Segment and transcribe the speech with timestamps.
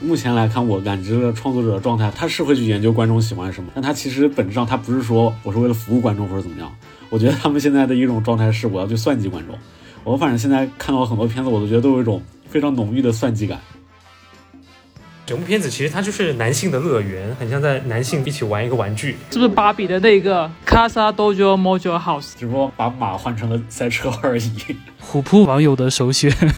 [0.00, 6.70] 目前来看，我感知的创作者的状态，他是会去研究观众喜欢什么，但他其实本质上他不是说我是为了服务观众或者怎么样。
[7.08, 9.56] 我觉得他们现在的一种状态是我要去算计观众。
[10.04, 13.58] 我反正现在看到很多片子，我都觉得都有一种非常浓郁的算计感。
[15.24, 22.34] 整部片子其实它就是男性的乐园，很像在男性一起玩一个玩具，是不是芭比的那个 Casa Dojo Mojo House？
[22.36, 24.52] 只不过把马换成了赛车而已。
[25.00, 26.30] 虎扑网友的首选，《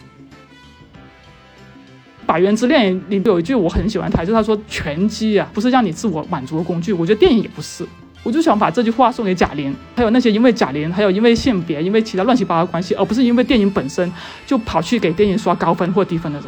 [2.39, 7.85] 百元之恋》里有一句我很喜欢台词，他说：“拳击啊，不是让你自我满足的工具。”我觉得电影也不是。
[8.23, 14.09] 我就想把这句话送给贾玲，还有那些因为贾玲，还有因为性别，因为其他乱七八糟关系，而不是因为电影本身
[14.47, 16.47] 就跑去给电影刷高分或低分的人。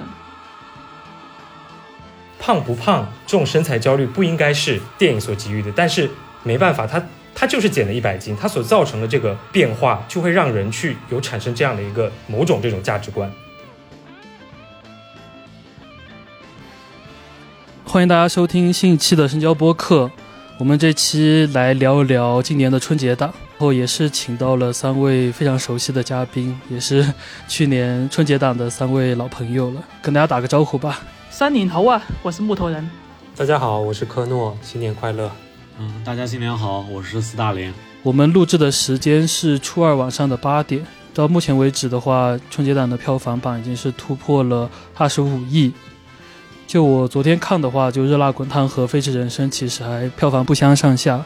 [2.40, 6.10] 胖不胖这种身材焦虑不应该是电影所给予的，但是
[6.44, 7.06] 没办法，他
[7.36, 13.30] 他就是减了一百斤，他所造成的这个变化就会让人去有产生这样的一个某种这种价值观。
[17.92, 20.10] 欢迎大家收听新一期的深交播客，
[20.58, 27.06] 我们这期来聊一聊今年的春节档，然后也是请到了三位非常熟悉的嘉宾，也是
[27.50, 31.02] 去年春节档的三位老朋友了，跟大家打个招呼吧。
[31.30, 32.90] 三年头啊，我是木头人。
[33.36, 35.30] 大家好，我是科诺，新年快乐。
[35.78, 37.74] 嗯，大家新年好，我是斯大林。
[38.04, 40.82] 我们录制的时间是初二晚上的八点，
[41.14, 45.74] 到目前为止的话，春节档的票房榜已经是突破了二十五亿。
[46.72, 51.22] 就我昨天看的话，就《热辣滚烫》和《飞驰人生》其实还票房不相上下，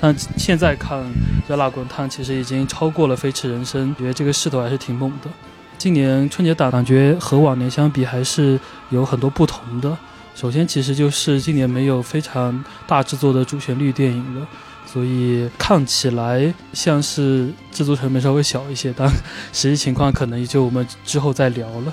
[0.00, 0.98] 但现在看
[1.46, 5.28] 《热辣滚烫》其实已经超过了《飞驰人生》，觉得这个势头还是挺猛的。
[5.76, 8.58] 今年春节档感觉和往年相比还是
[8.88, 9.94] 有很多不同的。
[10.34, 14.48] 首先，其实就是今年没有非常大制作的主旋律电影了，
[14.86, 19.06] 所以看起来像是制作成本稍微小一些，但
[19.52, 21.92] 实际情况可能也就我们之后再聊了。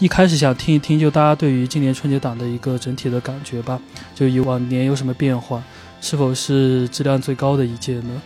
[0.00, 3.82] 一开始想听一听，就大家对于今年春节档的一个整体的感觉吧，
[4.14, 5.60] 就以往年有什么变化，
[6.00, 8.22] 是否是质量最高的一届呢？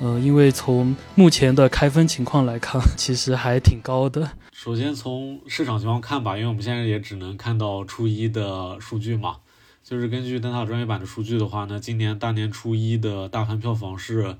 [0.00, 4.30] 呃，因为从目前的开分情况来看，其实还挺高的。
[4.52, 9.36] 首先从市场情况看吧，因为我们现在也只能看到初一的数据嘛，
[9.84, 14.38] 就是根据灯塔专业版的数据的话呢，今年大年初一的大盘票房是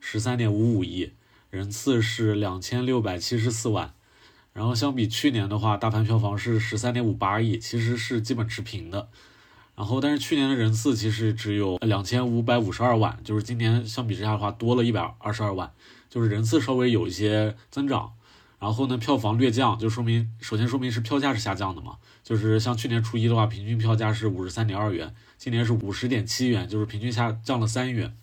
[0.00, 1.12] 十三点五五亿，
[1.50, 3.92] 人次是两千六百七十四万。
[4.56, 9.10] 然后相比去年的话，大盘票房是十三点五八亿，其实是基本持平的。
[9.74, 15.70] 然后，但是去年的人次其实只有两千五百五十二万，就是今年相比之下的话多了一百二十二万，
[16.08, 18.14] 就是人次稍微有一些增长。
[18.58, 28.16] 然后呢，票房略降，就说明首先说明是票价是下降的嘛，就是像去年初一的话，平均票价是五十三点二元，今年是五十点七元，就是平均下降了三元。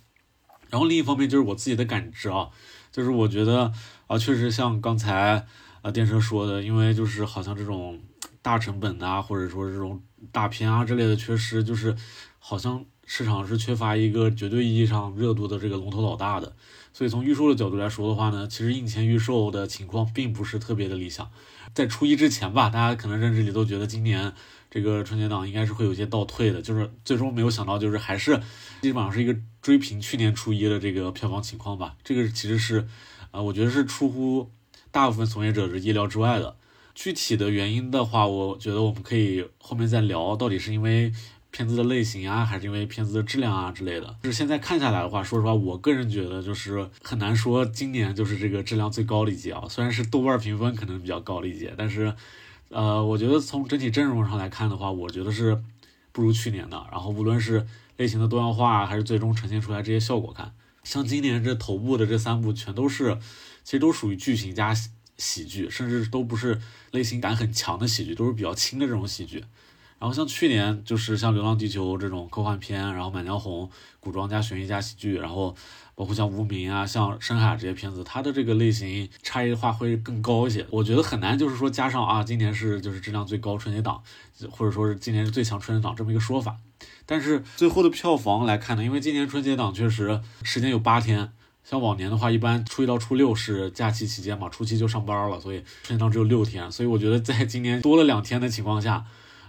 [0.72, 2.50] 然后另一方面就是我自己的感知啊，
[2.92, 3.72] 就是我觉得
[4.08, 5.46] 啊，确实像刚才。
[5.84, 8.00] 啊，电车说的，因为就是好像这种
[8.42, 10.02] 大成本啊，或者说这种
[10.32, 11.94] 大片啊之类的缺失，就是
[12.40, 16.56] 好像市场是缺乏一个绝对意义上热度的这个龙头老大的。
[16.94, 21.30] 所以从预售的角度来说的话呢，其实印前预售的情况并不是特别的理想。
[21.74, 24.32] 在初一之前吧，大家可能认知里都觉得今年
[24.72, 28.40] 这个春节档应该是会有一些倒退的，就是最终没有想到，就是还是
[28.82, 31.98] 基本上是一个追平去年初一的这个票房情况吧。
[32.06, 32.88] 这个其实是，
[33.32, 34.50] 啊，我觉得是出乎。
[34.94, 36.56] 大部分从业者是意料之外的，
[36.94, 41.12] 具体的原因的话，我觉得我们可以后面再聊，到底是因为
[41.50, 44.16] 片子的类型啊，还是因为片子的质量啊之类的。
[44.22, 49.64] 就是现在看下来的话，说实话，我个人觉得就是很难说今年就是这个质量最高的一届啊。
[49.68, 52.14] 虽然是豆瓣评分可能比较高的一届，但是，
[52.70, 55.60] 呃，我觉得从整体阵容上来看的话，我觉得是
[56.12, 56.86] 不如去年的。
[56.92, 57.66] 然后无论是
[57.98, 60.54] 类型的多样化，还是最终呈现出来这些效果看，
[60.84, 63.18] 像今年这头部的这三部全都是。
[63.64, 64.74] 其实都属于剧情加
[65.18, 66.60] 喜剧，甚至都不是
[66.92, 69.44] 类型感很强的喜剧，都是比较轻的这种喜剧。
[70.00, 73.68] 然后像去年就是像《流浪地球》这种科幻片，然后《满江红》
[74.02, 75.56] 古装加悬疑加喜剧，然后
[75.96, 80.68] 包括像《无名》啊、像《深海》这些片子，它的这个类型差异化会更高一些。
[80.70, 84.04] 我觉得很难就是说加上啊，今年是就是质量最高春节档，
[84.52, 86.58] 或者说是今年是最强春节档这么一个说法。
[87.06, 91.32] 但是最后的票房来看呢，因为今年春节档确实时间有八天。
[91.64, 96.72] 像往年的话，一般初一到初六是假期期间嘛，初七就上班了，所以春节档只有六天。
[96.72, 99.06] 所以我觉得在今年多了两天的情况下，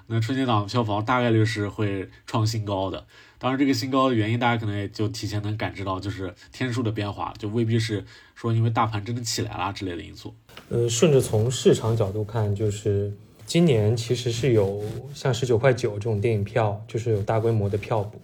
[0.07, 3.07] 那春节档票房大概率是会创新高的。
[3.37, 8.03] 当然，这个新高的原因大家可能也就提前能感知到，就是天数的变化，就未必是
[8.35, 10.35] 说因为大盘真的起来了之类的因素。
[10.71, 13.13] 呃，顺着从市场角度看，就是
[13.45, 14.83] 今年其实是有
[15.13, 18.19] 像十九块九这种电影票，就是有大规模的票补。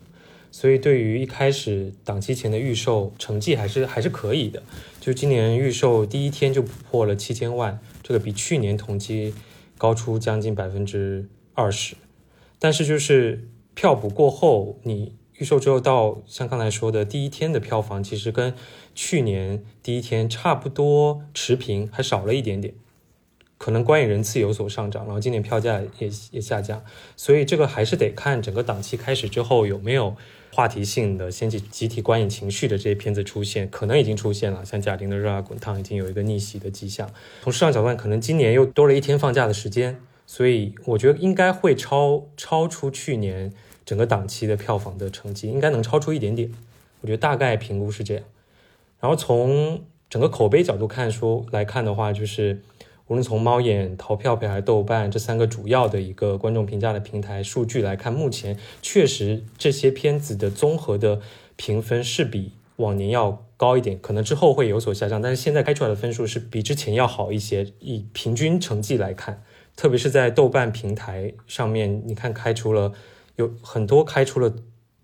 [0.51, 4.63] 所以，对于一开始档期前的预售成绩还是还是可以的。
[5.01, 9.33] 就今年预售第一天就破了七千万，这个比去年同期
[9.79, 11.97] 高出将近百分之二十。
[12.59, 18.53] 但是就是票补过后，你预售之后到像刚才说的第一天的票房，其实跟
[18.95, 22.75] 去年第一天差不多持平，还少了一点点。
[23.57, 26.83] 可能观影人次有所上涨，然后今年票价也也下降，
[27.15, 30.17] 所以这个还是得看整个档期开始之后有没有
[30.61, 37.09] 话题性的掀起集体观影情绪的这些片子出现，可能已经出现了，像贾玲的《热辣滚烫》已经有一个逆袭的迹象。
[37.41, 43.51] 从市场角度，可能今年又多了一天放假的时间，所以我觉得应该会超超出去年
[43.87, 46.53] 整个档期的票房的成绩，应该能超出一点点。
[47.01, 48.25] 我觉得大概评估是这样。
[49.01, 52.61] 然后从整个口碑角度看说来看的话，就是。
[53.11, 61.21] 无论从猫眼、淘票票还是豆瓣这三个主要的一个观众评价的平台数据来看，目前确实这些片子的综合的
[61.57, 67.73] 评分是比往年要高一点，可能之后会有所下降，但是现在开出来的分数是比之前要好一些。
[67.81, 69.43] 以平均成绩来看，
[69.75, 72.93] 特别是在豆瓣平台上面，你看开出了
[73.35, 74.55] 有很多开出了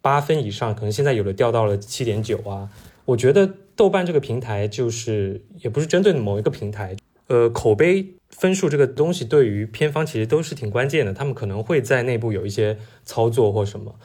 [0.01, 2.71] 八分以上，可能现在有的掉到了七点九啊。
[3.07, 6.95] 我觉得豆瓣这个平台就是也不是针对某一个平台。
[7.29, 13.97] 呃，口碑分数这个东西对于片方其实都是挺关键的，他们可能会在内部有一些操作或什么，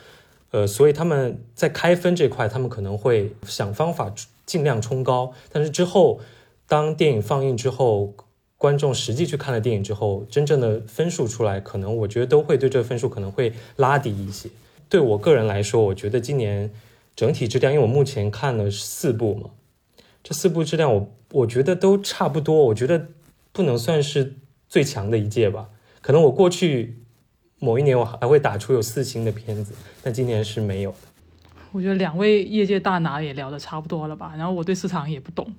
[0.49, 4.11] 呃，所以他们在开分这块，他们可能会想方法
[4.47, 6.19] 尽量冲高，但是之后
[6.67, 8.15] 当电影放映之后，
[8.57, 14.49] 观众实际去看了电影之后，真正的分数出来，可能我觉得都会对这个分数可能会拉低一些。
[14.89, 16.71] 对我个人来说，我觉得今年
[17.15, 19.51] 整体质量，因为我目前看了四部嘛，
[20.23, 21.07] 这四部质量我。
[21.31, 23.07] 我觉得都差不多，我觉得
[23.51, 24.35] 不能算是
[24.67, 25.69] 最强的一届吧。
[26.01, 26.97] 可能我过去
[27.59, 29.73] 某一年我还会打出有四星的片子，
[30.03, 30.97] 但今年是没有的。
[31.71, 34.33] 我觉得两位业界大拿也聊得差不多了吧。
[34.37, 35.53] 然后我对市场也不懂，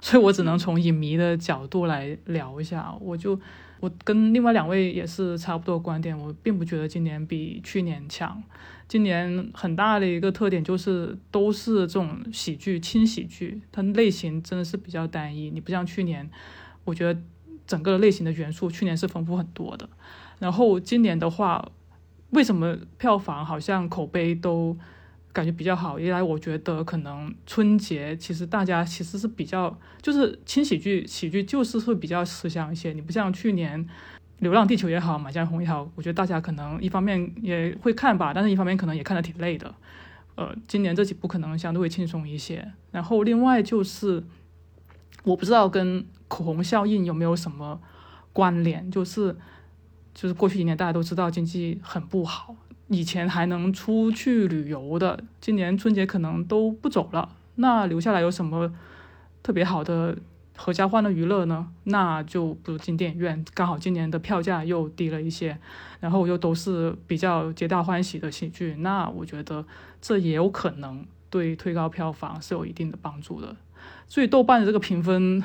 [0.00, 2.94] 所以我只能从影迷的角度来聊一下。
[3.00, 3.38] 我就
[3.84, 8.42] 我跟另外两位也是差不多观点，我并不觉得今年比去年强。
[8.88, 15.50] 今年很大的一个特点就是都是这种喜剧轻喜剧，它类型真的是比较单一。
[15.50, 16.30] 你不像去年，
[16.84, 17.20] 我觉得
[17.66, 19.86] 整个类型的元素去年是丰富很多的。
[20.38, 21.70] 然后今年的话，
[22.30, 24.78] 为什么票房好像口碑都
[25.34, 26.00] 感觉比较好？
[26.00, 32.94] 一来我觉得可能春节其实大家其实是比较就是轻喜剧喜剧就是会比较吃香一些。
[32.94, 33.86] 你不像去年。
[34.40, 39.72] 流浪地球也好，满江红也好，我觉得大家可能一方面也会看吧，但是一方面可能也看得挺累的。
[40.34, 42.72] 呃，今年这几部可能相对会轻松一些。
[42.90, 44.22] 然后另外就是，
[45.22, 47.80] 我不知道跟口红效应有没有什么
[48.32, 49.34] 关联，就是
[50.12, 52.56] 就是过去几年大家都知道经济很不好，
[52.88, 58.72] 以前还能出去旅游的，今年春节可能都不走了，那留下来有什么
[59.42, 60.16] 特别好的？
[60.56, 63.44] 合家欢的娱乐呢，那就不如进电影院。
[63.54, 65.58] 刚好今年的票价又低了一些，
[65.98, 69.64] 然后又都是比较皆大欢喜的喜剧，那我觉得
[70.00, 73.56] 这也有可能对推高票房是有一定的帮助的。
[74.06, 75.42] 所以豆瓣的这个评分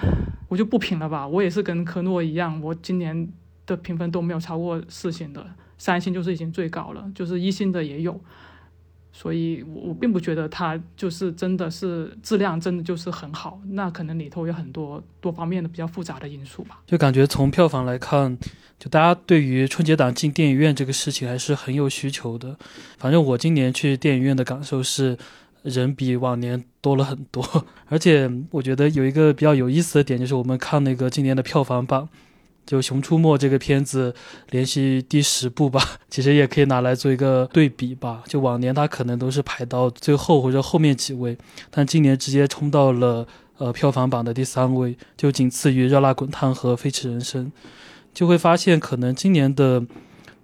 [0.47, 3.27] 我就不评了吧，我也是跟科诺一样，我今年
[3.65, 5.43] 的评分都没有超过四星的，
[5.79, 8.21] 三星就是已经最高了，就是一星的也有。
[9.11, 16.79] 所以，我我并不觉得它就是真的是质量真的就是很好，那可能里头有很多多方面的比较复杂的因素吧。
[16.85, 18.37] 就感觉从票房来看，
[18.77, 22.55] 就大家对于春节档进电影院这个事情还是很有需求的。
[22.99, 25.17] 反正我今年去电影院的感受是，
[25.63, 27.43] 人比往年多了很多，
[27.89, 32.07] 而且我觉得有一个比较有意思的点，就是我们看那个今年的票房榜。
[32.65, 34.13] 就《熊出没》这个片子
[34.51, 38.23] 连续第十部吧， 其实也可以拿来做一个对比吧。
[38.27, 41.37] 就往年它可能都是排到最后或者后面几位，
[41.71, 47.45] 但今年直接冲到了呃票房榜的第三位，就仅次于《热辣滚烫》和《飞驰人生》。
[48.13, 49.83] 就会发现，可能今年的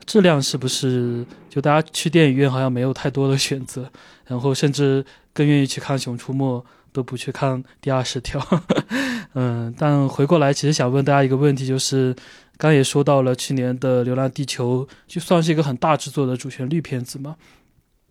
[0.06, 3.90] 质量是不是就大家去电影院好像没有太多的选择，
[4.26, 6.60] 然后甚至更愿意去看《熊出没》。
[6.96, 8.42] 都不去看第二十条，
[9.36, 12.16] 嗯，但回过来其实想问大家一个问题，就是
[12.58, 17.36] 刚也说到了去年的《流浪地球》，就算是一个很大制作的主旋律片子嘛，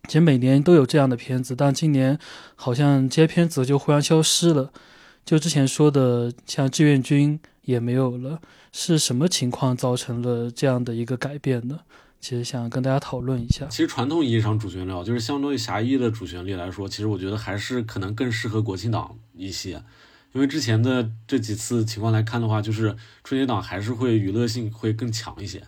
[0.06, 2.18] 其实每年都有这样的片子，但今年
[2.54, 4.70] 好像这些片子就忽然消失了，
[5.24, 8.38] 就之前说的像志愿军也没有了，
[8.70, 11.80] 是什么情况造成了这样的一个改变呢？
[12.24, 19.72] 其实想跟大家讨论一下，其实传统意义上主旋律就是相对于狭义的主旋律来说，其实我觉得还是可能更适合国庆档一些，
[20.32, 25.62] 因为之前的这几次情况来看的话，就是春节档还是会娱乐性会更强一些。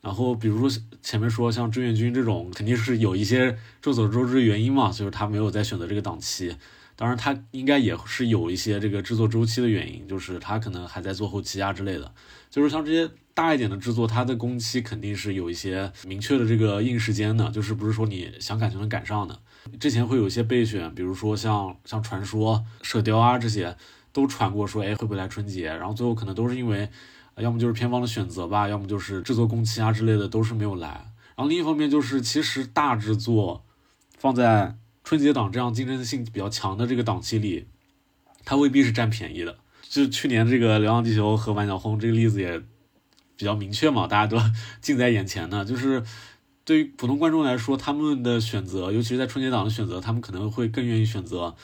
[0.00, 6.52] 然后比如说前面说像志愿军这种，肯定是有一些众所周知原因嘛，就是他没有再选择这个档期。
[6.96, 12.12] 当然，他应该也是有一些这个制作周期的原因，就是他可能还在做后期啊之类的。
[12.50, 13.08] 就是像这些
[13.40, 19.40] 大一点的制作，它的工期肯定是有一些明确的这个硬时间的，就是不是说你想赶就能赶上的。
[19.78, 23.74] 之前会有一些备选，比如说像像传说、射雕啊这些，
[24.12, 25.68] 都传过说，哎会不会来春节？
[25.68, 26.86] 然后最后可能都是因为，
[27.38, 30.88] 要么就是片方的选择吧，要么就是制作工期啊之类的都是没有来。
[31.34, 33.64] 然后另一方面就是，其实大制作
[34.18, 37.66] 放在春节档这样竞争性比较强的这个档期里，
[38.44, 39.56] 它未必是占便宜的。
[39.88, 42.62] 就去年这个《流浪地球》和《万小红》这个例子也
[43.40, 44.38] 比较明确嘛，大家都
[44.82, 45.64] 近在眼前呢。
[45.64, 46.02] 就是
[46.62, 51.56] 对于普通观众来说，他们的选择，尤其是在春节档的选择，他们可能会更愿意选择，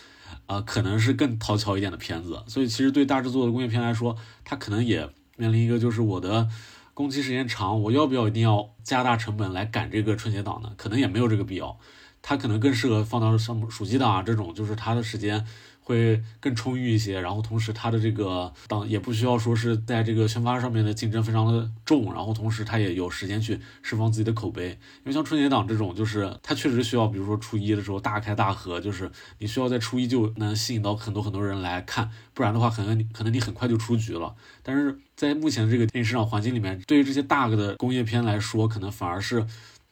[0.47, 2.43] 啊，可能是更讨巧一点的片子。
[2.47, 5.07] 所以，其实对大制作的工业片来说，它可能也
[5.37, 6.49] 面临一个，就是我的
[6.95, 10.73] 工期时间长，我要不要一定要加大成本来赶这个春节档呢？
[10.79, 11.79] 可能也没有这个必要。
[12.23, 15.47] 它可能更适合放到像暑期档啊这种，就是它的时间
[15.87, 24.71] 会更充裕一些，然后同时它的这个档也不需要说是在这个宣发上面的竞争非常的重，然后同时它也有时间去释放自己的口碑。
[24.71, 34.35] 因为像春节档这种，就是它确实需要，比如说初一的时候大开大合，就是你需要在初一就能吸引到很多很多人来看，不然的话可能可能你很快就出局了。
[34.65, 39.47] 但是在目前这个电影市场环境里面，对于这些大个的工业片来说，可能反而是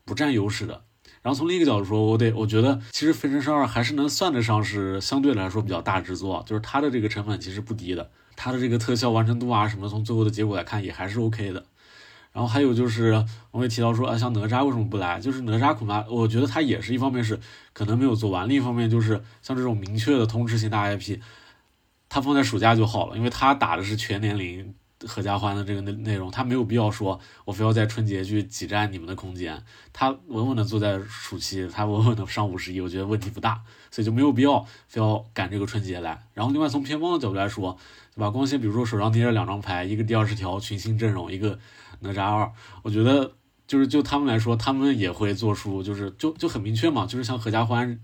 [0.04, 0.82] 不占优势的。
[1.24, 11.64] 然后从另一个角度说，我得我觉得其实《飞升二》还是能算得上是相对来说比较大制作，就是它的这个成本其实不低的，它的这个特效完成度啊什么，从最后的结果来看也还是 OK 的。
[12.30, 15.18] 然后还有就是我会提到说，啊，像哪吒为什么不来？
[15.18, 17.40] 就是哪吒恐怕我觉得它也是一方面是
[17.72, 21.20] 可能没有做完，另一方面就是像这种明确的通知型大 IP，
[22.10, 24.74] 它放在暑假就好了，因为它打的是全年龄。
[25.06, 29.62] 合家欢的这个内内容，他没有必要说，我非要在春节去挤占你们的空间。
[29.92, 36.26] 他稳稳的坐在暑期，他稳稳的上五十一，我觉得问题不大，所以就没有必要非要赶这个春节来。
[36.32, 37.76] 然后另外从片方的角度来说，
[38.14, 38.30] 对吧？
[38.30, 41.58] 光线比如说手上捏着两张牌，一个第二十条群星阵容，一个
[42.00, 43.32] 哪吒二，我觉得
[43.66, 47.98] 就是就他们来说，他们也会做出就是就就很明确嘛，就是像合家欢、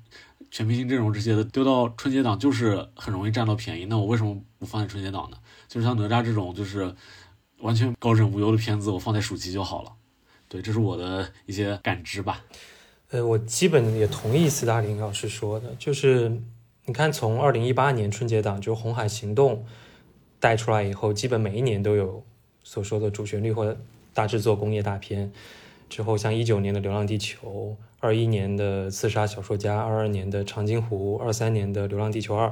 [0.51, 3.85] 全明星阵容这些的丢到春节档，就是很容易占到便宜。
[3.87, 5.37] 那我为什么不放在春节档呢？
[5.71, 6.93] 就是像哪吒这种，就是
[7.61, 9.93] 完全高枕无忧的片子，我放在暑期就好了。
[10.49, 12.45] 对，这是我的一些感知吧。
[13.11, 16.43] 呃，我基本也同意斯大林老师说的，就是
[16.87, 19.59] 你看，从二零一八年春节档就《红海行动》
[20.41, 22.25] 带出来以后，基本每一年都有
[22.65, 23.77] 所说的主旋律或
[24.13, 25.31] 大制作工业大片。
[25.89, 32.49] 之后，像一九年的《流浪地球》，二一年的《刺杀小说家》，二二年的《长津湖》，二三年的《流浪地球二》。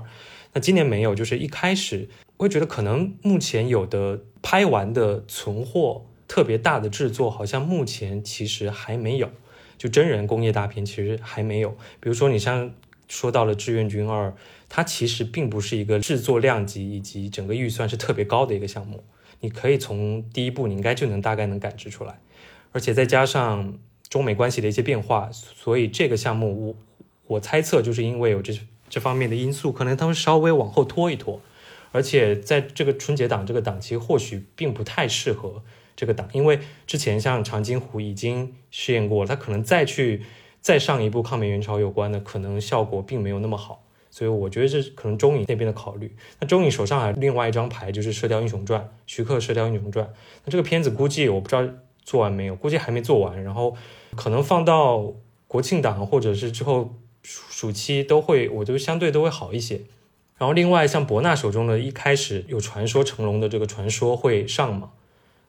[0.53, 2.09] 那今年没有，就是一开始。
[2.39, 9.31] 我会觉得可能目前有的拍完的存货特别大的制作，好像目前其实还没有。
[9.77, 11.71] 就真人工业大片其实还没有。
[12.01, 12.73] 比如说你像
[13.09, 14.29] 说到了《志愿军二》，
[14.69, 19.05] 它其实并不是一个制作量级以及整个预算是特别高的一个项目。
[19.41, 22.21] 你可以从第一部你应该就能大概能感知出来，
[22.73, 23.79] 而且再加上
[24.09, 26.77] 中美关系的一些变化，所以这个项目我
[27.27, 28.53] 我猜测就是因为有这
[28.89, 31.41] 这方面的因素，可能他们稍微往后拖一拖。
[31.93, 35.63] 而且在这个春节档这个档期，或许并不太适合
[35.97, 40.23] 这个档，因为之前像长津湖已经试验过了，它可能再去
[40.61, 43.85] 再上一部抗美援朝有关的，可能效果并没有那么好。
[44.11, 46.17] 所以我觉得这可能中影那边的考虑。
[46.41, 50.07] 那中影手上还另外一张牌就是《射雕英雄传》，徐克《射雕英雄传》。
[50.45, 51.63] 那这个片子估计我不知道
[52.03, 53.77] 做完没有，估计还没做完，然后
[54.17, 55.13] 可能放到
[55.47, 59.83] 国庆档或者是之后暑期都会，我觉得相对都会好一些。
[60.39, 64.91] 然后另外像博纳手中的一开始有传说成龙的这个传说会上嘛，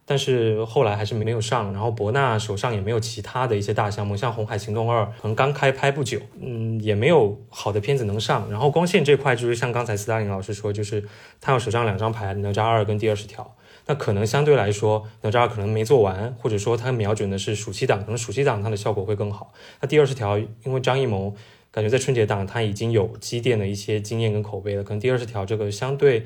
[0.03, 1.71] 但是后来还是没有上。
[1.71, 8.49] 然后博纳手上也没有其他的一些大项目，像《红海行动二》可能刚开拍不久，嗯，也没有好的片子能上。
[8.49, 11.07] 然后光线这块就是像刚才斯大林老师说，就是
[11.39, 13.55] 他要手上两张牌，哪吒二跟第二十条，
[13.85, 19.53] 那可能相对来说哪吒二可能没做完，或者说他瞄准的是暑期档，可能暑期档它的效果会更好。
[19.81, 21.35] 那第二十条因为张艺谋。
[21.71, 26.23] 感觉在春节档，它已经有积淀的一些经验跟口碑了，可能第二十条这个相对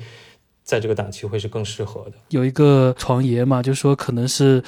[0.62, 2.12] 在这个档期会是更适合的。
[2.30, 4.62] 有一个传言嘛，就说可能是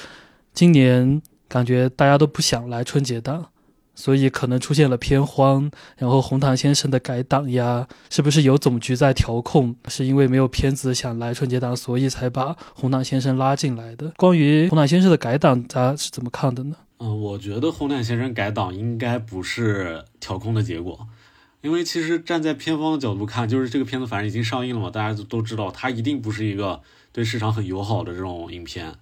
[0.53, 3.47] 今年感觉大家都不想来春节档，
[3.95, 9.75] 所以可能出现了偏荒，然后红毯先生的改档呀，是不是有总局在调控？
[9.87, 14.11] 是因为没有片子想来春节档，所以才把红毯先生拉进来的？
[14.17, 16.75] 关于红毯先生的改档，大家是怎么看的呢？
[16.99, 21.07] 嗯，我觉得红毯先生改档应该不是调控的结果，
[21.61, 28.95] 因为其实站在片方的角度看，就是这个片子反正已经上映了嘛，大家都都知道，它一定不是一个对市场很友好的这种影片，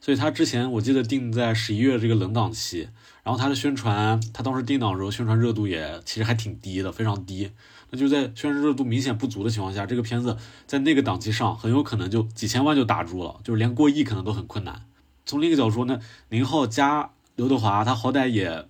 [0.00, 2.88] 所以它之前我记得定在十一月这个冷档期，
[3.22, 7.50] 然后它的宣传，它当时定档的时候宣传热度也其实还挺低的，非常低。
[7.90, 14.86] 那就在宣传热度明显不足的情况下，这个片子在那个档期上很有可能就几千万就打住了，就是连过亿可能都很困难。
[15.26, 18.64] 从另一个角度说呢，宁浩加刘德华，他好歹也。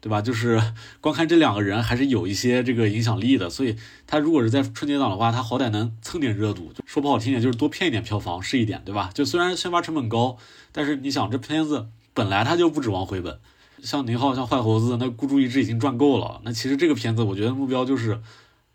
[0.00, 0.20] 对吧？
[0.20, 0.60] 就是
[1.00, 3.74] 光看这两个人还是有一些这个影响力的，所以
[4.06, 6.70] 他如果是在春节档的话，他好歹能蹭点热度。
[6.84, 9.10] 说不好听点，就是多骗一点票房是一点，对吧？
[9.14, 10.36] 就虽然宣发成本高，
[10.72, 13.40] 但是你想这片子本来他就不指望回本，
[13.82, 16.42] 像宁浩、像坏猴子，那孤注一掷已经赚够了。
[16.44, 18.20] 那其实这个片子，我觉得目标就是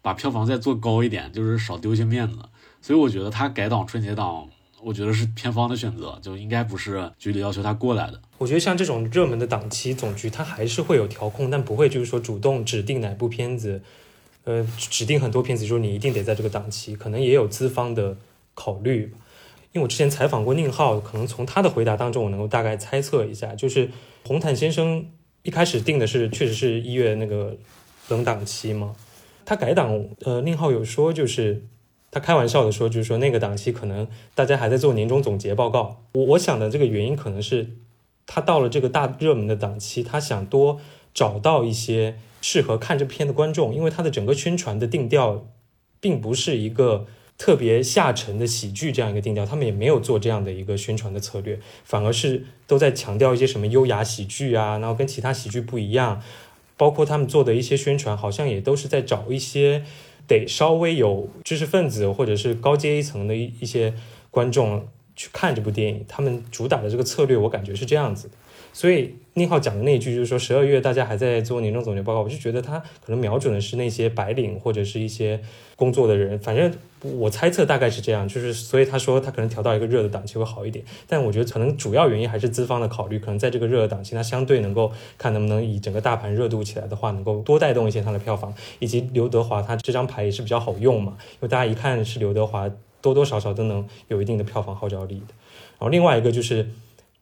[0.02, 2.40] 把票房再做高一点，就是少丢一些面子。
[2.82, 4.50] 所以我觉得他改档春节档。
[4.82, 8.22] 我觉得是片方的选择，就应该不是局里要求他过来的。
[8.38, 13.82] 我觉得像这种热门的档期，总局它还是会有调控，但不会就是说主动指定哪部片子，
[14.46, 18.18] 呃，指定很多片子说你一定得在这个档期，可能也有资方的
[18.54, 19.14] 考虑。
[19.74, 23.90] 因为我之前采访过宁浩，可能从他的回答当中，我能够大概猜测一下，就是
[24.26, 25.06] 红毯先生
[25.44, 27.58] 一开始定的是确实是一月那个
[28.08, 28.96] 冷档期嘛，
[29.46, 31.66] 他改档，呃，宁浩有说就是。
[32.12, 36.04] 他开玩笑的说，就是说那个档期可能大家还在做年终总结报告。
[36.14, 37.70] 我我想的这个原因可能是，
[38.26, 40.80] 他到了这个大热门的档期，他想多
[41.14, 45.46] 找到一些适合看这片的观众，因为他的整个宣传的定调，
[46.00, 47.06] 并不是一个
[47.38, 56.22] 特别下沉的喜剧这样一个定调，他们也没有做这样的一个宣传的策略，反而是都在强调一些什么优雅喜剧啊，然后跟其他喜剧不一样，
[56.76, 59.84] 包括他们做的一些宣传，好像也都是在找一些。
[60.30, 63.94] 得稍微有知识分子或者是高阶一层的一一些
[64.32, 68.30] 观众去看这部电影，他们主打的这个策略，我感觉是这样子。
[68.74, 75.40] 所以宁浩讲的那句就是说，十二月大家还在做年终总结报告，我就觉得他可能瞄准的是那些白领或者是一些
[75.76, 76.72] 工作的人，反正。
[77.02, 92.70] 我猜测大概是这样，就是所以他说他可能调到一个热的档期会好一点，但我觉得可能主要原因还是资方的考虑，可能在这个热的档期，它相对能够看能不能以整个大盘热度起来的话，能够多带动一些它的票房，以及刘德华他这张牌也是比较好用嘛，因为大家一看是刘德华，
[93.02, 95.34] 多多少少都能有一定的票房号召力的。
[95.80, 96.68] 然后另外一个就是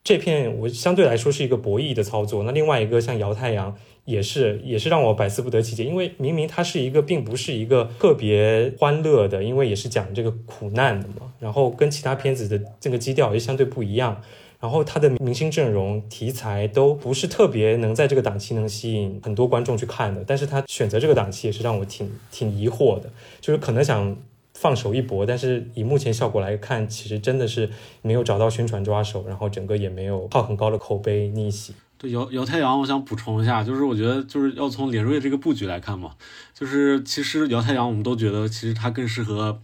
[0.07, 3.75] 这片我相对来说是一个博弈的操作，那另外一个像姚太阳。
[4.05, 14.21] 也是也是让我百思不得其解，因为明明它是一个并不是一个特别欢乐的，因为也是讲这个苦难的嘛，然后跟其他片子的这个基调也相对不一样，
[14.61, 24.15] 然后它的明星阵容题材都不是特别能在这个档期能吸引很多观众去看的，但是他选择这个档期也是让我挺挺疑惑的，就是可能想
[24.59, 27.69] 放手一搏，但是以目前效果来看，其实真的是
[28.01, 31.75] 没有找到宣传抓手，然后整个也没有靠很高的口碑逆袭。
[31.99, 36.15] 对姚姚太阳，我想补充一下，就是我觉得就是要从连瑞这个布局来看嘛，
[36.55, 39.61] 就是其实姚太阳我们都觉得其实他更适合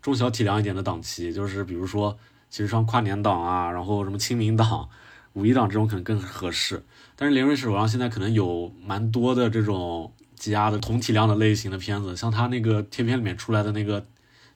[0.00, 2.16] 中小体量一点的档期，就是比如说
[2.48, 4.88] 其实像跨年档啊，然后什么清明档、
[5.32, 6.84] 五一档这种可能更合适。
[7.16, 14.06] 但是连瑞手上现在可能有蛮多的这种积压的同体量的类型的片子，像他那个贴片里面出来的那个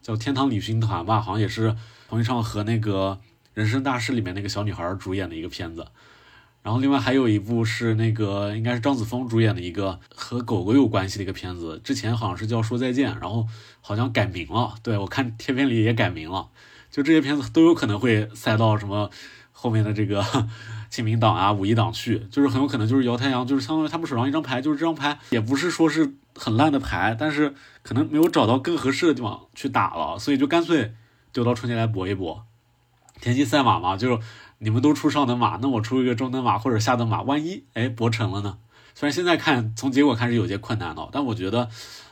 [0.05, 1.75] 叫《天堂旅行团》吧，好像也是
[2.09, 3.19] 彭昱畅和那个
[3.55, 5.87] 人生大事里面那个小女孩主演的一个片子。
[6.63, 13.47] 然后另外还有一部是那个应该是张子枫主演的一个和狗狗有关系的一个片子，之前好像是叫说再见，然后
[13.81, 14.75] 好像改名了。
[14.83, 16.49] 对我看贴片里也改名了，
[16.91, 19.11] 就这些片子都有可能会塞到什么
[19.53, 20.23] 后面的这个
[20.91, 30.93] 清明档啊、五一档去，就是很有可能就是姚太阳，就是相当于他们手上一张牌，就是这张牌也不是说是很烂的牌，但是可能没有找到更合适的地方去打了，所以就干脆
[31.33, 32.45] 丢到春节来搏一搏，
[33.21, 34.19] 田忌赛马嘛，就是。
[34.59, 38.57] 你们都出上等马，那我出一个中等马或者下等马，万一哎搏成了呢？
[38.95, 41.69] 虽然现在看从结果看是有些困难的，但我觉得，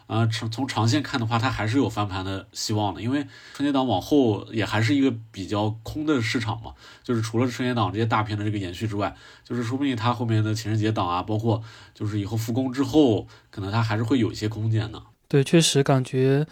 [0.06, 3.00] 呃，从从长线看的话，它还是有翻盘的希望的。
[3.00, 11.62] 因为春节档往后也还是一个比较空的市场嘛，就是除了春节档这些大片的这个延续之外，就是说不定它后面的情人节档啊，包括
[11.94, 15.02] 就是以后复工之后，可能它还是会有一些空间的。
[15.32, 16.46] 对，确实感觉。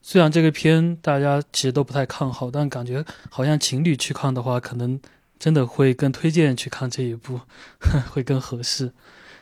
[0.00, 4.98] 虽然这个片大家其实都不太看好，但感觉好像情侣去看的话，可能。
[5.38, 7.40] 真的会更推荐去看这一部，
[8.12, 8.92] 会更合适。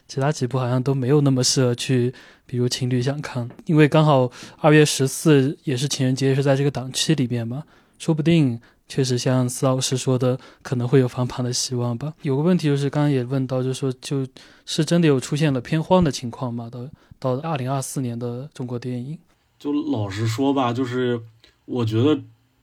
[0.08, 2.14] 其他几部好像都没有那么适合去，
[2.46, 7.64] 比如情侣想看，因为刚好二月十四也是情人节，是在这个档期里面嘛，
[7.98, 12.14] 说不定确实像司老师说的，可能会有翻盘的希望吧。
[12.22, 14.26] 有个问题就是，刚刚也问到，就是说，就
[14.64, 16.70] 是真的有出现了偏荒的情况吗？
[16.72, 16.88] 到
[17.20, 19.16] 到二零二四年的中国电影，
[19.60, 21.20] 就老实说吧，就是
[21.66, 22.20] 我觉得。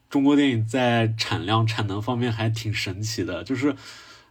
[0.09, 3.75] 中国电影在产量、产能方面还挺神奇的，就是，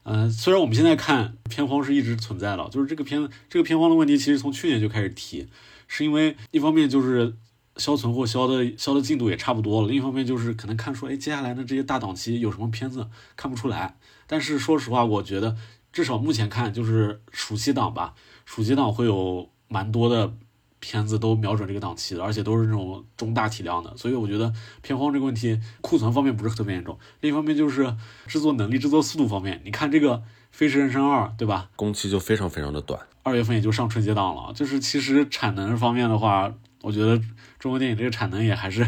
[0.04, 5.46] 呃，虽然我们现在看片荒是一直存在的，就是这个片这个片荒的问题，其实从去年就开始提，
[5.86, 7.34] 是因为一方面就是
[7.76, 13.98] 销存货销的销的进度也差不多了，另一方面就是可能看出，哎，接下来的这些大档期有什么片子看不出来。
[14.26, 15.54] 但是说实话，我觉得
[15.92, 18.14] 至少目前看就是暑期档吧，
[18.46, 20.32] 暑期档会有蛮多的。
[20.78, 24.52] 片子都瞄准这个档期的，而且都是那种中大体量的，所以我觉得
[24.82, 26.96] 片荒这个问题，库存方面不是特别严重。
[27.22, 30.18] 另一方面就是制作能力、制作速度方面，你看这个
[30.52, 31.70] 《飞驰人生二》，对吧？
[31.76, 34.52] 工期就非常非常的短，二月份也就上春节档了。
[34.52, 36.52] 就是其实产能方面的话，
[36.82, 37.18] 我觉得
[37.58, 38.86] 中国电影这个产能也还是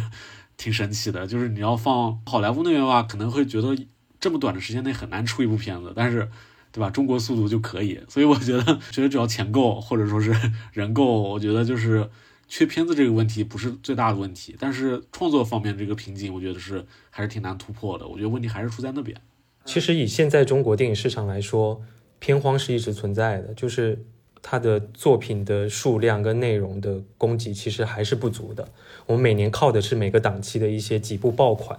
[0.59, 1.27] 挺神奇的。
[1.27, 3.77] 就是你要放好莱坞那边的话，可能会觉得
[4.21, 6.31] 这么短的时间内很难出一部片子，但是。
[6.79, 6.89] 对吧？
[6.91, 8.63] 中国速度就可以，所以我觉得，
[8.93, 10.33] 觉得只要钱够，或者说是
[10.73, 12.09] 人够，我觉得就是
[12.47, 14.55] 缺片子这个问题不是最大的问题。
[14.61, 18.07] 但是创作方面这个瓶颈，我觉得是还是挺难突破的。
[18.07, 19.21] 我觉得问题还是出在那边。
[19.65, 21.83] 其实以现在中国电影市场来说，
[22.21, 24.05] 片荒是一直存在的，就是
[24.41, 28.69] 它的作品的数量跟内容的供给其实还是不足的。
[29.07, 31.77] 我们每年靠的是每个档期的一些几部爆款，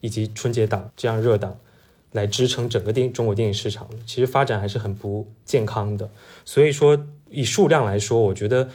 [0.00, 1.58] 以及春节档这样热档。
[2.12, 6.10] 来支撑整个电中国电影市场，其实发展还是很不健康的。
[6.44, 8.68] 所以说，以数量来说，我觉得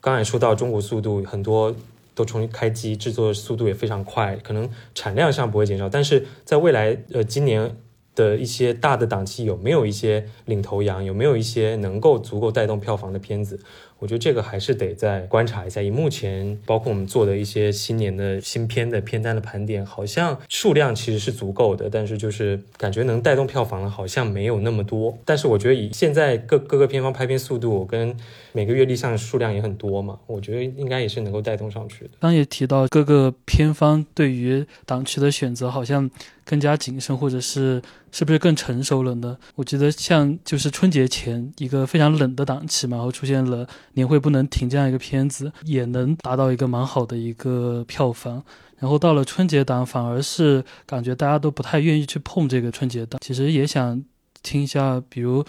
[0.00, 1.74] 刚才说到中国速度，很多
[2.14, 7.76] 都重新开机，制作速度也非常快，可能产量上不会减少，但是在未来，呃，今年
[8.16, 13.60] 的一些大的档期有没有一些领头羊，有没有一些能够足够带动票房的片子？
[13.98, 15.80] 我觉得这个还是得再观察一下。
[15.80, 25.16] 以目前包括我们做的一些新年的新片的片单的盘点，好像数量其实是足够的，但是就是感觉能带动票房的，好像没有那么多。
[25.24, 28.14] 但是我觉得以现在各各个片方拍片速度跟
[28.52, 32.10] 每个月立项数量也很多嘛，我觉得应该也是能够带动上去的。
[32.20, 36.10] 刚也提到各个片方对于档期的选择，好像。
[36.46, 37.82] 更加谨慎，或者是
[38.12, 39.36] 是不是更成熟了呢？
[39.56, 48.44] 我觉得像就是春节前一个非常冷的档期嘛，然后出现了年会不能停这样一个片子，也能达到一个蛮好的一个票房。
[48.78, 53.20] 然后到了春节档，反而是感觉大家都不太愿意去碰这个春节档。
[53.24, 54.04] 其实也想
[54.42, 55.44] 听一下，比如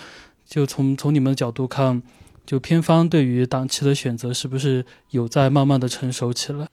[0.46, 2.02] 就从从你们的角度看，
[2.46, 6.70] 就片方对于档期的选择是不是有在慢慢的成熟起来？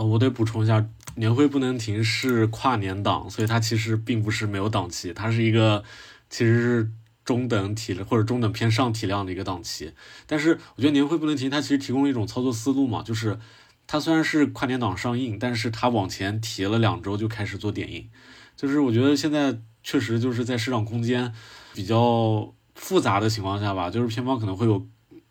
[0.00, 0.88] 哦，我得补充一下。
[1.16, 5.84] 年会不能停是跨年档，所以它其实并不是没有档期，它是一个
[6.30, 6.90] 其实是
[7.22, 9.92] 中等体或者中等偏上体量的一个档期。
[10.26, 13.38] 但是我觉得年会不能停，它其实提供了一种操作思路嘛，就是
[13.86, 18.08] 它虽然是跨年档上映，但是它往前提了两周就开始做点映。
[18.56, 21.34] 就是我觉得现在确实就是在市场空间
[21.74, 24.86] 比较复杂的情况下吧，就是片方可能会有。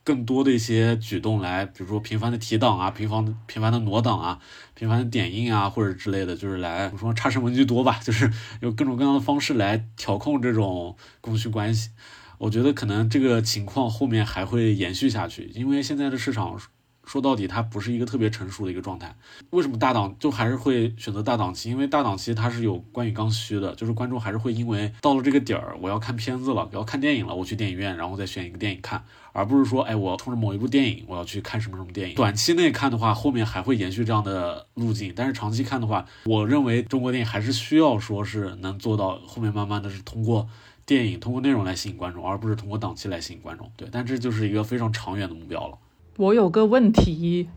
[0.10, 4.40] 更多的一些举动来，比如说频繁的提档啊，频繁频繁的挪档啊，
[4.74, 11.92] 频繁的点映啊，或者之类的，就是来怎么说差生文具多吧，就是有各种各样的方式来调控这种供需关系。
[12.40, 16.60] 我觉得可能这个情况后面还会延续下去，因为现在的市场。
[17.06, 19.16] 说到底，它不是一个特别成熟的一个状态。
[19.50, 21.72] 为什么大档就还是会选择大档期？
[21.72, 32.16] 因为大档期它是有关于刚需的，就是观众还是会因为到了这个点儿，我要看片子了，我要看电影了，我去电影院，然后再选一个电影看，而不是说，哎，我冲着某一部电影，我要去看什么什么电影。
[32.16, 40.48] 短期内看的话，后面还会延续这样的路径，但是长期看的话，我认为中国电影还是需要说是能做到后面慢慢的是通过
[40.86, 43.72] 电影、通过内容来吸引观众，而不是通过档期来吸引观众。
[43.78, 45.78] 对，但这就是一个非常长远的目标了。
[46.18, 47.48] 我有个问题，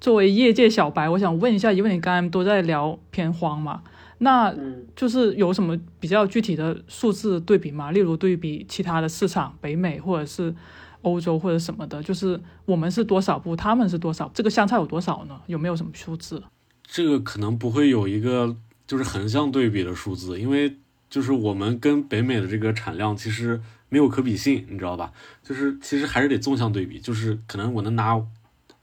[0.00, 3.82] 作为业界小白，我想问一下，因为你刚才都在聊片荒嘛，
[4.18, 4.54] 那
[4.96, 7.90] 就是有什么比较具体的数字对比吗？
[7.90, 10.54] 例如对比其他的市场，北美或者是
[11.02, 15.40] 欧洲或者什么的，就是我们是多少部，他们是多少，这个相差有多少呢？
[15.46, 16.42] 有没有什么数字？
[16.84, 18.56] 这个可能不会有一个
[18.86, 20.76] 就是横向对比的数字，因为
[21.10, 23.60] 就是我们跟北美的这个产量其实。
[23.90, 25.10] 没有可比性，你知道吧？
[25.42, 28.22] 就是其实还是得纵向对比，就是可能我能拿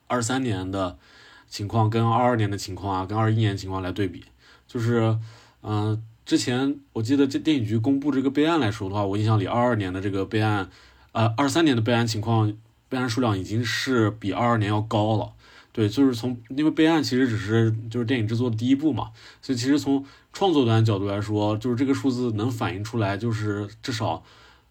[0.08, 0.98] 二三年的
[1.48, 4.24] 情况跟二二年的情况啊，跟二一年情况来对比。
[4.68, 5.20] 就是，
[5.62, 10.72] 嗯，之前我记得这电影局公布这个备案来说的话，我印象里二二年的这个备案，
[11.16, 12.54] 呃，二三年的备案情况，
[12.90, 15.32] 备案数量已经是比二二年要高了。
[15.72, 24.24] 对，就是从因为备案其实只是就是电影制作的第一步嘛，所以其实从创作端角度来说，就是这个数字能反映出来，就是至少。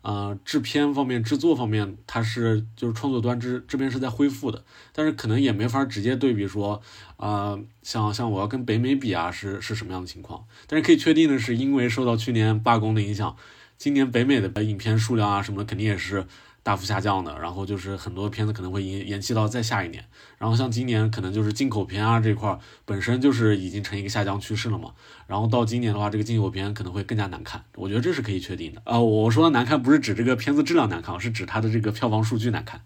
[0.06, 6.82] 呃，制片方面、制作方面，它是就是创作端这这边是在恢复的，但是可能也没法直接对比说，
[7.16, 10.44] 呃，像像我要跟北美比啊，是是什么样的情况？
[10.66, 13.34] 但是可以确定的是，因为受到去年罢工的影响，
[13.84, 16.24] 今年北美的影片数量啊什么的肯定也是。
[16.62, 20.02] 大幅下降的，然后就是很多片子可能会延延期到再下一年，
[20.38, 24.92] 然后像今年可能就是进口片啊这块本身就是已经成一个下降趋势了嘛，
[25.26, 28.98] 然后到今年的话，这个进口片可能会更加难看，我觉得这是可以确定的啊。
[28.98, 32.80] 我说的难看不是指这个片子质量难看，是指它的这个票房数据难看。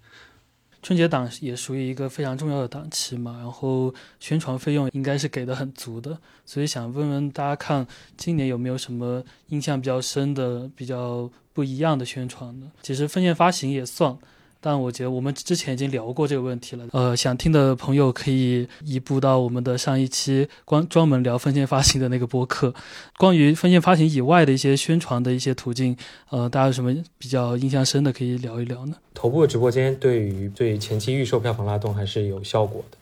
[0.81, 7.87] 春节档也属于一个非常重要的档期嘛，然后宣传费用应该是给的很足的，所以想问问大家，看
[8.17, 12.71] 今年有没有什么印象比较深的、比较不一样的宣传呢？
[12.81, 14.17] 其实分线发行也算，
[14.61, 16.85] 但我觉得我们之前已经聊过这个问题了。
[16.93, 22.75] 呃，想听的朋友可以移步到我们的上一期关专门聊分线发行的那个播客。
[23.17, 25.97] 关于分线发行以外的一些宣传的一些途径，
[26.31, 28.97] 呃，大家有什么比较印象深的可以聊一聊呢？
[29.15, 32.99] 头部的直播间对于对前期预售票房拉动还是有效果的，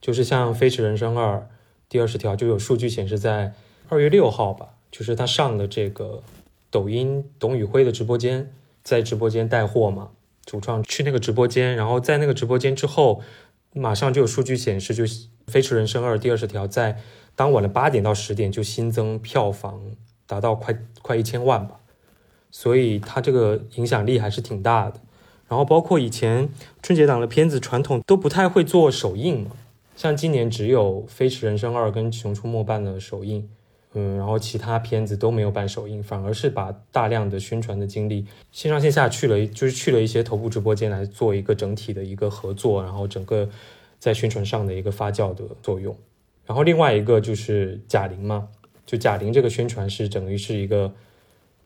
[0.00, 1.36] 就是像《飞驰人生二》
[1.88, 3.52] 第二十条就有数据显示，在
[3.88, 6.22] 二月六号吧，就是他上了这个
[6.70, 10.08] 抖音董宇辉的直播间，在直播间带货嘛。
[10.50, 13.22] 主创去那个直播间，然后在那个直播间之后，
[13.72, 15.04] 马上就有数据显示，就
[15.46, 16.98] 《飞驰人生二》第二十条在
[17.36, 19.80] 当晚的八点到十点就新增票房
[20.26, 21.76] 达到快快一千万吧，
[22.50, 25.00] 所以它这个影响力还是挺大的。
[25.46, 26.48] 然后包括以前
[26.82, 29.52] 春节档的片子，传统都不太会做首映嘛，
[29.94, 33.48] 像今年只有《飞驰人生二》跟《熊出没》办的首映。
[33.94, 43.48] 嗯，然后其他片子都没有办首映，反而是把大量的宣传的精力线上线下去了，就是去了一些头部直播间来做一个整体的一个合作，然后整个
[43.98, 45.96] 在宣传上的一个发酵的作用。
[46.46, 48.48] 然后另外一个就是贾玲嘛，
[48.86, 50.92] 就贾玲这个宣传是等于是一个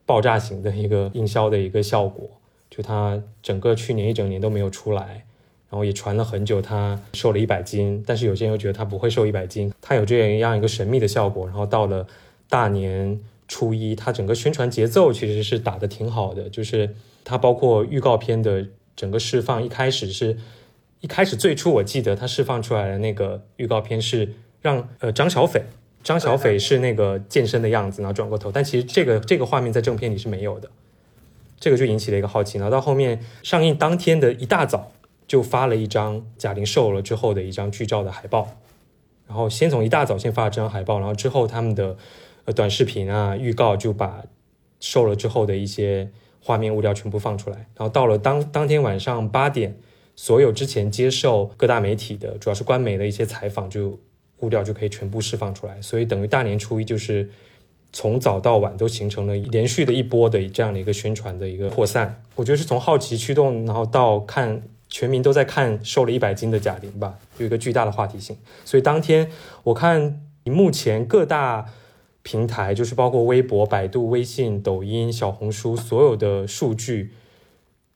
[0.06, 2.28] 爆炸型的一个营销的一个效果，
[2.70, 5.26] 就她整个去年一整年都没有出来。
[5.74, 11.44] 然后也传了很久，他瘦了一百斤，但是有些人又觉得他不会瘦一百斤，他有这样一个神秘的效果。
[11.48, 12.06] 然后到了
[12.48, 20.38] 大年初一，他整个宣传节奏其实是打得挺好的，就是他包括预告片的整个释放，一开始是
[21.00, 24.32] 一开始最初我记得他释放出来的那个预告片是
[24.62, 25.64] 让呃张小斐，
[26.04, 30.70] 张小斐是那个健身的样子，然后转过头，但其实这个这个画面在正片里是没有的，
[31.58, 32.58] 这个就引起了一个好奇。
[32.58, 34.92] 然后到后面上映当天的一大早。
[35.26, 38.58] 就发了一张贾玲瘦了之后的一张剧照的海报，
[39.26, 41.96] 然后先从一大早先发了这张海报，然后之后他们的
[42.44, 44.22] 呃短视频啊预告就把
[44.80, 46.10] 瘦了之后的一些
[46.40, 49.74] 画面物料全部放出来，然后到了当当天晚上八点，
[50.14, 53.98] 所有之前接受各大媒体的主要是官媒的一些采访，就
[54.40, 57.30] 物料就可以全部释放出来，所以等于大年初一就是
[57.94, 64.62] 从早到晚都形成了连续的一波的这样的一个宣传的一个扩散，我觉得是从好奇驱动，然后到看。
[64.94, 68.36] 全民都在看瘦了一百斤的贾玲吧，有一个巨大的话题性。
[68.64, 69.28] 所以当天
[69.64, 71.66] 我看目前各大
[72.22, 77.10] 平台，就是包括微博、百度、微信、抖音、小红书，所有的数据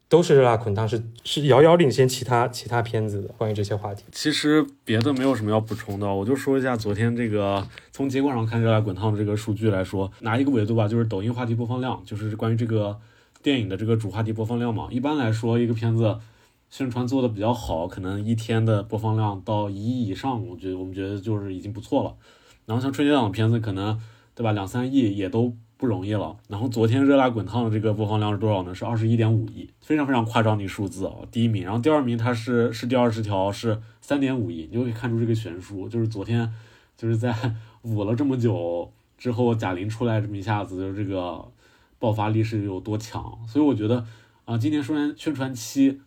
[0.08, 3.28] 都是《热辣滚烫》是是遥遥领先其他其他片子的。
[3.38, 12.98] 关于这些话题，其实别的没有什么要补充的，我就说一下昨天这个从结果上看《热辣滚烫》的这个数据来说，拿一个维度吧，就是抖音话题播放量，就是关于这个
[13.40, 14.88] 电影的这个主话题播放量嘛。
[14.90, 16.16] 一般来说，一个片子。
[16.70, 22.14] 宣传做的比较好，可能一天的播放量到一亿以上，我觉得我们觉得就是已经不错了。
[22.66, 23.98] 然后像春节档的片子，可能
[24.34, 26.36] 对吧，两三亿也都不容易了。
[26.48, 28.74] 然后昨天热辣滚烫的这个播放量是多少呢？
[28.74, 31.64] 是二十一点五亿，非常非常夸张的一个数字啊，第一名。
[31.64, 36.52] 然后第二名它是是第二十条是三点五亿，你就可以看出这个悬殊，就是昨天
[36.98, 37.34] 就是在
[37.82, 41.42] 捂了这么久之后，贾玲出来这么一下子，就这个
[41.98, 43.38] 爆发力是有多强。
[43.48, 44.04] 所以我觉得
[44.44, 46.00] 啊，今年虽然宣传期。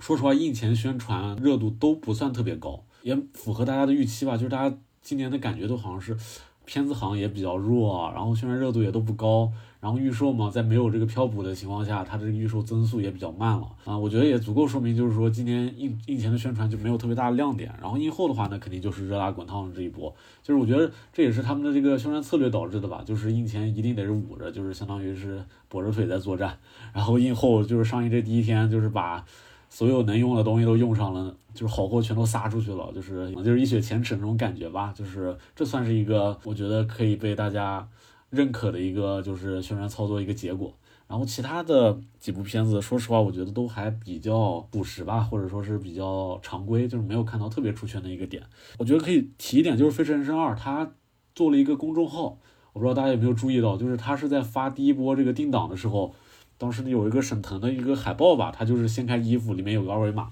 [0.00, 4.34] 说实话，印前宣传热度都不算特别高，也符合大家的预期吧。
[4.34, 6.16] 就是大家今年的感觉都好像是
[6.64, 13.96] 片子好像也比较弱，然后宣传热度也都不高，然后预售嘛，在没有这个漂补的情况下，它这个预售增速也比较慢了啊。
[13.96, 20.14] 我觉得也足够说明，就是说今年印印前的宣传就没有特别大的亮点，然后印后的话呢，肯定就是热辣滚烫这一波。
[20.42, 26.58] 就是我觉得这也是他们的这个宣传策略导致的吧，就是印前一定得是捂着，就是相当于是跛着腿在作战，
[26.94, 29.22] 然后印后就是上映这第一天就是把。
[29.70, 34.92] 所有能用的东西都用上了，就是好货全都撒出去了，就是就是一雪前耻那种感觉吧。
[34.94, 37.88] 就是这算是一个我觉得可以被大家
[38.30, 40.74] 认可的一个就是宣传操作一个结果。
[41.06, 48.42] 然后其他的几部片子，说实话，我觉得都还比较朴实吧，或者说是比较常规，就是没有看到特别出圈的一个点。
[48.78, 50.92] 我觉得可以提一点，就是《飞驰人生二》，它
[51.34, 52.38] 做了一个公众号，
[52.72, 56.12] 我不知道大家有没有注意到，就是它是在发第一波这个定档的时候。
[56.60, 60.28] 当时有一个沈腾的一个海报吧，它就是掀开衣服，里面有个二维码，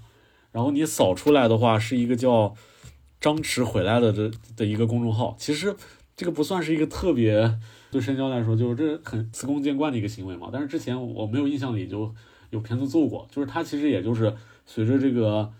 [0.53, 2.55] 然后你扫出来的话是一个叫
[3.19, 5.35] 张弛回来了的的一个公众号。
[5.39, 5.75] 其实
[6.15, 7.59] 这个不算是一个特别
[7.91, 10.51] 对深交来说，就是这很司空见惯的一个行为嘛。
[10.53, 12.15] 但是之前我没有印象里就
[12.51, 14.35] 有片子做过，就是他其实也就是
[14.67, 15.51] 随着这个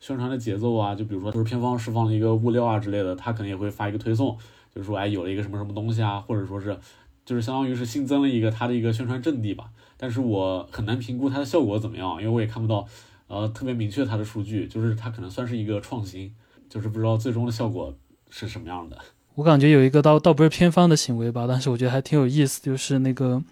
[0.00, 4.36] 宣传的节奏啊，就比如说就是片方释放了一个物料啊之类的，他可能也会发一个推送，
[4.74, 6.76] 就是说哎有了一个什么什么东西啊，或者说是
[7.24, 9.70] 就是相当于是新增了一个他的一个宣传阵地吧。
[9.96, 12.86] 但是我很难评估它的效果怎么样，因为我也看不到，
[13.28, 16.34] 呃，特别明确它的数据，就是它可能算是一个创新，
[16.68, 17.96] 就是不知道最终的效果
[18.28, 18.98] 是什么样的。
[19.34, 23.42] 我感觉有一个倒倒不是偏方的行为吧，但是我觉得还挺有意思，就是那个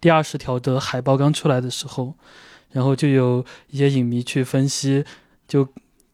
[0.00, 2.14] 第二十条的海报刚出来的时候，
[2.72, 5.04] 然后就有一些影迷去分析，
[5.48, 5.66] 就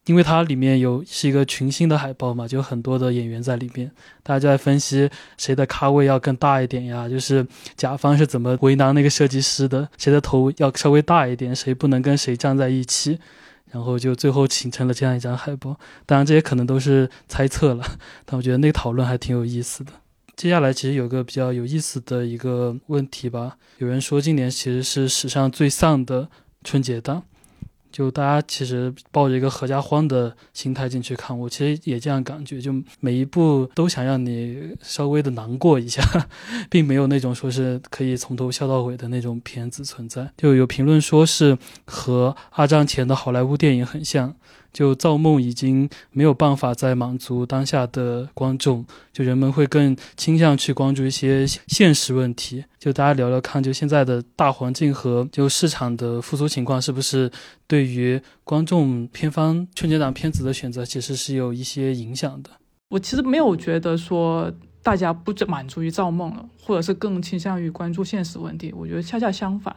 [0.07, 3.90] 因为它里面有是一个群星的海报嘛，就很多的演员在里面，
[4.23, 13.19] 大家就在分析谁的咖位要更大一点呀，就是甲方是怎么为难那个设计师的，谁的头要稍微大一点，谁不能跟谁站在一起，
[13.73, 15.77] 然后就最后形成了这样一张海报。
[16.07, 17.85] 当然这些可能都是猜测了，
[18.25, 19.92] 但我觉得那个讨论还挺有意思的。
[20.37, 26.29] 接下来其实有个比较有意思的一个问题吧，有人说今年其实是史上最丧的
[26.62, 27.25] 春节档。
[27.90, 36.03] 就大家其实抱着一个合家欢的心态进去看，我其实也这样感觉，就每一部都想让你稍微的难过一下，
[36.70, 40.31] 并没有那种说是可以从头笑到尾的那种片子存在。
[40.37, 44.35] 就有评论说是和二战前的好莱坞电影很像。
[44.76, 52.62] 就造梦已经没有办法再满足当下的观众，就人们会更倾向去关注一些现实问题。
[52.78, 57.30] 就大家聊聊看，就现在的大环境和就市场的复苏情况，是不是
[57.66, 62.50] 对于观众片方春节档片子的选择，其实是有一些影响的。
[62.90, 68.74] 我其实没有觉得说大家不满足于造梦了，或者是更倾向于关注现实问题。
[68.76, 69.74] 我觉得恰恰相反，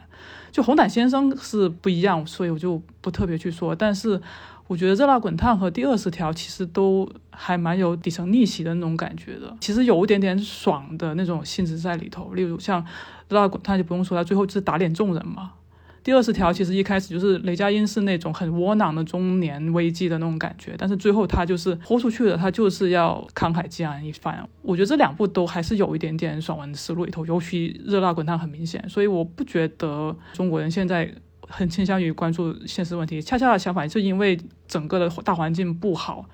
[0.52, 3.74] 就红毯先生是不一样，所以我就不特别去说。
[3.74, 4.22] 但是。
[4.70, 12.34] 我觉得《热辣滚烫》和《第二十条》其实都还蛮有底层逆袭的那种感觉的，其实有一点点爽的那种性质在里头。
[12.36, 12.80] 例如像
[13.30, 15.54] 《热辣滚烫》就不用说，他最后是打脸众人嘛。
[16.04, 24.48] 《第二十条》其实一开始就是雷佳音是那种很窝囊的中年危机的那种感觉，但是最后他就是豁出去了，他就是要慷慨激昂一番。
[24.62, 31.12] 我觉得这两部都还是有一点点爽文思路里头，尤其《热辣滚烫》很明显，所以我不觉得中国人现在。
[31.50, 36.26] 很倾向于关注现实问题，恰恰的相反，是因为整个的大环境不好，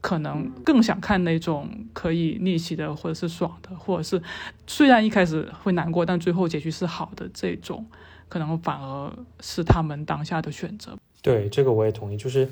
[0.00, 4.22] 可能更想看那种可以逆袭的，或者是爽的，或者是
[4.66, 7.84] 虽然一开始会难过，但最后结局是好的这种，
[8.28, 10.96] 可能反而是他们当下的选择。
[11.20, 12.16] 对，这个我也同意。
[12.16, 12.48] 就是，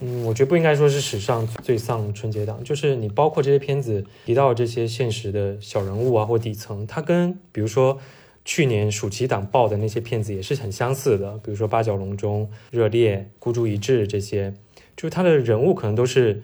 [0.00, 8.00] 嗯，我觉得不应该说是史上最丧春节档，就是你包括这些片子提到这些现实的小人物啊，或底层，它跟比如说。
[8.46, 14.54] 去年暑期档爆的那些片子也是很相似的，比如说《八角笼中》《热烈》《孤注一掷》这些，
[14.96, 16.40] 就是他的人物可能都是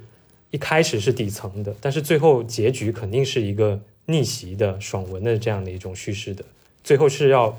[0.51, 6.45] 一开始是底层的，但是最后结局肯定是一个逆袭的爽文的这样的一种叙事的，
[6.83, 7.57] 最后是要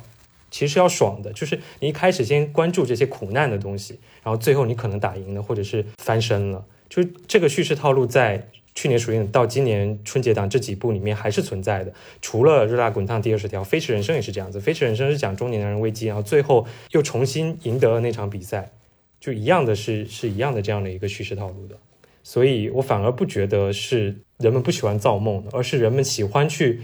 [0.51, 8.49] 其实要爽的，就是你一开始先关注这些苦难的东西，然后最后你可能打赢了或者是翻身了，就是这个叙事套路在。
[8.75, 18.71] 去年暑期到今年春节档这几部里面还是存在的，除了《热辣滚烫》第二十条，《飞驰人生》也是这样子，《飞驰人生》是讲中年男人危机，然后最后又重新赢得了那场比赛，
[19.19, 21.77] 就一样的是是一样的这样的一个叙事套路的，
[22.23, 26.81] 所以我反而不觉得是人们不喜欢造梦，而是人们喜欢去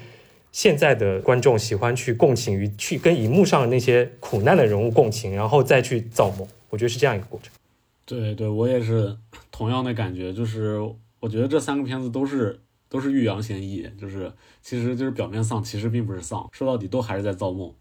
[0.52, 7.52] 现在的观众喜欢去共情于去跟荧幕上的那些苦难的人物共情，然后再去造梦，我觉得是这样一个过程。
[8.06, 9.18] 对对，我也是
[9.52, 10.80] 同样的感觉，就是。
[11.20, 17.74] 我觉得这三个片子都是都是欲扬先抑，就是其实就是表面丧，其实并不是丧，说到底都还是在造梦。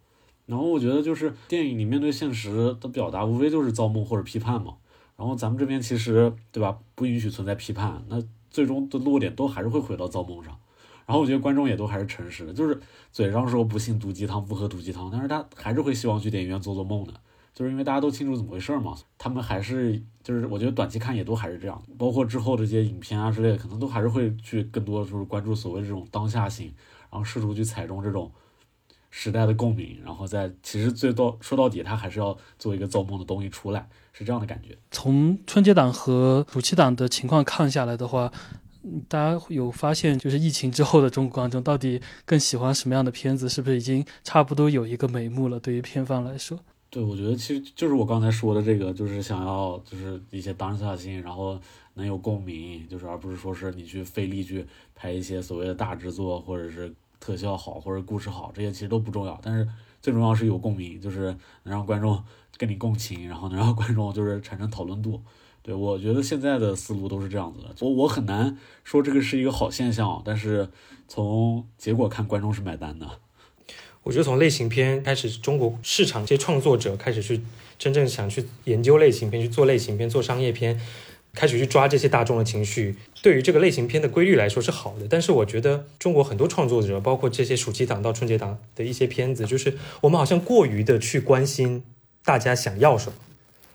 [0.47, 4.75] 然后我觉得就是电影里面对现实的表达，无非就是造梦或者批判嘛。
[5.17, 10.57] 然后咱们这边其实对吧，不允许存在批判，那最终的落点都还是会回到造梦上。
[11.07, 12.79] 然后我觉得观众也都还是诚实的，就是
[13.13, 17.15] 嘴上说不信毒鸡汤，不喝毒鸡汤，但是他还是会希望去电影院做做梦的。
[17.59, 26.73] 就是因为大家都清楚怎么回事嘛，他们还是就是我觉得短期看也都还是这样，包括之后这些影片啊之类的，可能都还是会去更多的就是关注所谓这种当下性，
[27.11, 28.31] 然后试图去踩中这种
[29.11, 34.79] 时代的共鸣，然后在其实最多说到底，他还是要做一个造梦的东西出来，是这样的感觉。
[34.93, 38.33] 从春节档和暑期档的情况看下来的话，
[39.09, 43.49] 大家有发现就是疫情之后的中国观众到底更喜欢什么样的片子？
[43.49, 45.59] 是不是已经差不多有一个眉目了？
[45.59, 46.61] 对于片方来说？
[46.91, 51.61] 对，我觉得其实就是我刚才说的这个，就是想要就是一些当下性，然后
[51.95, 59.39] 能有共鸣，就是而不是说是你去费力去拍一些所谓的大制作，或者是特效好，或者故事好，这些其实都不重要。
[59.43, 59.69] 但是
[60.01, 61.27] 最重要是有共鸣，就是
[61.65, 62.25] 能让观众
[62.57, 65.21] 跟你共情，然后能让观众就是产生讨论度。
[65.61, 70.71] 对我觉得现在的思路都是这样子的，我我很难说这个是一个好现象，但是
[71.07, 73.07] 从结果看，观众是买单的。
[74.09, 77.43] 我觉得从类型片开始，中国市场这些创作者开始去
[77.79, 80.81] 真正想去研究类型片，去做类型片、做商业片，
[81.35, 82.97] 开始去抓这些大众的情绪。
[83.21, 91.85] 对于这个类型片的规律来说是好的，但是我觉得中国很多创作者，包括这些暑期档到春节档的一些片子，就是我们好像过于的去关心
[92.25, 93.19] 大家想要什么，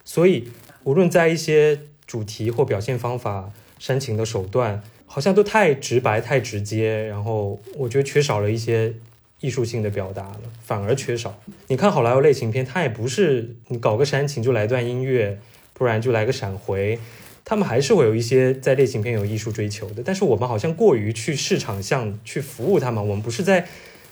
[0.04, 0.50] 所以
[0.84, 8.96] 无论在一些主题或表现方法、煽情的手段，好像都太直白、太直接，然后我觉得缺少了一些。
[9.44, 11.38] 艺术性的表达了，反而缺少。
[11.68, 15.38] 你看好莱坞类型片，它也不是你搞个煽情就来段音乐，
[15.74, 16.98] 不然就来个闪回，
[17.44, 20.02] 他们还是会有一些在类型片有艺术追求的。
[20.02, 23.68] 但是我们好像过于去市场向去服务他们，我们不是在，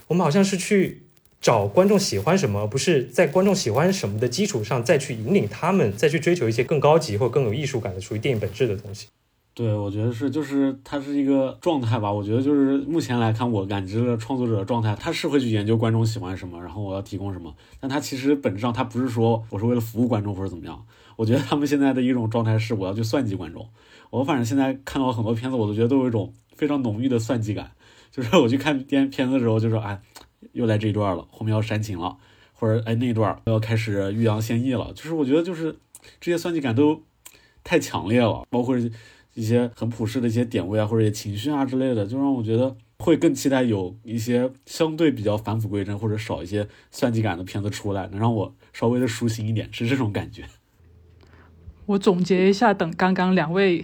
[0.08, 1.04] 我们好像是去
[1.40, 9.08] 找观众喜欢什么，不是在观众喜欢什么的基础上再去引领他们，再去追求一些更高级或更有艺术感的属于电影本质的东西。
[9.54, 12.10] 对，我觉得是，就是它是一个状态吧。
[12.10, 17.54] 我觉得就是目前来看，我感知的创作者的状态，他是会去研究观众喜欢什么，然后我要提供什么。
[17.78, 20.86] 但他其实本质上，他不是说我是为了服务观众或者怎么样。
[21.18, 23.68] 我觉得他们现在的一种状态是，我要去算计观众。
[24.10, 27.72] 我反正现在看到很多片子，我都觉得都有一种非常浓郁的算计感。
[28.10, 30.02] 就是我去看电片子的时候，就说哎，
[30.54, 32.18] 又来这一段了，后面要煽情了，
[32.54, 34.94] 或者哎那一段要开始欲扬先抑了。
[34.96, 35.76] 就是我觉得就是
[36.22, 37.04] 这些算计感都
[37.66, 38.78] 太强烈了，包括。
[39.34, 50.44] 一些很普世的一些点位啊，或者一些情绪啊之类的，就让我觉得会更期待有一些相对比较返璞归真或者少一些算计感的片子出来，能让我稍微的舒心一点，是这种感觉。
[51.86, 53.84] 我总结一下，等刚刚两位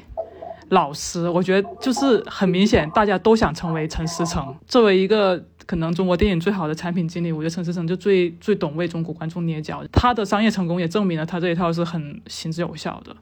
[0.70, 4.56] 老师，我觉得就是很明显，大家都想成为陈思诚。
[4.68, 9.84] 作为一个可能中国电影最好的产品经理，我觉得陈思诚就最最懂为中国观众捏脚。
[9.92, 13.16] 他的商业成功也证明了他这一套是很行之有效的。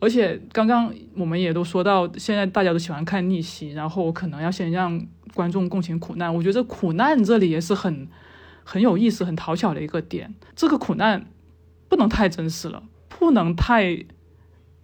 [0.00, 6.34] 而且刚刚我们也都说到，现在大家都喜欢看逆袭，然后可能要先让观众共情苦难。
[6.34, 8.08] 我觉得苦难这里也是很
[8.62, 10.34] 很有意思、很讨巧的一个点。
[10.54, 11.26] 这个苦难
[11.88, 14.04] 不能太真实了，不能太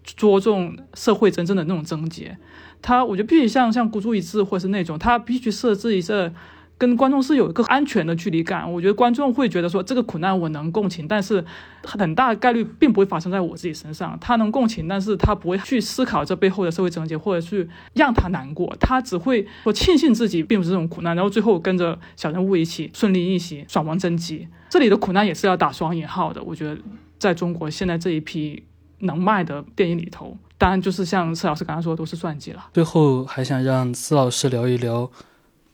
[0.03, 2.37] 着重社会真正的那种症结。
[2.83, 6.33] 他我觉得必须像像孤注一掷，或是那种他必须设置一个。
[6.87, 11.43] 跟观众是有一个安全的距离感，我觉得观众会觉得说这个苦难我能共情，但是
[11.83, 14.19] 很大概率并不会发生在我自己身上。
[14.21, 24.47] 他能共情，但是他不会去思考这背后的社会症结，或者去让他难过，他只会说庆幸自己并不是这种苦难，然后最后跟着小人物一起顺利逆袭爽王征集。
[24.69, 26.43] 这里的苦难也是要打双引号的。
[26.43, 26.79] 我觉得
[27.19, 28.63] 在中国现在这一批
[28.99, 32.67] 能卖的电影里头，当然就是像施老师刚刚说，都是算计了。
[32.75, 35.11] 最后还想让施老师聊一聊。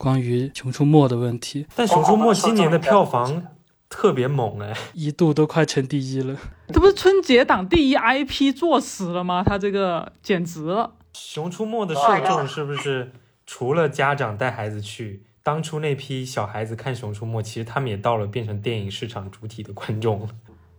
[0.01, 3.43] 关于《熊出没》的问题，但《熊出没》今年的票房
[3.87, 6.35] 特别猛哎，一度都快成第一了。
[6.69, 9.43] 这不是春节档第一 IP 作死了吗？
[9.45, 10.93] 他这个简直了！
[11.13, 13.11] 《熊出没》的受众是不是
[13.45, 20.29] 除了家长带孩子去，当初那批小孩子看《熊出没》，其实他们也到了变成电影市场主体的观众了？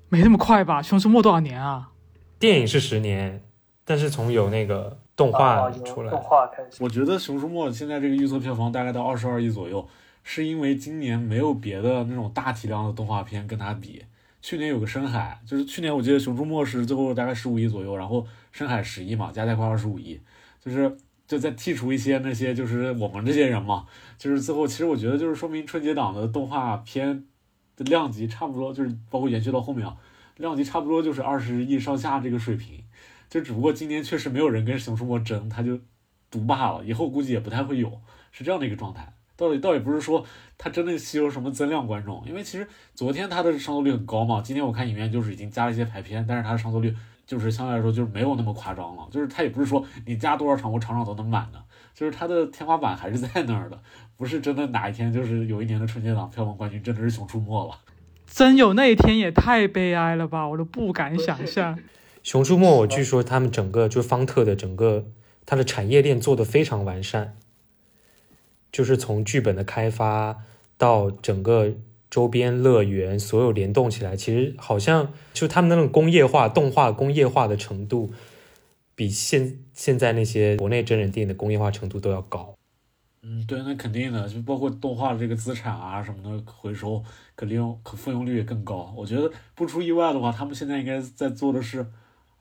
[0.09, 0.83] 没那么快吧？
[0.85, 1.91] 《熊出没》多少年啊？
[2.41, 3.45] 电影是十年，
[3.85, 4.99] 但是从有那个。
[5.17, 6.83] 动画出来，动画开始。
[6.83, 9.87] 我觉得《熊出没》现在这个预测票房大概到二十二亿左右，
[10.23, 14.03] 是因为今年没有别的那种大体量的动画片跟它比。
[14.41, 20.21] 去年有个《深海》，就是去年我记得《熊出没》是最后大概十五亿左右，然后《深海》十亿嘛，加在一块二十五亿。
[20.61, 20.97] 就是
[21.29, 23.85] 就在剔除一些那些就是我们这些人嘛，
[24.19, 27.25] 就是最后其实我觉得就是说明春节档的动画片
[27.77, 29.97] 的量级差不多，就是包括延续到后面啊，
[30.39, 32.82] 量级差不多就是二十亿上下这个水平。
[33.33, 35.81] 就只不过今年确实没有人跟熊出没争，他就
[36.31, 36.85] 独霸了。
[36.85, 37.91] 以后估计也不太会有，
[38.31, 39.11] 是这样的一个状态。
[39.39, 40.27] 到底倒也不是说
[40.59, 44.43] 他真的吸收什么增量观众，因为其实昨天他的上座率很高嘛。
[44.45, 49.09] 今天我看影院就是已经加了一些排片，但是他的上座率就是相对来说就是没有那么夸张了。
[49.11, 51.65] 就是他也不是说你加多少场我场场都能满的，
[51.95, 53.81] 就是他的天花板还是在那儿的，
[54.19, 57.79] 不是真的哪一天就是有一年的春节档票房冠军真的是熊出没了。
[58.27, 61.79] 真有那一天也太悲哀了吧，我都不敢想象。
[62.23, 65.07] 熊出没，我据说他们整个就是方特的整个
[65.45, 67.37] 它的产业链做的非常完善，
[68.71, 70.39] 就是从剧本的开发
[70.79, 71.73] 到整个
[72.09, 78.13] 周边乐园，所有联动起来，其实好像就他们那种工业化动画工业化的程度，
[78.95, 82.55] 比现现在那些国内真人电影的工业化程度都要高。
[83.23, 87.03] 嗯，对，那肯定的，就包括动画的这个资产啊什么的回收
[87.35, 88.95] 可利用可复用率也更高。
[88.97, 91.85] 我觉得不出意外的话，他们现在应该在做的是。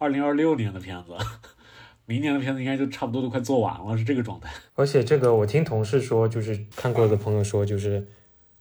[0.02, 1.12] 二零二六年的片子，
[2.08, 4.52] 明年的片子应该就差不多都快做完了，是这个状态。
[4.74, 8.08] 而且这个我听同事说，就是看过的朋友说，就是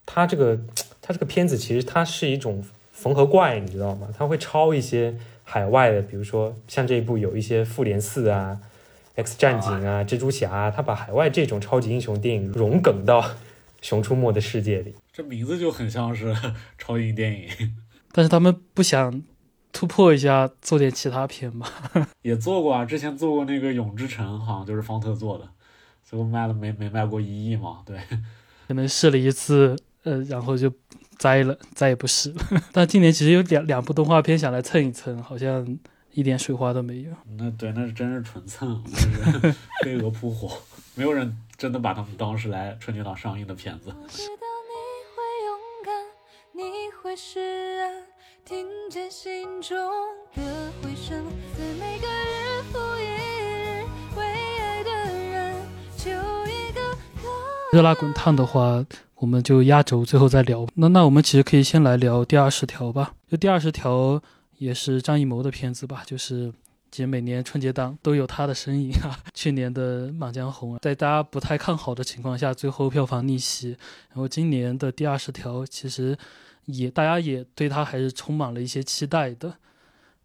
[0.05, 0.61] 他这个
[1.01, 2.63] 他这个片子其实它是一种
[2.93, 4.09] 缝合怪，你知道吗？
[4.19, 8.61] 他会抄一些海外的，比如说像这一部有一些复联四啊、
[9.15, 13.25] X 战警啊、蜘蛛侠，他把海外这种超级英雄电影融梗到
[13.81, 14.95] 熊出没的世界里。
[15.11, 16.37] 这名字就很像是
[16.77, 17.49] 超英电影，
[18.13, 19.23] 但是他们不想。
[19.73, 21.71] 突破一下，做点其他片吧。
[22.23, 25.49] 也做过啊，之前做过那个《永之城》，好像就是方特做的，
[26.05, 27.79] 最后卖了没没卖过一亿嘛。
[27.87, 27.99] 对，
[28.69, 30.73] 可能试了一次，呃，然后就
[31.19, 32.43] 栽了，再也不试了。
[32.73, 35.79] 但今年其实有两两部动画片想来蹭一蹭，好像
[36.13, 37.11] 一点水花都没有。
[37.39, 39.55] 那对，那是真是纯蹭，就是
[39.85, 40.61] 飞蛾扑火，
[40.95, 43.89] 没有人真的把他们当是来春节档上映的片子。
[43.89, 44.47] 我知道
[46.53, 46.63] 你
[47.03, 48.03] 会释然，
[48.51, 49.79] 听见心中
[50.35, 50.43] 的
[50.83, 51.25] 回声，
[51.57, 53.85] 在每个日复一日
[54.17, 54.25] 为
[54.59, 55.55] 爱的人，
[55.97, 56.81] 就一个
[57.73, 58.85] 热辣滚烫的话，
[59.15, 60.67] 我们就压轴最后再聊。
[60.75, 63.15] 那那我们其实可以先来聊第二十条吧。
[63.29, 64.21] 就第二十条
[64.59, 66.53] 也是张艺谋的片子吧，就是
[66.91, 69.17] 其实每年春节档都有他的身影啊。
[69.33, 73.77] 去年的《满江红》在大家不太看好的情况下，最后票房逆袭。
[74.09, 76.19] 然后今年的第二十条其实
[76.67, 79.57] 也大家也对他还是充满了一些期待的。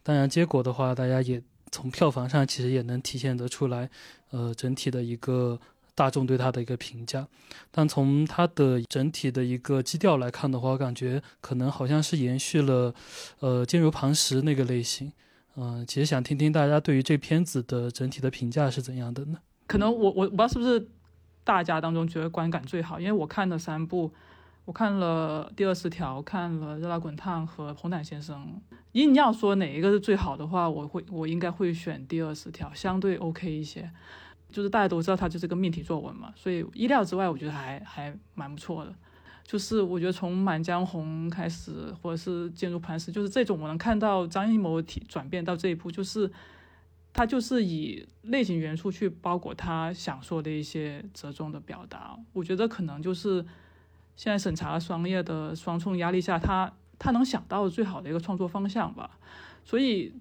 [0.04, 3.90] 当然，结果的话，大家也从票房上其实也能体现得出来，
[4.32, 5.60] 呃，整体的一个。
[5.98, 7.26] 大众对他的一个评价，
[7.72, 12.94] 但从他的整体的一个基调来看的话，我感觉可能好像是延续了，
[13.40, 15.10] 呃，坚如磐石那个类型。
[15.56, 19.38] 嗯，其实想听听大家对于这片子的整体的评价是怎样的呢？
[19.68, 20.86] 可能我我我不知道是不是
[21.46, 24.12] 大家当中觉得观感最好，因为我看了三部，
[24.66, 28.60] 我看了《第二十条》，看了《热辣滚烫》和《红毯先生》。
[28.94, 33.90] 硬要说哪一个是最好的话，我会我应该会选《第二十条》，相对 OK 一些。
[34.52, 38.96] 就是大家都知道它就是个命题作文嘛，所以意料之外，我觉得还还蛮不错的。
[39.44, 46.32] 就是我觉得从《满江红》开始，或者是《坚如磐石》，就是这种我能看到张艺谋体转变到这一步，就是
[47.14, 52.18] 他就是以类型元素去包裹他想说的一些折中的表达。
[52.34, 53.46] 我觉得可能就是
[54.16, 59.12] 现在审查双业的双重压力下，他他能想到最好的一个创作方向吧。
[59.64, 60.14] 所以。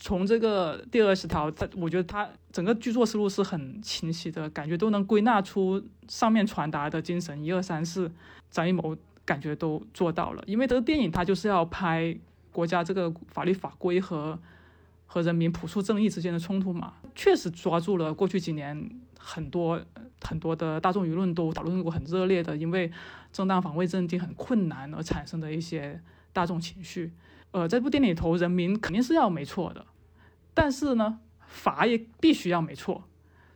[0.00, 8.08] 从这个第二十条，他我觉得他整个剧作思路是很清晰的，感觉都能归纳出上面传达的精神，一二三四，
[8.48, 10.44] 张艺谋感觉都做到了。
[10.46, 12.16] 因为这个电影它就是要拍
[12.52, 14.38] 国家这个法律法规和
[15.10, 18.88] 和人民朴素正义之间的冲突嘛，确实抓住了过去几年
[19.18, 19.80] 很多
[20.20, 22.92] 很多的大众舆论都讨论过很热烈的，因为
[23.32, 26.00] 正当防卫认定很困难而产生的一些
[26.32, 27.12] 大众情绪。
[27.50, 29.86] 呃，这部电影里头，人民肯定是要没错的，
[30.52, 33.04] 但是呢，法也必须要没错。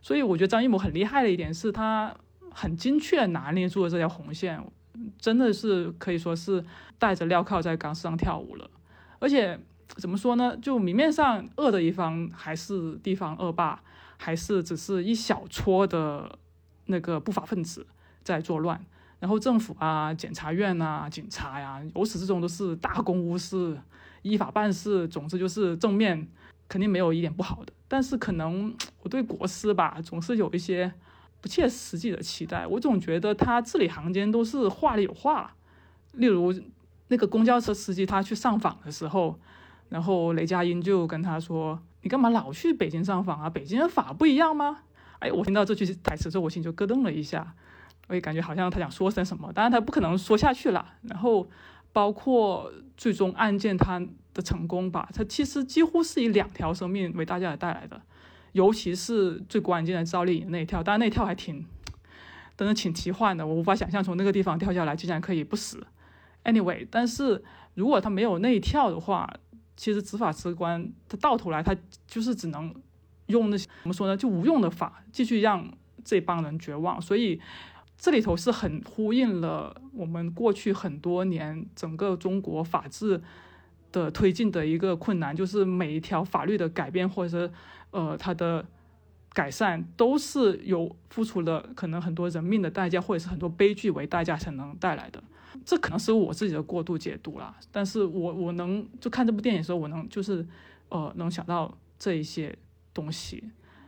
[0.01, 2.13] 所以我觉得张艺谋很厉害的一点是他
[2.49, 4.59] 很精确拿捏住了这条红线，
[5.19, 6.65] 真的是可以说是
[6.97, 8.69] 带着镣铐在钢丝上跳舞了。
[9.19, 10.55] 而且怎么说呢？
[10.57, 13.81] 就明面上恶的一方还是地方恶霸，
[14.17, 16.37] 还是只是一小撮的
[16.85, 17.85] 那个不法分子
[18.23, 18.83] 在作乱。
[19.19, 23.79] 然后政府啊、检察院呐、警察呀，由始至终都是大公无私、
[24.21, 25.07] 依法办事。
[25.07, 26.27] 总之就是正面
[26.67, 27.71] 肯定没有一点不好的。
[27.87, 30.91] 但是可能我对国师吧，总是有一些
[31.39, 32.67] 不切实际的期待。
[32.67, 35.55] 我总觉得他字里行间都是话里有话。
[36.13, 36.53] 例如
[37.07, 39.39] 那个公交车司机他去上访的时候，
[39.93, 43.47] 然后雷佳音就跟他说：“你干嘛老去北京上访啊？
[43.47, 44.79] 北京的法不一样吗？”
[45.21, 47.53] 哎，我听到这句台词之后，我心就咯噔了一下。
[48.07, 50.83] 我也感觉好像他想说些什么，当然他不可能说下去了。
[51.03, 51.47] 然后
[51.91, 54.01] 包括最终案件他
[54.33, 58.01] 的成功吧，他其实几乎是以两条生命为大家带来的，
[58.53, 61.63] 尤其是最关键的赵丽颖那一跳，当然那一跳还挺，
[62.57, 65.85] 真的挺奇幻的，我无法想象从那个地方跳下来竟然可以不死。
[66.43, 67.43] Anyway，但是
[67.75, 69.31] 如果他没有那一跳的话，
[69.75, 71.75] 其实执法机关他到头来他
[72.07, 72.73] 就是只能
[73.27, 75.71] 用那些怎么说呢，就无用的法继续让
[76.03, 77.39] 这帮人绝望，所以。
[77.95, 83.21] 这里头是很呼应了我们过去很多年整个中国法治
[83.93, 87.53] 的推进的一个困难，就是每一条法律的改变或者是
[87.91, 88.65] 呃它的
[89.31, 95.23] 改善，都是有付出了可能很多人命的代价，或者是很多悲剧为代价才能带来的。
[95.65, 100.45] 这可能是我自己的过度解读啦，但是我我能就看这部电影的时候，我能就是
[100.89, 102.55] 呃能想到这一些
[102.93, 103.43] 东西，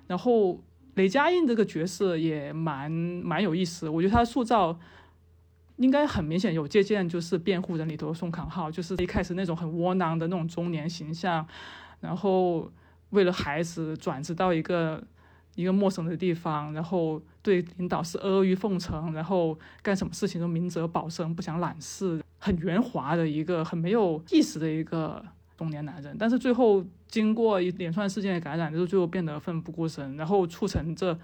[0.07, 0.59] 然后。
[0.95, 4.79] 雷佳音这个角色也蛮蛮有意思，我觉得他塑造
[5.75, 11.45] 应该很明显有借鉴，就是《辩护人》里头宋康昊，就是一开始那种很窝囊的那种中年形象，
[11.99, 12.71] 然后
[13.09, 15.03] 为了孩子转职到一个
[15.55, 25.25] 一个陌生的地方，然后对领导是阿谀奉承，然后干什么事情都明哲保身，不想揽事，很圆滑的一个很没有意识的一个。
[25.57, 31.17] 中年男人，但是最后经过一连串事件的感染，就最后变得奋不顾身，然后促成这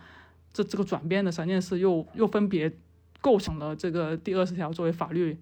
[0.54, 2.72] 这这个转变的三件事，又又分别
[3.20, 5.38] 构成了这个第二十条作为法律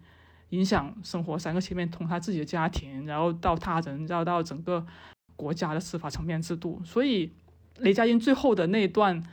[0.50, 4.84] 影响生活三个切面，从他自己的家庭，然后到他人，然后到整个
[5.36, 6.82] 国家的司法层面制度。
[6.84, 7.32] 所以
[7.78, 9.24] 雷佳音最后的那段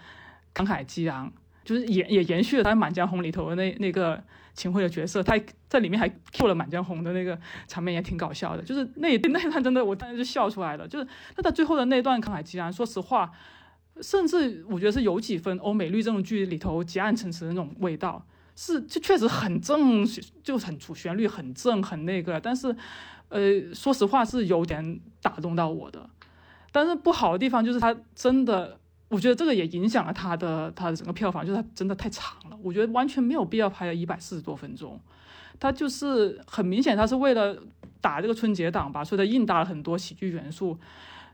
[0.55, 1.33] 慷慨激昂，
[1.65, 4.23] 就是也也延续了他《满江红》里头的那那个。
[4.57, 8.63] 秦桧的角色，他在里面还 Q 了《满江红》的那个场面，也挺搞笑的。
[8.63, 10.89] 就是那那段真的，我当时就笑出来了。
[10.89, 11.07] 就是
[11.37, 13.31] 那他最后的那段慷慨激昂，说实话，
[14.01, 18.27] 甚至我觉得是有几分欧美律政剧里头结案陈词的那种味道。
[18.55, 20.09] 是就确实很正，
[20.43, 22.75] 就很主旋律很正很那个，但是
[23.29, 26.09] 呃，说实话是有点打动到我的。
[26.77, 35.01] 但是不好的地方就是它真的，我觉得这个也影响了它的它的整个票房，就是它真的太长了，我觉得完全没有必要拍了一百四十多分钟。
[35.59, 37.57] 它就是很明显，它是为了
[38.03, 40.79] 打这个春节档吧，所以它硬搭了很多喜剧元素，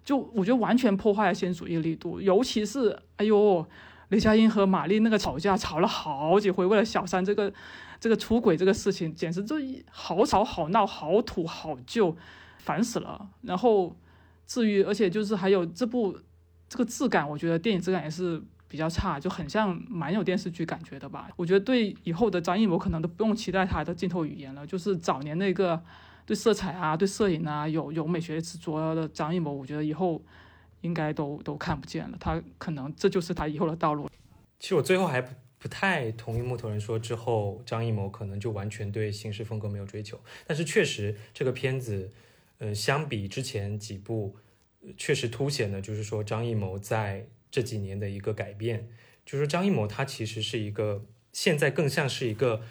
[0.05, 2.21] 就我觉得完全破坏了先主义力度。
[2.21, 3.67] 尤其是哎呦，
[4.11, 7.53] 雷佳音和马丽那个吵架吵了好几回，为了小三这个
[7.99, 9.57] 这个出轨这个事情，简直就
[9.91, 12.17] 好吵好闹好土好旧，
[12.59, 13.29] 烦死了。
[13.41, 13.97] 然后
[14.53, 16.19] 至于，而且就是还有这部
[16.69, 18.43] 这个质感，我觉得电影质感也是。
[18.73, 21.29] 比较差，就很像蛮有电视剧感觉的吧。
[21.37, 24.67] 我觉得对以后的张艺谋可能都不用期待他的镜头语言了。
[24.67, 25.79] 就是早年那个
[26.25, 30.23] 对色彩啊、对摄影啊有有美学执着的张艺谋，我觉得以后
[30.81, 32.17] 应该都都看不见了。
[32.19, 34.09] 他可能这就是他以后的道路。
[34.59, 40.19] 其实我最后还不不太同意木头人说之后张艺谋可能就完全对形式风格没有追求。
[40.47, 42.11] 但是确实这个片子，
[42.57, 44.35] 呃，相比之前几部，
[44.97, 47.27] 确实凸显了就是说张艺谋在。
[47.55, 48.89] 这几年的一个改变，
[49.27, 51.05] 就是说张艺谋他其实是一个
[51.35, 52.63] 现在更像是一个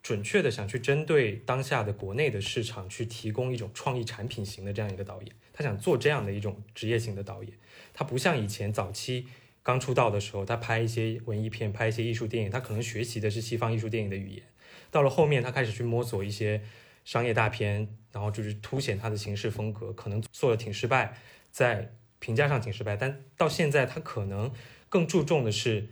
[0.00, 7.52] 准确的想去针对当下的国内的市场去提供一种创意产品型的这样一个导演，他想做这样的一种职业型的导演，
[7.92, 9.26] 他不像以前早期
[9.64, 14.44] 刚出道的时候，他拍一些文艺片，拍一些艺术电影，他可能学习的是西方艺术电影的语言，
[14.92, 16.62] 到了后面他开始去摸索一些
[17.04, 21.18] 商业大片，然后就是凸显他的形式风格，可能做的挺失败，
[21.50, 21.94] 在。
[22.20, 24.50] 评价上挺失败，但到现在他可能
[24.88, 25.86] 更注重的是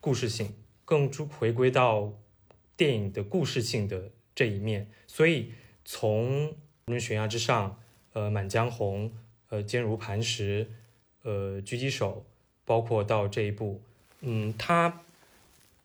[0.00, 2.12] 故事性，更注回归到
[2.76, 4.88] 电影的故事性的这一面。
[5.08, 5.50] 所以
[5.84, 7.70] 从《无论悬崖之上》、
[8.12, 9.10] 呃《满江红》、
[9.48, 10.68] 呃《坚如磐石》、
[11.28, 12.24] 呃《狙击手》，
[12.64, 13.82] 包括到这一部，
[14.20, 15.02] 嗯，他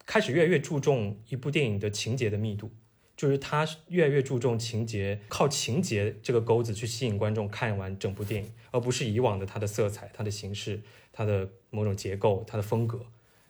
[0.05, 2.69] 开始越来越注重一部电影的情节的密度。
[3.17, 10.81] 就是他越来越注重情节，靠情节这个钩子去吸引观众看完整部电影，而不是以往的它的色彩、它的形式、
[11.13, 13.05] 它的某种结构、它的风格。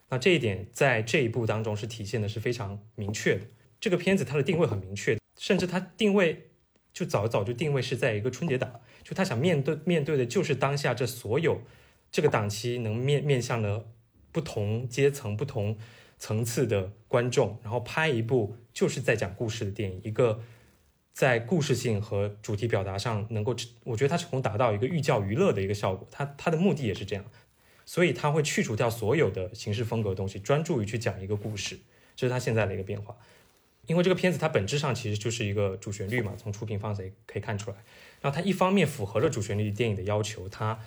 [0.09, 3.45] 那这一点在这一部当中是体现的是非常明确的。
[3.79, 6.49] 这个片子它的定位很明确，甚至它定位
[6.91, 11.61] 就早早就定位是在一个春节档，就他想面对面对的就是当下这所有
[12.11, 13.87] 这个档期能面面向的
[14.31, 15.77] 不同阶层、不同。
[16.21, 20.39] 层次的观众，然后拍一部就是在讲故事的电影，一个
[21.13, 26.07] 在故事性和主题表达上能够，我觉得它成功达到一个寓教于乐的一个效果。
[26.11, 27.25] 它它的目的也是这样，
[27.85, 31.77] 所以它会去除掉所有的形式风格的东西，专注于去讲一个故事，
[32.15, 33.15] 这是他现在的一个变化。
[33.87, 37.77] 因为这个片子它本质上其实就是一个主旋律嘛，从出品方谁可以看出来。
[38.21, 40.79] 然后它一方面符合了主旋律电影的要求，它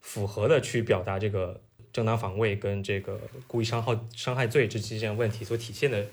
[0.00, 1.62] 符合了去表达这个。
[1.94, 6.04] 正当防卫跟这个故意伤害伤害罪这之间问题所体现的，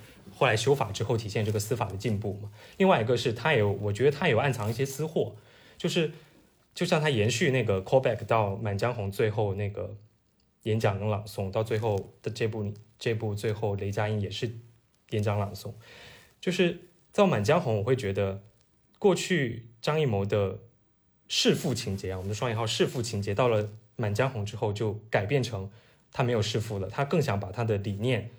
[0.42, 2.52] 后来修法之后体现这个司法的进步嘛。
[2.78, 5.36] 另外一个是他有，我觉得他有暗藏一些私货，
[5.78, 6.12] 就是
[6.74, 9.96] 就像他延续那个 callback 到《满江红》最后那个
[10.64, 14.52] 演讲跟朗诵，到最后的这部这部最后雷佳音也是
[15.12, 15.72] 演讲朗诵，
[16.40, 16.80] 就是
[17.12, 18.42] 在《满江红》，我会觉得
[18.98, 20.58] 过去张艺谋的
[21.28, 23.70] 弑父情节啊，我们的双引号弑父情节到了。
[23.98, 25.70] 满江红之后就改变成
[26.12, 28.32] 他没有弑父了，他更想把他的理念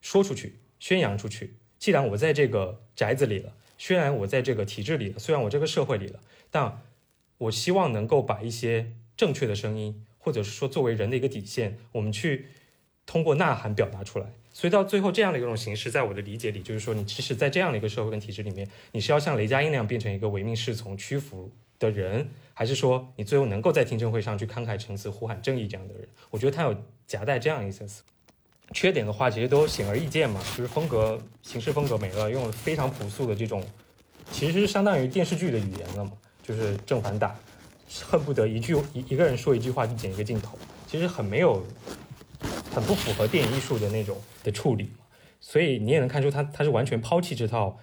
[0.00, 1.54] 说出去、宣扬出去。
[1.78, 6.18] 既然我在这个宅子里了，虽然我在这个体制里了，虽然我这个社会里了，
[6.50, 6.82] 但
[7.38, 12.46] 我希望能够把一些正确的声音，或者是说作为人的一个底线，我们去
[13.06, 14.32] 通过呐喊表达出来。
[14.52, 21.52] 所以到最后这样的一种形式，在我的理解里，就是说你其实，在这样的一个社会跟体制里面，你是要像雷佳音那样变成一个唯命是从、屈服。
[21.78, 26.06] 的人，还是说你最后能够在听证会上去慷慨陈词、呼喊正义这样的人？
[26.28, 26.76] 我觉得他有
[27.06, 28.02] 夹带这样一些词。
[28.72, 33.64] 缺点的话，其实都显而易见嘛，就是风格、形式风格没了，用非常朴素的这种，
[34.30, 36.12] 其实是相当于电视剧的语言了嘛，
[36.42, 37.34] 就是正反打，
[38.08, 41.62] 恨不得一句一一个人说一句话就剪一个镜头，其实很没有，
[42.72, 44.90] 很不符合电影艺术的那种的处理。
[45.40, 47.78] 所以你也能看出他他是完全抛弃这套。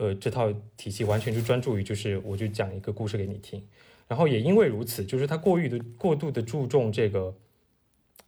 [0.00, 3.60] 呃，这套体系完全就专注于，就是我就讲一个故事给你听，
[4.06, 7.34] 然后也因为如此，就是他过于的过度的注重这个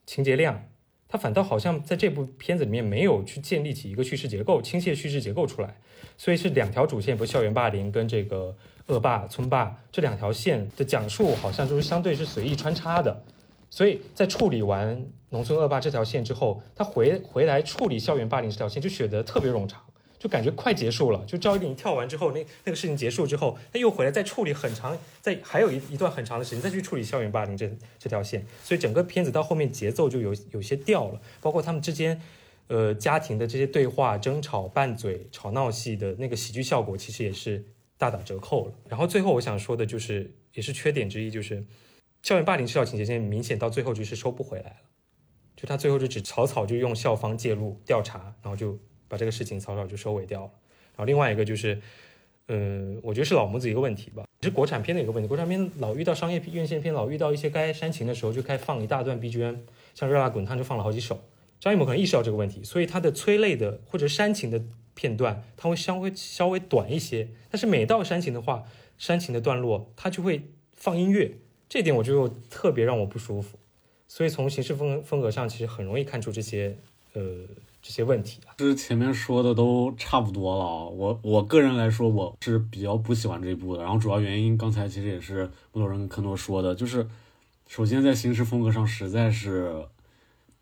[0.04, 0.64] 情节量，
[1.10, 5.76] 他反倒好像在这部片子里面没有去建立起一个叙事结构，清晰叙事结构出来，
[6.16, 8.56] 所以是两条主线，不校园霸凌跟这个
[8.86, 13.24] 恶霸村霸这两条线的讲述，好像就是相对是随意穿插的，
[13.68, 19.82] 所以在处理完农村恶霸这条线之后，他回回来处理校园霸凌这条线，就显得特别冗长。
[20.20, 27.66] 就感觉快结束了，就赵一鼎跳完之后，那那个事情结束之后，他又回来再处理很长，在还有一一段很长的时间再去处理校园霸凌这
[27.98, 32.20] 这条线，所以整个片子到后面节奏就有有些掉了，包括他们之间，
[32.66, 37.64] 呃家庭的这些对话、争吵、拌嘴、吵闹戏的那个喜剧效果，其实也是
[37.96, 38.74] 大打折扣了。
[38.90, 41.64] 然后最后我想说的就是，也是缺点之一，就是
[42.22, 44.76] 校园霸凌这条情节，现在明显到最后就是收不回来了。
[45.56, 48.78] 就他最后就只草草就用校方介入调查，然后就
[49.10, 50.50] 把这个事情草草就收尾掉了。
[50.92, 51.78] 然后另外一个就是，
[52.46, 55.26] 嗯、我觉得是老母子一个问题吧，是国产片的一个问题。
[55.26, 59.56] 国产片老遇到商业片院线片，老遇到一些该煽情的时候，就开放一大段 BGM，
[59.94, 61.20] 像《热辣滚烫》就放了好几首。
[61.58, 64.62] 张艺谋可能意识到这个问题，所以他的催泪的或者煽情的
[64.94, 67.28] 片段，他会稍微稍微短一些。
[67.50, 68.64] 但是每到煽情的话，
[68.96, 70.42] 煽情的段落，他就会
[70.74, 71.36] 放音乐，
[71.68, 73.58] 这点我就特别让我不舒服。
[74.08, 76.76] 所以从形式风风格上，其实很容易看出这些
[77.12, 77.22] 呃
[77.82, 78.54] 这些问题啊。
[78.58, 83.82] 其实前面说的都差不多了，我我个人来说，我是比较不喜欢这一部的。
[83.82, 87.06] 然后主要原因，刚才其实也是木头人跟科诺说的，就是
[87.66, 89.86] 首先在形式风格上实在是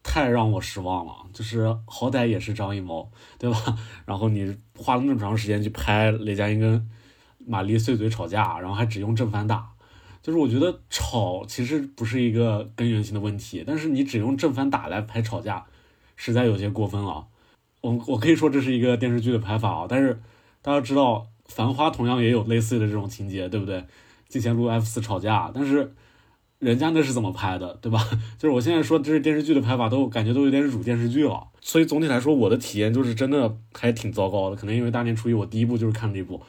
[0.02, 1.12] 太让我失望了。
[1.32, 3.76] 就是好歹也是张艺谋， 对吧？
[4.06, 6.88] 然后你花了那么长时间去拍雷佳音跟
[7.46, 9.70] 玛丽碎嘴吵架，然后还只用正反打。
[10.20, 15.64] 就是我觉得吵其实不是一个根源性的问题，但是你只用正反打来拍吵架，
[16.18, 17.26] 实在有些过分了。
[17.80, 20.20] 我我可以说这是一个电视剧的拍法啊，但是
[20.60, 21.14] 大家知道，
[21.46, 23.84] 《繁花》同样也有类似的这种情节，对不对？
[24.28, 25.94] 金贤路 F 四吵架，但是
[26.58, 28.04] 人家那是怎么拍的，对吧？
[28.36, 31.46] 就是我现在说这是电视剧的拍法，都感觉都有点辱电视剧了。
[31.60, 34.56] 所以总体来说，我的体验就是真的还挺糟糕的。
[34.56, 36.42] 可能因为大年初一我第一部就是看这部，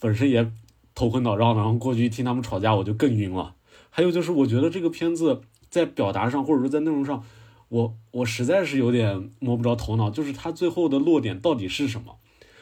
[0.00, 0.50] 本身也
[0.94, 3.54] 头昏脑胀的，然后过去一听他们吵架，我就更晕了。
[3.90, 7.22] 还有就是，我觉得这个片子在表达上，或者说在内容上，
[7.70, 12.18] 我我实在是有点摸不着头脑，就是他最后的落点到底是什么？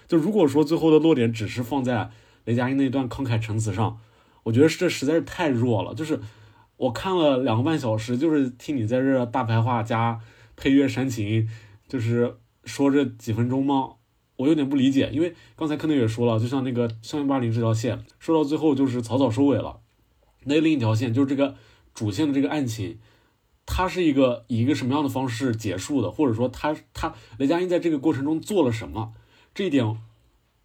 [0.06, 2.10] 就如果说最后的落点只是放在
[2.44, 3.98] 雷佳音那段慷慨陈词上，
[4.44, 5.94] 我觉得这实在是太弱了。
[5.94, 6.20] 就是
[6.76, 10.20] 我看了两个半小时，就是听你在这大白话加
[10.56, 11.48] 配乐煽情，
[11.88, 13.94] 就是说这几分钟吗？
[14.36, 19.80] 我有点不理解，因为刚才柯内也说了，就像那个校园霸凌这条线，说到最后就是草草收尾了。
[20.44, 21.56] 那另一条线就是这个
[21.92, 22.98] 主线的这个案情，
[23.70, 29.12] 他是一个以一个什么样的方式结束的，或者说他他雷佳音在这个过程中做了什么？
[29.54, 29.98] 这一点，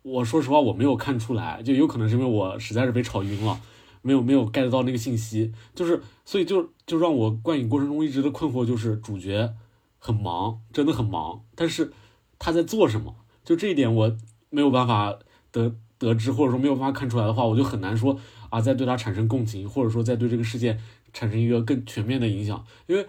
[0.04, 3.60] 我说实话我没有看出来，就有可能是因为我实在是被吵晕了，
[4.02, 9.54] 没有没有 get 到那个信息，就是所以就就让我观影过程中一直的困惑就是主角
[10.00, 11.92] 很忙，真的很忙，但是
[12.40, 13.16] 他在做什么？
[13.44, 14.18] 就这一点我
[14.50, 15.20] 没有办法
[15.52, 18.18] 得得知，或者说没有办法看出来的话，我就很难说
[18.50, 20.80] 啊，再对他产生共情，或者说在对这个事件
[21.14, 22.66] 产生一个更全面的影响。
[22.88, 23.08] 因为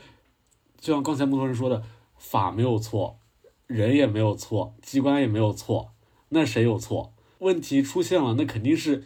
[0.78, 1.82] 就像刚才木头人说的，
[2.16, 3.18] 法没有错，
[3.66, 5.92] 人也没有错，机关也没有错，
[6.28, 7.12] 那谁有错？
[7.38, 9.04] 问题出现了，那肯定是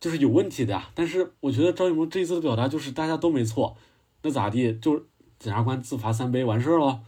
[0.00, 0.90] 就是有问题的呀。
[0.94, 3.76] 但是我觉得张艺谋这一次的表达就是大家都没错，
[4.22, 4.72] 那咋地？
[4.74, 5.06] 就
[5.38, 7.00] 检察官自罚三杯完事儿了，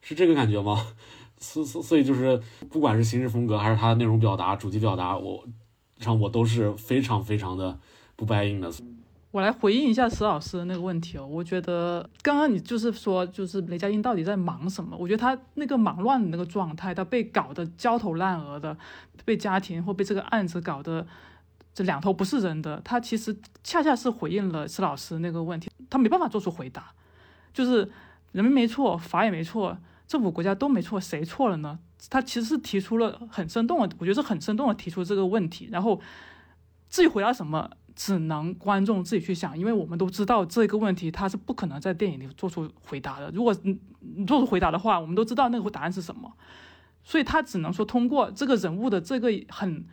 [0.00, 0.94] 是这个感觉吗？
[1.38, 5.44] 所所所以就是，不管是形式风格还是他的内容表达、主题表达，我
[5.98, 7.78] 让我都是非常非常的
[8.16, 8.72] 不 buy in 的。
[9.34, 14.96] 我来回应一下石老师的那个问题哦，我觉得刚刚你就是说，就是雷佳音到底在忙什么？
[14.96, 18.78] 我觉得他那个忙乱的那个状态，他被搞得焦头烂额的，
[19.24, 21.04] 被家庭或被这个案子搞得
[21.74, 26.92] 这两头不是人的，他其实恰恰是回应了石老师那个问题，他没办法做出回答，
[27.52, 27.90] 就是
[28.30, 29.76] 人民没错，法也没错，
[30.06, 31.80] 政府国家都没错，谁错了呢？
[32.08, 36.00] 他其实是提出了很生动的，我觉得是很生动的提出这个问题，然后
[36.88, 43.30] 至于回答什么，只能观众自己去想，因为我们都知道这个问题他是不可能在电影里做出回答的。
[43.30, 43.78] 如果你
[44.26, 46.32] 做出回答的话，我们都知道那个答案是什么，
[47.04, 49.84] 所以他只能说通过这个人物的这个很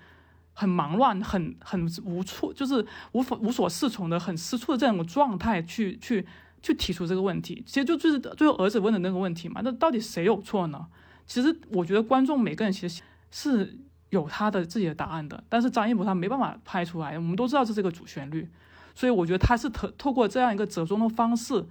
[0.53, 6.25] 很忙乱、很很无措，就是无法无所适从的、很失措的这种状态去去
[6.61, 7.63] 去提出这个问题。
[7.65, 10.87] 其实就就是最后儿子问的那个问题嘛，那到底谁有错呢？
[11.27, 13.79] 其实我觉得观众每个人其实是
[14.11, 17.17] 有他的自己的答案的，但是张艺谋他没办法拍出来。
[17.17, 18.47] 我们都知道这是个主旋律，
[18.93, 21.65] 所以我觉得他是透透过这样一个折中的方式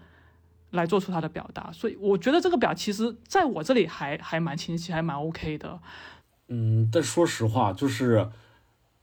[0.70, 1.70] 来做出他的表达。
[1.70, 5.78] 所以我觉得这个表其实在我这里还还蛮清晰，还蛮 OK 的。
[6.48, 8.26] 嗯，但说实话，就是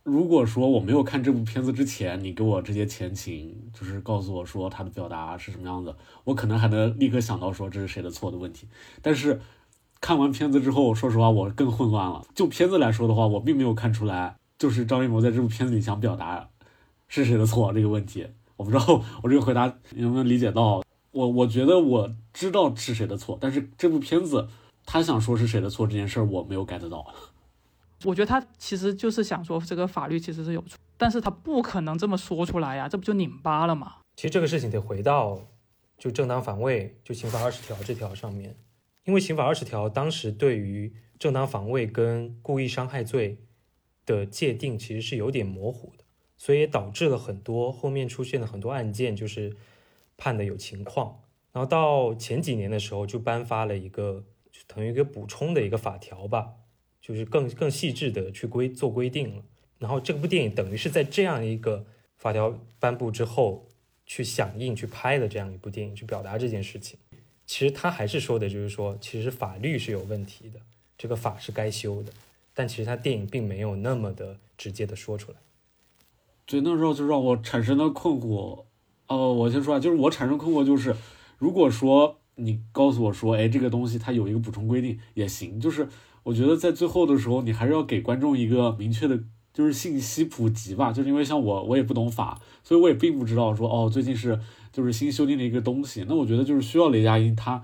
[0.02, 8.68] 如果说我没有看这部片子之前，你给我这些前情，就是告诉我说他的表达是什么样子，我可能还能立刻想到说这是谁的错的问题。
[9.02, 9.40] 但是
[10.00, 12.26] 看完片子之后，说实话，我更混乱了。
[12.36, 16.50] 就片子来说的话，我并没有看出来，就是张艺谋在这部片子里想表达
[17.08, 18.28] 是谁的错这个问题。
[18.56, 20.84] 我不知道我这个回答你能不能理解到。
[21.12, 24.48] 我我觉得我知道是谁的错，但是这部片子
[24.86, 27.06] 他想说是谁的错这件事儿，我没有 get 到。
[28.04, 33.96] 我觉得他其实就是想说这个法律其实是有错，但是他不可能这么说出来呀，这不就拧巴了吗？
[34.16, 35.40] 其实这个事情得回到
[35.98, 38.56] 就正当防卫就刑法二十条这条上面，
[39.08, 43.38] 因为刑法二十条当时对于正当防卫跟故意伤害罪
[44.06, 46.04] 的界定其实是有点模糊的，
[46.36, 49.56] 所以也导致了很多后面出现了很多案件就是
[50.18, 51.22] 判的有情况。
[51.54, 56.56] 然后到前几年的时候就颁发了一个就等于一个补充的一个法条吧，
[57.02, 59.44] 就是更更细致的去规做规定了。
[59.80, 61.86] 然后这部电影等于是在这样一个
[62.18, 63.70] 法条颁布之后
[64.06, 67.00] 去响应去拍的这样一部电影，去表达这件事情。
[67.48, 70.60] 其实他还是说的就是说，其实法律是有问题的，
[70.98, 72.12] 这个法是该修的。
[72.54, 75.38] 但其实他电影并没有那么的直接的说出来。
[76.46, 78.64] 对，那时候就让我产生了困惑。
[79.08, 80.96] 呃，我先说啊，就是我产生困惑就是，
[81.38, 85.88] 如果说你告诉我说，哎，这个东西它有一个补充规定也行，就是
[86.24, 89.20] 我觉得在最后的时候，你还是要给观众一个明确的，
[89.54, 90.92] 就是信息普及吧。
[90.92, 94.40] 就是因为像我，我也不懂法，所以我也并不知道说，哦，最近是
[94.78, 96.06] 就是新修订的一个东西。
[96.08, 97.64] 那我觉得就是需要雷佳音他，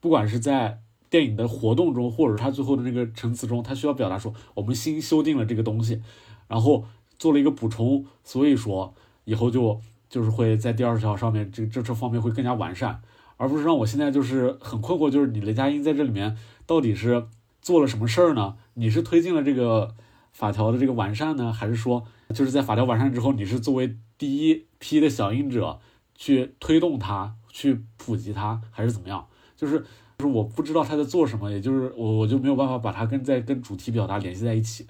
[0.00, 6.02] 不管是在电影的活动中，或者他最后的那个陈词中，他需要表达说，我们新修订了这个东西，
[6.48, 6.84] 然后
[7.18, 8.92] 做了一个补充，所以说
[9.24, 9.80] 以后就
[10.10, 13.00] 就是会在第二条上面这这这方面会更加完善，
[13.38, 16.36] 而不是让我现在就是很困惑，就是你雷佳音在这里面
[16.66, 17.28] 到底是
[17.62, 18.56] 做了什么事儿呢？
[18.74, 19.94] 你是推进了这个
[20.32, 25.80] 法条的这个完善呢，还是说就是在法条完善之后，你是作为第一批的响应者
[26.22, 29.26] 去推动它、去普及它，还是怎么样？
[29.56, 29.76] 就是
[30.18, 34.86] 就是我不知道他在做什么，也就是我我就没有办法把它跟在跟主题表达联系在一起。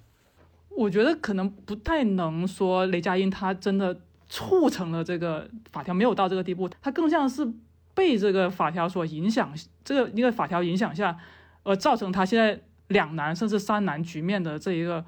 [0.69, 7.51] 我觉得可能不太能说雷佳音他真的促成了这个法条没有到这个地步，他更像是
[7.95, 11.17] 被这个法条所影响，这个一个法条影响下，
[11.63, 15.03] 而造成他现在两难甚至三难局面的这一个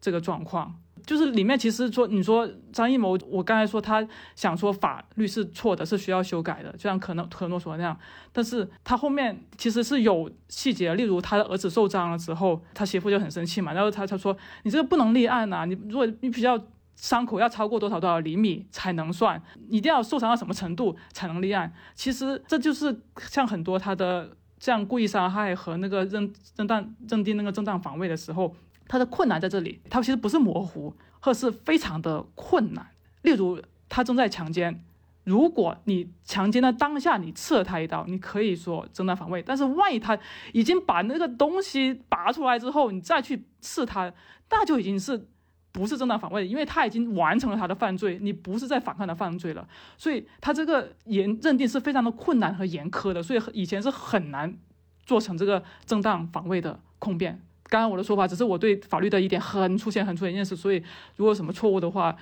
[0.00, 0.74] 这个状况。
[1.08, 4.06] 就是里面其实说，你说张艺谋，我刚才说他
[4.36, 7.98] 想说法律是错的，是需要修改的，就像可能可诺说那样，
[8.30, 16.62] 但是他后面其实是有细节，例如他的儿子受伤了之后，他媳妇就很生气嘛，然后他他说你这个不能立案呐、你如果你比较
[16.94, 21.72] 伤口要超过多少多少厘米才能算，一定要受伤到什么程度才能立案。
[21.94, 28.54] 其实这就是像很多他的这样故意伤害和那个认认当认定那个正当防卫的时候，
[28.88, 32.86] 它的困难在这里，它其实不是模糊，而是非常的困难。
[33.22, 34.82] 例如，他正在强奸，
[35.24, 39.42] 如果你强奸的当下你刺了他一刀，你可以说正当防卫。
[39.42, 40.18] 但是万一他
[40.52, 44.10] 已经把那个东西拔出来之后，你再去刺他，
[44.50, 45.28] 那就已经是
[45.72, 49.68] 不是正当防卫，因为他已经完成了他的犯罪，你不是在反抗他犯罪了。
[49.98, 54.56] 所以他这个严认定是非常的困难和严苛的，所以以前是很难
[55.04, 57.42] 做成这个正当防卫的控辩。
[57.68, 60.82] 刚刚我的说法只是我对法律的一点很粗浅、很粗浅认识，所以
[61.16, 62.16] 如果有什么错误的话，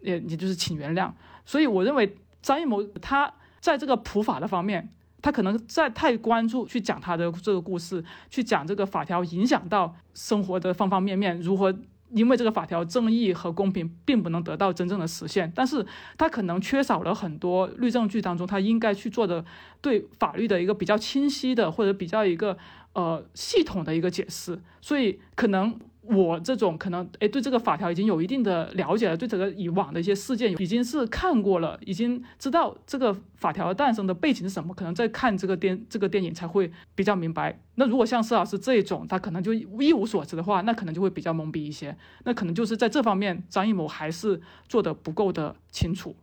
[0.00, 1.10] 也也就是请原谅。
[1.44, 4.88] 所以我认为张艺谋他在这个普法的方面，
[5.22, 11.74] 他可能在太关注去讲他的这个故事，去讲这个法条影响到生活的方方面面，如何
[12.12, 15.84] 因为这个法条正义和公平并不能得到真正的实现，但是
[16.18, 19.44] 他可能缺少了很多律证据当中他应该去做的
[19.80, 22.56] 对法律的一个比较清晰的或者比较一个
[22.92, 37.60] 呃系统的一个解释，所以可能我这种可能诶对这个法条已经有一定的了解了，对这个以往的一些事件已经是看过了，已经知道这个法条诞生的背景是什么，可能在看这个电这个电影才会比较明白。
[37.74, 41.96] 那如果像施老师这一种，他可能就一无所知的话，那可能就会比较懵逼一些。
[42.24, 46.16] 那可能就是在这方面，张艺谋还是做的不够的清楚。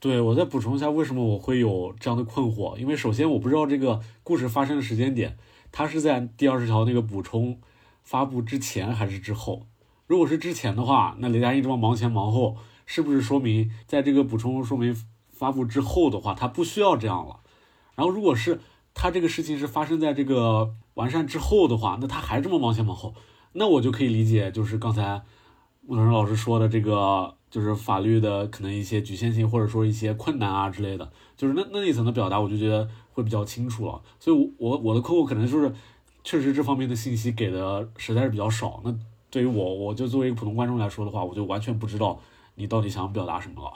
[0.00, 2.76] 对，我再补充一下，为什么我会有这样的困惑？
[2.76, 5.36] 因为首先我不知道这个故事发生的时间点，
[5.72, 7.58] 它是在第二十条那个补充
[8.08, 9.66] 发布之前还是之后？
[10.06, 12.56] 如果是之前的话，那雷佳音这么忙前忙后，
[12.86, 14.96] 是不是说明在这个补充说明
[15.30, 17.40] 发布之后的话，他不需要这样了？
[17.94, 18.60] 然后如果是
[18.94, 23.12] 他这个事情是发生在这个完善之后的话，那他还这么忙前忙后，
[23.52, 25.20] 那我就可以理解，就是刚才
[25.82, 34.00] 穆老师老师说的这个，就是法律的可能一些局限性，或者说一些困难啊之类的，就是那那一层的表达，我就觉得会比较清楚了。
[34.18, 35.74] 所以我，我我的客户可能就是
[36.28, 38.82] 确实这方面的信息给的实在是比较少。
[38.84, 38.94] 那
[39.30, 42.20] 对于我，我就作为一个普通观众来说的话，我就完全不知道
[42.56, 43.72] 你到底想表达什么了。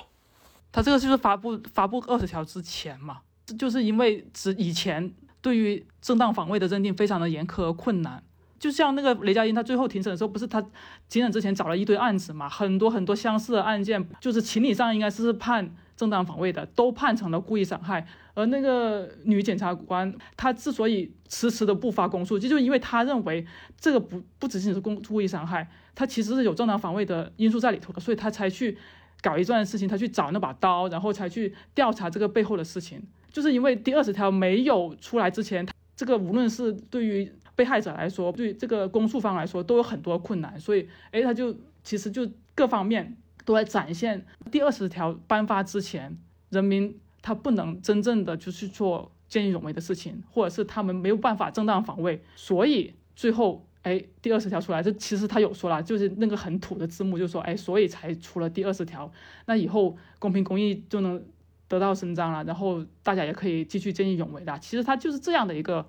[0.71, 3.21] 他这个就是发布发布二十条之前嘛，
[3.59, 8.23] 就是因为只以前对于正当防卫的认定非常的严苛和困难。
[8.59, 10.61] 就像那个雷佳音，他最后庭审的时候，不是他
[11.09, 18.07] 庭审之前找了一堆案子嘛，很多很多相似的案件，就是情理上应该是判正当防卫的，都判成了故意伤害。
[18.35, 23.47] 而那个女检察官，她之所以迟迟的不发公诉，就就因为她认为
[23.79, 28.79] 这个不不仅仅是公故意伤害，她其实是有正当防卫的因素在里头的，所以她才去
[29.21, 33.03] 搞一段事情，她去找那把刀，然后才去调查这个背后的事情。
[33.31, 35.67] 就是因为第二十条没有出来之前，
[35.97, 46.19] 这个无论是对于被害者来说，对这个公诉方来说，都有很多困难，所以，哎，他就其实就各方面都在展现第二十条颁发之前，
[46.51, 53.65] 人民他不能真正的就去做见义勇为的事情，或者是他们没有办法正当防卫，所以最后。
[53.83, 59.11] 哎，第二十条出来，这其实他有说了，就是那个很土的字幕，就说，哎，所以才出了第二十条，
[59.47, 61.21] 那以后公平公义就能
[61.67, 64.57] 得到伸张了，然后大家也可以继续见义勇为的。
[64.61, 65.85] 其实他就是这样的一个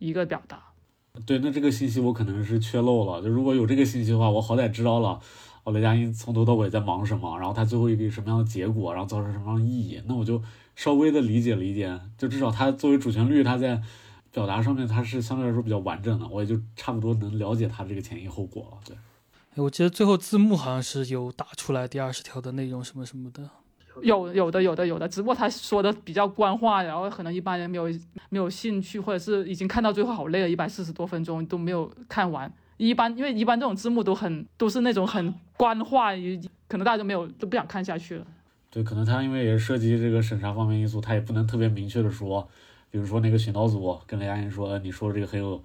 [0.00, 0.60] 一个表达。
[1.24, 5.20] 对，那这个信息我可能是缺漏了，就如果有这个信息的话，我好歹知道了，
[5.68, 10.42] 哦，雷佳音从头到尾在忙什么，然后他最后一个什么样的结果，然后造成什么样的意义，那我就
[10.74, 13.82] 稍微的理解理解，就至少他作为主旋律，他在。
[14.30, 18.78] 表达上面他是相对来说比较完整的，我也就差不多能了解他这个前因后果了。
[18.84, 18.94] 对，
[19.54, 23.48] 哎我记得最后字幕好像是有打出来第二十条的内容什么什么的，
[24.02, 27.84] 有有的有的有的，只不过他说的比较官话，然后可能一般人没有
[28.28, 32.52] 没有兴趣，或者是已经看到最后好累了，一百四十多分钟都没有看完。
[32.78, 36.12] 一般因为一般这种字幕都很都是那种很官话，
[36.66, 38.26] 可能大家都没有都不想看下去了。
[38.70, 42.48] 对，可能他因为也涉及这个审查方面因素，他也不能特别明确的说。
[42.90, 45.62] 比如说那个寻导组跟雷佳音说，你说的这个很有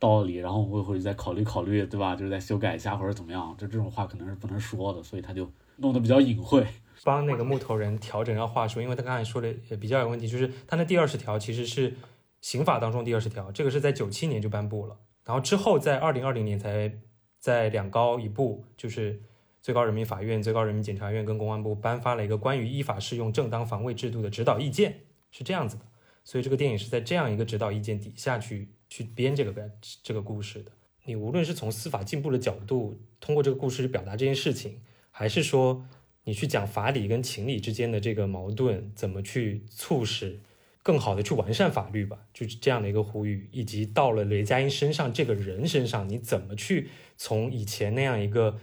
[0.00, 2.16] 道理，然后我会回去再考虑考虑，对吧？
[2.16, 6.66] 就是再修改一下或者怎么样，就这种话可能是不能说的，所以他就弄得比较隐晦，
[7.04, 11.94] 帮那个木头人调整一下话术，因为他刚才说的也比较有问题，就是他那第二十条其实是
[12.40, 16.92] 刑法当中第二十条，这个是在九七年就颁布了，然后之后在二零二零年才
[17.38, 19.20] 在两高一部，就是
[19.62, 25.00] 最高人民法院、最高人民检察院跟公安部颁发了一个关于依法适用正当防卫制度的指导意见，
[25.30, 25.82] 是这样子的。
[26.24, 29.70] 所以这个电影是在这样一个指导意见底下去去编这个
[30.02, 30.70] 这个故事的。
[31.04, 35.84] 你无论是从司法进步的角度，通过这个故事表达这件事情，还是说
[36.24, 40.40] 你去讲法理跟情理之间的这个矛盾，怎么去促使
[40.84, 43.48] 更好的去完善法律吧，就是这样的一个呼吁。
[43.50, 48.56] 以及到了雷佳音身上这个人身上，你怎么去从以前那样一个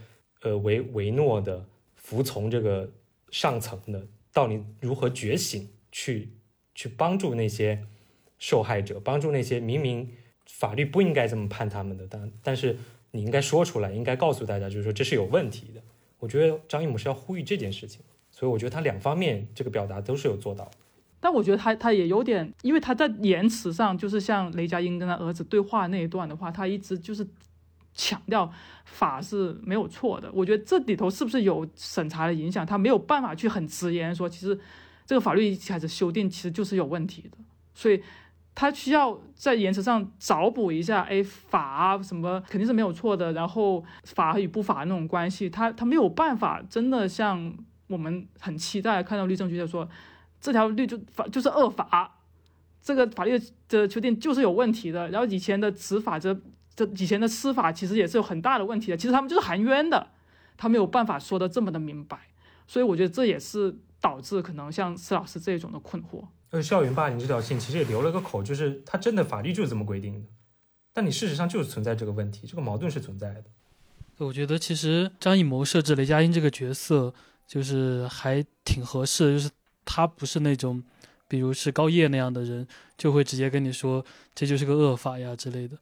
[0.43, 2.89] 呃唯唯诺的服从这个
[3.30, 6.38] 上层的，到你如何觉醒去。
[6.74, 7.86] 去帮助那些
[8.39, 10.09] 受害者，帮助那些明明
[10.47, 12.78] 法律不应该这么判他们的，但但是
[13.11, 15.82] 你应该说出来，应该告诉大家，就是说这是有问题的。
[16.17, 18.01] 我觉得张艺谋是要呼吁这件事情，
[18.32, 20.72] 所以我觉得他两方面这个表达都是有做到。
[21.22, 27.26] 但我觉得他他也有点，因为他在言辞上就是像雷佳音跟他儿子对话那一段的话，他一直就是
[27.93, 28.51] 强调
[28.84, 30.30] 法是没有错的。
[30.34, 32.65] 我觉得这里头是不是有审查的影响？
[32.65, 34.59] 他没有办法去很直言说，其实。
[35.03, 37.38] 这个法律一开始修订其实就是有问题的，
[37.74, 38.01] 所以
[38.55, 41.01] 他需要在言辞上找补一下。
[41.01, 47.53] 哎，法什么肯定是没有错的，然后法与不法那种关系，他他没有办法真的像
[47.88, 49.89] 我们很期待看到律政局在说
[50.41, 52.19] 这条律就法就是恶法，
[52.81, 53.39] 这个法律
[53.69, 55.07] 的修订就是有问题的。
[55.09, 56.37] 然后以前的执法这
[56.75, 60.07] 这以前的司法其实也是有很大的问题的，其实他们就是含冤的，
[60.57, 62.27] 他没有办法说的这么的明白，
[62.67, 63.77] 所以我觉得这也是。
[64.03, 66.25] 导致可能像施老师这种的困惑。
[66.49, 70.27] 呃，校园霸凌这条线其实也留了个口，就是他真的法律就是这么规定的，
[70.91, 73.43] 但你事实上就是存在这个问题，这个矛盾是存在的。
[74.17, 77.13] 我觉得其实张艺谋设置雷佳音这个角色
[77.45, 79.51] 就是还挺合适的，就是
[79.86, 80.84] 他不是那种，
[81.27, 82.67] 比如是高叶那样的人，
[82.97, 84.05] 就会直接跟你说
[84.36, 85.77] 这就是个恶法呀之类的。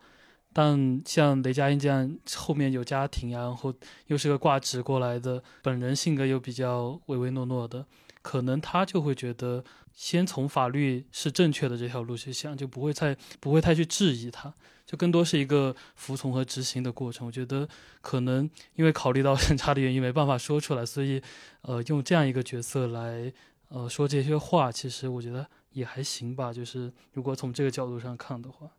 [0.52, 3.74] 但像雷佳音这样后面有家庭呀，然后
[4.08, 7.86] 又是个挂职过来的，本人性格又比较唯唯诺诺的。
[8.22, 14.54] 可能他就会觉得，先从法律是正确的这条路去想，就不会太不会太去质疑他，
[14.86, 17.26] 就更多是一个服从和执行的过程。
[17.26, 17.68] 我觉得
[18.02, 21.22] 可能因为考虑到审查的原因，没办法说出来，所以
[21.62, 23.32] 呃，用这样一个角色来
[23.70, 26.53] 呃说这些话，其实我觉得也还行吧。
[26.53, 28.70] 就是如果从这个角度上看的话，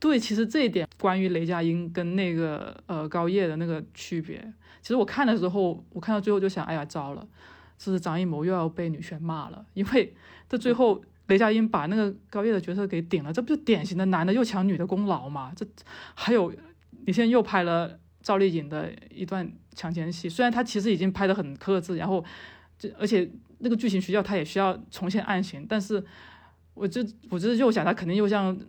[0.00, 4.52] 对，其实这一点关于雷佳音跟那个呃高叶的那个区别，
[4.82, 7.26] 其实我看的时候，我看到最后就想，哎呀，糟了。
[7.76, 10.14] 这是张艺谋又要被女权骂了，因为
[10.48, 15.52] 这最后雷佳音把那个高叶的角色给顶了，这不就典型的男的又抢女的功劳吗？
[15.56, 15.66] 这
[16.14, 16.54] 还有
[17.04, 22.24] 你现在又拍了赵丽颖的一段强奸戏，虽然他其实已经拍的很克制，然后
[22.78, 23.28] 这而且
[23.64, 26.04] 那个剧情需要他也需要重现案情，但是
[26.74, 27.00] 我就
[27.30, 28.54] 我就是又想他肯定又像《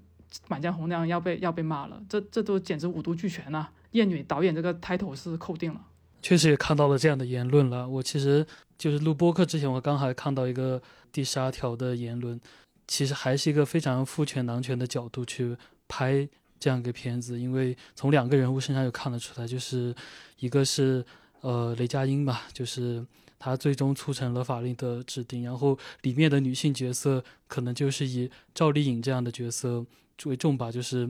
[0.48, 3.68] 满江红》那样要被要被骂了，这这都简直五毒俱全呐！
[3.92, 5.82] 艳女导演这个 title 是扣定了。
[6.22, 7.88] 确实也看到了这样的言论了。
[7.88, 8.46] 我其实
[8.78, 10.82] 就是录播客之前，我刚还看到一个
[11.12, 12.40] 第十二条的言论，
[12.88, 15.56] 其实还是一个非常父权男权的角度去
[15.88, 16.28] 拍
[16.60, 17.40] 这样一个片子。
[17.40, 19.94] 因为从两个人物身上就看得出来，就是
[20.40, 21.06] 一个是
[21.42, 23.06] 呃雷佳音吧，就是
[23.38, 29.86] 他最终促成了法令的制定，然后里面的女性角色可能就是以赵丽颖这样的角色
[30.26, 31.10] 为重吧，就是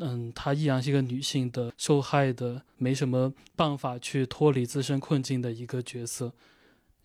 [0.00, 6.32] 嗯，她依然是一个女性的受害的，没什么办法去脱离自身困境的一个角色。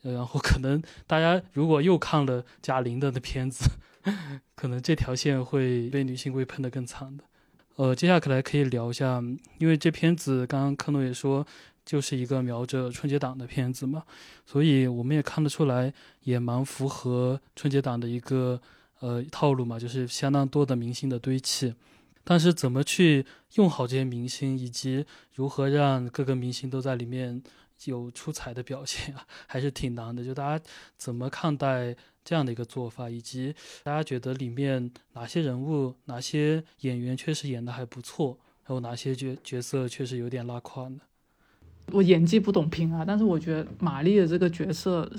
[0.02, 3.70] 然后可能大家如果又看了贾玲的那片子，
[4.54, 7.24] 可能这条线会被女性会喷得更惨的。
[7.78, 9.24] 呃，接下来可以聊一下，
[9.60, 11.48] 因为这片子刚刚克诺也说，
[11.86, 14.04] 就是一个瞄着春节档的片子嘛，
[14.46, 18.62] 所以我们也看得出来，也蛮符合春节档的一个
[19.00, 21.74] 呃套路嘛，就是相当多的明星的堆砌。
[22.24, 23.26] 但是怎么去
[23.56, 27.42] 用好这些明星，以及如何让各个明星都在里面。
[27.86, 30.24] 有出彩的表现啊，还是挺难的。
[30.24, 30.66] 就大家
[30.96, 33.54] 怎么看待这样的一个做法，以及
[33.84, 41.00] 大家觉得里面哪些人物、哪些演员确实演的还不错，还有哪些角角色确实有点拉胯呢？
[41.92, 45.10] 我演技不懂拼啊，但是我觉得玛丽的这个角色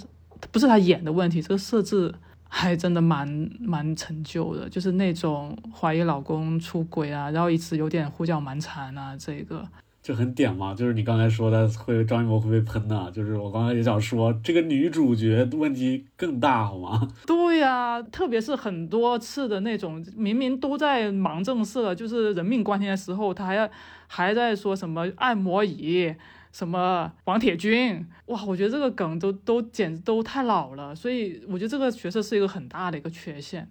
[0.51, 2.13] 不是她演的问题，这个设置
[2.49, 9.67] 还真的蛮蛮陈旧的，就是那种怀疑老公出轨啊，然后一直有点胡搅蛮缠啊，这个。
[10.03, 17.09] 就很点嘛，就是你刚才说的会张艺谋会被喷的，就是我刚才也想说，这个女主角问题更大，好吗？
[17.25, 23.67] 对呀，特别是很多次的那种，明明都在忙正事了，就是人命关天的时候，她还要
[24.07, 26.15] 还在说什么按摩椅，
[26.55, 33.69] 什么王铁军，哇，我觉得这个梗都都简直都太老了，所以我觉得这个角色是一个很大的一个缺陷。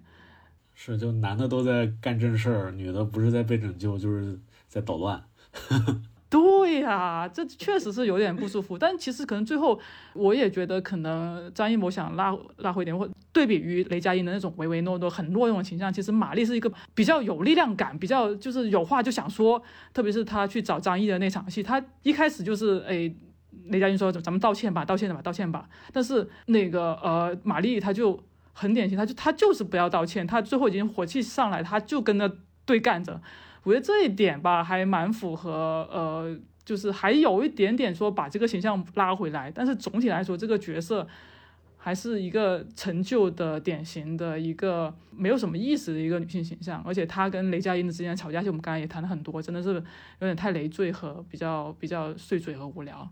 [0.74, 5.24] 是，就男的都在干正事儿，女的不是在被拯救，就是在捣乱。
[6.34, 8.76] 对呀，这确实是有点不舒服。
[8.76, 9.78] 但其实可能最后，
[10.14, 19.62] 我也觉得可能张艺谋想拉拉回点，或对比于雷佳音的那种唯唯诺诺、很懦弱的形象，其实马丽是一个比较有力量感，比较就是有话就想说。
[19.92, 23.14] 特别是他去找张译的那场戏，他一开始就是哎，
[23.66, 25.68] 雷佳音说咱们道歉吧，道歉吧，道歉吧。
[25.92, 28.18] 但是那个呃，马丽他就
[28.52, 32.28] 很典型，他就他就是不要道歉，他最后已经火气上来，他就跟他
[32.64, 33.20] 对干着。
[33.64, 41.06] 我觉得这一点吧，还蛮符合，呃，就是还有一点点说把这个形象拉回来，但是总体来说，这个角色
[41.76, 49.82] 还是一个陈旧的、典型的一个没有什么意思的一个女性形象，而且她跟雷佳音的之间吵架，就我们刚才也谈了很多，真的是有
[50.20, 53.10] 点太累赘和比较比较碎嘴和无聊。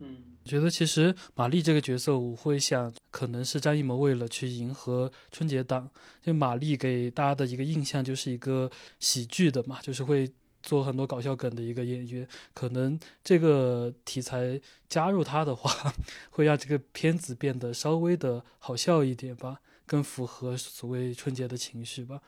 [0.00, 0.16] 嗯，
[0.48, 5.90] 觉得其实玛丽这个角色，我会想，可能是张艺谋为了去迎合春节档，
[6.22, 10.32] 就玛丽给大家的一个印象就是一个喜剧的嘛，就是会
[10.62, 12.26] 做很多搞笑梗的一个演员。
[12.54, 15.94] 可能这个题材加入他的话，
[16.30, 22.22] 会让这个片子变得稍微的好笑一点吧，更符合所谓春节的情绪吧。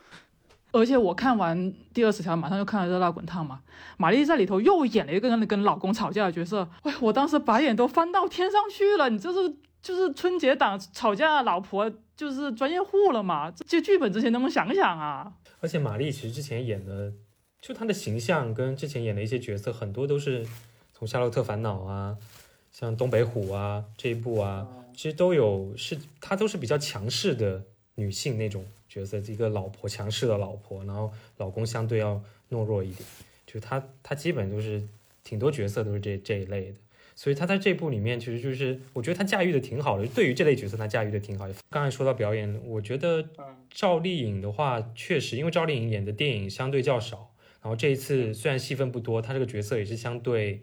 [0.72, 3.60] 而且我看完第二十条，马上就看了《热辣滚烫》嘛。
[3.96, 9.10] 玛丽在里头又演了一个跟跟老公吵架的角色，哎，我当时白眼都翻到天上去了。
[9.10, 13.50] 你这是就是春节档吵架老婆就是专业户了嘛？
[13.66, 15.32] 这剧本之前能不能想想啊？
[15.60, 17.12] 而且玛丽其实之前演的，
[17.60, 20.46] 就她的形象跟之前演的一些角色，很多都是
[20.92, 22.16] 从《夏洛特烦恼》啊，
[22.70, 27.62] 像《东北虎》啊这一部啊，其实都有是她都是比较强势的
[27.96, 28.64] 女性那种。
[28.90, 32.20] 角色一个老婆强势的老婆，然后老公相对要
[32.50, 33.08] 懦弱一点，
[33.46, 34.82] 就他他基本都是
[35.22, 36.74] 挺多角色都是这这一类的，
[37.14, 41.48] 所以他在这部里面其实就是我觉得他驾驭的挺好的，对于这类角色他驾驭的挺好。
[41.70, 43.24] 刚才说到表演，我觉得
[43.70, 47.32] 赵丽颖的话确实，因为赵丽颖演的电影相对较少，
[47.62, 50.62] 然后这一次虽然戏份不多，她这个角色也是相对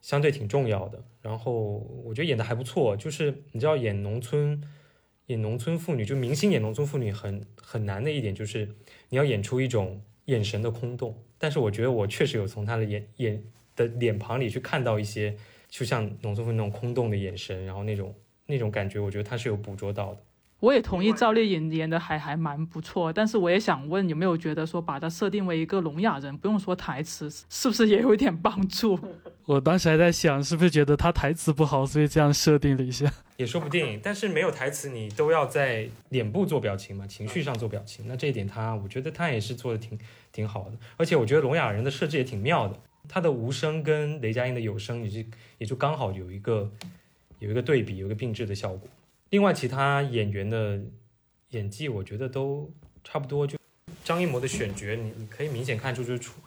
[0.00, 1.52] 相对挺重要的，然后
[2.04, 4.64] 我觉得演的还不错，就是你知道演农村。
[5.26, 8.68] 演农村妇女，就明星演农村妇女很很难的一点就是
[9.08, 11.18] 你要演出一种眼神的空洞。
[11.38, 13.42] 但是我觉得我确实有从她的眼眼
[13.74, 15.36] 的脸庞里去看到一些，
[15.68, 18.14] 就像农村妇女那种空洞的眼神，然后那种
[18.46, 20.20] 那种感觉，我觉得她是有捕捉到的。
[20.64, 28.98] 我也同意赵丽颖演的还还蛮不错，但是我也想问，有没有觉得说把她设定为一个聋哑人，不用说台词， 是不是也有一点帮助？
[29.44, 34.00] 我当时还在想，是不是觉得她台词不好，所以这样设定了一下， 也说不定。
[34.02, 39.98] 但是没有台词，你都要在脸部做表情嘛，情绪上做表情，那这一点她，我觉得她也是做的挺
[40.32, 40.78] 挺好的。
[40.96, 45.26] 而且我觉得聋哑人的设置也挺妙的，他的无声跟雷佳音的有声，也是
[45.58, 46.72] 也就刚好有一个
[47.38, 48.88] 有一个对比，有一个并置的效果。
[49.34, 50.80] 另外，其他演员的
[51.50, 53.44] 演技，我觉得都差不多。
[53.44, 53.58] 就
[54.04, 56.40] 张艺谋的选角，你你可以明显看出，就是出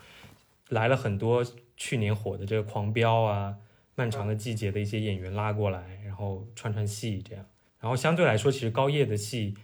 [0.70, 1.46] 来了很多
[1.76, 3.58] 去年火的这个《狂飙》啊，
[3.96, 7.46] 《漫长的季节》的一些演员拉过来，然后串串戏这样。
[7.82, 9.56] 然后相对来说，其实高叶的戏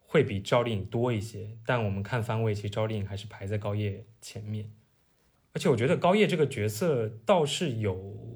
[0.00, 4.70] 会比赵丽颖多一些，但我们看番位，其实赵丽颖还是排在高叶前面。
[5.54, 8.29] 而且我觉得高叶这个角色倒是有，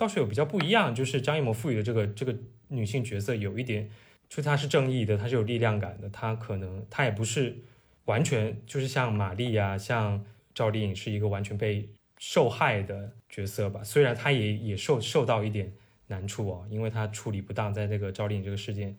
[0.00, 2.34] 倒是有比较不一样，就是张艺谋赋予的这个这个。
[2.72, 3.90] 女性角色有一点，
[4.28, 7.56] 就她是正义的，她是有力量感的，她可能她也不是
[8.04, 10.24] 完全就是像玛丽呀、像
[10.54, 13.82] 赵丽颖是一个完全被受害的角色吧。
[13.82, 15.72] 虽然她也也受受到一点
[16.06, 18.96] 难处哦，因为她处理不当，在那个赵丽颖这个事件，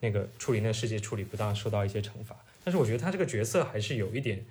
[0.00, 2.36] 那个处理那个事件处理不当，受到一些惩罚。
[2.62, 4.44] 但是我觉得她这个角色还是有一点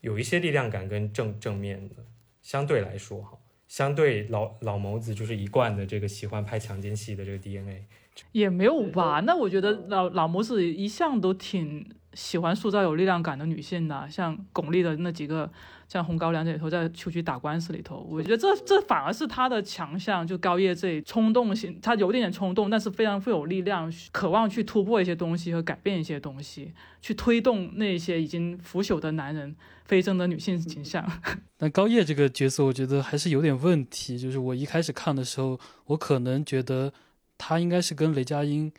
[0.00, 1.94] 有一些力量感跟正正面的，
[2.42, 3.38] 相对来说哈，
[3.70, 7.84] 相对老老谋子就是一贯的这个喜欢拍强奸戏的这个 DNA。
[8.32, 9.20] 也没有吧？
[9.20, 15.48] 那我觉得老老谋子一向都挺喜欢塑造有力量感的女性的，像巩俐的那几个，
[15.90, 20.24] 像《红高粱》这里头，在出去打官司里头，我觉得这这反而是他的强项。
[20.24, 26.72] 就高叶这冲动性，他有点点冲动，但是非常富有力量，渴望去突破一些东西和改变一些东西，
[27.02, 31.04] 去推动那些已经腐朽的男人飞升的女性形象。
[31.58, 34.16] 但高叶这个角色，我觉得还是有点问题。
[34.16, 36.92] 就是我一开始看的时候，我可能觉得
[37.36, 38.72] 他应该是跟雷佳音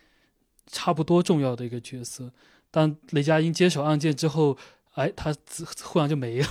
[0.66, 2.32] 差不多重要的一个角色，
[2.72, 4.58] 但雷佳音接手案件之后，
[4.96, 6.48] 哎，他自忽然就没了，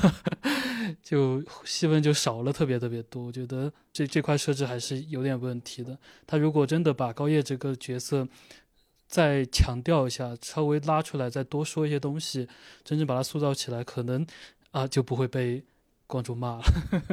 [1.03, 3.25] 就戏份就少了特别特别多。
[3.25, 5.99] 我觉得这这块设置还是有点问题的。
[6.27, 8.27] 他如果真的把高叶这个角色
[9.07, 12.49] 再强调一下，稍微拉出来，再多说一些东西，
[12.83, 14.27] 真正把它塑造起来，可能
[14.71, 15.63] 啊就不会被
[16.07, 16.65] 观众骂了。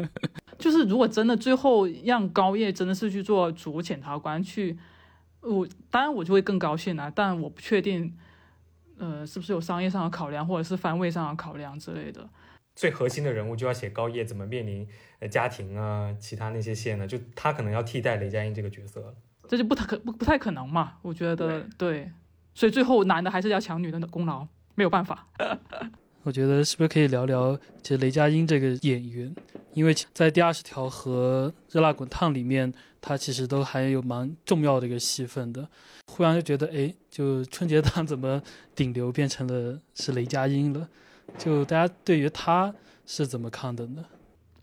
[0.57, 4.77] 就是如果真的最后让高叶真的是去做主检察官去，
[5.41, 8.17] 我当然我就会更高兴啊，但我不确定，
[8.97, 12.27] 呃，是不是有商业上的考量，或者是番位上的考量之类的。
[12.75, 14.87] 最核心的人物就要写高叶怎么面临
[15.19, 19.15] 呃家庭啊，其他那些线呢，就他可能要替代雷佳音这个角色了。
[19.47, 20.93] 这就不太可不不太可能嘛？
[21.01, 22.11] 我觉得对，
[22.53, 24.45] 所以最后男的还是要抢女的功劳，
[24.75, 25.27] 没有办法。
[26.23, 29.33] 我觉得是不是可以聊聊这雷佳音这个演员？
[29.73, 32.73] 因为在第二十条和热辣滚烫里面，
[33.07, 35.65] 他其实都还有蛮重要的一个戏份的。
[36.11, 38.41] 忽然就觉得，哎，就春节档怎么
[38.75, 40.89] 顶流变成了是雷佳音了？
[41.37, 42.73] 就大家对于他
[43.05, 44.03] 是怎么看的呢？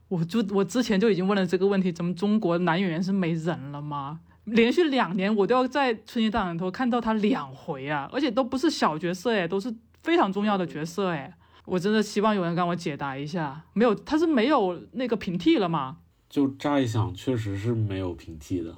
[0.09, 4.21] 我就我之前就已经问了这个问题，咱们中国男演员是没人了吗？
[4.45, 11.33] 连续两年我都要在春节档里头看到他两回啊，而且都不是小角色哎，都是非常重要的角色哎。
[11.65, 15.97] 我真的希望有人帮我解答一下，没有他是没有那个平替了吗？
[16.35, 18.75] 就乍一想，确实是没有平替的。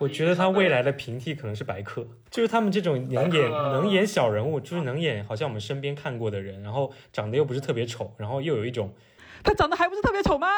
[0.00, 8.92] 我觉得他未来的平替可能是白客，就是他们这种能演能演小人物，就是能演好像我们身边看过的人，然后长得又不是特别丑，然后又有一种
[9.44, 10.48] 他长得还不是特别丑吗？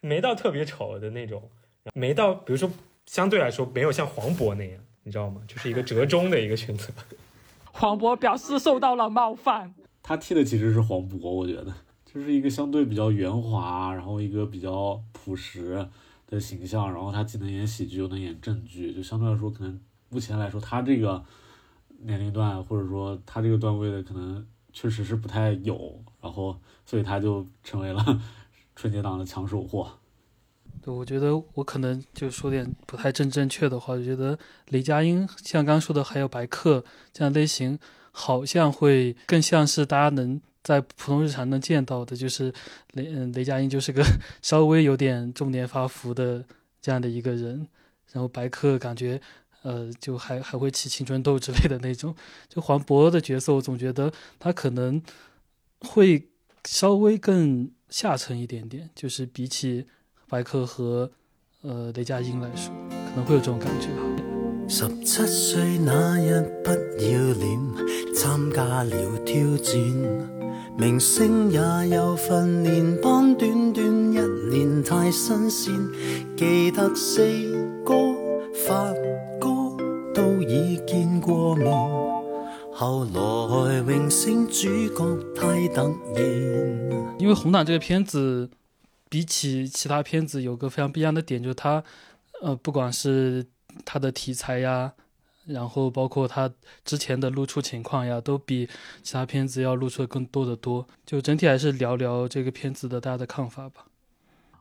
[0.00, 1.50] 没到特别丑的那种，
[1.94, 2.70] 没到比如说
[3.06, 5.40] 相对来说没有像黄渤那样，你知道吗？
[5.48, 6.92] 就是一个折中的一个选择。
[7.72, 9.74] 黄渤表示受到了冒犯。
[10.00, 11.74] 他替的其实是黄渤，我觉得
[12.10, 15.86] 就是一个相对比较圆滑，然后一个比较朴实
[16.26, 19.78] 的形象，然后他既能演喜剧又能演正剧，就相对来说可能
[20.08, 21.22] 目前来说他这个
[21.98, 28.20] 年龄段或者说他这个段位的可能确实是不太有，然后所以他就成为了
[28.74, 29.98] 春节档的抢手货。
[30.80, 36.82] 对，我觉得我可能就说点不太正正确的话，我觉得雷佳音像刚刚说的，还有白客
[37.12, 37.78] 这样类型。
[38.10, 42.52] 好像会更像是大家能在普通日常能见到的，就是
[42.92, 44.02] 雷嗯雷佳音就是个
[44.42, 46.44] 稍微有点中年发福的
[46.80, 47.66] 这样的一个人，
[48.12, 49.20] 然后白客感觉
[49.62, 52.14] 呃就还还会起青春痘之类的那种，
[52.48, 55.02] 就黄渤的角色我总觉得他可能
[55.80, 56.28] 会
[56.64, 59.86] 稍微更下沉一点点，就是比起
[60.28, 61.10] 白客和
[61.62, 62.74] 呃雷佳音来说，
[63.08, 64.02] 可能会有这种感觉吧。
[64.68, 70.37] 十七岁那日不要脸，参加了挑战，
[70.80, 75.74] 明星也有训练班，短短一年太新鲜。
[76.36, 77.20] 记得四
[77.84, 77.94] 哥、
[78.64, 78.92] 发
[79.40, 79.76] 哥
[80.14, 81.66] 都已见过面，
[82.72, 87.18] 后来荣升主角太突然。
[87.18, 88.48] 因为《红毯》这个片子，
[89.08, 91.82] 比起其他片子有个非常不一样的点，就是它，
[92.40, 93.44] 呃，不管是
[93.84, 94.92] 它的题材呀，
[95.48, 96.50] 然后包括它
[96.84, 98.68] 之前的露出情况呀，都比
[99.02, 100.86] 其他片子要露出的更多的多。
[101.06, 103.86] 就整体还是聊聊这个片子的大家的看法吧。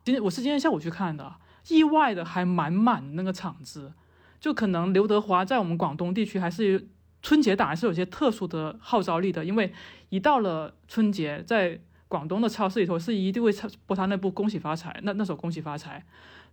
[0.05, 1.35] 今天我是今天下午去看的，
[1.67, 3.93] 意外的还满满那个场子。
[4.39, 6.87] 就可能刘德华在我们广东地区还是
[7.21, 9.73] 春节档还是有些特殊的号召力的，因为
[10.09, 13.51] 一到了春节，在广东的超市里头是一定会
[13.85, 15.99] 播他那部《恭喜发财》那那首《恭喜发财》，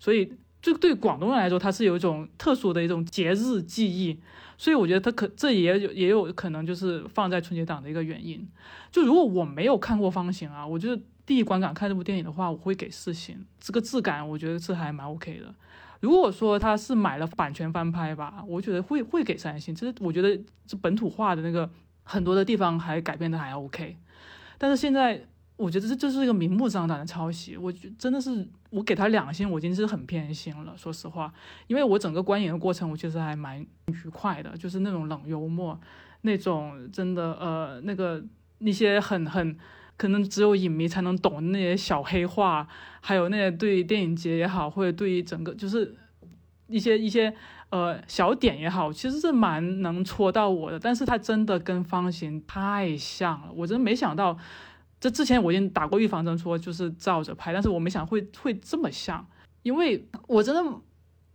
[0.02, 0.32] 所以。
[0.64, 4.18] 就对广东人来说，它是有一种特殊的一种节日记忆，
[4.56, 8.48] 所以我觉得它可这也有也有可能就是放在春节档的一个原因。
[8.90, 13.44] 就如果我没有看过《方形》啊，我觉得第一观感看这部电影的话，我会给四星。
[13.60, 15.54] 这个质感我觉得是还蛮 OK 的。
[16.00, 19.74] 如果说他是买了版权翻拍吧，我觉得会会给三星。
[19.74, 20.34] 其实我觉得
[20.66, 21.68] 这本土化的那个
[22.04, 23.98] 很多的地方还改编的还 OK。
[24.56, 30.76] 但是现在我觉得这这是一个明目张胆的抄袭，我觉真的是我给他两星，我已经是很偏心了。
[30.76, 31.32] 说实话，
[31.68, 35.80] 因为我整个观影的过程，我其实还蛮愉快的，就是那种冷幽默，
[36.22, 38.20] 那种真的呃那个
[38.58, 39.56] 那些很很
[39.96, 42.66] 可能只有影迷才能懂那些小黑话，
[43.00, 45.94] 还有那些对于电影节也好，或者对于整个就是
[46.66, 47.32] 一些一些
[47.70, 50.80] 呃小点也好，其实是蛮能戳到我的。
[50.80, 54.36] 但是它真的跟方形太像了，我真没想到。
[55.04, 59.22] 这之前我已经打过预防针，说就是照着拍，但是我没想会会这么像，
[59.62, 60.80] 因为我真的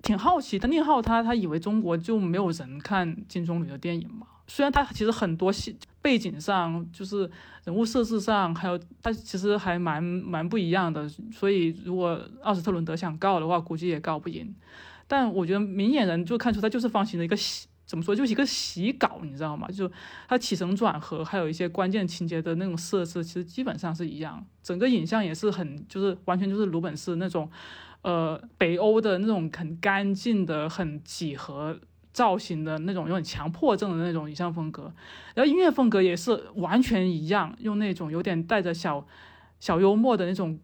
[0.01, 4.25] 挺好奇，他宁浩他他以为中国就没有人看金棕榈的电影嘛？
[4.47, 7.29] 虽然他其实很多戏背景上，就是
[7.63, 14.51] 人物设置上，还有他其实还蛮蛮不一样的，所以如果奥斯特伦德想告的话，估计也告不赢。
[15.07, 17.37] 但我觉得明眼人就看出他就是方形的一个。
[17.89, 19.67] 怎么说，就是一个洗稿，你知道吗？
[19.69, 19.91] 就
[20.27, 24.45] 它起承转合，还有一些关键情节的那种设置，其实基本上是一样。
[24.61, 27.49] 整个影像也是很，就是完全就是鲁本斯那种，
[28.03, 31.79] 呃，北欧的那种很干净的、很几何
[32.13, 34.93] 造型的那种，有点强迫症的那种影像风格。
[35.33, 39.03] 然后音乐风格也是完全一样，用那种有点带着小
[39.59, 40.59] 小幽默的那种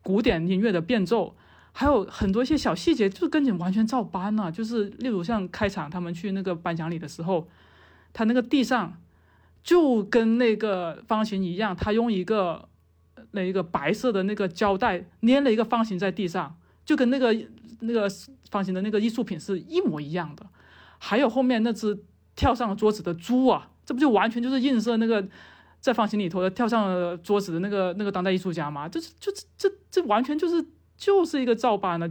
[0.00, 1.34] 古典音乐的变奏。
[1.74, 4.52] 还有很多一些小细节，就是跟你完全照搬呢。
[4.52, 7.48] 就是例如像开场他们去那个颁奖礼的时候，
[8.12, 9.00] 他那个地上
[9.64, 12.68] 就跟那个方形一样，他用一个
[13.30, 16.54] 那一个白色的那个胶带粘了一个方形在地上，
[16.84, 17.34] 就跟那个
[17.80, 18.06] 那个
[18.50, 20.44] 方形的那个艺术品是一模一样的。
[20.98, 21.98] 还有后面那只
[22.36, 25.26] 跳上桌子的猪啊，这不就完全就是映射那个
[25.80, 28.86] 在方形里头的跳上了桌子的那个那个当代艺术家吗？
[28.86, 30.62] 这是就这这这完全就是。
[31.02, 32.08] 就是一个照搬的，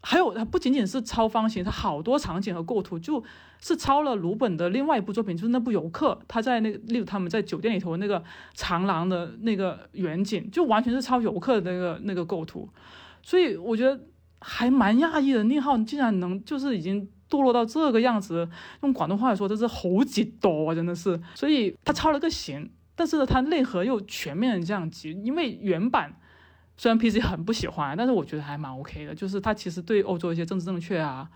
[0.00, 3.22] 还有它不仅仅是抄方形，它好多场景和构图就
[3.60, 8.20] 是抄了鲁本的另外一部作品，就是那部游客，他在那个例如他们在酒店里头那个
[8.54, 12.68] 长廊的那个远景，就完全是抄游客的那个那个构图，
[13.22, 14.00] 所以我觉得
[14.40, 18.48] 还蛮讶异的，宁浩竟然能就是已经堕落到这个样子，
[18.82, 26.18] 用广东话来说，这是猴几多，真的是，所以他抄了个形，但是呢，他内核又全面降级，因为原版。
[26.78, 29.12] 虽然 PC 很不喜欢，但是我觉得还蛮 OK 的。
[29.12, 31.28] 就是他其实对欧洲一些政治正确啊、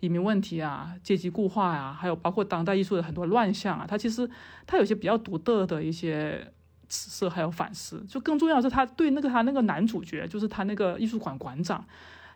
[0.00, 4.28] 移民问题啊、阶级固化呀，还有包括当代艺术的很多乱象啊，他其实
[4.66, 6.50] 他有些比较独特的一些
[6.88, 8.02] 紫色还有反思。
[8.08, 11.84] 就更重要是，他对那个他那个男主角，就是他那个艺术馆馆长，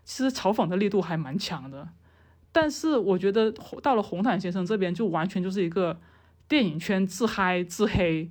[0.04, 1.88] 其实嘲讽的力度还蛮强的。
[2.52, 3.50] 但是我觉得
[3.82, 5.98] 到了红毯先生这边，就完全就是一个
[6.46, 8.30] 电影圈自嗨自黑，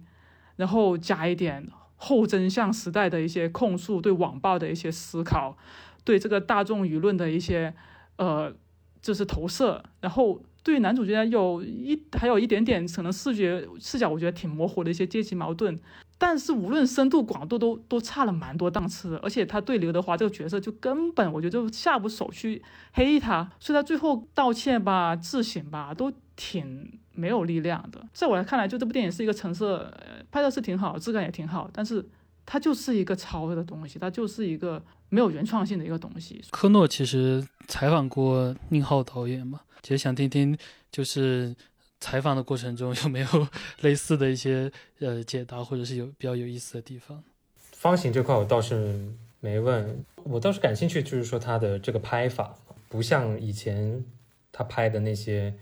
[0.57, 1.67] 然后加一点。
[2.01, 5.57] 后真相时代的一些控诉，对网暴的一些思考，
[6.03, 7.73] 对这个大众舆论的一些
[8.15, 8.53] 呃，
[9.01, 9.83] 就是投射。
[9.99, 15.77] 然后对男主角有一还有一点点可能视觉视角，我觉得挺模糊的一些阶级矛盾。
[16.19, 19.17] 但是无论深度广度都都差了蛮多档次的。
[19.23, 22.61] 而且他对刘德华这个角色就根本我觉得就下不手去
[22.93, 26.13] 黑他，所以他最后道歉吧、自省吧都。
[26.41, 29.93] 挺没有力量的，在我看来，就这部电影是一个橙色，
[30.31, 32.01] 拍的是挺好，质感也挺好，但是
[32.45, 36.41] 它就是一个抄的东西，它就是一个没有原创性的一个东西。
[36.49, 40.57] 科诺其实采访过宁浩导演嘛，其实想听听，
[40.89, 41.53] 就是
[41.99, 43.47] 采访的过程中有没有
[43.81, 47.23] 类似的一些呃解答，或者是有比较有意思的地方。
[47.71, 48.99] 方形这块我倒是
[49.39, 52.55] 没问，我倒是感兴趣，就是说他的这个拍法
[52.87, 54.05] 不像以前
[54.51, 55.53] 他拍的那些。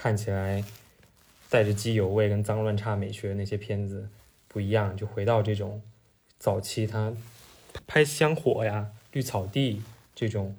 [0.00, 0.62] 看起来
[1.50, 4.08] 带着机油味跟脏乱差美学的那些片子
[4.46, 5.82] 不一样，就回到这种
[6.38, 7.12] 早期他
[7.84, 9.82] 拍香火呀、绿草地
[10.14, 10.54] 这种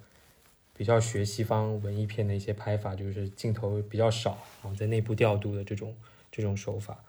[0.80, 5.94] 比较学西方文艺片的一些拍法，就是镜头比较少，然后在内部调度的这种
[6.32, 7.04] 这种手法。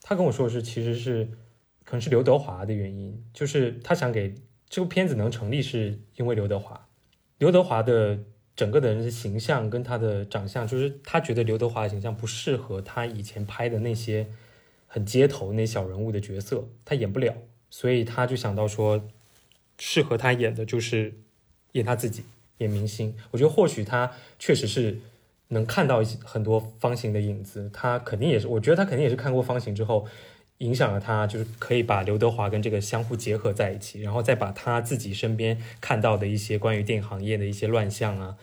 [0.00, 1.26] 他跟我说是，其实是
[1.84, 4.34] 可能是刘德华的原因，就是他想给
[4.66, 6.88] 这部片子能成立，是因为刘德华，
[7.36, 8.20] 刘德华的。
[8.54, 14.26] 整个的人的形象跟他的长相，就是他觉得刘德华的形象不适合他以前拍的那些
[14.86, 17.34] 很街头那小人物的角色，他演不了，
[17.70, 19.08] 所以他就想到说，
[19.78, 21.14] 适合他演的就是
[21.72, 22.24] 演他自己，
[22.58, 23.14] 演明星。
[23.30, 24.98] 我觉得或许他确实是
[25.48, 30.06] 能看到一些很多方形的影子，他肯定也是，我觉得他肯定也是看过方形之后。
[30.58, 38.36] 影响了他，就是可以把刘德华跟这个相互结合在一起，然后再把他自己身边看到的一些关于电影行业的一些乱象啊，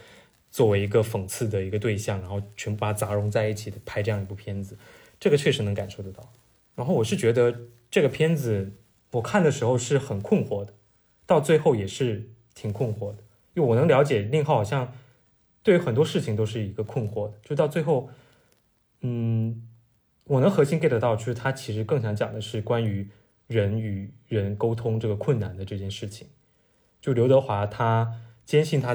[0.51, 4.77] 作为一个讽刺的一个对象，然后全部把它杂融在一起的拍这样一部片子，
[5.17, 6.29] 这个确实能感受得到。
[6.75, 7.57] 然后我是觉得
[7.89, 8.73] 这个片子
[9.11, 10.73] 我看的时候是很困惑的，
[11.25, 13.23] 到最后也是挺困惑的，
[13.59, 14.93] 因为我能了解宁浩好像
[15.61, 18.09] 对于很多事情都是一个困惑的，就到最后，
[19.01, 19.65] 嗯。
[20.25, 23.09] 我能核心 get 到，就是他其实更想讲的是关于
[23.47, 26.27] 人与人沟通这个困难的这件事情。
[27.01, 28.93] 就刘德华，他坚信他，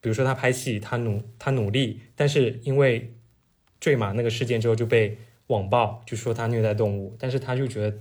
[0.00, 3.14] 比如说他拍戏，他努他努力，但是因为
[3.78, 7.96] 坠马那个事件之后就被网暴，就说他虐待动物，但是他就觉得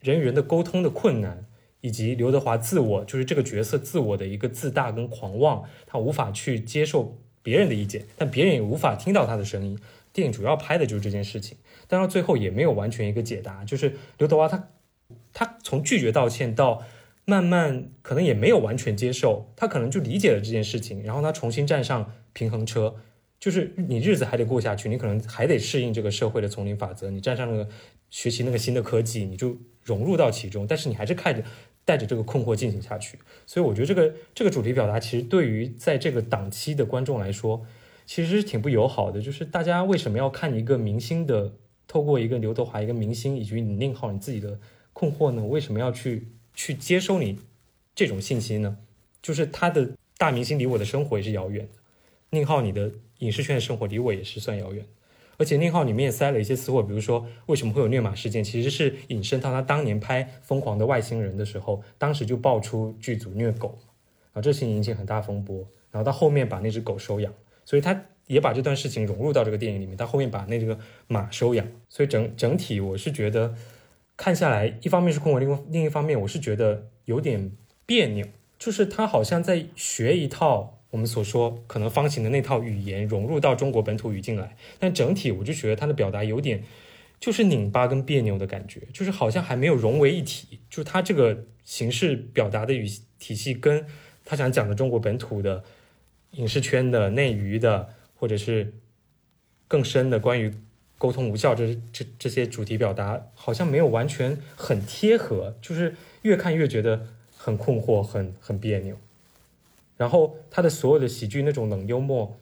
[0.00, 1.46] 人与人的沟通的困难，
[1.84, 9.78] 以及刘德华自我就是这个角色自我的一个自大跟狂妄，他无法去接受别人的意见，但别人也无法听到他的声音。
[10.14, 14.70] 电影主要拍的就是这件事情，但到最后也没有完全一个解答，就是刘德华他
[15.34, 16.82] 他从拒绝道歉到。
[17.26, 22.96] 慢慢可能也没有完全接受，他可能就理解了这件事情，然后他重新站上平衡车，
[23.40, 27.66] 就是你日子还得过下去，你可能还得适应这个社会的丛林法则，你站上那个
[28.10, 31.42] 学习那个新的科技，你就融入到其中，但是你还是看着
[31.84, 33.18] 带着这个困惑进行下去。
[33.46, 37.66] 所以我觉得这个这个主题表达其实对于在这个档期的观众来说，
[38.06, 39.20] 其实是挺不友好的。
[39.20, 41.54] 就是大家为什么要看一个明星的，
[41.86, 44.58] 透过一个刘德华一个明星以及你宁浩你自己的
[44.92, 45.44] 困惑呢？
[45.44, 46.28] 为什么要去？
[46.56, 47.40] 去接收你
[47.96, 48.78] 这种信息呢，
[49.20, 51.72] 就是他的大明星离我的生活也是遥远的。
[52.30, 54.86] 宁浩，你的影视圈的生活离我也是算遥远。
[55.38, 63.78] 而且宁浩里面也塞了一些私货，比如说为什么会有虐马事件，其实是引申到他当年拍《疯狂的外星人》的时候，当时就爆出剧组虐狗，
[64.32, 65.58] 然后这事情引起很大风波，
[65.90, 67.32] 然后到后面把那只狗收养，
[67.64, 73.54] 所以他也把这段事情融入到这个电影里面，他后面把那这个马收养，所以整整体我是觉得。
[74.16, 77.50] 看下来，一方面是困惑，另另一方面我是觉得有点
[77.84, 78.24] 别扭，
[78.56, 86.62] 就是他好像在学一套我们所说可能方形的那套语言融入到中国本土语境来，但整体我就觉得他的表达有点
[87.18, 92.88] 就是拧巴跟别扭的感觉，就是好像还没有融为一体，就是他这个形式表达的语
[93.18, 93.84] 体系跟
[94.24, 95.64] 他想讲的中国本土的
[96.30, 98.72] 影视圈的内娱的，或者是
[99.66, 100.54] 更深的关于。
[100.96, 108.96] 沟通无效，这这这些主题表达好像没有完全很贴合，就是越看越觉得很困惑，很很别扭。
[109.96, 112.36] 然后他的所有的喜剧那种冷幽默，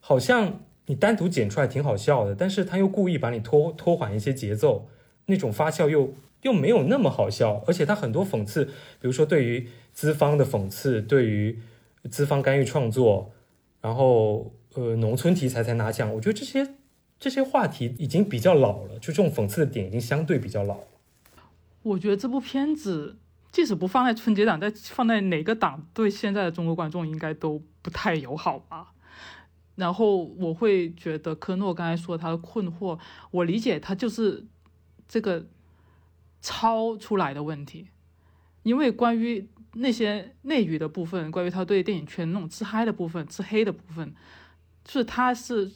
[0.00, 4.88] 好像你单独剪出来挺好笑的，但是他又故意把你拖拖缓一些节奏，
[5.26, 7.62] 那种发笑又又没有那么好笑。
[7.66, 11.58] 而且他很多讽刺，比如说对于资方的讽刺，对于
[12.10, 13.30] 资方干预创作，
[13.80, 16.74] 然后呃农村题材才拿奖，我觉得这些。
[17.22, 20.78] 这些话题已经比较老了，就这种讽刺的点已经相对比较老。
[21.82, 23.16] 我觉得这部片子
[23.52, 28.92] 即使不放在春节档，在放在哪个档，对现在的中国观众应该都不太友好吧。
[29.76, 32.98] 然后我会觉得科诺刚才说他的困惑，
[33.30, 34.46] 我理解他就是
[35.08, 35.46] 这个
[36.40, 37.88] 抄出来的问题，
[38.62, 44.14] 因为关于那些内娱的部分，关于他对电影圈那种自嗨的部分、自黑的部分，
[44.88, 45.72] 是他是。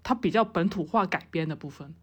[0.00, 1.94] 他比较本土化改编的部分，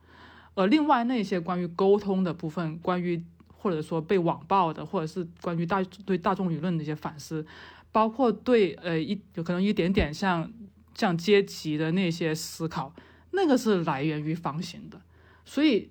[0.54, 3.26] 而另外那些关于沟通的部分，关于
[3.66, 7.44] 或者说被网暴的，或者是关于大对大众舆论的一些反思，
[7.92, 10.54] 包括对呃一有可能一点点像
[10.94, 12.94] 像阶级的那些思考，
[13.32, 15.02] 那个是来源于方形的，
[15.44, 15.90] 所以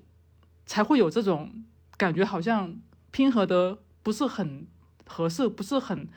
[0.66, 1.64] 才会有这种
[1.96, 2.76] 感觉，好像
[3.10, 4.68] 拼合的不是很
[5.04, 6.08] 合适，不是很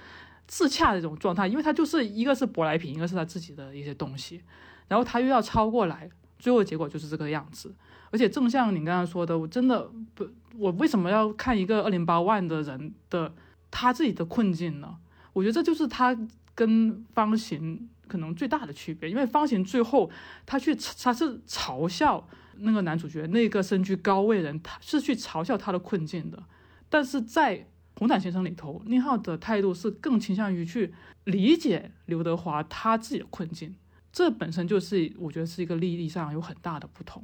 [0.45, 4.43] 自洽的这种状态，因为它就是一个是舶来品，一个是他自己的一些东西。
[4.87, 6.09] 然后他又要超过来，
[6.39, 7.75] 最后结果就是这个样子。
[8.11, 10.27] 而且正像你刚刚说的，我真的不，
[10.57, 13.33] 我为什么要看一个二零八万的人的
[13.69, 14.97] 他自己的困境呢？
[15.33, 16.17] 我觉得这就是他
[16.55, 20.09] 跟方形可能最大的区别，因为方形最后
[20.45, 22.27] 他去他是嘲笑
[22.57, 26.41] 那个男主角那个身居高位人，他是去嘲笑他的困境的。
[26.89, 30.93] 但是在红毯先生里头，宁浩的态度是更倾向于去
[31.25, 33.75] 理解刘德华他自己的困境。
[34.11, 37.23] 这本身就是我觉得是一个利益上有很大的不同。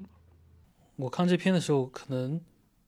[0.96, 2.40] 我看这篇的时候，可能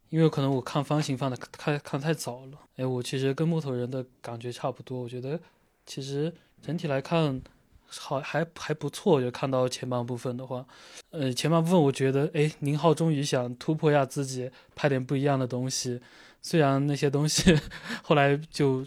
[0.10, 2.60] 因为可能我看方形放的看看太早了。
[2.78, 5.02] 哎，我其实跟木头人的感觉差不多。
[5.02, 5.40] 我觉得
[5.86, 7.42] 其实整体来看
[7.88, 9.20] 好还还不错。
[9.22, 10.66] 就看到前半部分的话，
[11.10, 16.00] 呃，前半部分我觉得哎，宁浩终于想突破一下自己，拍点不一样的东西。
[16.42, 17.60] 虽然那些东西
[18.04, 18.86] 后来就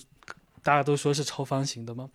[0.63, 2.09] 大家都说是超方形的嘛。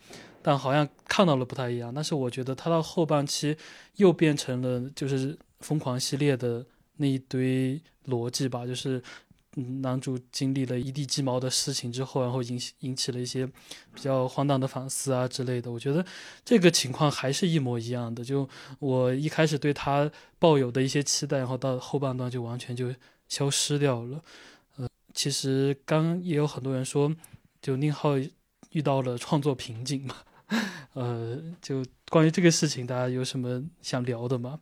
[0.45, 3.55] 但好像看到了不太一样，但是我觉得他到后半期
[3.95, 6.65] 又变成了就是疯狂系列的
[6.97, 9.01] 那一堆逻辑吧，就是
[9.81, 13.45] 男主经历了一地鸡毛的事情之后，然后引起引起了一些
[13.93, 15.71] 比较荒诞的反思啊之类的。
[15.71, 16.03] 我觉得
[16.43, 18.49] 这个情况还是一模一样的，就
[18.79, 22.93] 我一开始对他抱有的一些期待，然后到后半段就完全就
[23.27, 24.21] 消失掉了。
[24.77, 27.15] 呃，其实刚也有很多人说，
[27.61, 28.17] 就宁浩
[28.71, 30.15] 遇到了创作瓶颈嘛。
[30.93, 34.59] 呃，就关于这个事情，大家有什么想聊的吗？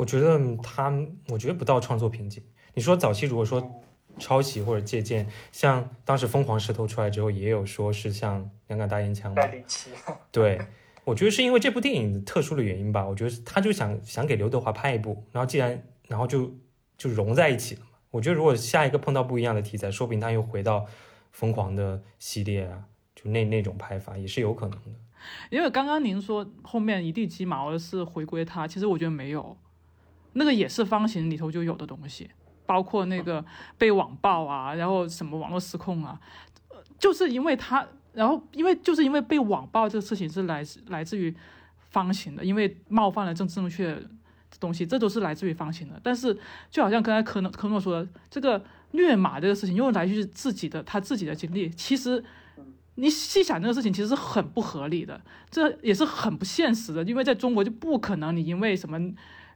[0.00, 0.90] 我觉得他，
[1.28, 2.42] 我觉得不到创作瓶颈。
[2.72, 3.82] 你说早期如果说
[4.18, 5.28] 抄袭或者借鉴。
[5.52, 9.46] 像当时《疯狂石头》出来之后，也有说是像《两杆大烟枪》嘛
[10.32, 10.58] 对，
[11.04, 13.06] 我觉得是因为这部电影特殊的原因吧。
[13.06, 16.50] 我觉得他就想想给刘德华拍一部，然后既然然后就
[16.96, 17.88] 就融在一起了嘛。
[18.10, 20.86] 我觉得如果下一个碰到不一样的题材，说不定他又回到
[21.30, 24.98] 疯狂的系列啊，就那那种拍法也是有可能的。
[25.50, 29.56] 因为刚刚您说后面一地鸡毛是回归他，其实我觉得没有，
[30.32, 32.30] 那个也是方形里头就有的东西，
[32.66, 33.44] 包括那个
[33.76, 36.20] 被网暴啊，然后什么网络失控啊，
[36.98, 41.34] 就是因为他，然后因为就是因为被网暴这个事情是来自来自于
[41.90, 44.02] 方形的，因为冒犯了政治正确的
[44.58, 46.00] 东西，这都是来自于方形的。
[46.02, 46.36] 但是
[46.70, 48.62] 就好像刚才科诺科诺说的，这个
[48.92, 52.24] 虐马这个事情又来自于自己的他自己的经历，其实。
[52.96, 55.18] 你细想这个事情，其实是很不合理的，
[55.50, 59.00] 这也是很不现实的，因为在中国就不可能你因为什么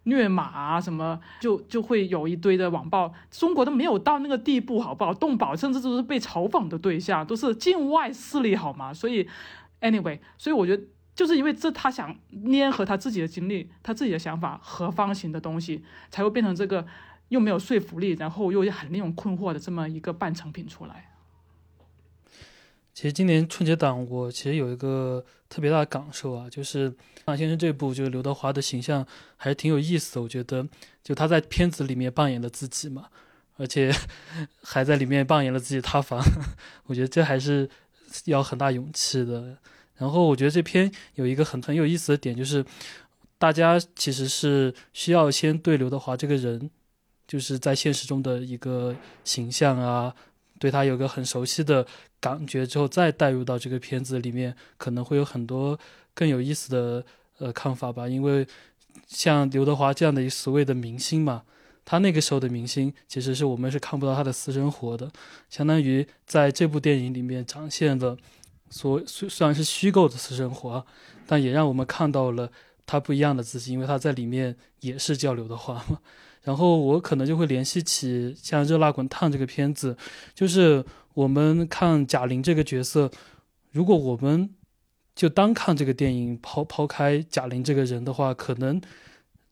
[0.05, 5.13] 虐马啊什么，就就会有一堆的网暴，中国都没有到那个地步，好不好？
[5.13, 8.93] 动保甚至都是被嘲讽的对象，都是境外势力，好吗？
[8.95, 9.29] 所以
[9.81, 10.83] ，anyway，所以我觉得
[11.15, 12.15] 就是因为这，他想
[12.51, 16.87] 粘合他自己的经历，他自己的想法和方形的东西，才会变成这个
[17.29, 21.14] 又没有说服力，然后又很令人困惑的这么一个半成品出来。
[22.95, 26.89] 其实今年春节档，我其实有一个特别大的感受啊，就是
[27.27, 29.05] 《马先生》这部，就是刘德华的形象
[29.37, 30.23] 还是挺有意思的。
[30.23, 30.65] 我觉得，
[31.03, 33.09] 就他在片子里面扮演了自己嘛，
[33.57, 33.93] 而且
[34.63, 36.23] 还在里面扮演了自己塌房，
[36.87, 37.69] 我觉得这还是
[38.27, 39.59] 要很大勇气的。
[39.97, 42.65] 然后我觉得这篇有一个很很有意思的点，就是
[43.39, 46.71] 大家其实是需要先对刘德华这个人，
[47.27, 48.95] 就是在现实中的一个
[49.25, 50.15] 形象啊，
[50.59, 51.87] 对他有个很熟悉的
[52.21, 55.79] 感觉之后，再带入到这个片子里面，可能会有很多
[56.15, 57.05] 更有意思的
[57.39, 58.09] 呃看法吧。
[58.09, 58.47] 因为
[59.07, 61.43] 像刘德华这样的一所谓的明星嘛，
[61.85, 65.11] 他那个时候的明星，其实是我们是看不到他的私生活的，
[65.51, 68.17] 相当于在这部电影里面展现了
[68.71, 70.87] 所虽虽然是虚构的私生活，
[71.27, 72.51] 但也让我们看到了
[72.87, 75.99] 他不一样的自己，因为他在里面也是叫刘德华嘛。
[76.45, 79.97] 然后我可能就会联系起像《热辣滚烫》这个片子，
[80.35, 80.85] 就是
[81.15, 83.11] 我们看贾玲这个角色，
[83.73, 84.51] 如果我们
[85.15, 88.79] 就单看这个电影，抛抛开贾玲这个人的话，可能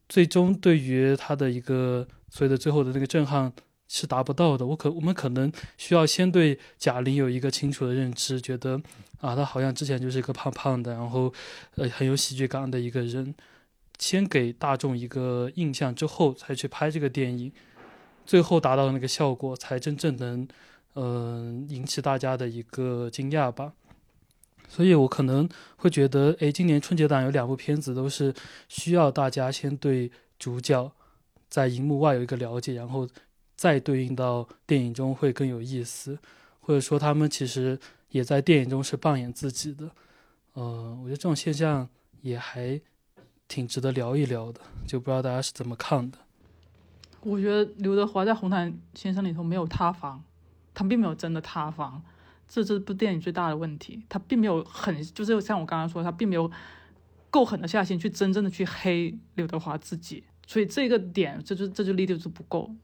[0.06, 3.50] 最终对于他的一个所谓的最后的那个震撼
[3.88, 4.66] 是达不到的。
[4.66, 8.78] 我可我们可能需要先对贾玲有一个清楚的认知，觉得
[9.20, 11.32] 啊，她好像之前就是一个胖胖的，然后
[11.76, 13.34] 呃很有喜剧感的一个人。
[14.02, 17.52] 先给大众一个印象之后，才去拍这个电影，
[18.26, 20.48] 最后达到的那个效果，才真正能，
[20.96, 23.74] 嗯、引起大家的一个惊讶吧。
[24.66, 28.34] 所以我可能会觉得，诶，今年春节档有两部片子都是
[28.66, 30.90] 需要大家先对主角
[31.48, 33.08] 在荧幕外有一个了解，然后
[33.54, 36.18] 再对应到电影中会更有意思，
[36.58, 39.88] 或者说他们其实也在电影中是扮演自己的。
[40.54, 41.88] 呃，我觉得这种现象
[42.20, 42.80] 也还
[43.52, 46.16] 挺值得聊一聊的，就不知道大家是怎么看的。
[47.20, 50.24] 我觉得刘德华在《红毯先生》里头没有塌房，
[50.72, 52.02] 他并没有真的塌房，
[52.48, 56.50] 这这部电影最大的问题，他并没有很就是像我刚刚说，他并没有
[57.28, 62.74] 够狠的下心去真正的去黑刘德华自己，所以这个点这就这就力度是不够。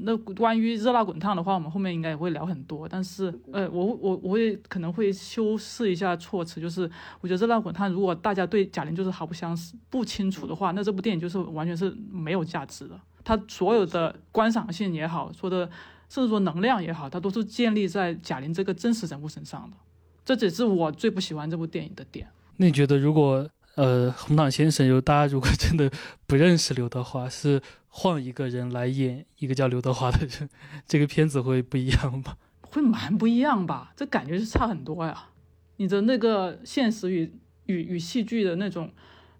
[0.00, 6.90] 那关于热辣滚烫的话，我们后面应该也会聊很多，但是呃，我我我会可能会修饰一下措辞，就是
[7.20, 13.00] 我觉得热辣滚烫如果大家对贾玲就是毫不相识、不清楚的话，那这部电影就是完全是没有价值的。
[13.24, 15.68] 它所有的观赏性也好，说的
[16.08, 19.76] 甚至说能量也好，它都是建立在贾玲这个真实人物身上的。
[20.24, 22.28] 这只是我最不喜欢这部电影的点。
[22.56, 25.90] 那你觉得，如果呃红毯先生有大家如果真的
[26.26, 30.50] 不认识刘德华，是换一个人来演一个叫刘德华的人，
[30.86, 32.36] 这个片子会不一样吗？
[32.62, 33.92] 会蛮不一样吧？
[33.96, 35.30] 这感觉是差很多呀。
[35.76, 37.32] 你的那个现实与
[37.66, 38.90] 与与戏剧的那种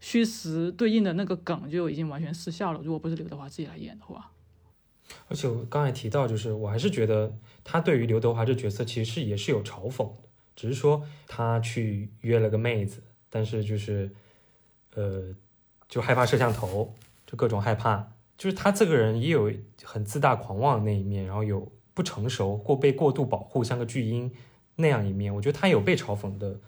[0.01, 2.81] 虚实对应的那个梗就已经完全失效了。
[2.83, 4.31] 如果不是刘德华自己来演的话，
[5.29, 7.35] 而且我刚才提到，就是我还是觉得
[7.65, 14.11] 他对于刘德华这角色其实是也是有嘲讽的，只是说他去约了个妹子，但是就是
[14.97, 15.23] 呃
[15.89, 16.93] 就害怕摄像头，
[17.25, 19.53] 就各种害怕，就是他这个人也有
[19.85, 24.31] 很自大狂妄的那一面，然后有不成熟过被过度保护，像个巨婴
[24.75, 25.33] 那样一面。
[25.33, 26.59] 我觉得他有被嘲讽的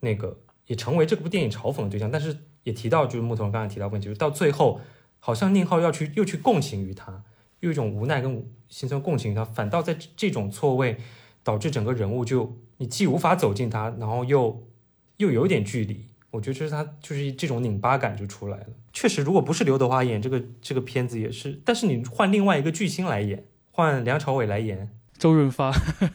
[0.00, 2.10] 那个，也成为这部电影嘲讽的对象。
[2.10, 4.80] 但是也提到，就是木头人刚才提到问题，就是到最后，
[5.18, 7.22] 好像宁浩要去又去共情于他，
[7.60, 10.98] 又一种无奈跟心酸共情他，反倒在这种错位，
[11.42, 14.68] 导致整个人物就你既无法走近他，然后又
[15.16, 16.06] 又有点距离。
[16.30, 18.66] 我觉得就是他就是这种拧巴感就出来了。
[18.92, 25.72] 确实，如果不是刘德华演这个这个片子也是，但是你换另外一个巨星来演，换梁朝伟来演，周润发，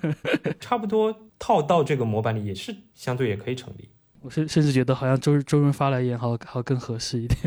[0.60, 3.90] 差不多套到这个模板里也是相对也可以成立。
[4.22, 7.38] 我甚甚至觉得好像周周润发来演好好更合适一点。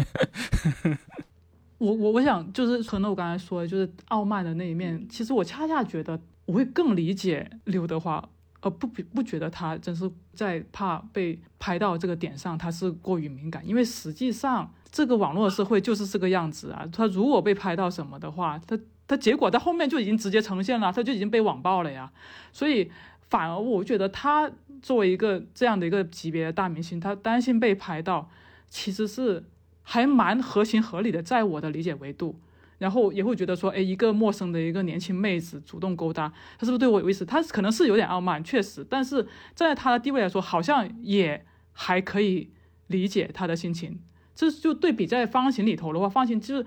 [1.78, 8.26] 我我我想就是可能我刚才说的就是傲慢的那一面，其实我恰恰觉得我会更理解刘德华，
[8.60, 22.12] 而不不不觉得他真是在怕被拍到这个点上，他是过于敏感，因为实际上这个网络社会就是这个样子啊，他如果被拍到什么的话，他他结果在后面就已经直接呈现了，他就已经被网暴了呀，
[22.52, 22.90] 所以
[23.28, 24.50] 反而我觉得他
[24.82, 28.28] 作为一个这样的一个级别的大明星，他担心被拍到，
[28.68, 29.44] 其实是。
[29.88, 32.40] 还蛮合情合理的，在我的理解维度，
[32.78, 37.24] 然后也会觉得说，哎，一个陌生的一个年轻妹子主动勾搭，她是不是对我有意思？
[37.24, 39.22] 她可能是有点傲慢，确实，但是
[39.54, 42.50] 站在她的地位来说，好像也还可以
[42.88, 44.00] 理解她的心情。
[44.34, 46.66] 这就对比在方形里头的话，方形就是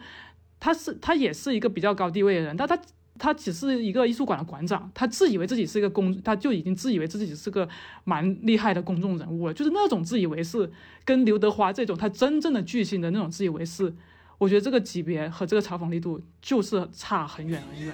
[0.60, 2.80] 他是他也是一个比较高地位的人，但他。
[3.22, 7.68] 他只是一个艺术馆的馆长，他自以为自己是一个公，他就已经自以为自己是个
[8.06, 9.54] 蛮厉害的公众人物了。
[9.54, 10.72] 就是那种自以为是，
[11.04, 13.94] 跟刘德华这种他真正的巨星的那种自以为是，
[14.40, 17.94] 我觉得这个级别和这个嘲讽力度就是差很远很远。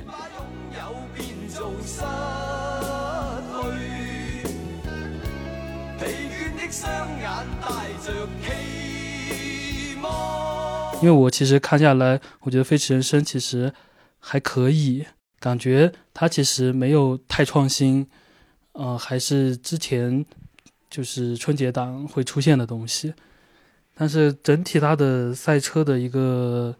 [11.01, 13.73] 因为我其实看下来，我觉得《飞驰人生》其实
[14.19, 15.05] 还可以。
[15.39, 18.07] 感觉它其实没有太创新，
[18.72, 20.26] 呃，还是之前
[20.89, 23.13] 就是春节档会出现的东西。
[23.95, 26.76] 但是整体它的赛车的一个，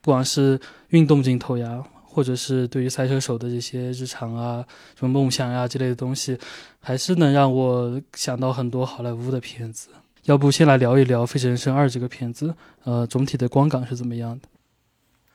[0.00, 4.66] 不管是运动镜头呀，或者是对于赛车手的这些日常啊、
[4.98, 6.36] 什么梦想呀之类的东西，
[6.80, 9.90] 还是能让我想到很多好莱坞的片子。
[10.24, 12.54] 要不先来聊一聊《飞驰人生二》这个片子，
[12.84, 14.48] 呃，总体的观感是怎么样的？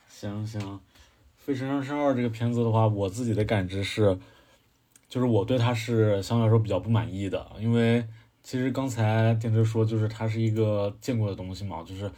[0.08, 0.60] 行行。
[1.38, 4.16] 《飞驰人生二》这个片子的话，我自己的感知是，
[5.08, 8.06] 就是我对它是相对来说比较不满意的，因为
[8.44, 12.12] 其实刚才电车说，就是它是一个见过的东西嘛，就是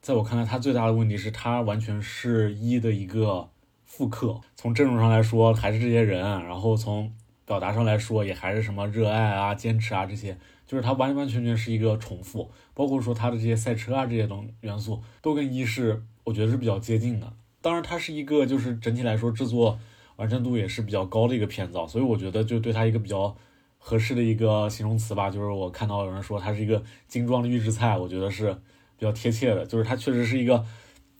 [0.00, 3.48] 在我看来，它最大的问题是它完全是一的一个
[3.84, 7.14] 复刻，从阵容上来说还是这些人，然后从
[7.46, 10.36] 表达上来说也还是什么热爱啊、坚持啊这些，
[10.66, 17.32] 就是它完完全全是一个重复，包括说它的这些赛车啊这些东元素都跟一是我觉得是比较接近的。
[17.60, 19.78] 当然，它是一个就是整体来说制作
[20.16, 23.36] 完成度也是比较高的一个片子，所以我觉得就对它一个比较
[23.84, 28.52] 合适的一个形容词吧，就是我看到有人说它是一个精装的预制菜，我觉得是
[28.96, 30.64] 比较贴切的，就是它确实是一个，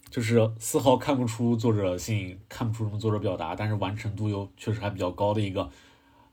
[0.08, 5.68] 就是丝毫看不出作者性，看不出什么作者表达，但是完成度又确实还比较高的一个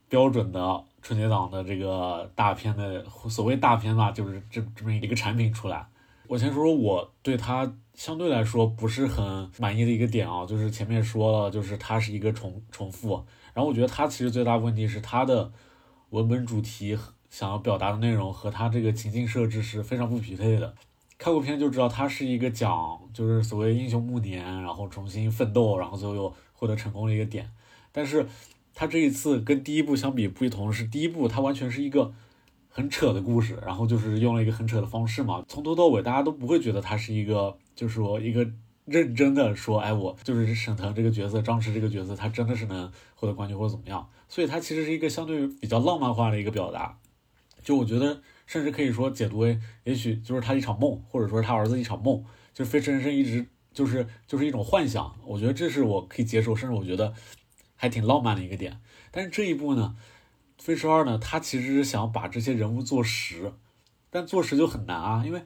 [0.08, 5.86] 标准的春节档的这个大片的所谓大片吧，就是这这么一个产品出来。
[6.28, 7.72] 我先说说我对它。
[7.92, 15.52] 相对来说不是很满意的一个点啊，就是前面说了，就是它是一个重重复，然后我觉得它其实最大问题是它的
[16.10, 16.96] 文本主题
[17.28, 20.74] 想要表达的内容和它这个情境设置是非常不匹配的。
[21.18, 27.50] 看过片就知道，它是一个讲就是所谓英雄暮年，然后重新奋斗，然后最后又获得成功的一个点。
[27.92, 28.26] 但是
[28.74, 32.12] 它这一次跟第一部相比不同是，第一部它完全是一个
[32.68, 37.56] 很扯的故事，然后就是用了一个很扯的方式嘛，从头到尾大家都不会觉得它是一个。
[37.76, 38.46] 就是说一个
[38.84, 44.06] 认真的说，哎，我就是沈腾这个角色，张弛这个角色，他真的是能获得冠军或者怎么样？
[44.30, 46.98] 所以他其实是一个相对比较浪漫化的一个表达。
[47.62, 52.24] 就我觉得，甚至可以说解读为，也许就是他一场梦，或者说他儿子一场梦，
[52.54, 53.44] 就是飞驰人生一直
[53.74, 55.14] 就是就是一种幻想。
[55.26, 57.12] 我觉得这是我可以接受，甚至我觉得
[57.76, 58.80] 还挺浪漫的一个点。
[59.10, 59.94] 但是这一部呢，
[60.56, 63.52] 飞驰二呢，他其实是想把这些人物做实，
[64.08, 65.42] 但做实就很难啊，因为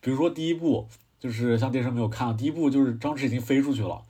[0.00, 0.88] 比如说第一部。
[1.20, 4.04] 就是像电视没有看第一部，就是张弛已经飞出去了，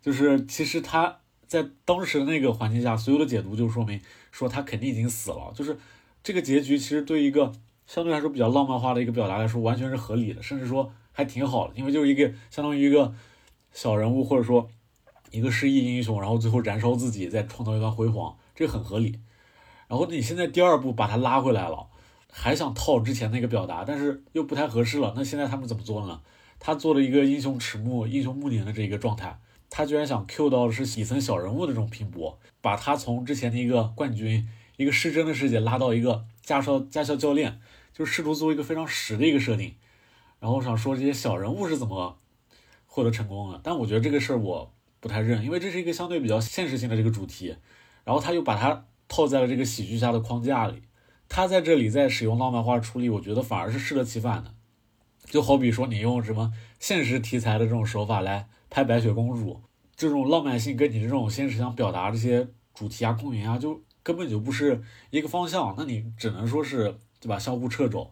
[0.00, 1.18] 就是其实他
[1.52, 4.00] 在当时的那个环境下，所有的解读就说明
[4.30, 5.52] 说他肯定已经死了。
[5.54, 5.76] 就是
[6.22, 7.52] 这个结局其实对一个
[7.86, 13.12] 相对来说比较浪漫化的一个表达来说，完全是合理的，甚至说还挺好的，因为就是一个相当于一个
[13.72, 14.70] 小人物或者说
[15.30, 19.20] 一个失忆英雄，然后最后燃烧自己，再创造一段辉煌，这个很合理。
[19.88, 21.88] 然后你现在第二步把他拉回来了，
[22.30, 25.12] 还想套之前那个表达，但是又不太合适了。
[25.14, 26.22] 那现在他们怎么做呢？
[26.58, 29.38] 他做了一个英雄迟暮、英雄暮年的这一个状态，
[29.74, 34.46] 他居然想 Q 到的是底层小人物的这种拼搏，把他从之前的一个冠军、
[34.76, 37.58] 一个失真的世界拉到一个驾校驾校教练，
[37.90, 39.74] 就试图做一个非常实的一个设定。
[40.40, 42.18] 然后我想说这些小人物是怎么
[42.84, 44.70] 获得成功的，但我觉得这个事儿我
[45.00, 47.56] 不太认，因为这是一个相对比较现实性的这个主题，
[48.04, 50.82] 然后他又把它套在了这个喜剧下的框架里，
[51.30, 54.52] 他在这里在使用浪漫化处理，我觉得反而是适得其反的。
[55.24, 59.60] 就好比说，你用什么现实题材的这种手法来拍白雪公主，
[59.94, 67.38] 这种浪漫性跟你这种现实想表达这些主题啊、共鸣啊，就根本就不是一个方向，那你只能说是对吧？
[67.38, 68.10] 相互掣肘。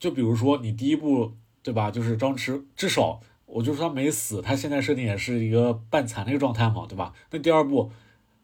[0.00, 1.32] 就比如说你第一部
[1.62, 1.92] 对吧？
[1.92, 7.14] 就是张弛，至少我就说他没死，他现在设定也是一个半残的一个状态嘛，对吧？
[7.30, 7.92] 那第二部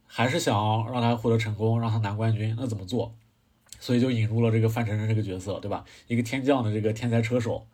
[0.07, 3.13] 还是想让他获得成功，让他拿冠军，那怎么做？
[3.81, 5.85] 所以就引入了这个范丞丞这个角色，对吧？
[6.07, 7.67] 一个天降的这个天才车手，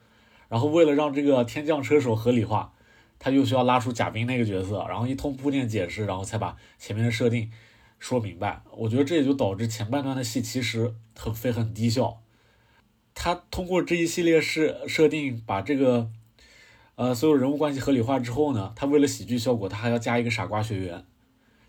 [0.48, 2.72] 然后为了让这个天降车手合理化，
[3.20, 7.48] 他又需要拉出贾冰那个角色，然后一通铺垫解释，然后才把前面的设定
[8.00, 8.62] 说明白。
[8.72, 12.20] 我觉得这也就导致前半段的戏其实很飞很低效。
[13.14, 16.10] 他通过这一系列设设定，把这个
[16.96, 21.04] 呃所有人物关系合理化之后呢，他为了喜剧效果，他还要加一个傻瓜学员。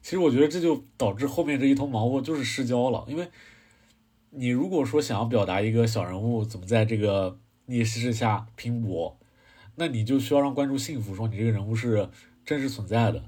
[0.01, 3.27] 其实我觉得这就导致后面这一通忙活就是失焦了，因为。
[4.33, 9.19] 你如果说想要表达一个小人物怎么在这个逆势下拼搏，
[9.75, 12.09] 那你就需要让观众信服，说你这个人物是
[12.45, 13.23] 真实存在的。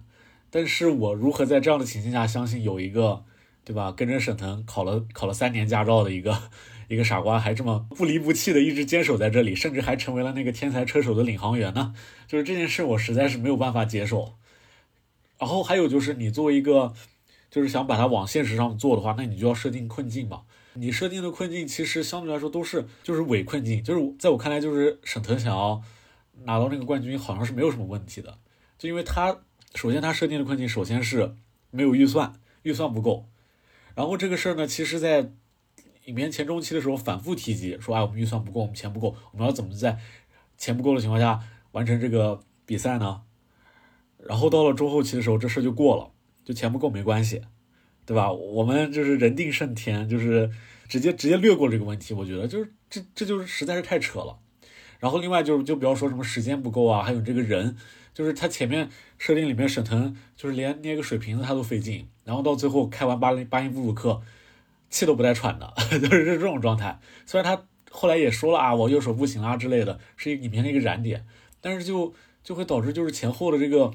[0.50, 3.24] 但是我如何在这样的情境下相信有一个，
[3.64, 3.92] 对吧？
[3.92, 6.38] 跟着沈腾考了考了三年驾照的一个
[6.90, 11.96] 一个傻瓜，还这么不离不弃的一直坚守在这里，甚至还成为了那个天才车手的领航员呢？
[12.28, 14.36] 就是这件事，我实在是没有办法接受。
[15.40, 16.94] 然后还有就是，你作为一个
[17.50, 20.42] 就是想把它往现实上做的话，那你就要设定困境嘛。
[20.76, 25.82] 你设定的困境其实相对来说都是就是伪困境，就是在我看来就是沈腾想要
[26.46, 28.40] 拿到那个冠军好像是没有什么问题的，
[28.78, 29.42] 就因为他
[29.76, 31.36] 首先他设定的困境首先是
[31.72, 32.34] 没有预算，
[32.64, 33.28] 预算不够，
[33.96, 35.32] 然后这个事儿呢，其实在
[36.06, 40.00] 影片前中期的时候反复提及，说哎我们预算不够，我们钱不够，我们要怎么在
[40.58, 41.40] 钱不够的情况下
[41.72, 43.22] 完成这个比赛呢？
[44.18, 46.12] 然后到了中后期的时候，这事就过了，
[46.44, 47.42] 就钱不够没关系。
[48.06, 48.34] 对吧？
[48.34, 50.52] 我们就是人定胜天，就是
[50.90, 52.14] 直接直接略过这个问题。
[52.14, 54.40] 我觉得就是这这就是实在是太扯了。
[55.04, 57.76] 然后另外就是就不要说什么时间不够啊，还有这个人，
[58.14, 64.22] 就是他前面设定里面沈腾就是连捏个水瓶子他都费劲，然后到最后开完巴林巴音布鲁克，
[64.90, 67.02] 气都不带喘的， 就是这种状态。
[67.26, 71.26] 虽然他后来也说了啊，我右手不行啊之类的，是里面的一个燃点，
[71.60, 73.92] 但是就就会导致就是前后的这个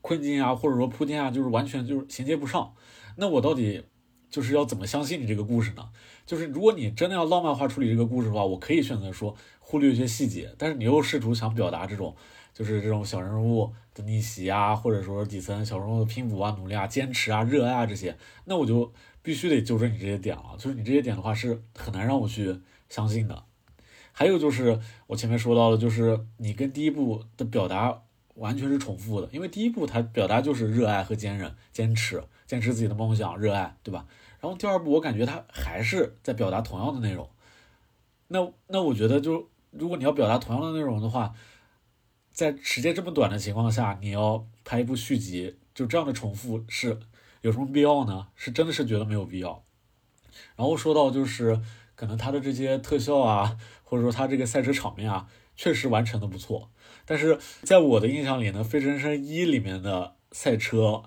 [0.00, 2.72] 困境啊，或者说铺垫啊，就是完全就是衔接不上。
[3.16, 3.84] 那我到底
[4.30, 5.90] 就是要怎么相信你这个故事呢？
[6.26, 9.36] 就是如果你真的要浪漫化处理这个故事的话，我可以选择说
[9.68, 12.14] 忽略一些细节，但是你又试图想表达这种
[12.54, 20.54] 就是这种小人物的逆袭啊，或者说底层小人物的拼搏啊、努力啊、坚持啊、热爱啊这些，那我就必须得纠正你这些点了。
[20.56, 23.42] 就是你这些点的话是很难让我去相信的。
[24.12, 24.78] 还有就是
[25.08, 28.02] 我前面说到的，就是你跟第一部的表达
[28.34, 32.22] 完全是重复的，因为第一部它表达就是热爱和坚韧、坚持。
[32.46, 34.06] 坚持自己的梦想，热爱，对吧？
[34.38, 37.28] 然后第二部，我感觉他还是在表达同样的内容。
[38.28, 39.48] 那那我觉得，就
[39.78, 41.34] 如果你要表达同样的内容的话，
[42.32, 46.98] 在时间这么短的情况下，你要拍一部续集，就这样的重复是
[47.42, 48.28] 有什么必要呢？
[48.34, 49.64] 是真的是觉得没有必要。
[50.56, 51.60] 然后说到就是
[51.94, 56.70] 可能他的这些特效啊，或者说他这个赛车场面啊，确实完成的不错。
[57.04, 61.04] 但是在我的印象里呢，《飞驰人生一》里面的赛车。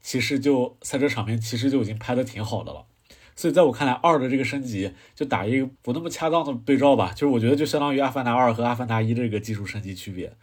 [0.00, 2.86] 其实就赛车场面，其实就已经拍的挺好的了，
[3.38, 10.36] 所以在我看来，二的这个升级就打一个不那么恰当的对照吧，就是我觉得就相当于《阿凡达二》和《阿凡达一》这个技术升级区别，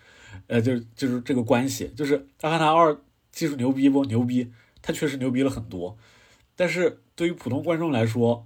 [0.47, 2.93] 呃，就就是这个关系，就是《阿凡达二》
[3.33, 4.49] 技术牛逼不牛逼？
[4.81, 5.97] 它确实牛逼了很多，
[6.55, 8.45] 但是对于普通观众来说，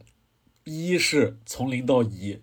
[0.63, 2.41] 一是从零到一。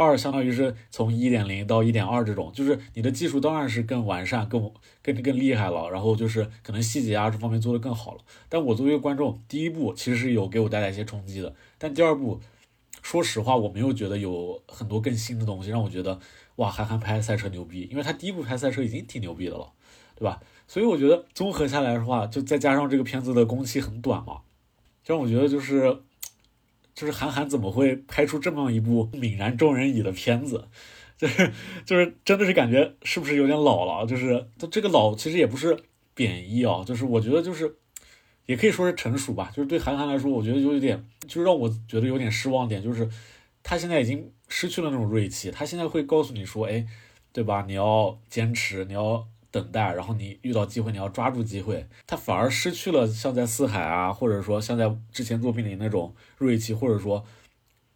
[0.00, 4.72] 二相当于是从一点零到一点二这种，就是你的技术当然是更完善、更
[5.02, 8.20] 更更厉害了，然后就是可能细节啊这方面做得更好了。
[8.48, 12.40] 但我作为一个观众，第一部其实是有给我带来一些冲击的，但第二部，
[13.02, 16.18] 说实话我没有觉得有很多更新的东西让我觉得
[16.56, 19.70] 哇，韩寒拍赛车牛逼，因为他第一部拍赛车已经挺牛逼的了，
[20.16, 20.40] 对吧？
[20.66, 24.38] 所以我觉得综合下来的话，就再加上这个片子的工期很短嘛，
[25.04, 26.02] 让我觉得就是。
[27.00, 30.68] 就是韩寒怎么会拍出这么一部泯然众人矣的片子？
[31.16, 31.50] 就是
[31.86, 34.06] 就是真的是感觉是不是有点老了？
[34.06, 35.74] 就是他这个老其实也不是
[36.14, 37.74] 贬义啊，就是我觉得就是
[38.44, 39.50] 也可以说是成熟吧。
[39.56, 43.08] 就是对韩寒来说，我觉得就有点，就是让我觉得有点失望点，就是
[43.62, 45.50] 他现在已经失去了那种锐气。
[45.50, 46.86] 他现在会告诉你说，哎，
[47.32, 47.64] 对吧？
[47.66, 49.26] 你要坚持，你要。
[49.50, 51.86] 等待，然后你遇到机会，你要抓住机会。
[52.06, 57.24] 他反而失去了像在四海啊，或者说像在之前作品里那种锐气，或者说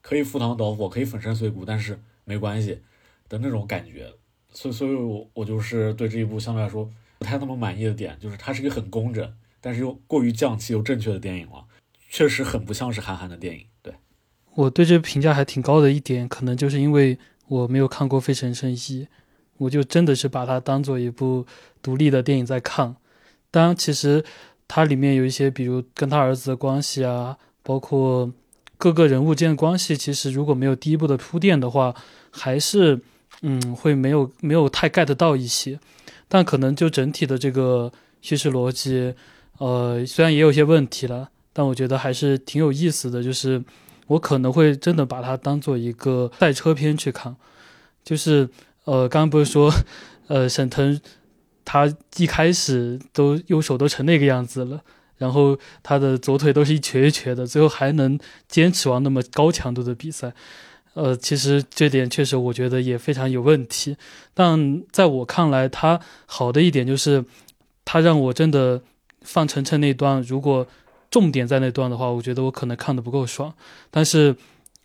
[0.00, 2.80] 可以赴汤蹈火，可以粉身碎骨，但是没关系
[3.28, 4.12] 的那种感觉。
[4.52, 11.64] 所以，所以我我就是对这一部相对来说不太那么满意的点，就是它是一个很工整，但是又过于匠气又正确的电影了，
[12.10, 13.66] 确实很不像是韩寒的电影。
[13.82, 13.94] 对
[14.54, 17.18] 我对这评价还挺高的一点，可能就是因为
[17.48, 18.76] 我没有看过《费城生一》。
[19.58, 21.46] 我就真的是把它当做一部
[21.82, 22.96] 独立的电影在看。
[23.50, 24.24] 当然，其实
[24.66, 28.32] 它里面有一些，比如跟他儿子的关系啊，包括
[28.76, 31.94] 各个人物间的关系，其实如果没有第一部的铺垫的话，
[32.30, 33.00] 还是
[33.42, 35.78] 嗯会没有没有太 get 到一些。
[36.26, 39.14] 但可能就整体的这个叙事逻辑，
[39.58, 43.22] 呃，虽然也有些问题了，但我觉得还是挺有意思的。
[43.22, 43.62] 就是
[44.08, 47.36] 我可能会真的把它当做一个赛车片去看。
[48.02, 48.48] 就是
[48.84, 49.72] 呃，刚刚不是说，
[50.28, 51.00] 呃，沈腾
[51.64, 54.82] 他一开始都右手都成那个样子了，
[55.16, 60.32] 然后他的左腿都是一瘸一瘸的，最后还能坚持完那么高强度的比赛。
[60.92, 63.96] 呃，其实这点确实我觉得也非常有问题，
[64.32, 67.24] 但在我看来，他好的一点就是，
[67.84, 68.80] 他让我真的
[69.22, 70.66] 范丞丞那段，如果
[71.10, 73.52] 重点在那段的话，我觉得我可能看的不够爽。
[73.90, 74.36] 但是，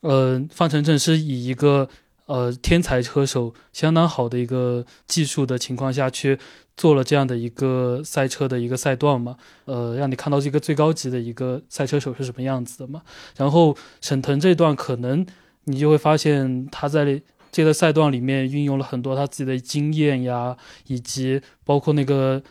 [0.02, 1.88] 呃，范丞丞是以一个
[2.30, 6.40] 呃天才车手相当好的一个技术的情况下去
[6.78, 9.36] 做了这样的一个赛车的一个赛段嘛，
[9.66, 13.02] 呃，让你看到这个最高级的一个赛车手是什么样子的嘛。
[13.36, 15.26] 然后沈腾这段可能。
[15.66, 20.58] 你就会发现他在这个赛段里面运用了很多他自己的经验呀，
[20.88, 22.42] 以及包括那个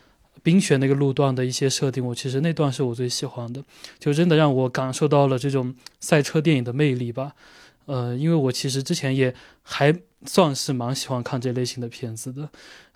[0.45, 2.07] 冰雪那个路段的一些设定。
[2.07, 3.65] 我其实那段是我最喜欢的，
[3.99, 7.33] 就真的让我感受到了这种赛车电影的魅力吧。
[7.89, 9.93] 呃，因为我其实之前也还
[10.25, 12.49] 算是蛮喜欢看这类型的片子的。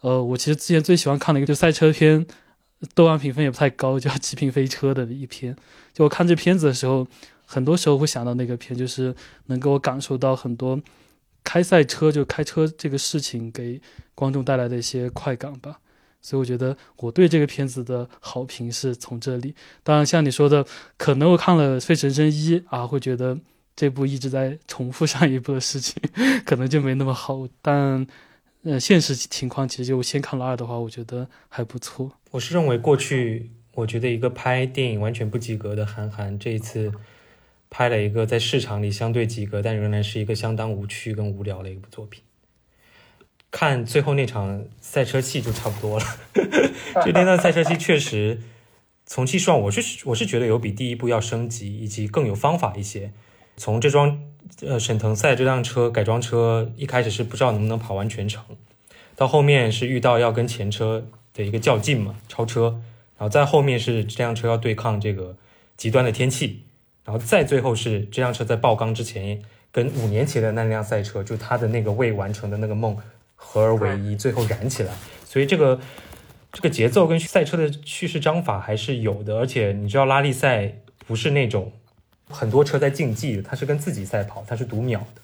[0.03, 2.27] 呃，我其实之前最喜欢看的一个就赛车片，
[2.95, 5.57] 豆瓣评分也不太高，叫《极品飞车》的一篇。
[5.93, 7.09] 就我看这片子的时候。
[7.45, 9.15] 很多时候会想到那个片，就是
[9.47, 10.81] 能给我感受到很多
[11.45, 13.79] 开赛车就开车这个事情给
[14.15, 15.79] 观众带来的一些快感吧。
[16.23, 19.55] 所以我觉得我对这个片子的好评是从这里。
[19.83, 20.65] 当然，像你说的，
[20.97, 23.39] 可能我看了《费神生一》啊，会觉得
[23.83, 26.01] 这部一直在重复上一部的事情，
[26.47, 27.49] 可能就没那么好。
[27.61, 28.07] 但
[28.63, 32.13] 呃，现实情况其实就先看了二的话，我觉得还不错。
[32.31, 36.93] 我是认为过去我觉得一个拍电影完全不及格的韩寒，这一次。
[37.75, 42.23] 拍了一个在市场里相对及格，但仍然是一个相当无趣跟无聊的一部作品。
[43.51, 46.05] 看最后那场赛车戏就差不多了。
[47.03, 48.39] 这那段赛车戏确实
[49.07, 53.11] 从技术上，我是我是觉得有比第一部要升级，以及更有方法一些。
[53.57, 54.21] 从这桩
[54.61, 58.45] 呃沈腾赛这辆车改装车一开始是不知道能不能跑完全程，
[59.17, 62.81] 到后面是遇到要跟前车的一个较劲嘛，超车，
[63.17, 65.37] 然后再后面是这辆车要对抗这个
[65.77, 66.65] 极端的天气。
[67.05, 69.43] 然后再最后是这辆车在爆缸之前，
[69.73, 72.97] 跟五年前的那辆赛车，就他的那个未完成的那个梦
[73.35, 74.95] 合而为一，最后燃起来。
[75.25, 75.81] 所以这个
[76.53, 79.37] 这个节奏跟赛车的叙事章法还是有的。
[79.37, 80.73] 而且你知道拉力赛
[81.05, 81.73] 不是那种
[82.33, 85.23] 很多车在竞技的，它是跟自己赛跑，它是读秒的。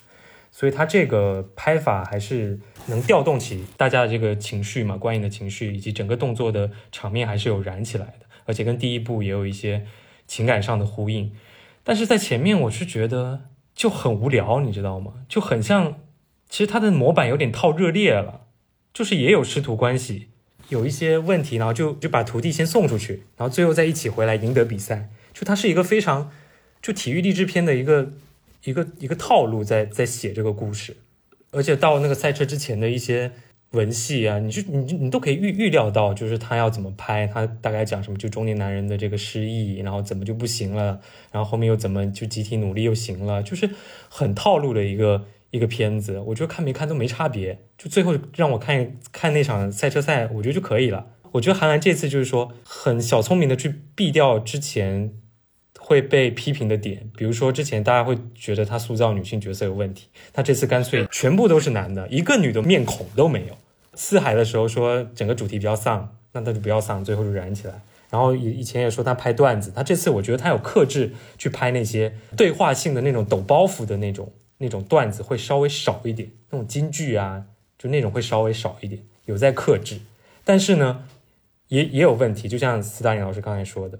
[0.51, 8.27] 所以它这个拍法还是能调动起大家的这个情绪嘛，观影的情绪，以及整个动作的场面还是有燃起来的。
[8.45, 9.85] 而且跟第一部也有一些
[10.27, 11.33] 情感上的呼应。
[11.85, 13.43] 但是在前面，我是觉得
[13.75, 15.13] 就很无聊，你知道吗？
[15.29, 15.99] 就很像，
[16.49, 18.47] 其实它的模板有点套热烈了，
[18.95, 20.29] 就是也有师徒关系，
[20.71, 25.11] 有一些问题，然后就就把徒弟先送出去，然后最后再一起回来赢得比赛。
[25.35, 26.31] 就它是一个非常
[26.81, 28.13] 就体育励志片的一个
[28.65, 30.97] 一个一个套路，在在写这个故事，
[31.51, 33.33] 而且到那个赛车之前的一些。
[33.73, 40.99] 文戏啊，你就你你都可以预预料到，就是他要怎么拍，他大概讲什么，就中年男人的这个失意，然后怎么就不行了，
[41.31, 43.69] 然后后面又怎么就集体努力又行了，就是
[44.09, 46.19] 很套路的一个一个片子。
[46.19, 51.09] 我觉得看没看都没差别，就最后让我看看那场赛车赛，我觉得就可以了。
[51.33, 55.13] 我觉得韩寒这次就是说很小聪明的去避掉之前
[55.89, 63.56] 会被批评的点，比如说之前大家会觉得他塑造女性角色有问题，他这次干脆全部都是男的，一个女的面孔都没有。
[63.94, 67.81] 四海的时候说整个主题比较丧，那他就不要丧，最后就燃起来。
[68.10, 77.44] 然后以以前也说他拍段子，他这次我觉得他有克制去拍那些对话性的那种抖包袱的那种那种段子会稍微少一点，那种京剧啊，
[77.78, 80.01] 就那种会稍微少一点，有在克制。
[80.44, 81.05] 但是呢，
[81.69, 83.98] 也也有问题，就像斯大林老师刚才说的，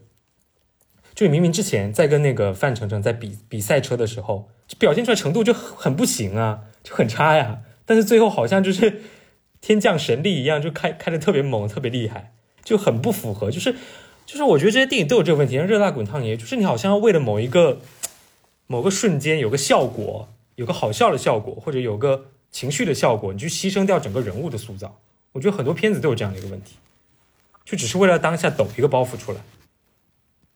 [1.19, 7.63] 就明明之前在跟那个范丞丞在比比赛车的时候，就表现出来程度就很不行啊，就很差呀。
[7.85, 9.03] 但是最后好像就是。
[9.61, 12.33] 天降神力一样，就开开的特别猛，特别厉害，
[12.63, 13.51] 就很不符合。
[13.51, 13.75] 就是，
[14.25, 15.57] 就是我觉得这些电影都有这个问题。
[15.57, 17.81] 像《热辣滚烫》也，就是你好像要为了某一个
[18.69, 25.01] 某个瞬间有个效果，有个好笑的效果，或者有个情绪的效果，你去牺牲掉整个人物的塑造。
[25.33, 26.77] 我觉得很多片子都有这样的一个问题，
[27.65, 29.41] 就只是为了当下抖一个包袱出来，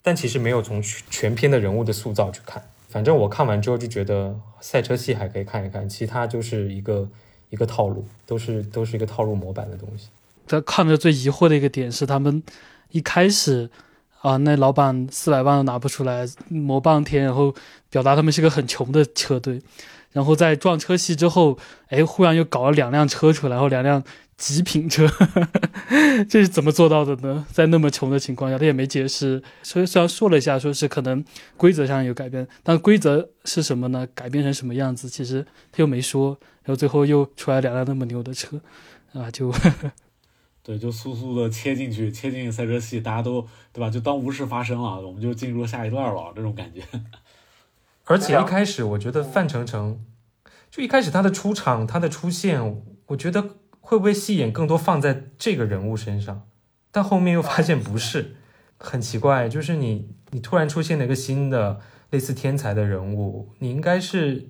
[0.02, 2.62] 但其实没有从全片的人物的塑造去看。
[2.88, 7.08] 反正我看完之后就觉得赛车戏还可以看一看，其他就是一个。
[7.52, 10.08] 一个套路，都是都是一个套路模板的东西。
[10.46, 12.42] 他看着最疑惑的一个点是，他们
[12.92, 13.68] 一开始
[14.22, 17.54] 啊，那老板四百万都拿不出来，磨半天，然后
[17.90, 19.60] 表达他们是个很穷的车队。
[20.12, 21.58] 然后在撞车戏之后，
[21.88, 24.02] 哎，忽然又搞了两辆车出来，然后两辆
[24.42, 25.06] 极品车，
[26.28, 27.46] 这是怎么做到的呢？
[27.52, 29.40] 在那么穷的情况下，他也没解释。
[29.62, 31.24] 所以虽然说了一下，说是可能
[31.56, 34.04] 规则上有改变，但规则是什么呢？
[34.16, 35.08] 改变成什么样子？
[35.08, 36.36] 其实他又没说。
[36.64, 38.60] 然后最后又出来两辆那么牛的车，
[39.12, 39.54] 啊，就
[40.64, 43.88] 对，就速速的切进去，切进赛车系，大家都对吧？
[43.88, 46.82] 就当无事发生了，我们就进入下一段了，这种感觉。
[48.06, 50.04] 而且一开始我觉得范丞丞，
[50.68, 56.48] 就一开始他的出场，他的出现，我觉得会不会戏眼更多放在这个人物身上？
[56.90, 58.36] 但后面又发现不是，
[58.78, 64.48] 很奇怪，就是你你突然出现了一个新的类似天才的人物，你应该是。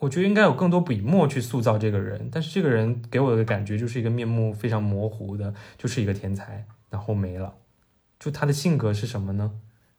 [0.00, 7.54] 我觉得应该有更多笔墨去塑造这个人，但是这个人给我的感觉就是一个面目非常模糊的，就是一个天才，然后没了。
[8.20, 9.52] 就他的性格是什么呢？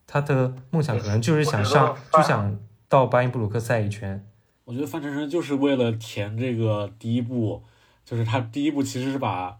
[0.06, 4.24] 他的梦想可能就是想上，就想到巴音布鲁克赛一圈。
[4.66, 7.64] 我觉得范丞丞就是为了填这个第一部，
[8.08, 9.58] 就是他第一步其实是把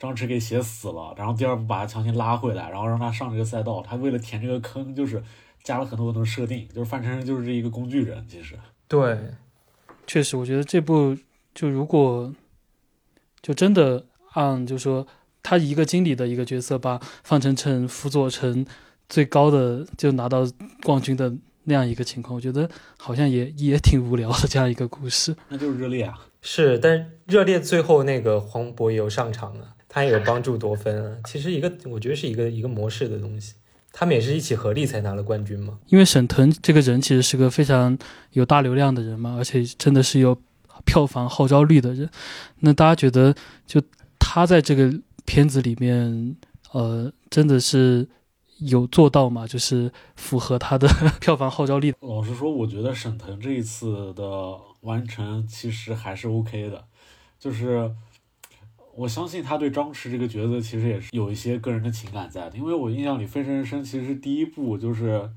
[0.00, 3.80] 张弛给写死了，然后第二步把他强行拉回来，然后让他上这个赛道。
[3.80, 5.22] 他为了填这个坑，就是
[5.62, 8.58] 加了很多很多设定，就是范丞丞就是一个工具人，其实
[8.88, 9.16] 对。
[10.08, 11.16] 确实，我觉得这部
[11.54, 12.34] 就如果
[13.40, 15.06] 就真的按就说
[15.40, 18.66] 他一个经理的一个角色把范丞丞辅佐成
[19.08, 20.46] 最高的就拿到
[20.82, 22.68] 冠军的那样一个情况，我觉得
[22.98, 25.34] 好像也也挺无聊的这样一个故事。
[25.48, 31.16] 那就是热烈啊，是，但热烈最后那个黄渤也有上场了，他也有帮助夺分啊。
[31.24, 33.54] 其实一个我觉得是一个一个模式的东西。
[33.96, 35.78] 他们也是一起合力才拿了冠军嘛。
[35.86, 37.96] 因为沈腾这个人其实是个非常
[38.32, 40.36] 有大流量的人嘛，而且真的是有
[40.84, 42.10] 票房号召力的人。
[42.58, 43.34] 那大家觉得，
[43.66, 43.80] 就
[44.18, 44.92] 他在这个
[45.24, 46.36] 片子里面，
[46.72, 48.08] 呃，真的是
[48.58, 49.46] 有做到吗？
[49.46, 50.88] 就是符合他的
[51.22, 51.94] 票房号召力。
[52.00, 56.86] 老实说，我觉得沈腾这一次的完成其实还是 OK 的，
[57.38, 57.94] 就是。
[58.96, 65.28] 我相信他对张弛这个角色其实也是有一些个人的情感在的，因为我印象里《飞驰人生》其实第一部就是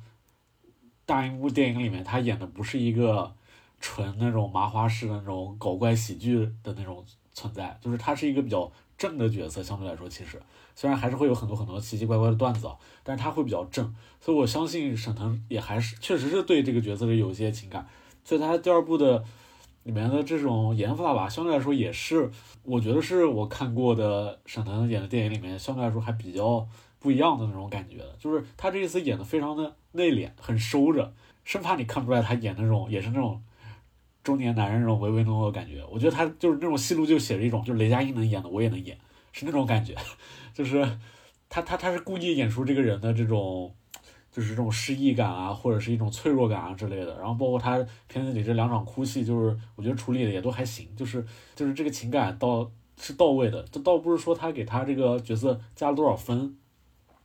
[1.07, 3.34] 大荧幕电影里面他演的不是一个
[3.80, 7.03] 纯那种麻花式的那种搞怪喜剧的那种
[7.34, 9.64] 存在，就是他是一个比较正的角色。
[9.64, 10.40] 相对来说，其实
[10.76, 12.69] 虽然还是会有很多很多奇奇怪怪的段子，
[13.03, 13.91] 但是他会比较正，
[14.22, 17.88] 所以我相信沈腾也还是确实是对这个角色是有一些情感，
[18.27, 19.23] 所以他第二部的。
[19.83, 22.29] 里面的这种演法吧，相对来说也是，
[22.63, 26.67] 我觉得是我看过的沈腾演的电影里面相对来说还比较
[26.99, 31.13] 不一样的那种感觉的，就是他这一次演的非常的内敛，很收着，
[31.45, 33.41] 生怕你看不出来他演那种也是那种
[34.25, 35.81] 中年男人那种唯唯诺诺的感觉。
[35.89, 38.97] 我觉得他就是那种戏路就写着一种，就是雷佳音能演的我也能演，
[39.31, 39.95] 是那种感觉，
[40.53, 40.85] 就是
[41.47, 43.73] 他他他是故意演出这个人的这种。
[44.38, 52.69] 就是这种失意感啊，或者是一种脆弱感啊之类的，然后包括他片子里这两场哭戏，就是我觉得处理的也都还行，就是就是这个情感到
[53.01, 56.55] 是到位的，这倒不是说他给他这个角色加了多少分，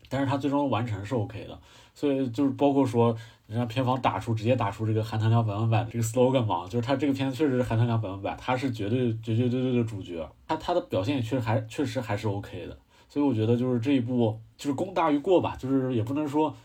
[0.08, 1.60] 但是他最终完成是 OK 的，
[1.92, 3.14] 所以就是包括说，
[3.46, 16.56] 人家片方打出直接打出这个韩唐良百万版这个 slogan 嘛，就是他这个片子确实是韩唐良百分百，他是绝对绝绝对对的主角，他他的表现也确实还确实还是 OK 的，所以我觉得就是这一部就是功大于过吧，就是也不能说。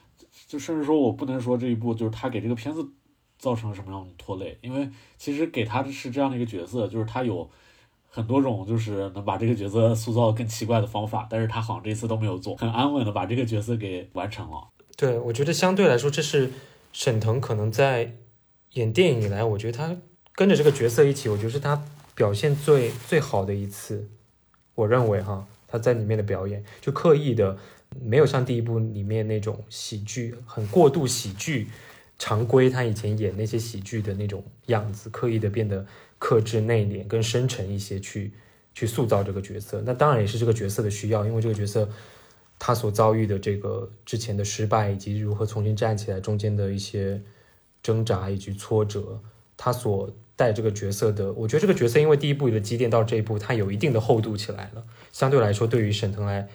[0.47, 2.87] 就甚至说，我不能说这一部就是他给这个片子
[3.37, 7.47] 造成了什么样的拖累，因为其实给他的是这样的一个角色，就是他有
[8.07, 14.69] 很多种就是能把这个角色塑造更奇怪的方法，但是他好像这次都没有做，很安稳的把这个角色给完成了。
[14.95, 16.49] 对，我觉得相对来说，这是
[16.93, 18.15] 沈腾可能在
[18.71, 19.97] 演电影以来，我觉得他
[20.31, 21.83] 跟着这个角色一起，我觉得是他
[22.15, 24.09] 表现最最好的一次。
[24.75, 27.57] 我认为哈，他在里面的表演就刻意的。
[27.99, 31.67] 没有像第一部里面那种喜剧很过度喜剧，
[32.19, 35.85] 常规他以前演那些喜剧的那种样子，刻意的变得
[36.19, 38.31] 克制内敛更深沉一些，去
[38.73, 39.81] 去塑造这个角色。
[39.85, 41.89] 那当然也是这个角色的需要，因为这个角色
[42.59, 47.21] 他所遭遇的这个之前的失败，以及如何重新站起来中间的一些
[47.81, 49.19] 挣扎以及挫折，
[49.55, 54.83] 他所带这个角色的，我觉得这个角色因为第一部的积淀到这一步，他有一定的厚度起来了。
[55.11, 56.47] 相对来说，对于沈腾来。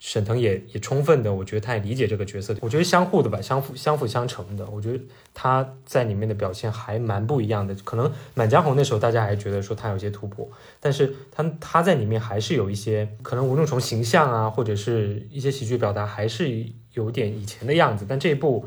[0.00, 4.66] 沈腾也也充分的，我觉得他也理解这个角色，我觉得相互的吧，相辅相辅相成的。
[4.70, 4.98] 我觉得
[5.34, 7.74] 他在里面的表现还蛮不一样的。
[7.84, 10.48] 可能《满江红》那时候大家还觉得说他有些突破，
[10.80, 16.64] 但是他他在里面还是有一些可能，无论从形象啊，或者是一些喜剧表达，还是
[16.94, 18.06] 有点以前的样子。
[18.08, 18.66] 但这一部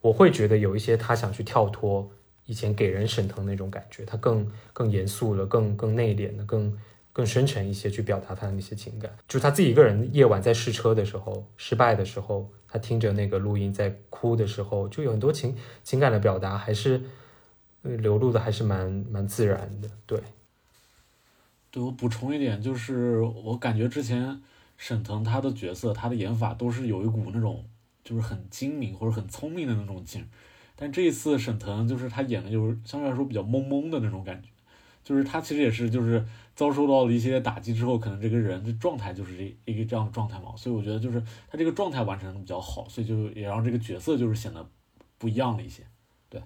[0.00, 2.10] 我会觉得有一些他想去跳脱
[2.46, 6.76] 以前给人沈腾那种感觉，他更更严肃了，更更内敛了，更
[7.14, 9.10] 更深沉一些去表达他的那些情感。
[9.26, 17.00] 就是他自己一个人夜晚在试车的时候，失败的时候，他听着那个录音在哭的时候，就有很多情情感的表达，还是
[17.82, 19.88] 流露的还是蛮蛮自然的。
[20.04, 20.20] 对，
[21.70, 24.42] 对我补充一点，就是我感觉之前
[24.76, 27.64] 沈腾他的角色，他的演法都是有一股那种
[28.02, 30.28] 就是很精明或者很聪明的那种劲，
[30.74, 34.48] 但这一次沈腾就是他演的就是相对来说比较懵懵的那种感觉，
[35.04, 36.24] 就是他其实也是就是
[36.56, 41.20] 遭受到了一些打击之后，可能这个人的状态就是这一个这样的状态嘛，所以我觉得就是
[41.50, 44.64] 他这个状态完成的比较好，所以就也让这个角色就是显得
[45.18, 45.82] 不一样了一些。
[46.28, 46.40] 对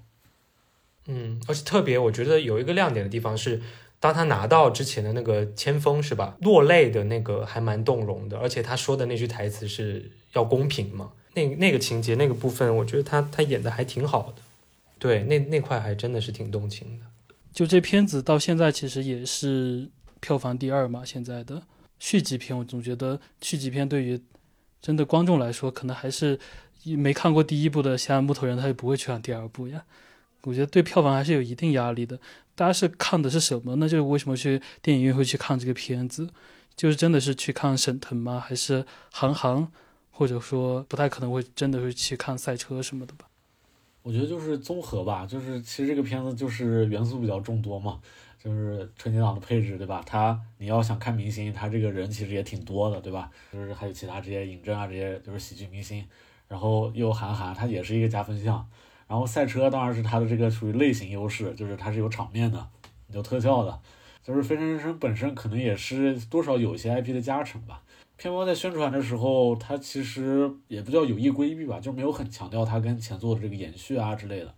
[1.06, 3.60] 嗯，而且特别我觉得有一个亮点的地方是，
[4.00, 14.42] 当他拿到之前的那个签封是吧，落泪的那个还蛮动容的，而且他说的那句台词是要公平嘛，那那个情节那个部分，我觉得他他演的还挺好的，
[14.98, 17.06] 对，那那块还真的是挺动情的。
[17.52, 19.88] 就这片子到现在其实也是
[20.20, 21.62] 票房第二嘛，现在的
[21.98, 24.20] 续集片，我总觉得续集片对于
[24.80, 26.38] 真的观众来说，可能还是
[26.84, 29.84] 没看过第一部的像木头人，他也不会去看第二部呀。
[30.42, 32.18] 我觉得对票房还是有一定压力的。
[32.54, 33.88] 大家是看的是什么呢？
[33.88, 36.28] 就是为什么去电影院会去看这个片子？
[36.76, 38.38] 就是真的是去看沈腾吗？
[38.40, 39.68] 还是韩寒？
[40.10, 43.27] 或者说不太可能会真的会去看赛车什么的吧？
[44.02, 48.00] 我觉得就是综合吧，就是其实这个片子就是元素比较众多嘛，
[48.42, 50.02] 就是春节档的配置，对吧？
[50.06, 53.30] 他你要想看明星，他这个人其实也挺多的，对吧？
[53.52, 56.04] 就是还有其他这些尹正啊，这些就是喜剧明星，
[56.46, 58.66] 然后又韩寒，他也是一个加分项。
[59.06, 62.68] 然后赛车当然是它的这个属于类型优势，就是它是有场面的，
[63.10, 63.80] 有特效的，
[64.22, 67.82] 就是《飞驰人生》本身可能也是多少有一些 IP 的加成吧。
[68.18, 74.52] 片方在宣传的时候，它其实也不叫有意规避吧，就没有很强调它跟前作的这个延续啊之类的。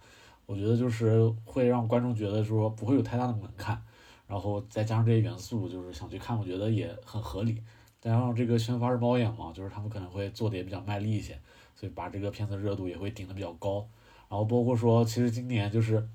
[0.46, 3.78] 我觉得就是会让观众觉得说不会有太大的门槛，
[4.26, 7.62] 然后再加上这些元素，就是想去看，我觉得也很合理。
[8.00, 11.38] 再加上这个宣发是猫眼嘛，就是他们可能会做的也比较卖力一些，
[11.76, 13.86] 所以把这个片子热度也会顶的比较高。
[14.30, 16.08] 然后包括说，其实今年就是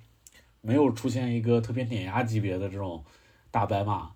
[0.61, 3.05] 没有出现一个特别碾压级别的这种
[3.51, 4.14] 大白马，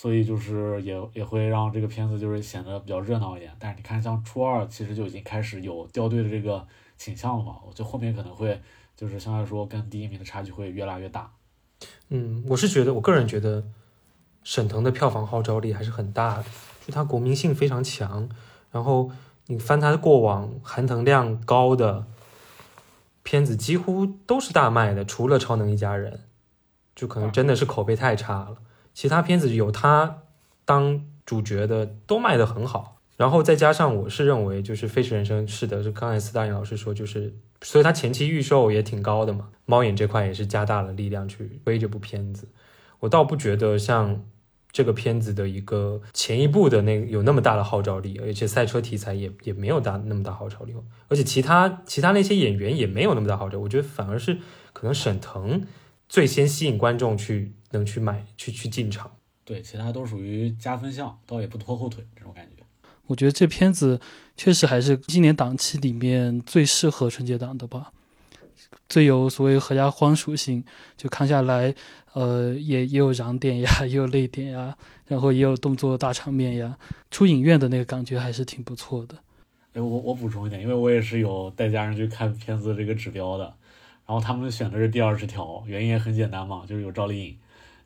[0.00, 3.50] 所以就是也也会让这个片子就是显得比较热闹一点。
[3.58, 6.64] 但是你看，像初二其实就已经开始有掉队的这个
[6.96, 8.62] 倾向了嘛，我觉得后面可能会
[8.96, 11.32] 就是相对来说跟第一名的差距会越拉越大。
[12.10, 13.64] 嗯，我是觉得，我个人觉得
[14.44, 16.44] 沈腾的票房号召力还是很大的，
[16.86, 18.28] 就他国民性非常强。
[18.70, 19.10] 然后
[19.46, 22.06] 你翻他的过往，含腾量高的。
[23.24, 26.12] 片子几乎都是大卖的，除了《超能一家人》，
[26.94, 28.56] 就可能真的是口碑太差了。
[28.98, 30.22] 其他片子有他
[30.64, 33.00] 当主角的都卖得很好。
[33.16, 39.50] 然后再加上，我是认为就是《飞驰人生》是的，是刚才斯大林老师说，就是所以他前期预售也挺高的嘛。
[39.66, 42.48] 猫眼这块也是加大了力量去推这部片子。
[42.98, 44.24] 我倒不觉得像。
[44.70, 50.74] 这个片子的一个前一部的那有那么大的号召力，而且赛车题材也也没有大那么大号召力，
[51.08, 54.38] 而且其他其他那些演员也没有那么大号召，我觉得反而是
[54.74, 55.66] 可能沈腾
[56.06, 59.10] 最先吸引观众去能去买去去进场，
[59.44, 62.62] 对，其他都属于加分项，倒也不拖后腿这种感觉。
[63.06, 64.00] 我觉得这片子
[64.36, 67.92] 确实还是今年档期里面最适合春节档的吧。
[68.88, 70.64] 最有所谓合家欢属性，
[70.96, 71.74] 就看下来，
[72.12, 74.76] 呃，也也有燃点呀，也有泪点呀，
[75.06, 76.76] 然后也有动作大场面呀，
[77.10, 79.16] 出影院的那个感觉还是挺不错的。
[79.74, 83.44] 哎，我我补充一点，因为我也是有带家人去看片子这个指标的，
[84.06, 87.38] 然后他们选的是第二十条，原因也很简单嘛，就是有赵丽颖，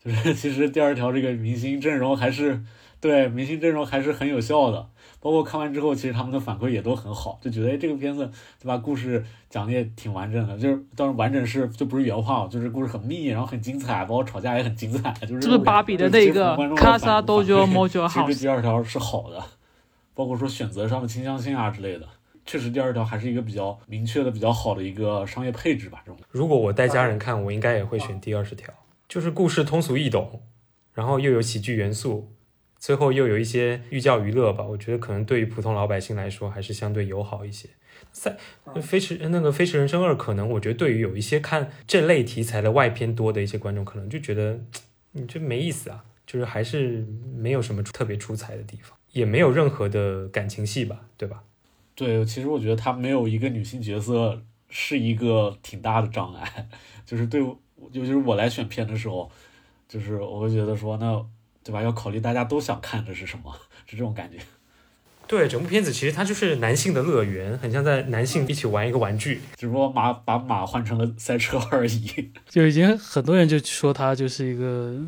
[0.04, 2.60] 就是其实第二条这个明星阵容还是
[3.00, 4.88] 对明星阵容还是很有效的。
[5.20, 8.28] 包括看完之后，其实他们的反馈也都很好，就觉得哎，这个片子
[8.60, 8.76] 对吧？
[8.76, 18.26] 故事讲的也挺完整的，就是当然完整是就不是原话，就是故事很密，然后很精彩，包括吵架也很精彩，就是就是芭比的那个卡萨多久莫久好。
[18.26, 19.40] 其实第二条是好的，
[20.12, 22.08] 包括说选择上的倾向性啊之类的，
[22.44, 26.02] 确实第二条还是一个比较明确的、比较好的一个商业配置吧。
[26.04, 28.74] 这种如果我带家人看，我应该也会选第二十条，
[29.12, 30.40] 就是故事通俗易懂，
[30.94, 32.32] 然后又有喜剧元素。
[32.78, 37.68] 最后又有一些寓教于乐吧，我觉得可能对于普通老百姓来说还是相对友好一些。
[38.10, 38.38] 赛
[38.80, 44.58] 飞驰那个《飞驰人生二》，可能我觉得对于有一些看这类题材的外片多的一些观众，可能就觉得
[45.10, 47.04] 你这没意思啊，就是还是
[47.36, 51.42] 没有什么特别出彩的地方，也没有任何的感情戏吧，对吧？
[51.94, 56.70] 对，其实我觉得他没有一个女性角色是一个挺大的障碍，
[57.04, 57.42] 就是对，
[57.90, 59.30] 尤其是我来选片的时候，
[59.88, 61.24] 就是我会觉得说那。
[61.64, 61.80] 对吧？
[61.80, 63.54] 要考虑大家都想看的是什么，
[63.86, 64.38] 是这种感觉。
[65.28, 72.32] 对，整部片子其实它就是男性的乐园，很像在男性一起玩一个玩具，只不过马把马换成了赛车而已。
[72.50, 74.98] 就已经很多人就说他就是一个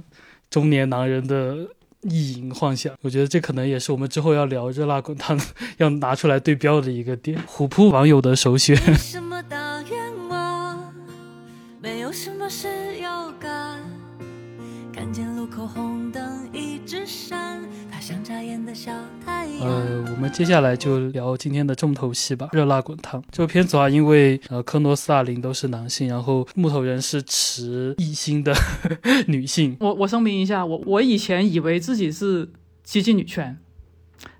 [0.49, 1.57] 中年男人的
[2.03, 2.95] 意淫幻想。
[3.01, 5.37] 我觉得这可能也是我们之后要聊《热辣滚烫
[5.79, 7.43] 》要拿出来对标的一个点。
[7.49, 8.77] 虎扑网友的首选。
[8.95, 10.24] 什么大愿望，
[11.85, 12.67] 没有什么事
[13.03, 13.79] 要干。
[14.91, 17.63] 看见路口红灯一直闪，
[17.93, 18.91] 它像眨眼的小
[19.23, 19.61] 太阳。
[19.61, 28.55] 呃，我们接下来就聊今天的重头戏吧，《热辣滚烫》这部片子啊，因为呃科诺斯大林都是男性，然后木头人是持异性的
[29.29, 32.49] 女性，我我声明一下，我我以前以为自己是
[32.83, 33.59] 激进女权，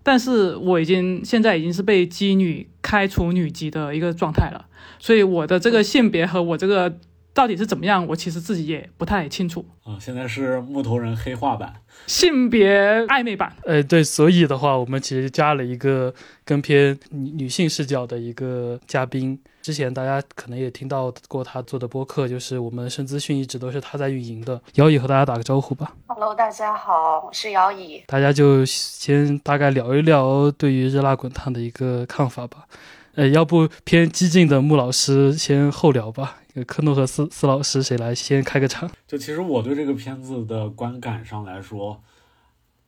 [0.03, 4.65] 但是我已经现在已经是被激女开除女籍的一个状态了，
[4.99, 6.97] 所以我的这个性别和我这个
[7.35, 9.67] 到底是怎么样，我其实自己也不太清楚。
[9.83, 11.75] 啊，现在是木头人黑化版，
[12.07, 19.39] 性别暧昧版，呃，对，所以的话，我们其实加了一个更偏女女性视角的一个嘉宾。
[19.61, 24.61] 之前大家可能也听到过他做的播客，就是我们深资讯一直都是他在运营的。
[24.75, 28.05] 姚乙和大家打个招呼吧，Hello，大家好，我是姚乙。
[28.07, 32.67] 大家就先大概聊一聊对于热辣滚烫的一个看法吧。
[33.15, 36.37] 呃，要不偏激进的穆老师先后聊吧。
[36.55, 38.91] 呃科诺和斯斯老师谁来先开个场？
[39.07, 42.03] 就其实我对这个片子的观感上来说，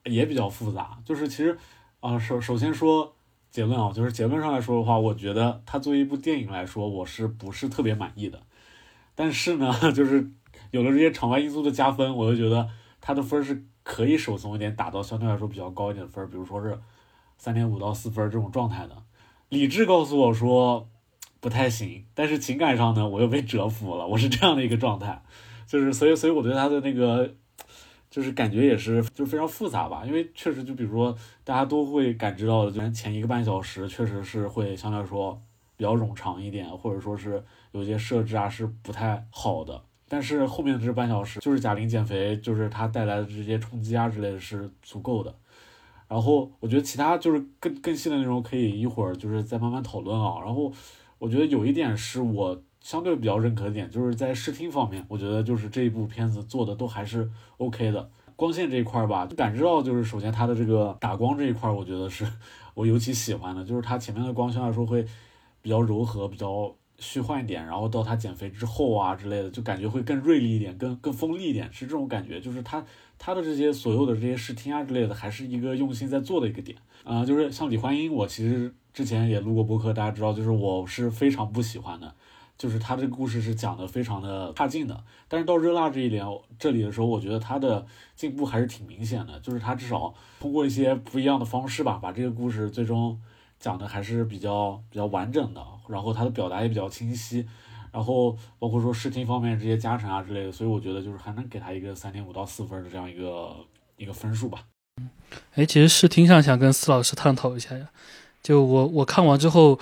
[0.05, 0.97] 也比较复杂。
[1.05, 1.57] 就是其实，
[1.99, 3.13] 啊、首首先说
[3.51, 8.41] 结论啊，就是结论上来说的话，我觉得它作为一部电影来说，我是不是特别满意的？
[9.15, 10.31] 但是呢， 就是
[10.71, 12.69] 有了这些场外因素的加分，我就觉得
[13.01, 16.79] 它的分是可以手松一点，打到相对来说比较高一点的分，比如说是
[17.37, 18.95] 三点五到四分这种状态的。
[19.49, 20.87] 理智告诉我说
[21.39, 25.21] 不太行，但是情感上呢，我又被折服了，我是这样的一个状态。
[25.67, 27.33] 就是所以所以我对他的那个
[28.09, 35.41] 就是感觉也是就非常复杂吧，因为确实就比如说大家都会感知到的，就前一个半小时确实是会相对来说
[35.75, 37.43] 比较冗长一点，或者说是
[37.73, 39.83] 有些设置啊是不太好的。
[40.09, 45.35] 但是后面的这半小时，就是贾玲减肥，就是它带来的这些冲击啊之类的是足够的。
[46.07, 50.35] 然后我觉得其他就是更更细的内容可以一会儿就是再慢慢讨论啊。
[50.45, 50.71] 然后
[51.19, 58.09] 我觉得有一点是我相对比较认可的点，就是在视听方面，我觉得就是这一部片子做的都还是 OK 的。
[58.35, 62.23] 光线这一块吧，感知到就是首先它的这个打光这一块，我觉得是
[62.75, 65.03] 我尤其喜欢的，就是它前面的光相来说会
[65.59, 72.39] 比较柔和，比较虚幻一点，然后到它减肥之后啊之类的，就感觉会更锐利一点，更更锋利一点，是这种感觉。
[72.39, 72.85] 就是它
[73.17, 82.15] 它的这些所有的这些视听啊之类的，还是一个用心在做的一个点啊、就是像李焕英，我其实之前也录过播客，大家知道，就是我是非常不喜欢的。
[82.57, 86.25] 就是他这个故事是讲的非常的差劲的，但是到热辣这一点
[86.57, 93.21] 这里的时候，我觉得他的进步还是挺明显的，就是他至少通过一些不一样的方式吧，把这个故事最终
[93.59, 97.47] 讲的还是比较比较完整的，然后他的表达也比较清晰，
[97.91, 103.55] 然后包括说视听方面这些加成啊之类的，所以我觉得就是还能给他一个三点五到四分的这样一个
[103.95, 104.63] 一个分数吧。
[104.99, 105.07] 嗯
[105.53, 107.89] 哎，其实视听上想跟司老师探讨一下呀。
[108.43, 109.79] 就我我看完之后，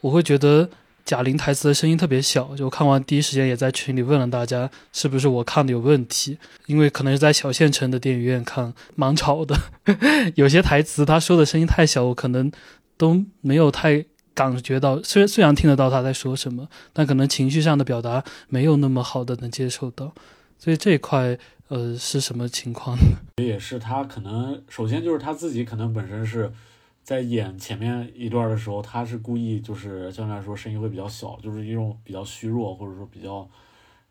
[0.00, 0.68] 我会觉得
[1.04, 2.54] 贾玲台词的声音特别小。
[2.56, 6.38] 就看完第一时间也在群里问了大家，是不是我看的有问题？
[6.66, 9.56] 因为可能是在小县城的电影院看，蛮吵的，
[10.36, 12.50] 有些台词他说的声音太小，我可能
[12.96, 14.04] 都没有太
[14.34, 15.02] 感觉到。
[15.02, 20.12] 虽然虽然听得到他在说什么，但可能情绪上的表达没有那么好的能接受到。
[20.58, 21.38] 所以这一块，
[21.68, 23.16] 呃，是什么情况呢？
[23.42, 26.52] 也是他可能首先就是他自己可能本身是
[27.08, 33.48] 在演前面一段的时候，他是故意就是相对来说声音会比较小，就是一种比较虚弱或者说比较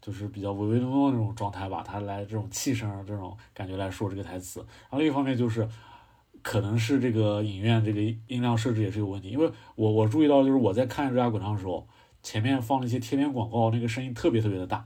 [0.01, 4.61] 就是比较唯唯诺诺那种状态吧，他来这种气声这种感觉来说这个台词。
[4.61, 5.69] 然后另一方面就是
[6.41, 11.87] 可能是这个影院这个音量设置也是有问题，因为我我注意到就是我在看《热辣滚烫》的时候，
[12.23, 14.83] 前面放了一些贴片广告，那个声音特别特别的大。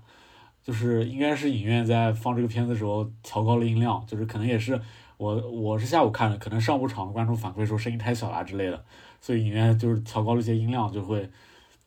[0.61, 4.79] 就是应该是影院在放这个片子的时候调高了音量，就是可能也是
[5.21, 8.83] 我我是下午看的，可能上午场的观众反馈说声音太小啦之类的，
[9.21, 11.29] 所以影院就是调高了一些音量，就会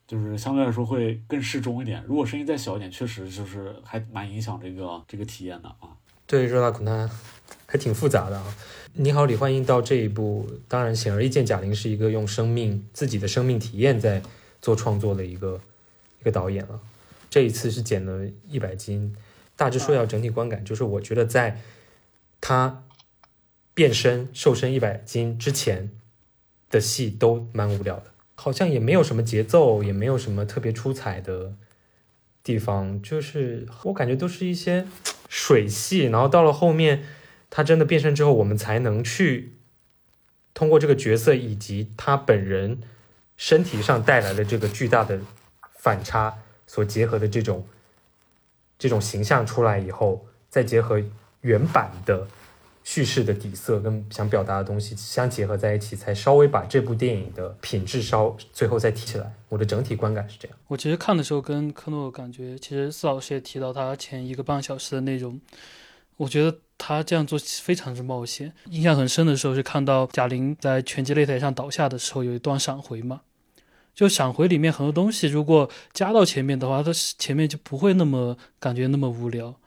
[0.06, 2.00] 就是相对来说会更适中一点。
[2.06, 5.90] 如果声音再小一点，确实就是还蛮影响这个这个体验的啊。
[6.28, 7.10] 对热辣滚烫
[7.66, 8.54] 还挺复杂的啊。
[8.92, 14.22] 你好，李焕英到这一步，当然显而易见，贾玲是一个用生命自己的生命体验在
[14.62, 15.60] 做创作的一个
[16.20, 16.80] 一个导演了。
[17.28, 19.12] 这一次是减了一百斤，
[19.56, 21.60] 大致说要整体观感，就是我觉得在
[22.40, 22.83] 他
[23.74, 25.90] 变身瘦身一百斤之前
[26.70, 28.04] 的戏都蛮无聊的，
[28.36, 31.54] 好像也没有什么节奏，也没有什么特别出彩的
[32.42, 34.86] 地方，就是我感觉都是一些
[35.28, 37.04] 水戏，然后到了后面
[37.50, 39.54] 他真的变身之后，我们才能去
[40.54, 42.80] 通过这个角色以及他本人
[43.36, 45.20] 身体上带来的这个巨大的
[45.76, 47.66] 反差所结合的这种
[48.78, 51.02] 这种形象出来以后，再结合
[51.40, 52.28] 原版的
[52.84, 59.32] 叙事的底色跟想表达的东西相结合在一起，才稍微把这部电影的品质稍最后再提起来。
[59.48, 60.56] 我的整体观感是这样。
[60.68, 65.40] 我其实看的时候跟科诺感觉，其实四老师也提到他前一个半小时的内容，
[66.18, 68.52] 我觉得他这样做非常之冒险。
[68.68, 73.22] 印象很深的时候是看到贾玲在拳击擂台上倒下的时候，有一段闪回嘛。
[73.94, 79.54] 就闪回里面很多东西，如果加到前面的话，它前面就不会那么感觉那么无聊。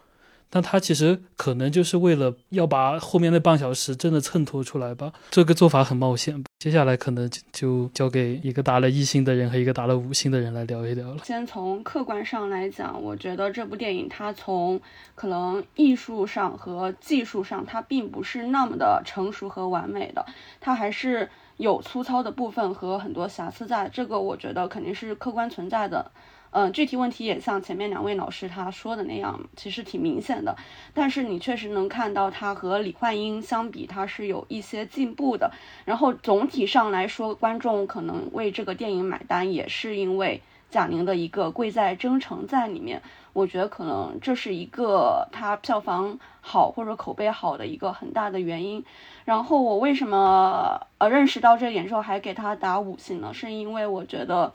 [0.50, 5.12] 但他其实可能就是为了要把后面那半小时真的衬托出来吧。
[5.30, 6.44] 这个做法很冒险。
[6.60, 11.18] 接下来可能就交给一个打了一星的人和一个打了五星的人来聊一聊了。
[11.24, 14.80] 先从客观上来讲，我觉得这部电影它从
[15.16, 20.26] 可能艺术上和技术上，它并不是那么的成熟和完美的，
[20.60, 21.30] 它还是。
[21.58, 26.12] 有粗糙的部分和很多瑕疵在，这个我觉得肯定是客观存在的。
[26.52, 30.56] 嗯，具体问题也像前面两位老师他说的那样，其实挺明显的。
[30.94, 35.52] 但是你确实能看到他和李焕英相比，他是有一些进步的。
[35.86, 40.42] 然后总体上来说，观众可能为这个电影买单，也是因为
[40.72, 43.02] 贾玲的一个贵在真诚在里面。
[43.34, 48.84] 我觉得可能这是一个他票房好或者口碑好的一个很大的原因。
[49.26, 53.32] 然后我为什么呃认识到这点之后还给他打五星呢？
[53.34, 54.52] 是因为我觉得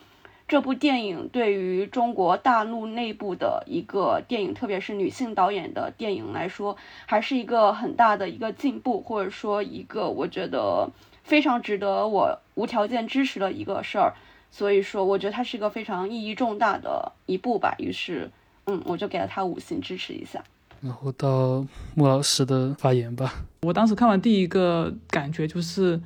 [0.52, 6.76] 这部电影对于中国大陆内部的一个电影，特别是女性导演的电影来说，
[7.06, 10.90] 还是一个很大的一个进步，或者说一个我觉得
[11.24, 14.12] 非常值得我无条件支持的一个事儿。
[14.50, 17.74] 所以说，我觉得它是一个非常意义重大的一步吧。
[17.78, 18.30] 于是。
[18.66, 20.44] 嗯，我就给了他五星支持一下。
[20.82, 23.46] 然后到莫老师的发言吧。
[23.62, 25.98] 我当时看完第一个感觉就是，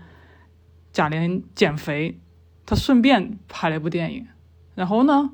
[0.93, 2.17] 贾玲减肥，
[2.65, 4.27] 她顺便拍了一部电影，
[4.77, 5.29] 然后呢，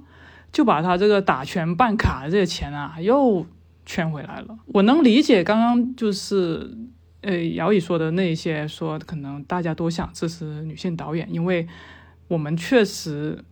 [0.51, 3.47] 就把他这个打拳办卡的这些钱啊又
[3.85, 4.59] 圈回来了。
[4.69, 6.75] 我能理解刚刚就是
[7.21, 11.69] 呃姚乙说的那些，说可能大家都想支持女性导演，因为
[12.29, 13.45] 我们确实。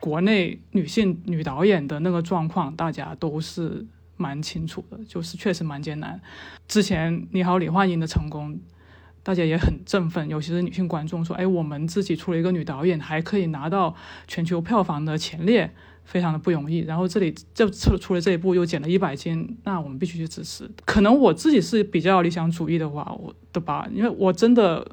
[0.00, 3.86] 国内女性女导演的那个状况，大家都是
[4.16, 6.18] 蛮清楚的，就是确实蛮艰难。
[6.66, 8.58] 之前《你好，李焕英》的成功，
[9.22, 13.94] 大家也很振奋，尤其是女性观众说：“哎，我们自己出了一个女导演，还可以拿到
[14.26, 15.70] 全球票房的前列，
[16.04, 20.70] 非常的不容易。”然后这里就出出了这一部，又减了一百斤，那我们必须去支持。
[20.84, 24.86] 可能我自己是比较理想主义的话，我的吧，因为我真的。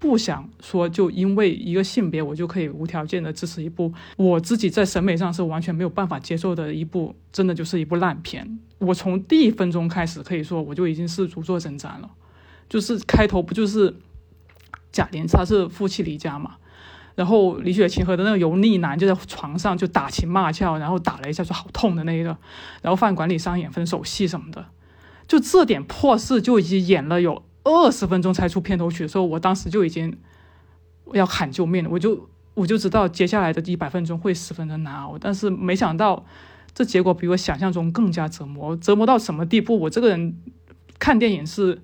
[0.00, 8.60] 不想说，就因为一个性别，我就可以无条件的支持一部我自己在审美上是完全没有办法接受的一部，真的就是一部烂片。
[8.78, 12.08] 我从第一分钟开始，可以说我就已经是如坐针毡了。
[12.68, 13.94] 就是开头不就是
[14.92, 16.56] 贾玲她是夫妻离家嘛，
[17.14, 22.36] 然后李雪琴和的那个油腻男就在床上就打情骂俏，然后打了一下说好痛的那一个，
[22.82, 24.66] 然后饭馆里上演分手戏什么的，
[25.26, 27.42] 就这点破事就已经演了有。
[27.64, 30.16] 二十分钟才出片头曲的时候，我当时就已经
[31.12, 31.90] 要喊救命了。
[31.90, 36.24] 我就我就知道接下来的一百分钟会十分的难熬，但是没想到
[36.72, 38.74] 这结果比我想象中更加折磨。
[38.76, 39.78] 折磨到什么地步？
[39.80, 40.34] 我这个人
[40.98, 41.82] 看电影是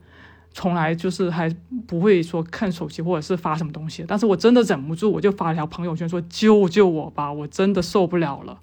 [0.54, 1.54] 从来就是还
[1.86, 8.60] 不会说看手机或者是发什么东西，但是我真的忍不住，我就发了条朋友圈说救救我吧，我真的受不了了。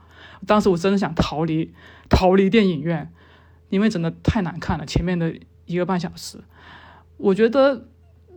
[0.48, 1.74] 当时我真的想逃离
[2.10, 3.12] 逃离电影院，
[3.70, 5.36] 因为真的太难看了，前面的
[5.66, 6.40] 一个半小时。
[7.18, 7.86] 我觉得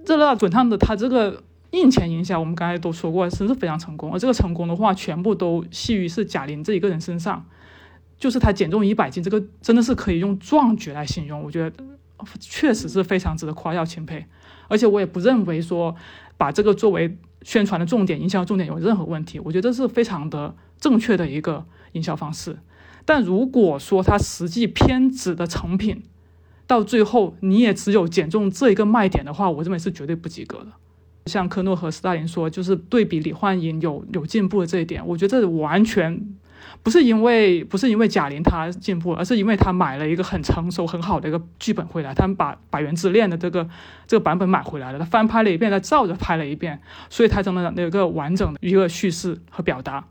[0.04, 4.12] 热辣滚烫的它这个印钱营销，我们刚才都说过，真是非常成功。
[4.12, 7.46] 而这个成功的话，全部都系于是贾玲这一个人身上，
[8.18, 11.42] 就是她减重一百斤，这个真的是可以用壮举来形容。
[11.42, 11.84] 我觉得
[12.40, 14.26] 确实是非常值得夸耀钦佩。
[14.68, 15.94] 而且我也不认为说
[16.36, 19.38] 把这个作为宣传的重点、营销重点有任何问题。
[19.40, 22.58] 我觉得是非常的正确的一个营销方式。
[23.04, 26.02] 但如果说它实际偏执的成品，
[26.66, 30.68] 到最后，你也只有减重这一个卖点的话，我认为是绝对不及格的。
[31.26, 36.34] 像科诺和斯大林说，就是对比李焕英有有进步的这一点，我觉得这完全
[36.84, 43.68] 不是因为不是因为贾玲她进步，而是因为她买了一个很成熟很好的一个剧本回来，他们把《百元之恋》的这个
[44.06, 46.80] 这个版本买回来了，他翻拍了一遍，他照着拍了一遍，
[47.10, 50.04] 所以他真的有一个完整的一个叙事和表达。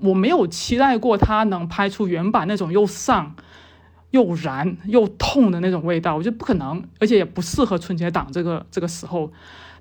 [0.00, 3.34] 我没有期待过他能拍出原版那种又丧。
[4.12, 9.32] 又燃又痛的那种味道，我觉得不可能，而且也不适合春节档这个这个时候。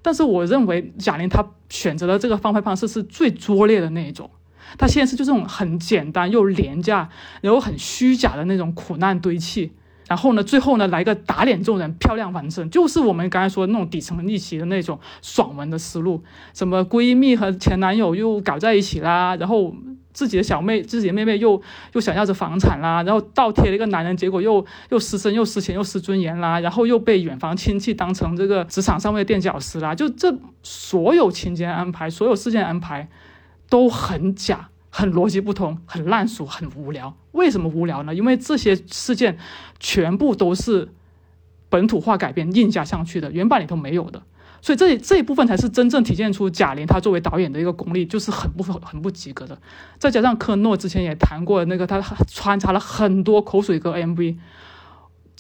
[0.02, 4.30] 但是我认为贾玲她选择的这个方拍方式是最拙劣的那一种。
[4.78, 7.10] 她现在是就这种很简单又廉价，
[7.42, 9.72] 然后很虚假的那种苦难堆砌。
[10.08, 16.22] 然后呢，最后呢来个打脸众人，漂亮完胜，就是我们刚才说的那种底层逆袭的那种爽文的思路。
[16.54, 19.74] 什么闺蜜和前男友又搞在一起啦，然后
[20.12, 21.62] 自己的小妹，自己的妹妹又
[21.94, 33.08] 又想要着房产啦，然后倒贴了一个男人，结果又又失身又失钱又失尊严啦，然后又被远房亲戚当成这个职场上位垫脚石啦，就这所有情节安排，所有事件安排
[33.72, 37.16] 都很假，很逻辑不通，很烂俗，很无聊。
[37.32, 38.14] 为什么无聊呢？
[38.14, 39.38] 因为这些事件
[39.80, 40.90] 全部都是
[41.70, 44.22] 本土化改编硬加上去的，原版里头没有的。
[44.62, 49.58] 所以这这一部分才是真正体现出贾玲她作为导演的一个功力，就是很不很不及格的。
[49.98, 54.36] 再加上科诺之前也谈过那个，他穿插了很多口水歌 MV，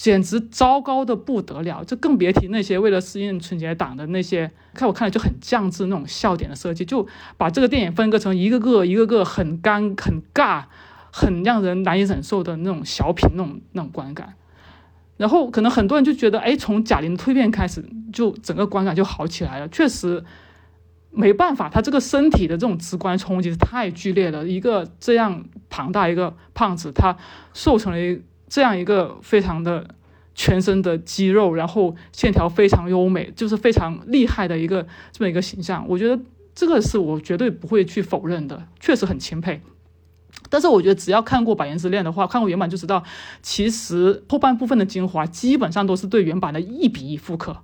[0.01, 1.83] 简直糟糕的不得了。
[1.83, 7.07] 就更别提那些为了适应春节档的那些，看我看来就很降智那种笑点的设计，就
[7.37, 10.63] 把这个电影分割成一个个一个个很干很尬、
[11.11, 14.33] 很让人难以忍受的那种小品那种那种观感。
[15.17, 19.67] 然后可能很多人就觉得，哎，从贾玲蜕变开始，就整个观感就好起来了。
[19.67, 20.23] 确实
[21.11, 24.47] 没办法，她这个身体的这种直观冲击是太剧烈了。
[24.47, 27.15] 一个这样庞大一个胖子，他
[27.53, 28.19] 瘦成了一
[28.51, 29.95] 这样一个非常的
[30.35, 35.85] 全身的肌肉，然后线条非常优美，就是非常厉害的一个这么一个形象。
[35.87, 36.21] 我觉得
[36.53, 39.61] 这个是我绝对不会去否认的，确实很钦佩。
[40.49, 43.05] 但是我觉得，只要看过《百元之恋》的话，看过原版就知道，
[43.41, 47.55] 其实后半部分的精华基本上都是对原版的一比一复刻。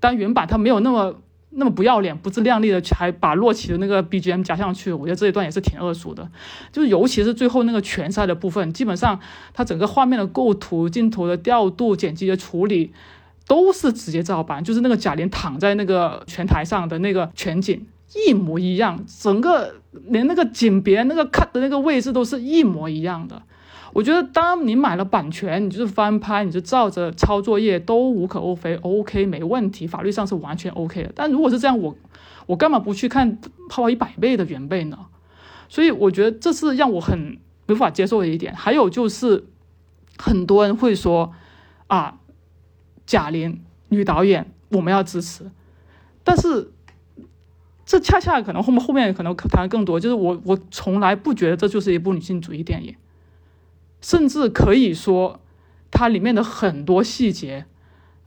[0.00, 1.20] 但原版它没有那么
[1.56, 4.92] 那么不要脸、不自量力的，还把洛奇的那个 BGM 加上去。
[4.92, 6.28] 我觉得这一段也是挺恶俗的，
[6.72, 9.20] 就是尤其是最后那个拳赛的部分，基本上
[9.52, 12.92] 它整个画面的构图、镜头的调度、剪辑的处理
[13.46, 17.86] 都是直接照搬，就是那个贾玲躺在那个拳台上的那个全景。
[18.28, 19.74] 一模一样，整个
[20.06, 23.42] 连那个景别、那个 cut 的那个位置都是一模一样的。
[23.94, 31.12] 我觉得，当你买了版权，你就是翻拍，你就照着抄作业都无可厚非，OK 没问题，法律上是完全 OK 的。
[31.14, 31.96] 但如果是这样，我
[32.46, 33.36] 我干嘛不去看
[33.70, 35.06] 泡泡一百倍的原倍呢？
[35.68, 37.38] 所以我觉得这是让我很
[37.68, 38.54] 无法接受的一点。
[38.54, 39.44] 还有就是，
[40.18, 41.32] 很多人会说
[41.86, 42.18] 啊，
[43.06, 45.50] 贾玲女导演我们要支持，
[46.22, 46.70] 但是。
[47.86, 52.96] 这恰恰可能后面后面可能谈更多，就是我我从来不觉得这就是一部女性主义电影，
[54.04, 55.40] 甚至可以说，
[55.90, 57.64] 它里面的很多细节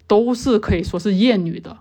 [0.08, 1.78] 都是可以说是厌女的，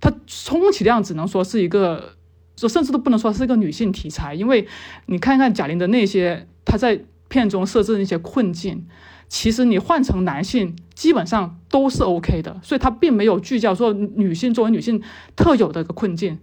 [0.00, 2.14] 它充其量只能说是一个，
[2.54, 4.66] 就甚至都不能说是一个女性题材，因为
[5.04, 8.86] 你看看贾玲的那些她在片中设置的那些困境，
[9.28, 15.02] 其实你换成男性基本上都是 OK 的，所以她并没有聚焦说女性作为女性
[15.36, 16.38] 特有的一个困境。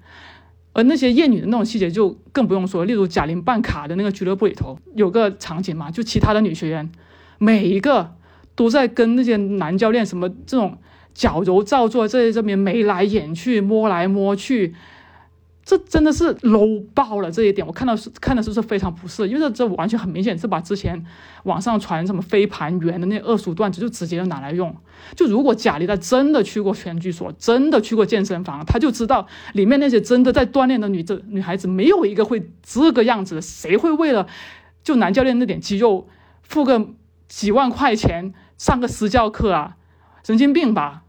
[0.74, 6.91] 而那些艳女的那种细节就更不用说，例如贾玲办卡的那个俱乐部里头有个场景嘛，就其他的女学员
[7.38, 8.16] 每一个
[8.56, 10.78] 都在跟那些男教练什么这种
[11.14, 14.74] 矫揉造作，在这边眉来眼去、摸来摸去。
[15.65, 21.06] 这真的是 low 爆了，这一点我看到是看的是是非常不适，因为这这完全很明显是把之前
[21.44, 24.76] 网上传什么飞盘员的那恶俗段子就直接拿来用。
[25.15, 34.27] 就如果贾玲她真的去过拳击所，真的去过健身房，她就知道里面那些真的在锻炼的女这女孩子没有一个会这个样子的，谁会为了
[34.84, 36.10] 就男教练那点肌肉
[36.41, 36.90] 付个
[37.30, 39.77] 几万块钱上个私教课啊？
[40.26, 41.02] 神经病吧！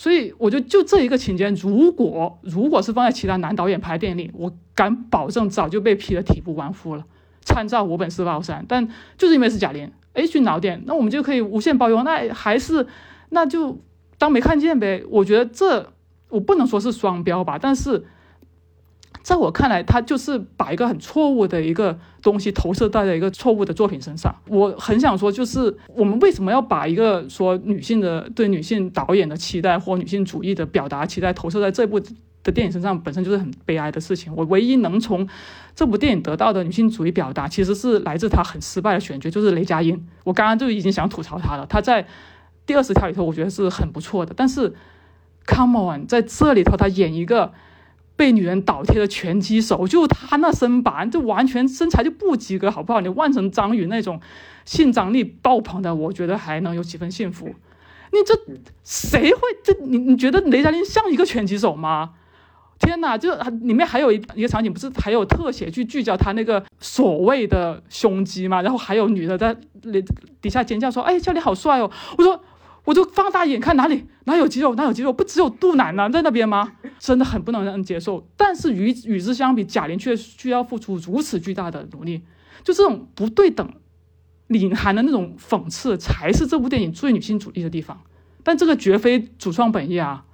[0.00, 7.04] 所以我觉得就这一个情节，如果如果是放在其他男导演拍电影，我敢保证早就被批得体无完肤了。
[7.42, 12.86] 参照我本是包山，但就是因为是贾玲，H 脑点，那我们就可以无限包容，那还是
[13.28, 13.78] 那就
[14.16, 15.04] 当没看见呗。
[15.10, 15.92] 我觉得这
[16.30, 18.02] 我不能说是双标吧，但是。
[19.22, 24.34] 在我看来，他就是把一个很错误的一个东西投射在了一个错误的作品身上。
[24.48, 32.00] 我很想说，就是我们为什么要把一个说女性的对女性导演的期待或女性主义的表达期待投射在这部
[32.42, 34.32] 的电影身上，本身就是很悲哀的事情。
[34.34, 35.28] 我唯一能从
[35.76, 40.06] 这部电影得到的女性主义表达，其实是来自他很失败的选角，就是雷佳音。
[40.24, 41.66] 我刚刚就已经想吐槽他了。
[41.66, 42.06] 他在
[42.64, 44.32] 第二十条里头，我觉得是很不错的。
[44.34, 44.72] 但是
[45.46, 47.52] ，Come on，在这里头他演一个。
[48.20, 53.00] 被女人倒贴的拳击手，就他那身板，就完全身材就不及格，好不好？
[53.00, 54.20] 你换成张宇那种
[54.66, 57.46] 性张力爆棚的，我觉得还能有几分幸福。
[58.12, 58.38] 你这
[58.84, 59.40] 谁会？
[59.64, 62.10] 这你你觉得雷佳音像一个拳击手吗？
[62.78, 63.16] 天哪！
[63.16, 68.60] 就里面还有一一个场景，不是还有特写去聚焦他那个所谓的胸肌吗？
[68.60, 70.04] 然后还有女的在底
[70.42, 72.38] 底下尖叫说：“哎，教练好帅哦！”我说。
[72.90, 76.72] 我就放大眼看哪里哪有肌肉哪有肌肉不只有肚腩呢在那边吗？
[76.98, 78.26] 真的很不能让人接受。
[78.36, 82.22] 但是与与之相比，贾玲却需要付出如此巨大的努力，
[82.64, 83.72] 就这种不对等
[84.48, 88.00] 隐含的那种讽刺，才是这部电影最女性主义的地方。
[88.42, 90.24] 但这个绝非主创本意啊。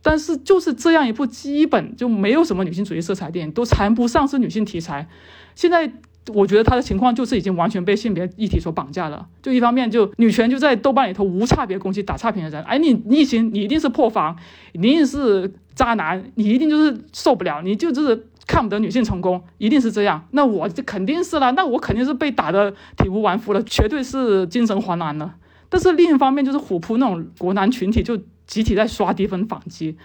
[0.00, 5.08] 但是就是这样一部基本就没有什么女性主义色彩电影，都谈不上是女性题材。
[5.54, 5.92] 现在
[6.34, 9.26] 我觉得他的情况就是已经完全被性别议题所绑架了。
[9.42, 14.36] 就一方面，就女权就在豆瓣里头无差别攻击打差评的人，哎，你你行，你一定是破防，
[14.72, 20.26] 你一定是渣男，你一定就是受不了，你就是看不得女性成功，一定是这样。
[20.32, 25.34] 那我这肯定是了，那我肯定是被打的体无完肤了，绝对是精神黄蓝了。
[25.68, 28.16] 但是另一方面，就是虎扑那种国男群体就
[28.46, 29.96] 集体在刷低分反击。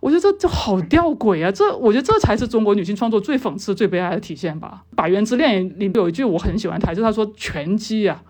[0.00, 1.50] 我觉得这就好吊诡啊！
[1.50, 4.82] 这我觉得这才是中国女性创作最讽刺、最悲哀的体现吧。
[4.94, 8.22] 《百元之恋》里面有一句我很喜欢台词，他说：“拳击啊，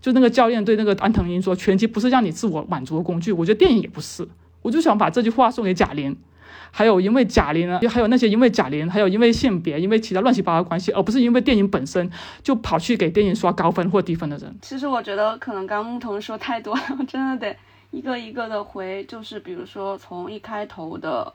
[0.00, 4.26] 就那个教练对那个安藤英说，拳击不是让你自我满足的工具。”我觉得电影也不是。
[4.62, 6.16] 我就想把这句话送给贾玲，
[6.70, 12.08] 还有因为贾玲呢，还有那些因为贾玲，还有因为性别、因为其他乱七八糟关系，而不是因为电影本身
[12.44, 14.56] 就跑去给电影刷高分或低分的人。
[14.62, 17.56] 其实我觉得可能刚木童说太多了，我真的得。
[17.90, 21.32] 一个一个的回，就是比如说从一开头的，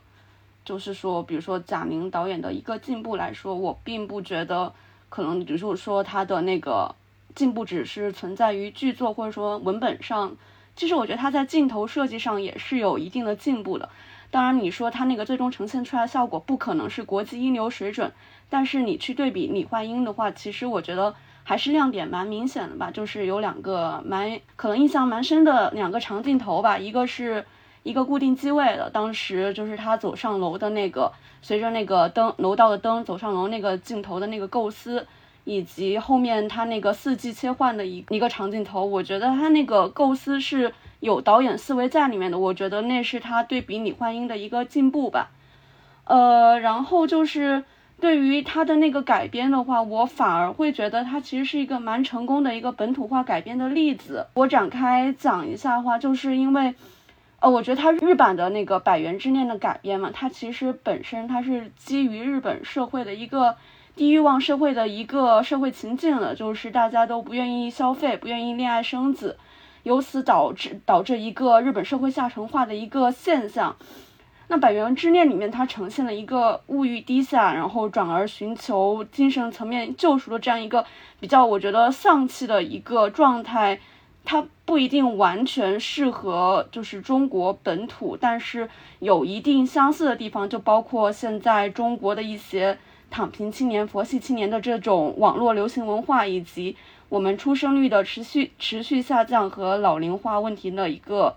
[0.64, 4.72] 就是说，比如说贾玲导演的一个进步来说，我并不觉得
[5.08, 6.94] 可能，比如说他的那个
[7.34, 10.36] 进步只是存在于剧作或者说文本上，
[10.76, 13.88] 其实我觉得他在镜头设计上也是有一定的进步的。
[14.30, 18.12] 当然，你说他那个最终呈现出来的效果不可能是国际一流水准，
[18.48, 21.14] 但是你去对比李焕英的话，其实我觉得。
[21.44, 27.44] 还是亮点蛮明显的吧，就是有两个蛮可能印象蛮深的两个长镜头吧，一个是
[27.82, 31.12] 一个固定机位的，当时就是他走上楼的那个，
[31.42, 35.06] 随着那个灯楼道的灯走上楼那个镜头的那个构思，
[35.44, 45.30] 以及后面他那个四季切换的一一个长镜头，我觉得他那个构思是有导演思维在里面的，我觉得那是他对比李焕英的一个进步吧，
[46.04, 47.64] 呃，然后就是。
[48.02, 54.26] 对于他的那个改编的话，我反而会觉得他其实是一个蛮成功的一个本土化改编的例子。
[54.34, 56.74] 我展开讲一下的话，就是因为，
[57.38, 63.54] 呃，我觉得他日版的那个《百元之恋》的改编嘛，它其实本身它是基于日本社会的一个
[63.94, 69.38] 低欲望社会的一个社会情境的，就是大家都不愿意消费，不愿意恋爱生子，
[69.84, 73.76] 由此导致导致一个日本社会下沉化的一个现象。
[74.52, 80.84] 那《百元之恋》里面，它呈现了一个物欲低下，然后转而寻求精神层面救赎的这样一个
[81.18, 83.80] 比较，我觉得丧气的一个状态。
[84.26, 88.68] 它不一定完全适合就是中国本土，但是
[88.98, 92.76] 有一定相似的地方，就包括现在中国的一些
[93.10, 96.76] 躺平青年、佛系青年的这种网络流行文化，以及
[97.08, 101.36] 我们出生率的持续持续下降和老龄化问题的一个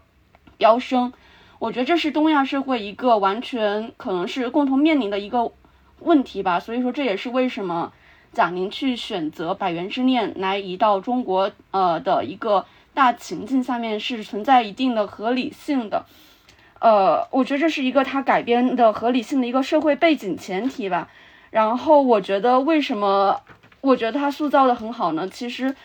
[0.57, 1.13] 飙升。
[1.57, 5.51] 我觉得这是东亚社会一个完全可能是共同面临的一个
[5.99, 7.91] 问题吧，所以说这也是为什么
[8.33, 16.05] 贾玲去选择《百元之恋》来移到中国呃的一个大情境下面是存在一定的合理性的，
[16.79, 21.09] 呃，我觉得这是一个它改编的合理性的一个社会背景前提吧。
[21.51, 23.41] 然后我觉得为什么
[23.81, 25.27] 我觉得它塑造的很好呢？
[25.27, 25.75] 其实。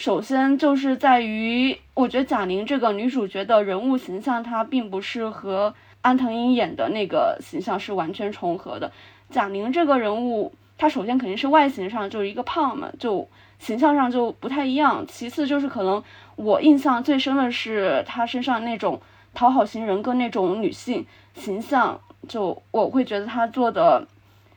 [0.00, 8.90] 首先就是在于，我觉得贾玲这个女主角的人物形象，她并不是和安藤英演的那个形象是完全重合的。
[9.28, 13.28] 贾玲这个人物，她首先肯定是外形上就是一个胖嘛，就
[13.58, 15.04] 形象上就不太一样。
[15.06, 16.02] 其次就是可能
[16.36, 19.02] 我印象最深的是她身上那种
[19.34, 21.04] 讨好型人格那种女性
[21.34, 24.06] 形象，就我会觉得她做的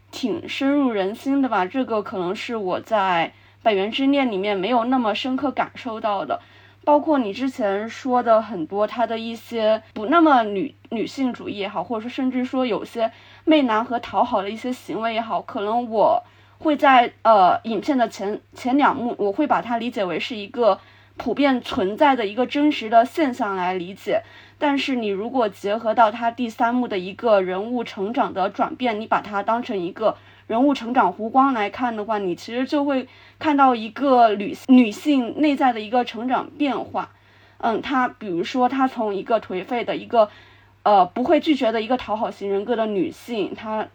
[0.09, 1.65] 挺深入人心的吧。
[1.65, 3.33] 这个可能是我在。
[3.63, 6.41] 《百元之恋》里面没有那么深刻感受到的，
[6.83, 13.09] 包括你之前说的很多他的一些不那么女女性主义也好，或者说甚至说有些
[13.45, 16.21] 媚男和讨好的一些行为也好，可能我
[16.59, 20.77] 会在呃影片的前前两幕，我会把它理解为是一个
[21.15, 24.23] 普遍存在的一个真实的现象来理解。
[24.59, 30.17] 但是你如果结合到他第三幕的一个人物成长的转变，你把它当成一个。
[30.53, 33.07] 人物成长弧光来看的话，你其实就会
[33.39, 37.09] 看到一个女女性内在的一个成长变化。
[37.57, 40.29] 嗯，她比如说，她从一个颓废的一个，
[40.83, 43.87] 呃，不会拒绝的一个讨好型人格的女性，她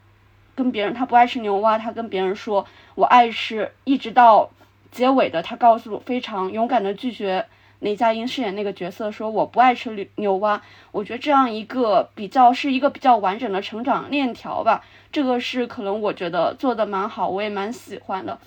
[0.56, 2.66] 跟别人她不爱吃牛蛙，她跟别人说
[2.96, 4.50] 我爱吃，一直到
[4.90, 7.46] 结尾的她告诉非常勇敢的拒绝。
[7.80, 10.60] 雷佳音饰演那个角色说：“我不爱吃牛牛蛙。”
[10.90, 14.82] 我觉得这样一个比较是一个比较完整的成长链条吧。
[15.10, 18.38] 这个是可能我觉得做的蛮好，我也蛮喜欢的。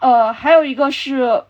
[0.00, 1.42] 呃，还有一个是，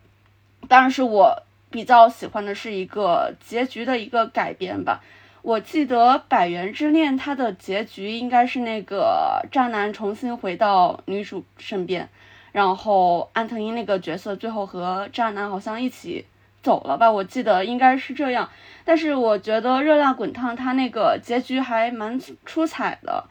[0.68, 5.00] 当然是我比较喜欢的是一个结局的一个改编吧。
[5.42, 12.08] 我记得《百元之恋》它的结局应该是那个渣男重新回到女主身边，
[12.52, 16.26] 然后安藤英那个角色最后和渣男好像一起。
[16.60, 18.50] 走了吧，我记得应该是这样。
[18.84, 23.24] 但是我觉得《热辣滚烫》它那个结局还蛮出彩的，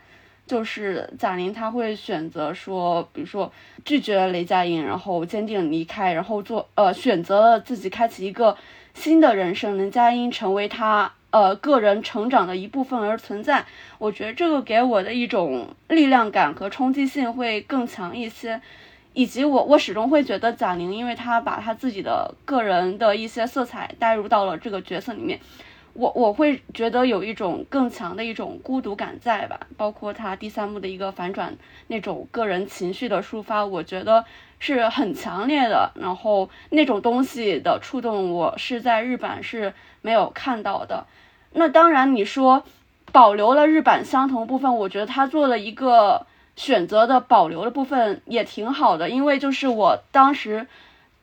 [0.48, 3.52] 就是贾玲她会选择说，比如说
[3.84, 8.58] 拒绝雷佳音，然后坚定离开，然后做呃选择了自己开启一个
[8.94, 13.66] 新的人生，雷佳音成为她呃个人成长的一部分而存在。
[14.00, 18.62] 我觉得这个给我的一种力量感和冲击性会更强一些，
[19.14, 25.40] 以及我我始终会觉得贾玲，因为她把她自己的个人的一些色彩带入到了这个角色里面。
[26.00, 31.58] 我我会觉得有一种更强的一种孤独感在吧，包括他第三幕的一个反转，
[31.88, 34.24] 那种个人情绪的抒发，我觉得
[34.60, 35.92] 是很强烈的。
[35.96, 41.08] 然后那种东西的触动，我是在日版是没有看到的。
[41.54, 42.62] 那当然，你说
[43.12, 50.68] 保留了日版相同部分，我觉得他做了一个选择的保留的部分也挺好的，因为就是我当时，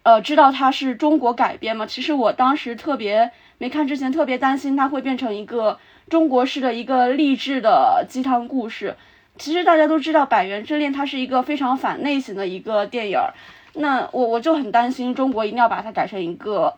[0.02, 3.30] 呃，知道它是中国改编嘛，其实我当时特别。
[3.64, 5.78] 没看之前特别担心它会变成一个
[6.10, 8.94] 中国式的一个励志的鸡汤故事。
[9.38, 13.32] 其实大家都知道《百元之恋》它是一个非常反类型的一个电影儿，
[13.72, 16.74] 那我我就很担心中国一定要把它改成一个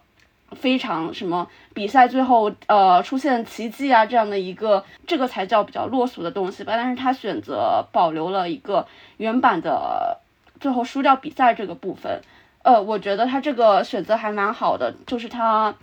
[0.53, 6.75] 非常什么比赛最后呃出现奇迹啊这样的一个这个才叫比较落俗的东西吧。
[6.77, 8.87] 但是他选择保留了一个
[9.17, 10.19] 原版的
[10.61, 12.21] 最后输掉比赛这个部分，
[12.63, 15.75] 呃，我觉得他这个选择还蛮好的，就是他。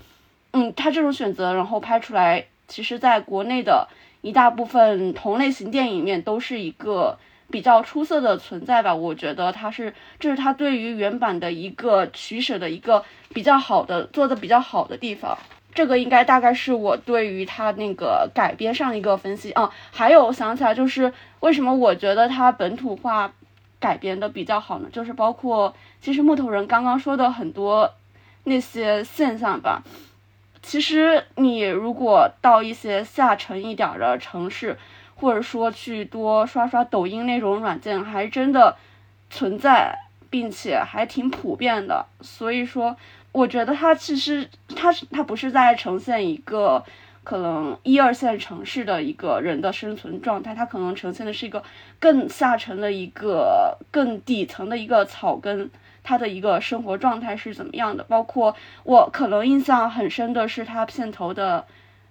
[0.54, 3.88] 嗯，他这种选择，然后拍出来，其实在国内的
[4.22, 7.18] 一大部分同类型电影里面都是一个
[7.50, 8.94] 比较出色的存在吧。
[8.94, 13.04] 我觉得他是，这是他对于原版的一个取舍的一个
[13.34, 15.36] 比较好的做的比较好的地方。
[15.74, 19.72] 这个应该大概是我对于他那个改编上一个分析啊。
[19.92, 23.34] 还有想起来就是为什么我觉得他本土化
[23.80, 24.88] 改编的比较好呢？
[24.94, 27.92] 就是包括其实木头人刚刚说的很多
[28.44, 29.82] 那些现象吧。
[30.64, 34.78] 其实你如果到一些下沉一点的城市，
[35.16, 38.76] 或者说去多刷刷抖音那种软件，还真的
[39.30, 39.94] 存在，
[40.30, 42.06] 并且还挺普遍的。
[42.22, 42.96] 所以说，
[43.34, 46.84] 我觉得它其实它它不是在呈现一个
[47.24, 51.62] 可能一二线城市的一个人的生存状态，它可能呈现的是一个
[52.00, 55.70] 更下沉的一个更底层的一个草根。
[56.04, 58.04] 他的一个生活状态是怎么样的？
[58.04, 61.66] 包括我可能印象很深的是他片头的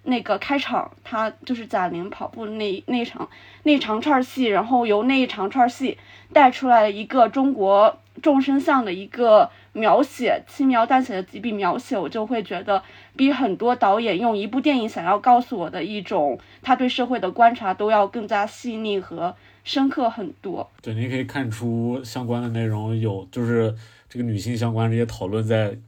[0.04, 3.28] 那个开场，他就是贾玲跑步那那场
[3.62, 5.98] 那长串戏，然后由那一长串戏
[6.32, 12.82] 带出来一个中国众生相的一个描写，轻描淡写的几笔描写，我就会觉得
[13.14, 19.36] 比很多导演用一部电影想要告诉我的一种他对社会的观察都要更加细腻和。
[19.64, 23.74] 深刻很多，对，你可以看出相关的内容有，就是
[24.08, 25.78] 这个女性相关这些讨论，在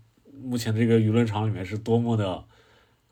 [0.43, 2.45] 目前这个舆论场里面是多么的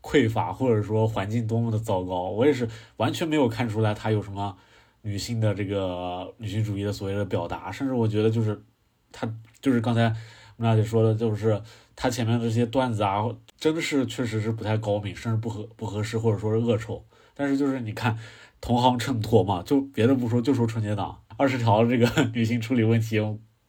[0.00, 2.30] 匮乏，或者说环境多么的糟糕。
[2.30, 2.68] 我也是
[2.98, 4.56] 完全没有看出来她有什么
[5.02, 8.62] 女性的这个女性主义的所谓的表达，甚至我觉得就是
[9.10, 9.28] 她
[9.60, 10.08] 就是刚才
[10.56, 11.60] 木娜姐说的，就是
[11.96, 13.24] 她前面的这些段子啊，
[13.58, 17.04] 真的是确实是不太高明，甚至不合不合适，或者说是恶臭。
[17.34, 18.16] 但是就是你看。
[18.62, 23.18] 同行衬托嘛，就别的不说，就说春节档二十条这个 女性处理问题，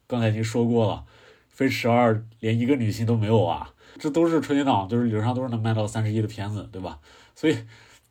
[0.06, 1.04] 刚才已经说过了，
[1.48, 7.00] 飞驰二连一个女性都没有啊，这都是春节档，就是理论上都是能卖到三十亿的片子，对吧？
[7.34, 7.58] 所以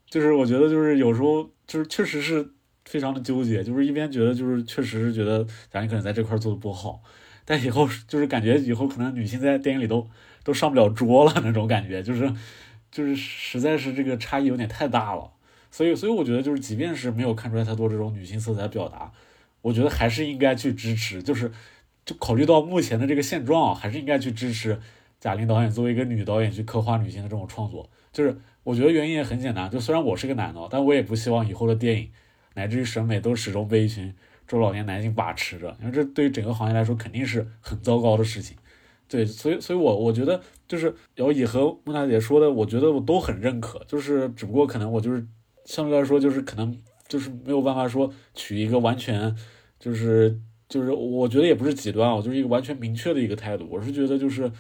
[0.09, 2.51] 就是我觉得就是有时候就是确实是
[2.83, 7.01] 非常的纠结，就是一边觉得就是确实是觉得咱可能在这块做的不好，
[7.45, 10.09] 但以后就是感觉以后可能女性在电影里都
[10.43, 12.29] 都上不了桌了那种感觉，就是
[12.91, 15.29] 就是实在是这个差异有点太大了。
[15.74, 19.11] 所以，所以我觉得就是，即便是没有看出来太多这种女性色彩表达，
[19.64, 21.24] 我觉得还是应该去支持。
[21.24, 21.52] 就是，
[22.06, 24.80] 就考虑到目前的这个现状啊，还是应该去支持
[25.19, 27.90] 贾玲导演作为一个女导演去刻画女性的这种创作。
[28.11, 32.11] 就是，我觉得原因也很简单，就虽然我是个男的，但我也不希望以后的电影
[32.53, 34.14] 乃至于审美都始终被一群
[34.45, 38.56] 中老年男性把持着，因为这对于整个行业来说肯定是很糟糕的事情。
[39.08, 43.84] 对，所以，所以我我觉得就是姚以和木娜姐说的，我觉得我都很认可。
[43.88, 45.26] 就是，只不过可能我就是。
[45.66, 46.77] 相对来说，就是可能
[47.08, 49.35] 就是没有办法说取一个完全，
[49.80, 53.67] 就是就是我觉得也不是极端啊，就是一个完全明确的一个态度。
[53.69, 54.51] 我是觉得就是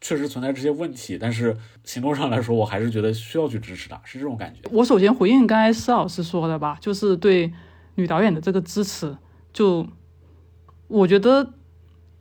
[0.00, 4.60] 确实存在这些问题，但是行动上来说，我还是觉得需要去支持他，是这种感觉。
[4.70, 7.52] 我首先回应刚才施老师说的吧，就是对
[7.96, 9.16] 女导演的这个支持，
[9.52, 9.86] 就
[10.88, 11.54] 我觉得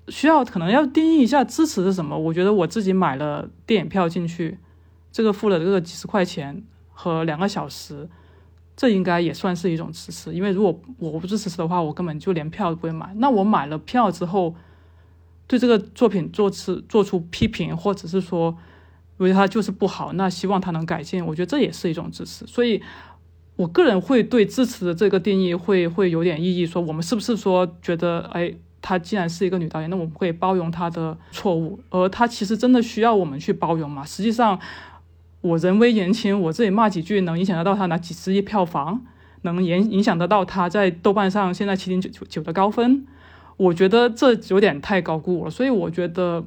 [0.10, 2.18] 需要可能要定义一下支持是什么。
[2.18, 4.58] 我觉得我自己买了电影票进去，
[5.12, 6.64] 这个付了这个几十块钱。
[7.02, 8.08] 和两个小时，
[8.78, 10.32] 这应该也算是一种支持。
[10.36, 13.12] 因为如果我不支持的话，我根本就连票都不会买。
[13.16, 14.54] 那我买了票之后，
[15.48, 18.56] 对这个作品做出做出批评，或者是说，
[19.18, 21.26] 因为它就是不好，那希望它能改进。
[21.26, 22.46] 我觉得这也是一种支持。
[22.46, 22.80] 所以，
[23.56, 34.06] 我个人会对支持的这个定义会会有点异议，说我们是不是说觉得，哎，她既然是一个女导演，那我们会包容她的错误，而她其实真的需要我们去包容吗？
[34.06, 34.60] 实际上，
[35.42, 39.06] 我人微言轻，我这里骂几句能影响得到他拿几十亿票房，
[39.42, 43.06] 能影影响得到他在豆瓣上现在七点九九九的高分，
[43.58, 46.46] 我觉得这有点太高估了，所以我觉得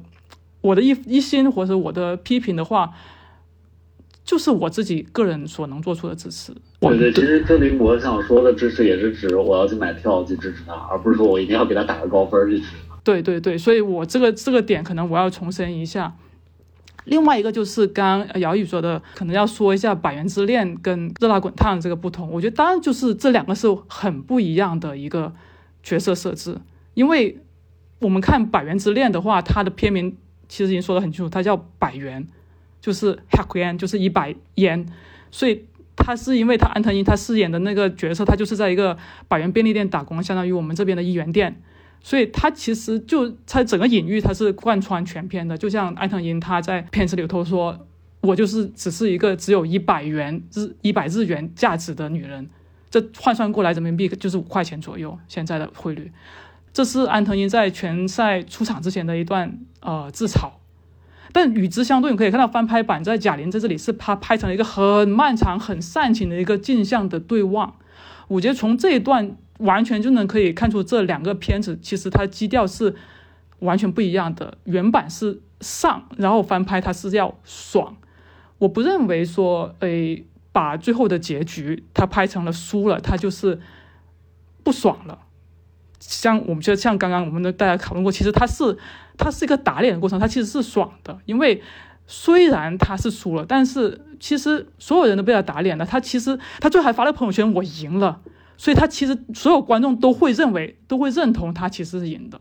[0.61, 2.93] 我的一一心或者我的批评的话。
[4.25, 6.51] 就是我自己个人所能做出的支持。
[6.79, 12.95] 对对，其实这里我想说的支持也是指我要去买票去支持他，而不是说我一定要给他打个高分去支持他。
[13.03, 16.15] 对对对，所以我这个这个点可能我要重申一下。
[17.05, 22.29] 另外一个就是刚刚姚宇说的，可能要说一下《百元之恋》跟《热辣滚烫》这个不同。
[22.29, 25.33] 我觉得当然就是这两个是很不一样的一个
[25.81, 26.57] 角色设置，
[26.93, 27.39] 因为
[27.99, 30.15] 我们看《百元之恋》的话，它的片名
[30.47, 32.27] 其实已经说得很清楚，它叫百元。
[32.81, 34.85] 就是百元，就是一百元，
[35.31, 38.95] 所以他是因为他安藤英他饰演的那个角色，他就是在一个
[39.27, 41.63] 百元便利店打工，相当于我们这边的一元店，
[42.05, 47.87] 所以他其实就他整个隐喻他是贯穿全片的，就像安藤英他在片子里头说，
[48.21, 52.47] 我就是只是一个只有一百元日一百日元价值的女人，
[52.91, 56.11] 这换算过来人民币就是五块钱左右现在的汇率，
[56.71, 60.51] 这是安藤英在拳赛出场之前的一段呃自嘲。
[61.33, 67.73] 但与之相对，你可以看到翻拍版在贾玲在这里是他拍成了一个很漫长、很煽情的一个镜像的对望。
[68.27, 72.95] 我觉得从这一段完全就能可以看出这两个片子其实它基调是
[73.59, 74.57] 完全不一样的。
[74.63, 77.97] 原版是上，然后翻拍它是要爽。
[78.57, 83.59] 我不认为说，诶，把最后的结局它拍成了输了，它就是
[84.63, 85.19] 不爽了。
[85.99, 88.77] 像我们觉得，像刚刚我们的大家讨论过，其实它是。
[89.17, 91.63] 它是一个打脸的过程，它其实是爽的，因为
[92.05, 95.85] 虽然他是输了，但是其实所有人都被他打脸了。
[95.85, 98.19] 他其实他最后还发了朋友圈，我赢了，
[98.57, 102.39] 所以他其实所有观众都会认为，都会认同他其实是赢的。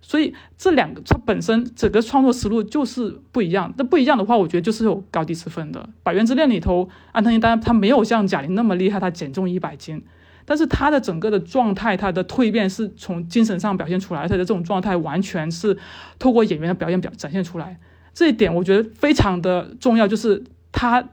[0.00, 3.74] 所以这两个他本身整个创作思路就是不一样。
[3.76, 5.80] 那不一样的话，我觉得就是有高低之分的。
[6.02, 10.02] 《百元之恋》里头，安藤英当然他没有像贾玲那么厉害，他减重一百斤。
[10.44, 15.76] 但是他的整个的状态，他的蜕变是从精神上表现出来，他的这种状态完全是
[16.18, 17.78] 透过演员的表演表展现出来。
[18.14, 20.42] 这一点我觉得非常的重要，就是
[20.72, 21.06] 他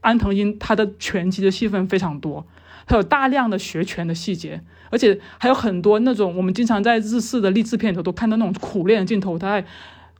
[0.00, 2.46] 安藤英他的拳击的戏份非常多，
[2.88, 4.60] 他有大量的学拳的细节，
[4.90, 9.38] 而且还有很多那种我们经常在日式的励志片里头都看到那种苦练的镜头。
[9.38, 9.66] 他在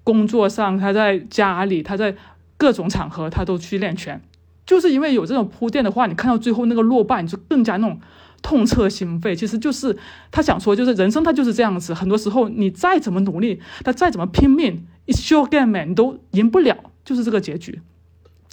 [0.05, 2.15] 工作上，他在家里，他在
[2.57, 4.21] 各种场合他都去练拳，
[4.65, 7.99] 就是因为有这种铺垫的话，你看到最后那个落败，你就更加那种。
[8.41, 9.99] 痛彻心扉，其实就是
[10.31, 11.93] 他想说，就是人生他就是这样子。
[11.93, 17.83] 很多时候，你再怎么努力，他再怎么拼命，it's your game，你都赢不了，就是这个结局。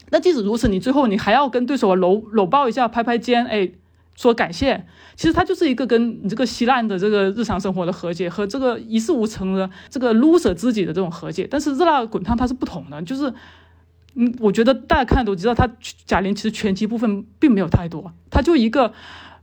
[0.10, 3.70] 那即使如此，你最后你还要跟对手搂搂抱一下，拍拍肩，哎，
[4.16, 4.86] 说感谢。
[5.16, 11.48] 其实他就是一个跟你这个稀烂的这个日常生活的和解，和这个一事无成的这个 loser 自己的这种和解。
[11.50, 13.34] 但是热辣滚烫它是不同的，就是
[14.16, 15.70] 嗯，我觉得大家看都知道，他
[16.06, 18.94] 贾玲其实拳击部分并没有太多，他就一个。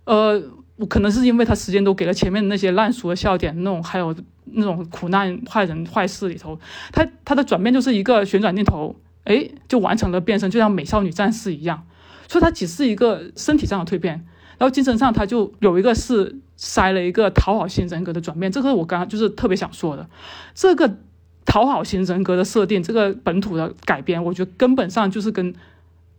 [0.04, 0.42] 呃，
[0.78, 4.12] 我可能是因为他时间都给了前面那些烂俗的笑点，那种还有
[4.46, 6.58] 那种苦难坏人坏事里头，
[6.90, 11.86] 他他的转变就是一个旋转镜头，哎，就完成了变身，就像美少女战士一样。
[12.26, 14.26] 所以他只是一个身体上的蜕变，
[14.62, 18.52] 然后精神上他就有一个是塞了一个讨好型人格的转变。
[18.52, 20.08] 这个我刚刚就是特别想说的，
[20.54, 20.98] 这个
[21.44, 25.52] 讨好型人格的设定，这个本土的改编，我觉得根本上就是跟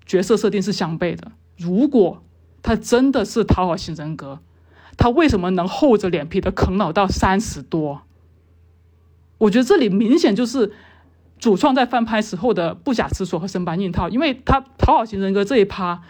[0.05, 1.31] 角色设定是相悖的。
[1.57, 2.21] 如果
[2.61, 4.39] 他真的是讨好型人格，
[4.97, 8.01] 他为什么能厚着脸皮的啃老到三十多？
[9.37, 10.73] 我觉得这里明显就是
[11.39, 16.01] 主创在翻拍时候的不假思索和生搬硬套，因为他讨好型人格这一趴，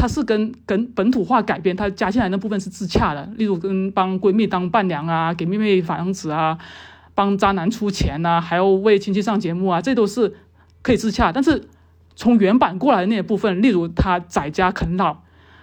[0.00, 6.56] 他是跟跟本土化改编，他加进来那部分是自洽的，例如跟帮闺蜜当伴娘啊，给妹妹房子啊，
[7.14, 10.34] 帮渣男出钱呐，还要为亲戚上节目啊，这都是
[10.80, 11.30] 可以自洽。
[11.30, 11.68] 但是
[12.16, 15.18] 从原版过来的那些部分，例如他在家啃老。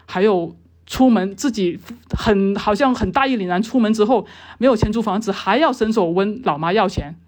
[0.10, 1.78] 还有出门自己
[2.18, 4.26] 很好像很大义凛然，出门之后
[4.58, 7.20] 没有钱租房子，还要伸手问老妈要钱，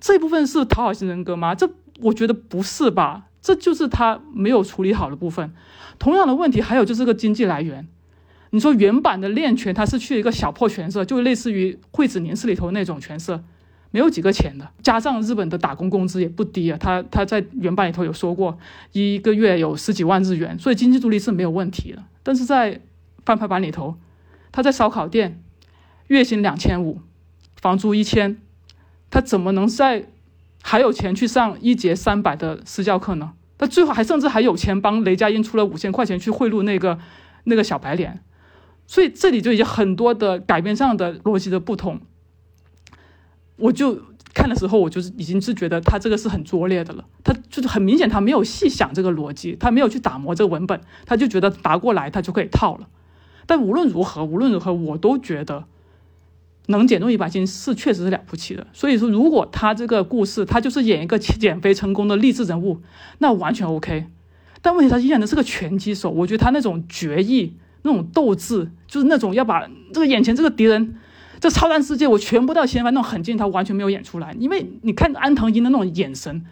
[0.00, 1.54] 这部分是讨好型人格吗？
[1.54, 1.68] 这
[2.00, 5.52] 我觉得不是吧，这就是他没有处理好的部分。
[5.98, 7.86] 同样的问题还有就是个经济来源，
[8.50, 13.42] 你说原版的练拳，他是去一个小破拳社，就类似于惠子凝视里头那种拳社。
[13.92, 16.76] 没有几个钱的，加上日本的打工工资也不低啊。
[16.78, 18.58] 他他在原版里头有说过，
[18.92, 22.02] 一个月有十几万日元，所以经济独立是没有问题的。
[22.22, 22.80] 但是在
[23.24, 23.96] 翻拍版里头，
[24.52, 25.40] 他在烧烤店，
[26.08, 27.00] 月薪两千五，
[27.58, 28.36] 房租一千，
[29.08, 30.06] 他怎么能在
[30.62, 33.32] 还有钱去上一节三百的私教课呢？
[33.58, 36.98] 他最后还甚至还有钱帮雷佳音出了五千块钱去贿赂那个
[37.44, 38.22] 那个小白脸，
[38.86, 42.00] 所以这里就已经很多的改编上的逻辑的不同。
[43.56, 44.02] 我就
[44.34, 52.86] 看的时候，我就是已经是觉得他这个是很拙劣的了，他就是很明显他没有细想这个逻辑，他没有去打磨这个文本，他就觉得答过来他就可以套了。
[53.46, 55.64] 但无论如何，无论如何，我都觉得
[56.66, 58.66] 能减重一百斤是确实是了不起的。
[58.72, 62.80] 所以说，如果他这个故事他就是演一个减肥成功的励志人物，
[63.18, 64.06] 那完全 OK。
[64.62, 70.96] 但问题他依然的是个拳击手，我觉得他那种决意、那种斗志，就是那种要把这个眼前这个敌人。
[71.38, 74.34] 这超然世界，我全部到掀翻那种狠劲，他完全没有演出来。
[74.38, 76.46] 因为你看安藤英的那种眼神，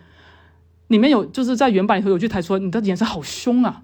[0.88, 3.82] 里面有就是在原版里头有句台说你的眼神好凶啊。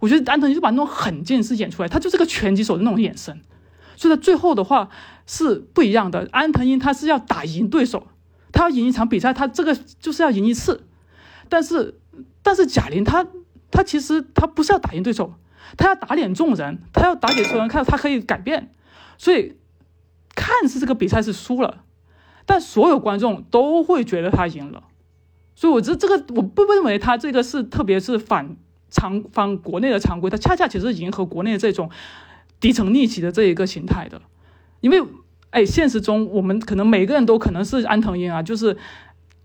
[0.00, 3.40] 我觉得安藤英就把那种狠劲是演出来，他就是个拳击手的那种眼神。
[3.96, 4.88] 所以他最后的话
[5.26, 6.28] 是不一样的。
[6.32, 8.06] 安藤英他是要打赢对手，
[8.52, 10.84] 他要赢一场比赛，他这个就是要赢一次。
[11.48, 12.00] 但是
[12.42, 13.26] 但是贾玲她
[13.70, 15.34] 她其实她不是要打赢对手，
[15.76, 18.72] 她要打脸众人，她要打给所有人看到她可以改变。
[19.18, 19.56] 所以。
[20.34, 21.84] 看似这个比赛是输了，
[22.46, 24.84] 但所有观众都会觉得他赢了，
[25.54, 28.56] 所以我觉得这个我不认为他这个是特别是反
[28.88, 31.90] 常反国内的常规，他恰恰其实迎合国内的这种
[32.62, 34.22] 底层逆袭的这一个形态的，
[34.80, 35.02] 因为
[35.50, 38.74] 哎，现实中我们可能每个人都可能是安藤英啊，就是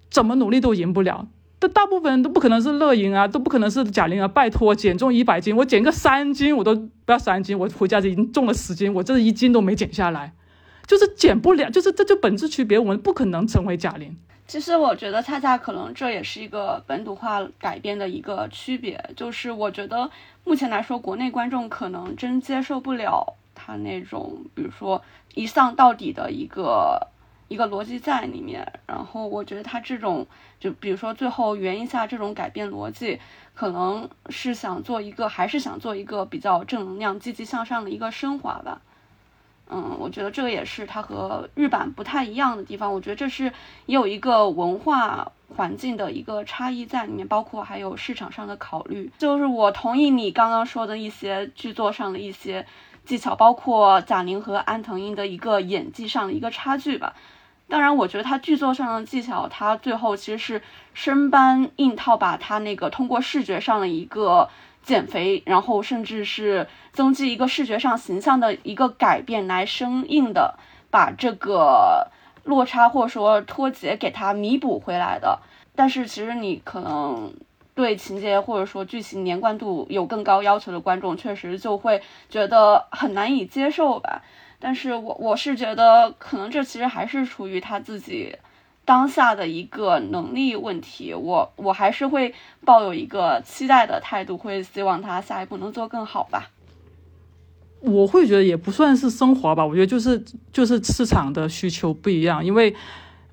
[0.10, 1.28] 怎么努力都赢不了，
[1.60, 6.74] 但大部分人都不可能是乐莹啊，都不可能是贾玲啊，拜托减重一百斤，我减个三斤我都
[7.04, 10.34] 不要三斤，我回家就已经重了十斤，我这一斤都没减下来。
[10.86, 14.16] 就是减不了，就是这就本质区别，我们不可能成为贾玲。
[14.48, 20.10] 其实我觉得恰恰可能这也是一个本土化改编的一个区别，就是我觉得
[20.48, 25.04] 目前来说，国内观众可能真接受不了他那种，比如说
[25.36, 27.06] 一丧到底的一个
[27.50, 28.66] 一个逻辑在里面。
[28.86, 30.26] 然后我觉得他这种，
[30.58, 33.20] 就比如说最后圆一下这种改变逻辑，
[33.54, 38.80] 可能是想做一个，还是想做一个比较正能量、积极向上的一个升华吧。
[39.70, 42.94] 嗯，我觉得这个也是它和日版不太一样的地方。
[42.94, 43.52] 我觉得这是
[43.86, 49.12] 也有一个文化环境的一个差异在里面，包括还有市场上的考虑。
[49.18, 52.66] 就是我同意你刚刚说的一些剧作上的一些
[53.04, 57.14] 技巧，包括贾玲和安藤英的一个演技上的一个差距吧。
[57.68, 60.62] 当然，我觉得他剧作上的技巧，他最后其实是
[60.94, 64.50] 生搬硬套，把他那个通过视觉上的一个。
[64.88, 70.58] 减肥，然后甚至是增肌一个视觉上形象的一个改变，来生硬的
[70.90, 72.08] 把这个
[72.46, 75.40] 落差或者说脱节给它弥补回来的。
[75.76, 77.34] 但是其实你可能
[77.76, 84.24] 对情节或者说剧情连贯度有更高要求的观众，确实就会觉得很难以接受吧。
[84.58, 88.38] 但是我我是觉得，可能这其实还是出于他自己。
[88.88, 92.34] 当下的一个能力问题，我我还是会
[92.64, 96.50] 抱有一个期待的态度，会希望他下一步能做更好吧。
[97.82, 102.72] 我会觉得也不算是升华吧，我觉得就是就是市场的需求不一样，因为《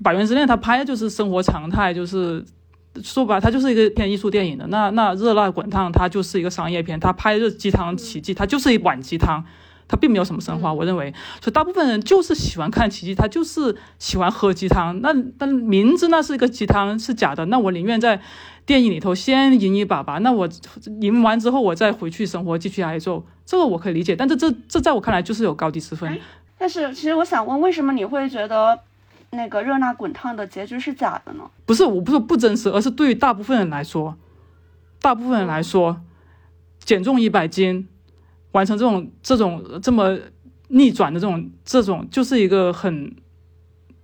[0.02, 2.44] 百元之恋》它拍的就是生活常态，就是
[3.00, 4.66] 说白，它就是一个偏艺术电影的。
[4.66, 9.44] 那那《热辣滚烫》它就是一个商业片，它拍热鸡汤奇迹，它就是一碗鸡汤。
[9.86, 15.00] 它并没有什么神话，我认为，所以大部分人就是喜欢看奇迹，他就是喜欢喝鸡汤。
[15.02, 18.20] 那但明知那是一个鸡汤是假的，那我宁愿在
[18.64, 20.18] 电影里头先赢一把吧。
[20.18, 20.48] 那我
[21.00, 24.16] 赢完之后，我再回去生活，继续挨揍，这个我可以理解。
[24.16, 26.18] 但这这这在我看来就是有高低之分。
[26.56, 28.78] 但是其实我想问，为什么你会觉得
[29.30, 31.44] 那个热辣滚烫的结局是假的呢？
[31.66, 34.16] 不是，我不是不真实，而是对于大部分人来说，
[35.02, 36.00] 大部分人来说，
[36.78, 37.88] 减重一百斤。
[38.54, 40.16] 完成这种这种这么
[40.68, 43.14] 逆转的这种这种，就是一个很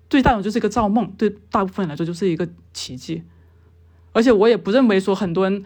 [0.09, 3.23] 对大众就是一个造梦，对大部分人来说就是一个奇迹。
[4.13, 5.65] 而且我也不认为说很多人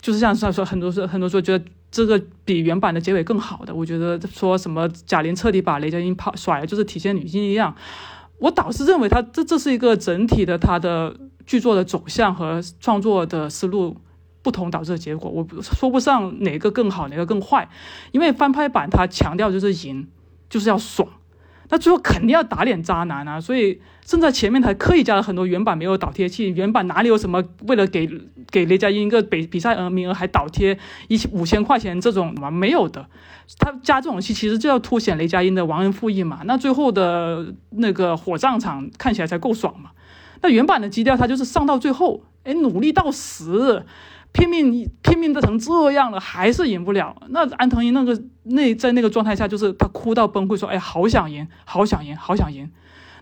[0.00, 3.74] 就是像他说很多说很多说觉得这个比原版的结尾更好的。
[3.74, 7.74] 我觉得说什么贾玲彻底把雷佳音抛甩了，就是体现女性力量。
[8.38, 13.96] 我倒是认为他这这是一个整体的他的剧作的走向和创作的思路。
[14.44, 17.66] 不同导致的结果，我说不上哪个更好，哪个更坏，
[18.12, 20.06] 因为翻拍版它强调就是赢，
[20.50, 21.08] 就是要爽，
[21.70, 28.06] 那最后肯定要打脸渣男啊，所以正在前面还刻意加了很多原版没有倒贴器，原版哪里有什么为了给
[28.50, 33.08] 给雷佳音一个比比赛额名额还倒贴一五千块钱这种嘛没有的，
[33.58, 39.92] 他加这种戏其实就要凸显雷佳音的忘恩负义嘛，那最后的那个火葬场看起来才够爽嘛，
[40.42, 43.86] 那原版的基调它就是上到最后，哎努力到死。
[44.34, 47.16] 拼命拼命的成这样了，还是赢不了。
[47.30, 52.70] 那安藤英那个那在那个状态下，就是他哭到崩溃，说：“哎，好想赢，好想赢，好想赢。”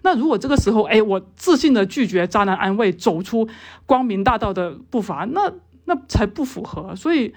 [0.03, 3.49] 那如果这个时候，哎，我自信的拒绝渣男安慰，走出
[3.87, 5.53] 光明大道的步伐，那
[5.87, 6.97] 那才不符合。
[6.97, 7.33] 所以。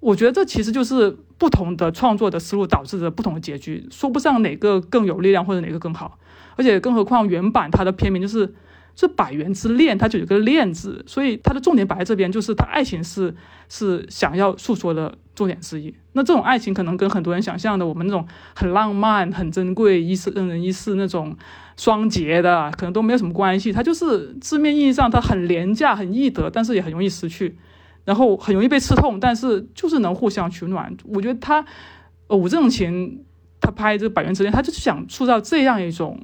[0.00, 6.18] 我觉得这其实就是不同的创作的思路导致的不同的结局，说不上哪个更有力量或者哪个更好。
[6.56, 8.54] 而且更何况原版它的片名就是
[8.94, 13.34] 这百元之恋，它就有个恋字，所以它的重点摆在这边，就是它爱情是
[13.68, 15.94] 是想要诉说的重点之一。
[16.12, 21.36] 那这种爱情可能跟很多人想象的我们那种很浪漫、很珍贵、一世人人一世那种
[21.76, 23.72] 双节的，可能都没有什么关系。
[23.72, 27.56] 它就是字面意义上它很廉价、很易得，但是也很容易失去。
[28.04, 30.94] 然后很容易被刺痛，但是就是能互相取暖。
[31.04, 31.64] 我觉得他，
[32.28, 33.24] 武正琴
[33.62, 36.20] 他拍这《百元之恋》，他就是想塑造这样一种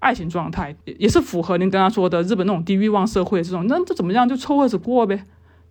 [0.00, 3.66] 爱情状态，也是符合您刚刚说的日本那种低欲望社会这种。
[3.68, 5.24] 那这怎么样就凑合着过呗，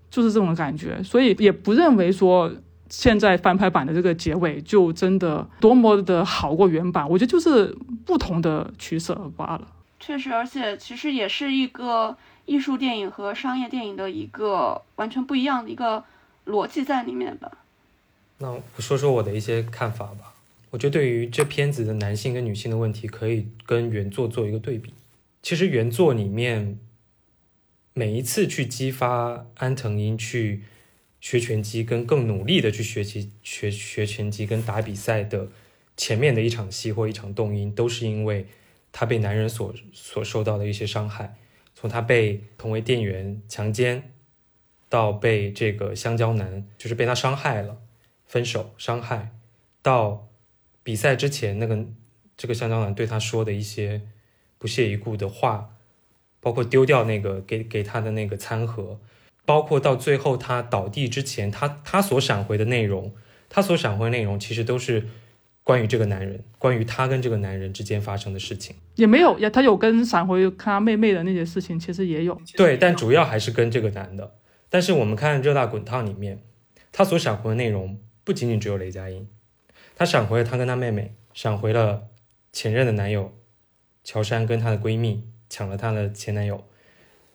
[0.09, 1.03] 就是这种感觉。
[1.03, 2.49] 所以也不认为说
[2.88, 7.09] 现在翻拍版的这个结尾就真的多么的好过原版。
[7.09, 7.75] 我觉得就是
[8.06, 9.67] 不同的取舍罢了。
[9.99, 12.16] 确实，而且其实也是一个。
[12.49, 16.03] 艺术电影和商业电影的一个完全不一样的一个
[16.48, 17.51] 逻辑在里面吧。
[18.40, 20.33] 那我说说我的一些看法吧。
[20.72, 24.93] 我觉得对于这片子的男性跟女性的问题，可以跟原作做一个对比。
[25.41, 26.80] 其实原作里面
[27.93, 30.64] 每一次去激发安藤英去
[31.19, 35.49] 学拳击，跟更努力的去学习学学拳击跟打比赛的
[35.98, 38.45] 前面的一场戏或一场动因，都是因为
[38.91, 41.35] 他被男人所所受到的一些伤害。
[41.73, 44.11] 从他被同为店员强奸，
[44.88, 47.77] 到被这个香蕉男就是被他伤害了，
[48.25, 49.31] 分手伤害，
[49.81, 50.28] 到
[50.83, 51.85] 比赛之前那个
[52.35, 54.01] 这个香蕉男对他说的一些
[54.58, 55.75] 不屑一顾的话，
[56.40, 58.99] 包括丢掉那个给给他的那个餐盒，
[59.45, 63.14] 包括到最后他倒地之前，他他所闪回的内容，
[63.49, 65.08] 他所闪回的内容其实都是。
[65.61, 69.48] 关于这个男人，关于他跟这个男人之间发生的事情，也没有也。
[69.51, 72.41] 他有跟闪回他妹妹的那些事情，其实也有。
[72.56, 74.38] 对，但主要还是跟这个男的。
[74.67, 76.41] 但是我们看《热辣滚烫》里面，
[76.91, 79.27] 他所闪回的内容不仅仅只有雷佳音，
[79.99, 82.07] 他闪回了他跟他妹妹，闪回了
[82.53, 83.37] 前任的男友
[84.01, 86.63] 乔杉跟她的闺蜜抢了她的前男友，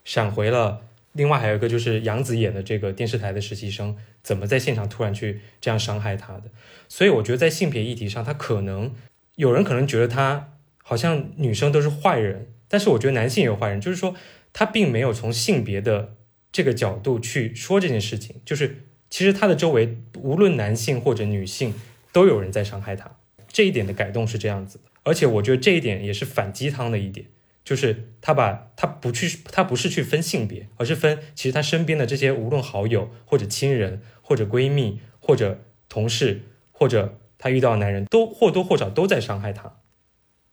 [0.02, 0.81] 闪回了。
[1.12, 6.44] 另外还有一个就是杨紫演的这个电视台的实习生，怎么在现场突然去这样伤害她的？
[6.89, 8.94] 所以我觉得在性别议题上，他可能
[9.36, 14.15] 有人可能觉得他好像女生都是坏人，但是我觉得男性也有坏人，就是说
[14.55, 16.15] 他并没有从性别的
[16.51, 21.75] 这个角度去说这件事情，就是其实他的周围无论男性或者女性
[22.15, 23.18] 都有人在伤害他，
[23.49, 27.26] 这一点的改动是这样子的，而且我觉得这一点也是反鸡汤的一点。
[27.65, 39.78] 就是他把他不去，他不是去分性别，而是分其实他身边的这些无论好友或者亲人或者闺蜜或者同事或者他遇到的男人都或多或少都在伤害他，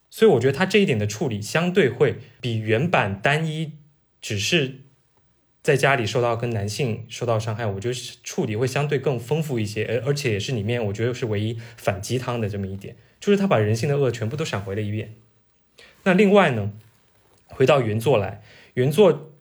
[0.09, 3.73] 所以我觉得他这一点的处理相对会比原版单一
[4.22, 4.80] 只是
[5.64, 15.14] 在家里受到跟男性受到伤害，我觉得处理会相对更丰富一些，而而且也是里面我觉得是唯一反鸡汤的这么一点，就是他把人性的恶全部都闪回了一遍。
[16.03, 16.72] 那另外呢？
[17.53, 18.41] 回到原作来，
[18.75, 19.33] 原作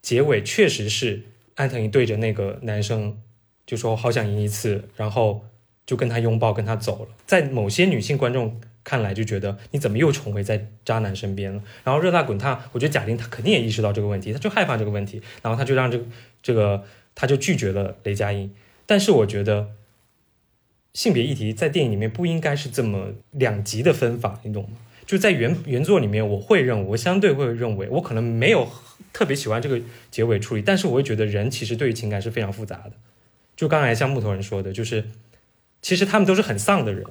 [0.00, 1.22] 结尾确实是
[1.54, 3.20] 安藤一对着那个男生
[3.66, 5.44] 就说好想赢一次，然后
[5.84, 7.14] 就跟他拥抱，跟他走了。
[7.26, 11.62] 在某些女性观众看来，就觉得你怎么又重回在渣男身边了？
[11.84, 16.04] 然后热辣滚烫，我觉得贾玲她肯定也意识到这个问题，她就害怕这个问题，然后她就让这个
[16.42, 18.54] 这个，她就拒绝了雷佳音。
[18.86, 19.70] 但是我觉得
[20.92, 24.70] 性别议题在电影里面不应该是这么两极的分法，你懂吗？
[25.06, 28.68] 就在原原作里面，我会认为，我相对会认为，我可能没有
[29.12, 29.80] 特别喜欢这个
[30.10, 32.92] 结尾处理，但是我会觉得人其实对于情感是非常复杂的。
[33.56, 35.10] 就刚才像木头人说的，就是
[35.82, 37.04] 其实他们都是很丧的人，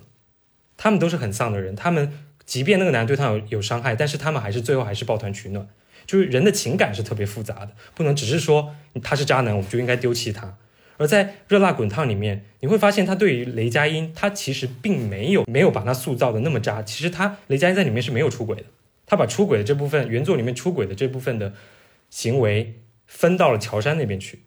[0.84, 2.11] 他们都是很丧的人，他们
[2.43, 5.68] 即便那个男的对他有有伤害，但是他们还是最后还是抱团取暖。
[6.08, 10.58] 就是人的情感是特别复杂的，不能只是说他是渣男，我们就应该丢弃他。
[10.98, 16.82] 而在《热辣滚烫》里面，你会发现他对于雷佳音，他其实并没有没有把他塑造的那么渣。
[16.82, 18.66] 其实他雷佳音在里面是没有出轨的，
[19.06, 21.53] 他把出轨的这部分原作里面出轨的这部分的
[22.10, 24.40] 行为分到了乔杉那边去。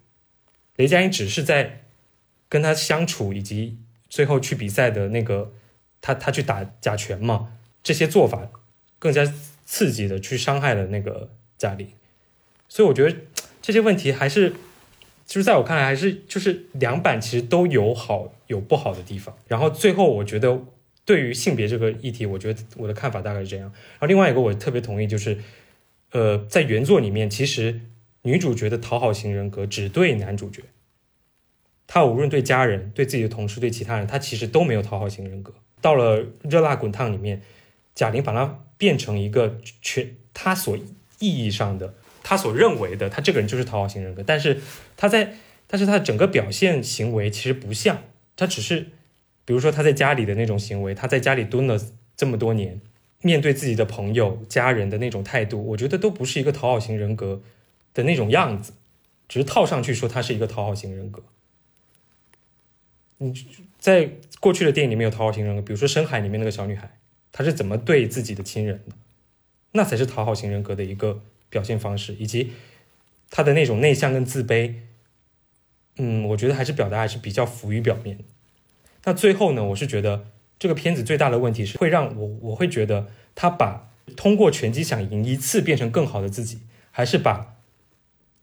[0.74, 1.84] 雷佳音只是在
[2.48, 5.52] 跟他相处，以及最后去比赛的那个
[6.04, 7.48] 他他去打假拳嘛，
[7.82, 8.50] 这些做法
[8.98, 9.24] 更加
[9.64, 11.88] 刺激的去伤害了那个贾玲。
[12.68, 13.16] 所以我觉得
[13.62, 14.52] 这些问题还是。
[15.26, 19.34] 就是在我看来，还是就是两版其实都有好有不好的地方。
[19.48, 20.62] 然后最后，我觉得
[21.06, 23.72] 对于性别这个议题，我觉得我的看法大概是这样。
[23.92, 25.38] 然后另外一个我特别同意，就是
[26.10, 27.80] 呃，在原作里面，其实
[28.20, 30.62] 女主角的讨好型人格只对男主角，
[31.86, 35.54] 她无论对家人、对自己的同事、对其他人，她其实都没有讨好型人格。
[35.84, 37.42] 到了热辣滚烫里面，
[37.94, 40.74] 贾玲把她变成一个全她所
[41.18, 41.92] 意义上的。
[42.26, 44.58] 他所认为的，他这个人就是讨好型人格，但是
[44.96, 45.34] 他在
[45.66, 48.02] 但是他的整个表现行为其实不像，
[48.34, 48.92] 他只是，
[49.44, 51.78] 比如说他在家里的那种行为，他在家里蹲了
[52.16, 52.80] 这么多年，
[53.20, 57.42] 面对自己的朋友、家人的那种态度，我觉得都不是一个讨好型人格
[57.92, 58.72] 的那种样子，
[59.28, 61.22] 只是套上去说他是一个讨好型人格。
[63.18, 63.34] 你
[63.84, 66.96] 在过去的电影里面有讨好型人格，比如说《深海》里面那个小女孩，
[67.30, 68.96] 她是怎么对自己的亲人的？
[69.72, 72.52] 那才是讨好型人格的一个表现方式，以及
[73.28, 74.76] 她的那种内向跟自卑。
[75.96, 78.20] 嗯，我觉得还是表达还是比较浮于表面。
[79.04, 87.56] 那最后呢，我是觉得这个片子最大的问题是会让我，我会觉得他把通过拳击想赢一次变成更好的自己，还是把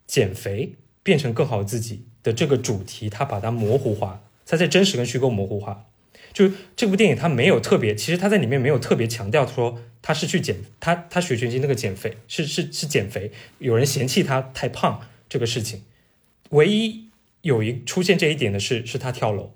[0.05, 4.21] 减肥变成更好的自己的这个主题，他把它模糊化。
[4.51, 5.85] 他在真实跟虚构模糊化，
[6.33, 15.83] 就这部电影他没有特别，其实他在里面没有特别强调说他是去减，他他学拳击那个减肥是是是减肥，有人嫌弃他太胖这个事情，
[16.49, 17.07] 唯一
[17.43, 19.53] 有一出现这一点的是是他跳楼，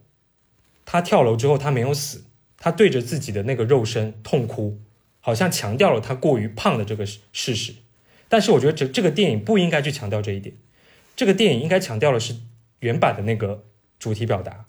[0.85, 2.23] 他跳楼之后他没有死，
[2.57, 4.79] 他对着自己的那个肉身痛哭，
[5.19, 7.75] 好像强调了他过于胖的这个事实，
[8.29, 10.55] 但是我觉得这这个电影不应该去强调这一点，
[11.17, 12.37] 这个电影应该强调的是
[12.79, 13.65] 原版的那个
[13.99, 14.63] 主题表达。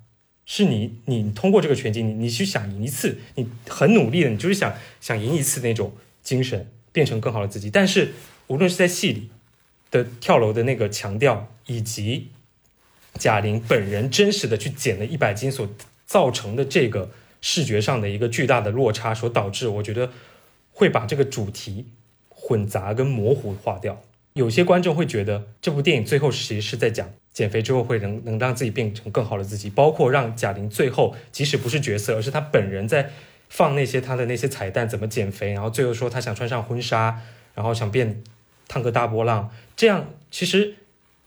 [0.48, 5.92] 是你，你通过这个拳击，你你去想赢一次，你很努力的，你就是想想赢一次那种
[6.22, 7.68] 精神，变成更好的自己。
[7.68, 8.12] 但是
[8.46, 9.28] 无论是在戏里
[9.90, 12.28] 的跳楼的那个强调，以及
[13.14, 15.68] 贾玲本人真实的去减了一百斤所
[16.06, 17.10] 造成的这个
[17.40, 20.12] 视觉上的一个巨大的落差，所导致，我觉得
[20.70, 21.86] 会把这个主题
[22.28, 24.00] 混杂跟模糊化掉。
[24.34, 27.10] 有些观众会觉得这部电影最后其实是在讲。
[27.36, 33.10] 减肥之后会能能让自己变成更好的自己，包括让贾玲最后即使不是角色，而是她本人在
[33.50, 37.20] 放那些她的那些彩蛋怎么减肥，然后最后说她想穿上婚纱，
[37.54, 38.22] 然后想变
[38.68, 40.76] 烫个大波浪，这样其实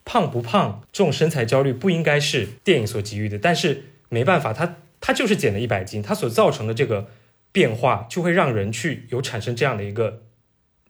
[0.04, 7.08] 胖不胖这种身材焦虑不应该是电影所给予的，但是没办法，她她就是减了一百斤，她所造成的这个
[7.52, 10.24] 变化就会让人去有产生这样的一个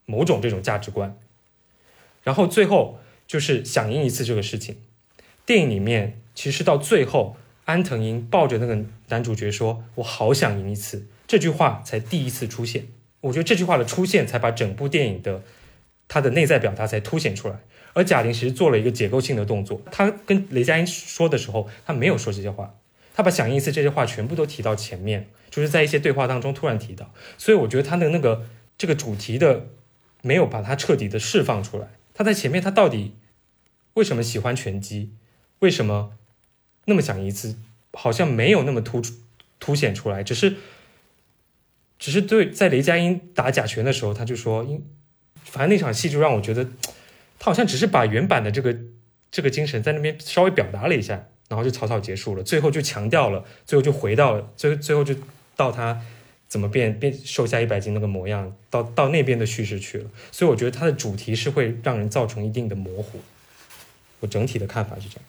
[0.06, 1.18] 某种这种价值观，
[2.24, 4.78] 然后最后就是响应一次这个事情。
[5.50, 12.86] 电影里面，其实到最后，安藤英抱着那个男主角说：“我好想赢一次。”这句话才第一次出现。
[13.22, 15.42] 我觉得这句话的出现，才把整部电影的
[16.08, 17.62] 它的内在表达才凸显出来。
[17.94, 22.76] 而贾玲其实做了一个结构性的动作，她跟雷佳音说的时候，她没有说这些话，
[23.16, 27.12] 她把“想赢一次”这些话全部都提到前面，就是在一些对话当中突然提到。
[27.40, 28.46] 所以我觉得她的那个
[28.78, 29.66] 这个主题的
[30.22, 31.88] 没有把它彻底的释放出来。
[32.14, 33.16] 她在前面，她到底
[33.96, 35.10] 为什么喜欢拳击？
[35.60, 36.14] 为什么
[36.86, 37.58] 那么想一次？
[37.94, 39.14] 好像没有那么突出
[39.60, 40.58] 凸显出来，只是
[41.98, 44.86] 只是对在雷佳音打假拳的时候，他就说，因
[45.44, 46.66] 反正那场戏就让我觉得，
[47.40, 48.78] 他好像只是把原版的这个
[49.32, 52.44] 这个精神在那边稍微表达了一下，然后就草草结束了。
[52.44, 55.16] 最后就强调了，最后就回到了最最后就
[55.56, 56.00] 到他
[56.48, 60.10] 怎么变变瘦下一百斤那个模样，到到那边的叙事去了。
[60.32, 63.20] 所以我觉得它的主题是会让人造成一定的模糊。
[64.20, 65.24] 我整体的看法是这样。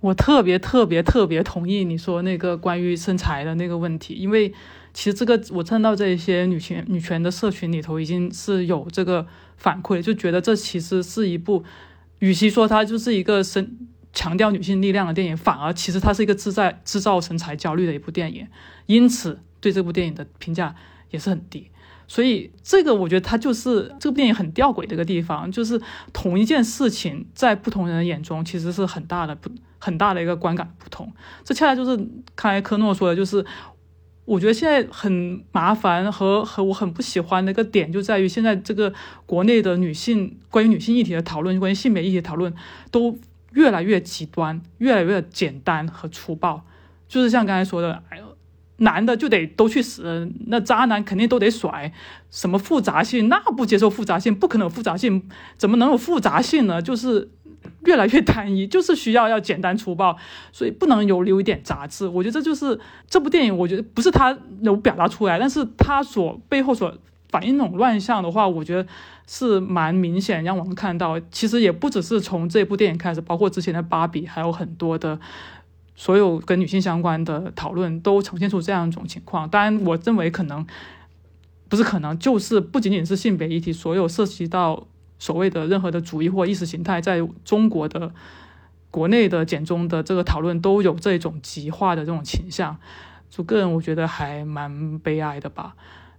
[0.00, 4.54] 我特别特别特别同意你说那个关于身材的那个问题，因为
[4.94, 11.64] 其实这个我看到这一些女权女权的社群里头已经是有这个反馈，就觉得这其实是一部，
[12.20, 13.76] 与其说它就是一个身
[14.12, 18.46] 强调女性力量的电影，反而其实它是一个制造制造身材焦虑的一部电影，
[18.86, 20.76] 因此对这部电影的评价
[21.10, 21.68] 也是很低。
[22.06, 25.80] 所以这个我觉得它就是这部电影很吊诡的一个地方，就是
[26.12, 31.10] 同一件事情在不同人的眼中其实是很大的不很大的一个观感不同。
[31.44, 31.96] 这恰恰就是
[32.34, 33.44] 刚才科诺说的，就是
[34.24, 38.92] 我觉得现在很麻烦和和我很不喜欢的一个点就在于现在这个
[39.24, 42.52] 国内的女性关于女性议题的讨论，关于性别议题讨论
[42.90, 43.18] 都
[43.52, 46.64] 越来越极端，越来越简单和粗暴，
[47.08, 48.24] 就是像刚才说的，哎呦。
[48.80, 51.92] 男的就得都去死，那渣男肯定都得甩。
[52.30, 53.28] 什么复杂性？
[53.28, 56.80] 那不接受复杂性，不可能有复杂性，怎么能有复杂性呢？
[56.80, 57.28] 就是
[57.84, 60.16] 越来越单一， 就是需要要简单粗暴，
[60.52, 62.06] 所以不能有留一点杂质。
[62.06, 62.78] 我觉得这就是
[63.08, 66.92] 这部电影，我觉得不是他有表达出来，但是他所背后所
[67.30, 68.88] 反映那种乱象的话，我觉得
[69.26, 75.18] 是蛮明显，让我们看到，其实也不只是从这部电影开始，包括之前的芭比，还有很多的。
[76.00, 80.64] 所有跟女性相关的讨论都呈现出这样一种情况，当然，我认为可能
[81.68, 84.86] 不是可能，就是不仅仅是性别议题，所有涉及到
[85.18, 88.12] 所谓的任何的主义或意识形态，在中国的
[88.90, 92.76] 国内的简中的这个讨论都有这种极化的这种倾向，
[93.28, 95.74] 就个人我觉得还蛮悲哀的吧。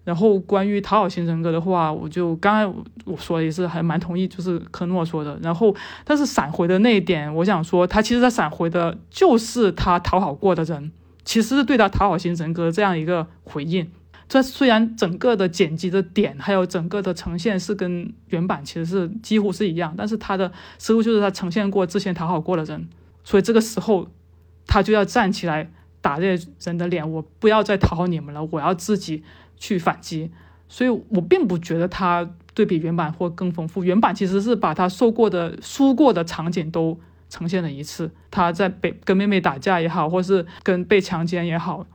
[0.05, 5.37] 然后关于讨好型人格的话，我就刚才我说也是还蛮同意，就是科诺说的。
[5.43, 10.91] 然后，但是闪回的那一点，我想说，他其实他闪回的就是他讨好过的人，
[11.23, 13.91] 其实是对他讨好型人格这样一个回应。
[14.29, 22.87] 这虽然整个的剪辑的点还有整个的呈现是跟原版其实是几乎是一样，但是他的思路就是他呈现过之前讨好过的人，
[23.25, 24.07] 所以这个时候
[24.65, 29.23] 他就要站起来打这些人的脸，我不要再讨好你们了，我要自己。
[29.61, 30.31] 去反击，
[30.69, 33.83] 所以我并不觉得他对比原版或更丰富。
[33.83, 36.97] 原版其实是把他受过的、输过的场景都
[37.29, 38.09] 呈现了一次。
[38.31, 41.85] 他在被跟妹妹打架也好，或是跟被强奸也好，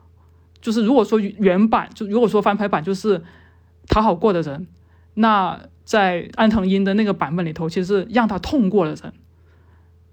[0.64, 3.22] 就是如果说原版就如果说翻拍版就是
[3.86, 4.66] 讨好过的人，
[5.12, 9.12] 那在安藤英的那个版本里头，其实是让他痛过的人，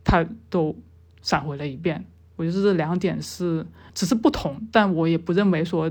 [0.04, 0.76] 他都
[1.22, 2.06] 闪回了一遍。
[2.36, 5.90] 我觉得这两点是只是不同，但我也不认为说。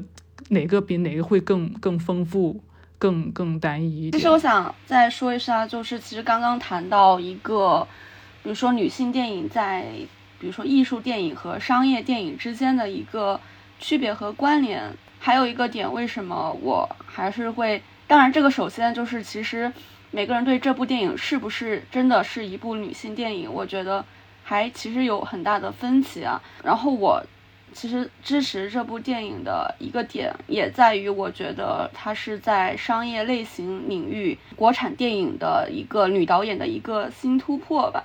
[0.48, 2.60] 哪个比哪个会更更丰富、
[2.98, 4.10] 更更单一？
[4.10, 7.86] 其实我想再说一下，就是其实刚刚谈到一个，
[8.42, 9.86] 比如说女性电影在，
[10.40, 13.38] 比如说艺术电影和商业电影之间的一个
[13.80, 14.92] 区别和关联。
[15.18, 17.82] 还有一个点，为什么我还是会？
[18.06, 19.72] 当然，这个首先就是其实
[20.12, 24.04] 每个人对这部电影是不是真的是一部女性电影，我觉得
[24.44, 26.40] 还其实有很大的分歧啊。
[26.62, 27.20] 然后我。
[27.72, 38.02] 其实支持这部电影的一个点，也在于我觉得它是在商业类型领域国产电影的一个女导演的一个新突破吧。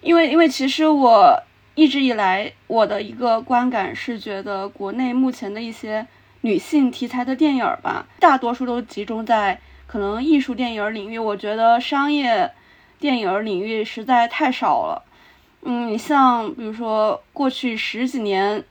[0.00, 1.40] 因为，因为其实我
[1.74, 6.06] 一直以来我的一个观感是觉得，国内目前的一些
[6.42, 12.52] 女性题材的电影吧，大多数都集中在可能艺术电影领域，我觉得商业
[13.00, 15.02] 电影领域实在太少了。
[15.62, 18.62] 嗯，你像比如说过去十几年，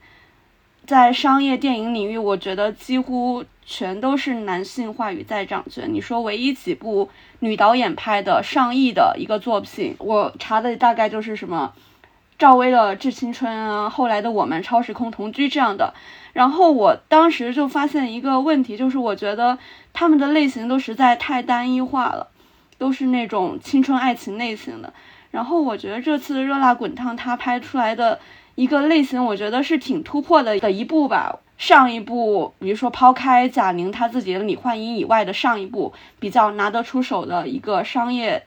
[0.86, 5.92] 在商业电影领域，我觉得几乎全都是男性话语在掌权。
[5.92, 7.10] 你说唯一几部
[7.40, 11.74] 女导演拍的上亿的一个作品，我查的大概就是什么
[12.44, 15.94] 赵薇的《致青春》啊，后来的《我们超时空同居》这样的。
[16.34, 19.56] 然后我当时就发现一个问题，就是我觉得
[19.94, 22.28] 他们的类型都实在太单一化了，
[22.76, 24.92] 都是那种青春爱情类型的。
[25.30, 28.20] 然后我觉得这次《热辣滚烫》它拍出来的
[28.56, 31.38] 一个类型，我觉得是挺突破的的一部吧。
[31.56, 38.44] 上一部，比如说抛开贾玲她自己的李焕英以外的上一部比较拿得出手的一个商业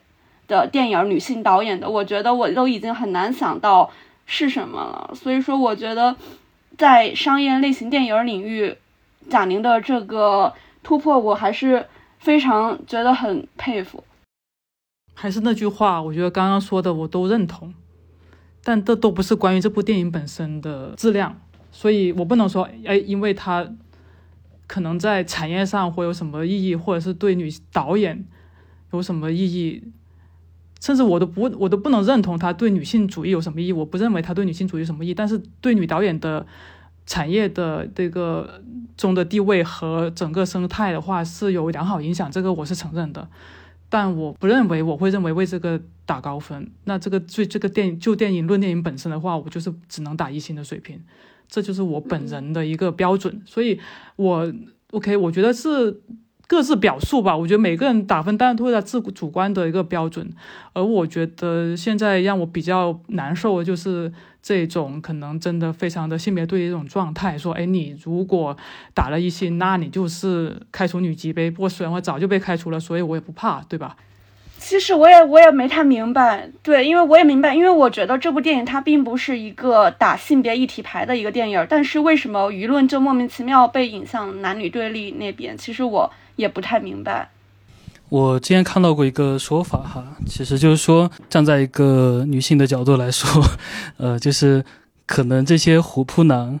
[0.48, 3.88] 的电影，女性导演的，我觉得我都已经很难想到
[4.26, 5.14] 是什么了。
[5.14, 6.16] 所以说，我觉得
[6.76, 8.74] 在商业类型电影领域，
[9.30, 10.52] 贾玲的这个
[10.82, 11.86] 突破，我还是
[12.18, 14.02] 非常觉得很佩服。
[15.14, 17.74] 还是那句话，我觉得刚刚说的我都认同，
[18.64, 21.40] 但这都不是关于这部电影本身的质量，
[21.72, 23.68] 所以我不能说，哎，因为它
[24.68, 28.24] 可能在产业上会有什么意义，或者是对女导演
[28.92, 29.82] 有什么意义，
[30.80, 33.72] 甚至我都不，我都不能认同他对女性主义有什么意义。
[33.72, 36.46] 我不认为他对女性主义有什么意义，但是对女导演的
[37.06, 38.62] 产业的这个
[38.96, 43.28] 中的地位和整个生态的话是有良好影响，这个我是承认的。
[43.88, 46.70] 但我不认为我会认为为这个打高分。
[46.84, 51.00] 那这个对这个电影就电影论电影本身的话，我就是只能打一星的水平，
[51.48, 53.42] 这就是我本人的一个标准。
[53.46, 53.80] 所以，
[54.16, 54.52] 我
[54.92, 56.02] OK，我觉得是。
[56.48, 60.26] 各自表述吧，我觉得每个人打分当然都会在自主观的一个标准，
[60.72, 64.10] 而我觉得现在让我比较难受的就是
[64.42, 68.56] 这种可能真的非常的性别对立这种状态，说，哎，你如果
[68.94, 71.50] 打了一星，那你就是开除女级呗。
[71.50, 73.96] 不过虽然我早就被开除了，所以我也不怕，对吧？
[74.56, 85.54] 其实我也我也没太明白，对，因为我也明白，因为我觉得这部电影它并不是一个打性别一体牌的一个电影，但是为什么舆论就莫名其妙被引向男女对立那边？
[85.58, 86.10] 其实我。
[86.38, 87.30] 也不太明白。
[88.08, 93.28] 我之前看到过一个说法哈，其实就是说，站在一个女性的角度来说，
[93.98, 94.64] 呃，就是
[95.04, 96.58] 可能这些虎扑男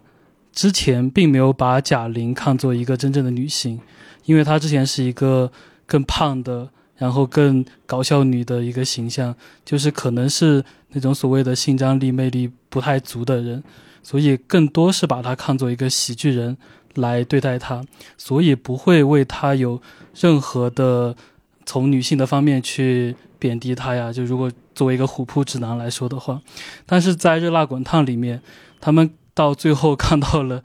[0.52, 3.80] 之前并没有把贾玲看作一个真正的女性，
[4.26, 5.50] 因为她之前是一个
[5.86, 9.34] 更胖的，然后更搞笑女的一个形象，
[9.64, 13.64] 就是可能是那种所谓的性张力、魅力不太足的人，
[14.02, 16.58] 所以更多是把她看作一个喜剧人。
[16.98, 17.84] 来对待她，
[18.16, 19.80] 所以不会为她有
[20.14, 21.16] 任何的
[21.64, 24.12] 从女性的方面去贬低她呀。
[24.12, 26.40] 就如果作为一个虎扑直男来说的话，
[26.86, 28.42] 但是在《热辣滚烫》里面，
[28.80, 30.62] 他们到最后看到了，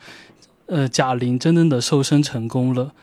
[0.65, 2.93] 呃，贾玲真正的瘦身成功了，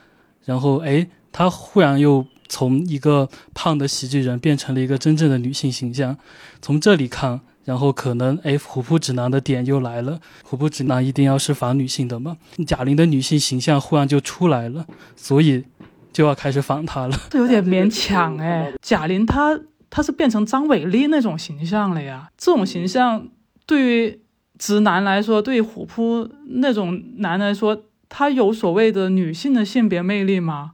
[0.44, 6.17] 然后哎，她忽然又从一个胖的喜剧人变成了一个真正的女性形象。
[6.60, 7.41] 从这里看。
[7.70, 12.36] 然后可能哎，虎扑指南的点又来了，虎扑指南一定要是反女性的嘛？
[12.66, 14.84] 贾玲的女性形象忽然就出来了，
[15.15, 15.65] 所以
[16.12, 17.16] 就要开始反她了。
[17.31, 19.57] 这有点勉强哎，贾玲她
[19.89, 23.28] 她是变成张伟丽那种形象了呀，这种形象
[23.66, 24.20] 对于
[24.58, 30.73] 直男来说，对于虎扑那种男来说，他有所谓的女性的性别魅力吗？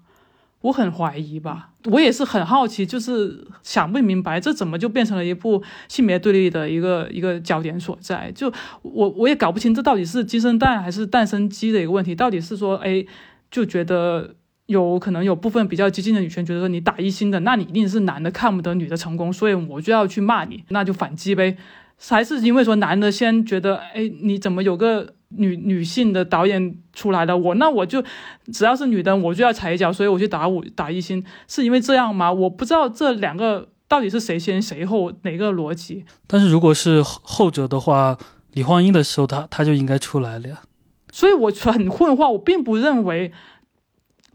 [0.67, 8.33] 我很怀疑吧，我也是很好奇，就是想不明白这怎么就变成了一部性别对立的一个一个焦点所在。
[8.35, 12.15] 就我我也搞不清这到底是鸡生蛋还是蛋生鸡的一个问题。
[12.17, 13.05] 到底是说，哎，
[13.49, 14.35] 就觉得
[14.67, 21.57] 有可能有部分比较激进的女权觉得说你打一星的，那你一定是男的看不得女的成功，所以我就要去骂你，那就反击呗。
[21.99, 27.37] 还是因为说男的先觉得，哎，你怎么有个女女性的导演出来了？
[27.37, 28.05] 我那我就
[28.53, 32.33] 只要是女的，我就要踩一脚，所以我去打五打一星，是因为这样吗？
[32.33, 36.05] 我不知道这两个到底是谁先谁后哪个逻辑。
[36.27, 38.19] 但是如果是后者的话，
[38.53, 40.63] 李焕英的时候，他他就应该出来了呀。
[41.11, 43.33] 所以我很混惑，我并不认为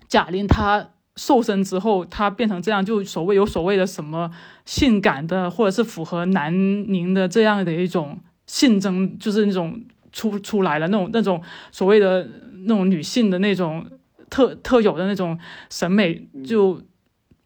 [0.07, 0.89] 贾玲她。
[1.21, 4.31] 瘦身之后，他变成这样，就所谓有所谓的什么
[4.65, 6.51] 性感的，或者是符合男
[6.91, 8.17] 宁的这样的一种
[8.47, 9.79] 性征，就是那种
[10.11, 11.39] 出出来了那种那种
[11.71, 12.27] 所谓的
[12.65, 13.85] 那种女性的那种
[14.31, 15.37] 特特有的那种
[15.69, 16.81] 审美，就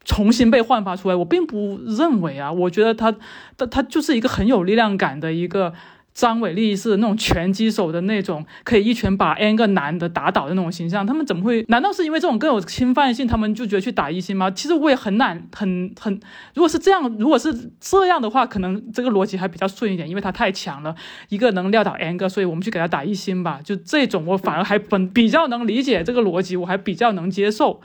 [0.05, 1.15] 重新被焕发出来。
[1.15, 3.13] 我并不认为啊，我觉得他
[3.57, 5.73] 他他就是一个很有力量感的一个。
[6.15, 11.05] 张伟丽是那种拳击手的那种，可以一拳把 n 个男的打倒的那种形象。
[11.05, 11.63] 他们怎么会？
[11.67, 14.49] 难道是因为这种更有侵犯性，他们就觉得去打一星吗？
[14.49, 16.17] 其实我也很难，很很。
[16.53, 20.95] 如果是这样，如果是这样的话，可能这个逻辑还比较顺一点，因为他太强了，
[21.27, 23.59] 一个能撂倒 n 个，所以我们去给他打一星吧。
[23.61, 27.81] 就这种，我反而还本比较能理解这个逻辑，我还比较能接受。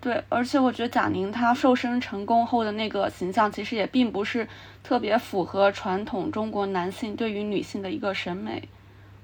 [0.00, 4.48] 对，而且我觉得贾宁她瘦身成功后的那个形象，其实也并不是
[4.82, 8.68] 特别符合传统中国男性对于女性的一个审美。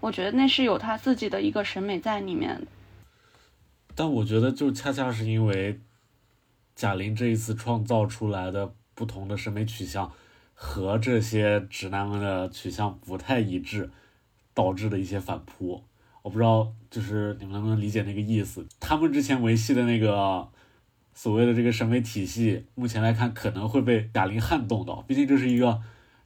[0.00, 2.66] 我觉得那是有他自己的一个审美在里面。
[3.94, 5.80] 但我觉得，就恰恰是因为
[6.76, 10.12] 贾玲这一次创造出来的不同的审美取向
[10.54, 13.90] 和这些直男们的取向不太一致，
[14.54, 15.82] 导致的一些反扑。
[16.22, 18.66] 我不知道，就是你们能不能理解那个意思？
[18.78, 20.48] 他们之前维系的那个。
[21.18, 25.80] 所谓的这个审美体系，目前来看可能会被贾玲撼动到，毕竟这是一个，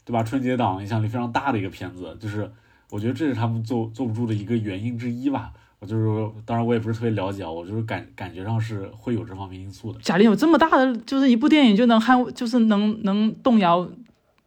[0.05, 0.21] 对吧？
[0.21, 2.51] 春节档影响力非常大的一个片子，就是
[2.91, 5.51] 我觉得这是他们坐坐不住的一个原因之一吧。
[5.79, 9.99] 我就是，当然我也不是特别了解啊，我就是感感觉上是会有这方面因素的。
[9.99, 13.89] 贾玲有这么大的，就是一部电影就能撼，就是能能动摇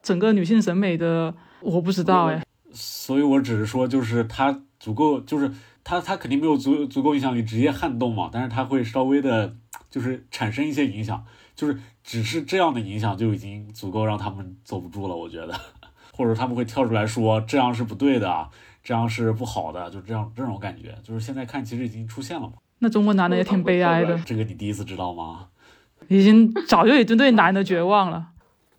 [0.00, 2.44] 整个女性审美的，我不知道哎。
[2.70, 5.50] 所以我只是说，就是她足够，就是
[5.82, 9.56] 她她肯定没有足足够影响力直接撼动嘛，但是她会稍微的。
[9.96, 15.58] 就是产生一些影响，就是只是这样的影响就已经足够让他们坐不住了，我觉得，
[16.12, 18.50] 或者他们会跳出来说这样是不对的，
[18.84, 22.52] 这样是不好的，就这样这种感觉，就是现在看其实已经出现了嘛。
[22.80, 25.48] 那中国男的也挺悲哀的，这个你第一次知道吗？
[26.08, 28.32] 已经早就已经对男的绝望了。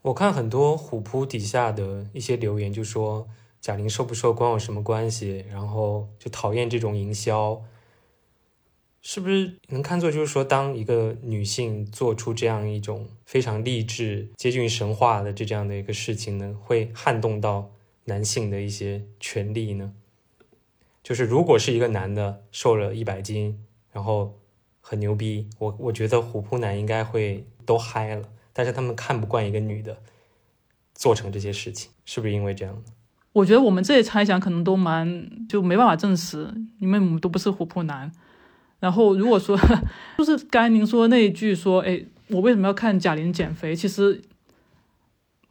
[0.03, 3.27] 我看很多虎扑底下的一些留言，就说
[3.59, 7.59] 贾玲瘦不瘦关我什么关系，然后就讨厌这种营销。
[9.09, 17.71] 是不是能看作就是说，当一个女性做出这样一种非常励志、接近于神话的这这样的一个事情呢，会撼动到
[18.03, 19.93] 男性的一些权利呢？
[21.01, 23.57] 就是如果是一个男的瘦了一百斤，
[23.93, 24.37] 然后
[24.81, 28.27] 很牛逼，我我觉得虎扑男应该会都嗨了。
[28.51, 29.97] 但是他们看不惯一个女的
[30.93, 32.83] 做成这些事情，是不是因为这样
[33.31, 38.11] 我觉得我们这些猜想可能都蛮就没办法证实，因为我们都不是虎扑男。
[38.79, 39.57] 然后，如果说
[40.19, 41.99] 就是刚才您说那一句说，哎，
[42.29, 43.75] 我为什么要看贾玲减肥？
[43.75, 44.21] 其实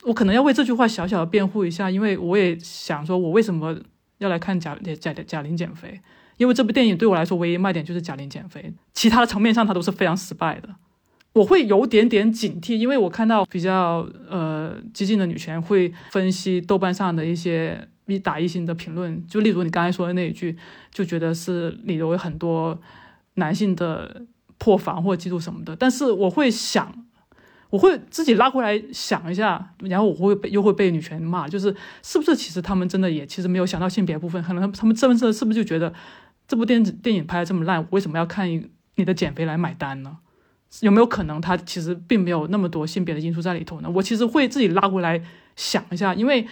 [0.04, 3.76] 我可能要为这句话小小的辩护一下，因为我也想说，我为什么
[4.18, 6.00] 要来看贾贾贾玲减肥？
[6.36, 10.68] 因为这部电影对我来说唯一卖点就是贾玲减肥，其他的层面上它都是非常失败的。
[11.32, 20.56] 我会有点点警惕，因为我看到比较呃激进的女权会分析豆瓣上的一些一打一星的评论，就例如你刚才说的那一句，
[20.92, 22.78] 就觉得是里头有很多。
[23.36, 24.26] 男性的
[24.58, 27.06] 破防或嫉妒什么的，但是我会想，
[27.70, 35.92] 我会自己拉回来想一下，然后我会被又会被女权骂，就是是不是其实他们真的也其实没有想到性别部分，可能他们真的是不是就觉得
[36.48, 38.48] 这部电子电影拍的这么烂，为什么要看
[38.94, 40.18] 你的减肥来买单呢？
[40.80, 43.90] 有没有可能他其实并没有那么多性别的因素在里头呢？
[43.94, 45.22] 我其实会自己拉回来
[45.54, 46.46] 想一下，因为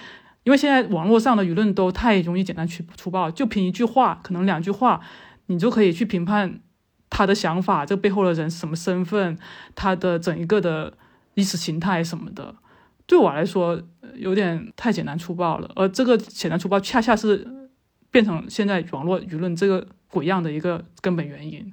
[0.45, 5.01] 因为现在网络上的舆论都太容易简单去粗暴，就凭一句话，可能两句话，
[5.47, 6.61] 你就可以去评判。
[7.17, 9.39] 他的想法，这背后的人什么身份，
[9.77, 10.93] 他的整一个的
[11.35, 12.53] 意识形态什么的，
[13.07, 13.81] 对我来说
[14.17, 15.71] 有点太简单粗暴了。
[15.77, 17.47] 而这个简单粗暴，恰恰是
[18.11, 21.73] 变成现在网络舆论这个鬼样的一个根本原因。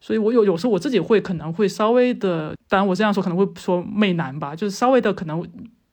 [0.00, 5.46] 所以我有有时候我自己会可能会稍微的，当然我这样说可能会说媚男吧，就是稍微的可能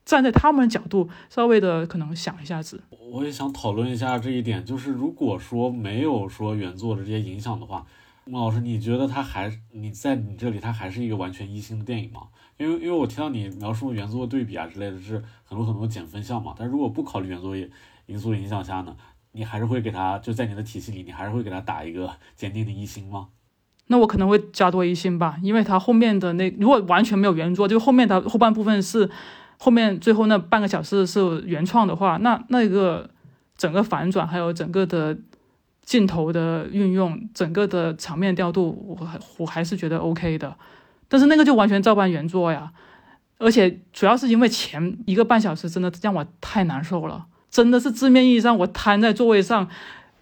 [0.06, 2.82] 站在他们角度稍微的可能想一下子。
[3.12, 7.86] 我也想讨论一下这一点，就是如果说没有说原作的这些影响的话，
[8.30, 12.24] 孟老师，你觉得它还你在你这里它还是一个完全一星的电影吗？
[12.58, 16.54] 因为因为我听到你描述原作对比啊之类的，是很多很多减分项嘛。
[16.58, 17.56] 但如果不考虑原作
[18.06, 18.96] 因素影响下呢，
[19.32, 23.30] 你还是会给他就在你的体系里，你还是会给他打一个 坚定的一星吗？
[23.88, 29.10] 那我可能会加多一星吧，因为它后面的那如果完全没有原作，就后面的后半部分是
[29.58, 33.10] 后面最后那半个小时是原创的话，那那个
[33.56, 35.18] 整个反转还有整个的
[35.88, 40.54] 镜头的运用，整个的场面调度，我我还是觉得 OK 的。
[41.08, 42.74] 但是那个就完全照搬原作呀，
[43.38, 49.70] 而且主要是因为前一个半小时真的让我太难受了，真的是字面意义上我瘫在座位上，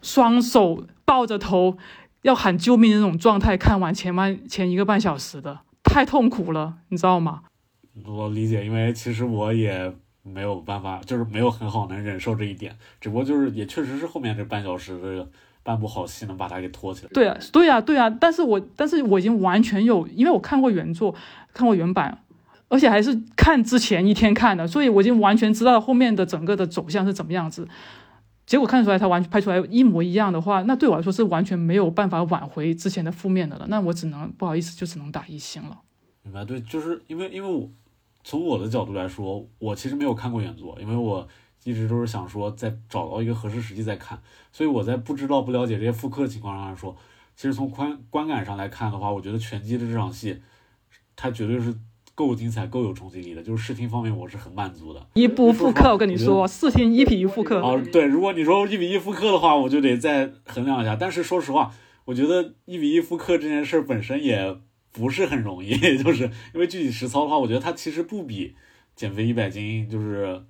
[0.04, 1.78] 双手抱着头。
[2.22, 7.44] 要喊救命那种状态，看完前半前一个半小时的，太痛苦了，你知道吗？
[8.04, 15.30] 我理解，因为其实我也没有办法，就是没有很好能忍受这一点，只不过就是也确实是后面这半小时的
[15.66, 17.10] 半部好戏能把它给拖起来。
[17.12, 21.16] 对啊，对啊，对啊，但是我但是我已经完全有，因为我看过原作，
[21.56, 22.20] 看过原版，
[22.68, 27.68] 而且还是看之前一天看的，所以我已经完全知道后面的整个的走向是怎么样子。
[28.46, 33.66] 结果看出来，他完全拍出来一模一样的话，那对我来说是完全没有办法挽回之前的负面的了。
[33.68, 35.80] 那我只能不好意思，就只能打一星了。
[36.22, 36.46] 明白？
[36.46, 37.68] 对，就是因为因为我
[38.24, 41.28] 从我的角度来说，我其实没有看过原作，因为我
[41.66, 44.18] 一直都是想说再找到一个合适时机再看。
[44.54, 46.96] 所以我在不知道不了解这些复刻的情况上来说，
[47.36, 50.40] 其实从观观感上来看的话，我觉得拳击的这场戏，
[51.18, 51.76] 它绝对是。
[52.18, 55.06] 够精彩，够有冲击力的，就是视听方面我是很满足的。
[55.16, 57.60] 一部复刻，我跟你说，视听一比一复刻。
[57.60, 60.96] 哦，对，如果你说一比一复刻的话，我就得再衡量一下。
[60.96, 61.74] 但是说实话，
[62.06, 64.58] 我觉得一比一复刻这件事本身也
[64.94, 68.56] 不是很容易， 就是因为具体实操的话，我觉得它其实不比
[68.96, 70.42] 减肥一百斤就是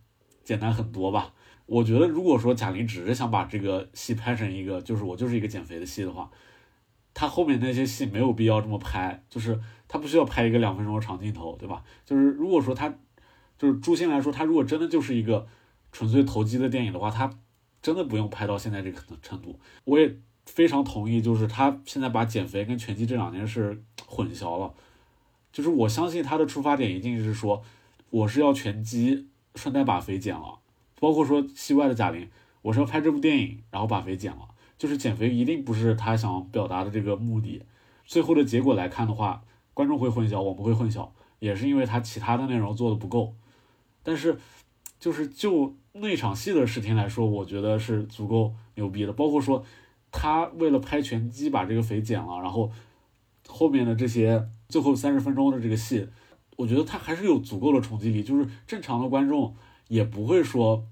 [0.45, 1.33] 简单很多吧。
[1.65, 6.31] 我觉得如果说贾玲只是想把这个戏拍成一个，就是我就是一个减肥的戏的话，
[7.13, 9.59] 她后面那些戏没有必要这么拍，就是。
[9.87, 11.83] 她不需要拍一个两分钟的长镜头，对吧？
[12.03, 12.91] 就是如果说她，
[13.55, 15.47] 就是朱星来说，他如果真的就是一个
[15.91, 17.31] 纯粹投机的电影的话，他
[17.83, 19.59] 真的不用拍到现在这个程度。
[19.83, 20.17] 我也
[20.47, 24.73] 非常同意，就是他现在把减肥跟拳击这两件事混淆了。
[25.53, 27.61] 就是我相信他的出发点一定是说，
[28.09, 30.59] 我是要拳击，顺带把肥减了。
[30.99, 32.29] 包括说戏外的贾玲，
[32.61, 34.49] 我是要拍这部电影，然后把肥减了。
[34.77, 37.63] 就是减肥一定不是他想表达的这个目的。
[38.05, 39.43] 最后的结果来看的话。
[39.75, 41.09] 观众会混淆，我们会混淆，
[41.39, 43.35] 也是因为他其他的内容做的不够。
[44.03, 44.39] 但是，
[45.01, 49.11] 就是就那场戏的视听来说，我觉得是足够牛逼的。
[49.11, 49.65] 包括说，
[50.13, 52.71] 他为了拍拳击把这个肥减了，然后
[53.49, 56.07] 后面的这些最后三十分钟的这个戏，
[56.55, 58.23] 我觉得他还是有足够的冲击力。
[58.23, 59.55] 就是正常的观众
[59.87, 60.87] 也不会说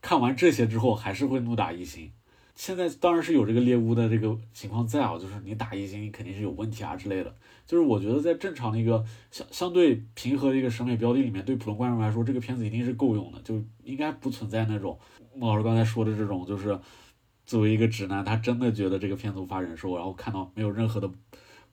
[0.00, 2.10] 看完这些之后还是会怒打一星。
[2.54, 7.34] 现在当然是有这个猎巫的这个情况在啊，就是你打一星肯定是有问题啊之类的。
[7.66, 14.98] 就是我觉得在正常的一个相相对平和的一个审美标的里面，对普通观众来说，这个片子一定是够用的，就应该不存在那种
[15.34, 16.78] 孟老师刚才说的这种，就是
[17.46, 21.10] 作为一个直男，他真的觉得这个片子无法忍受，然后看到没有任何的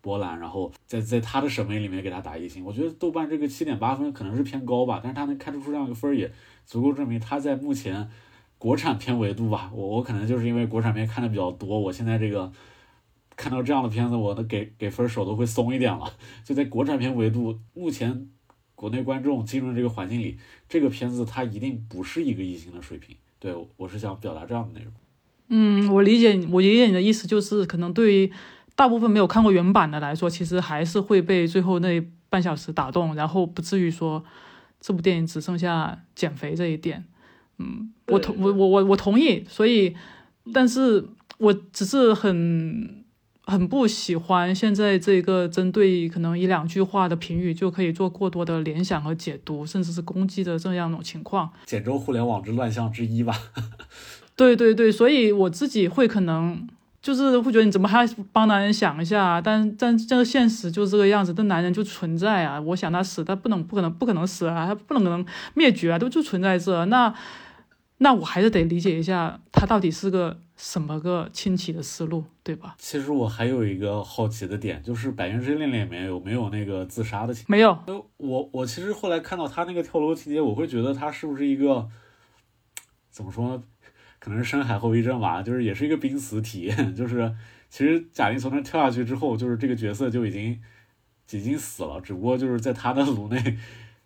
[0.02, 2.64] 波兰，然后在在他的审美里面给他打一星。
[2.64, 6.32] 我觉得豆瓣这个七点八分可能是偏高吧，但是他能开出这样一个分儿，也
[6.66, 8.10] 足够证明他在目前。
[8.58, 12.52] 国产片维度吧，我我可能就是因为国产片看的比较多，我现在这个
[13.38, 16.14] 看到这样的片子，我的给给分手都会松一点了。
[16.44, 18.28] 就在国产片维度，目前
[18.76, 20.38] 国内观众进入这个环境里，
[20.68, 23.16] 这个片子它一定不是一个一星的水平。
[23.40, 24.94] 对我是想表达这样的内容。
[25.48, 28.32] 嗯，我理解，我理解你的意思，就是可能对于
[28.80, 32.00] 大部分没有看过原版的来说，其实还是会被最后那
[32.30, 34.24] 半小时打动，然后不至于说
[34.80, 37.04] 这部电影只剩下减肥这一点。
[37.58, 39.94] 嗯，我同我我我我同意，所以，
[40.54, 41.06] 但是
[41.40, 43.04] 我只是很
[43.44, 51.52] 很不喜欢现在这个针对可能一两句话的评语就可以做过多的联想和解读，甚至是攻击的这样一种情况。
[51.66, 53.38] 简州互联网之乱象之一吧。
[54.38, 56.66] 对对对，所以我自己会可能
[57.02, 59.40] 就是会觉得你怎么还帮男人想一下？
[59.42, 62.60] 但但这个现实就是这个样子，这男人就存在啊！
[62.62, 67.14] 我想他死，他不能不可能不可能死啊，他不能可能灭绝啊，都就存在这那。
[68.02, 72.74] 那我还是得理解一下，他到底是个什么个清奇的思路，对吧？
[72.78, 77.44] 其实我还有一个好奇的点，就是《百元之恋》里面有没有那个自杀的情？
[77.50, 77.78] 没有。
[78.16, 81.90] 我我其实后来看到他那个跳楼情节，我会觉得他是不是一个
[83.10, 83.64] 怎么说呢？
[84.20, 86.94] 可能是深海后遗症吧，就是也是一个濒死体验。
[86.94, 87.34] 就是
[87.70, 90.60] 其实贾玲从那跳下去之后，就是这个角色就已经
[91.32, 93.58] 已经死了，只不过就是在她的颅内，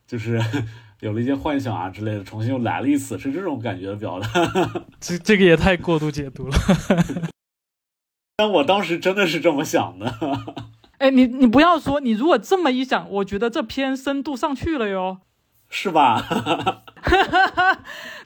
[0.05, 0.39] 就是
[1.01, 4.29] 有了一些幻想啊之类的，重新又来了一次，是这种感觉的表达。
[5.01, 6.55] 这这个也太过度解读了。
[8.35, 10.13] 但我当时真的是这么想的。
[10.97, 15.19] 哎，你你不要说，你如果这么一想，我觉得这篇深度上去了哟。
[15.75, 16.23] 是吧？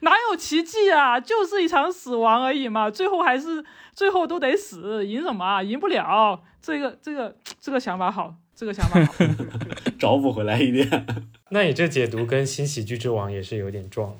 [0.02, 1.18] 哪有奇迹啊？
[1.18, 5.62] 就是一场死亡而已嘛，最后还是最后都得死，赢什么？
[5.62, 6.38] 赢不了。
[6.60, 9.12] 这个这个这个想法好，这个想法好，
[9.98, 11.06] 找补回来一点。
[11.48, 14.14] 那你这解读跟《新喜剧之王》也是有点撞。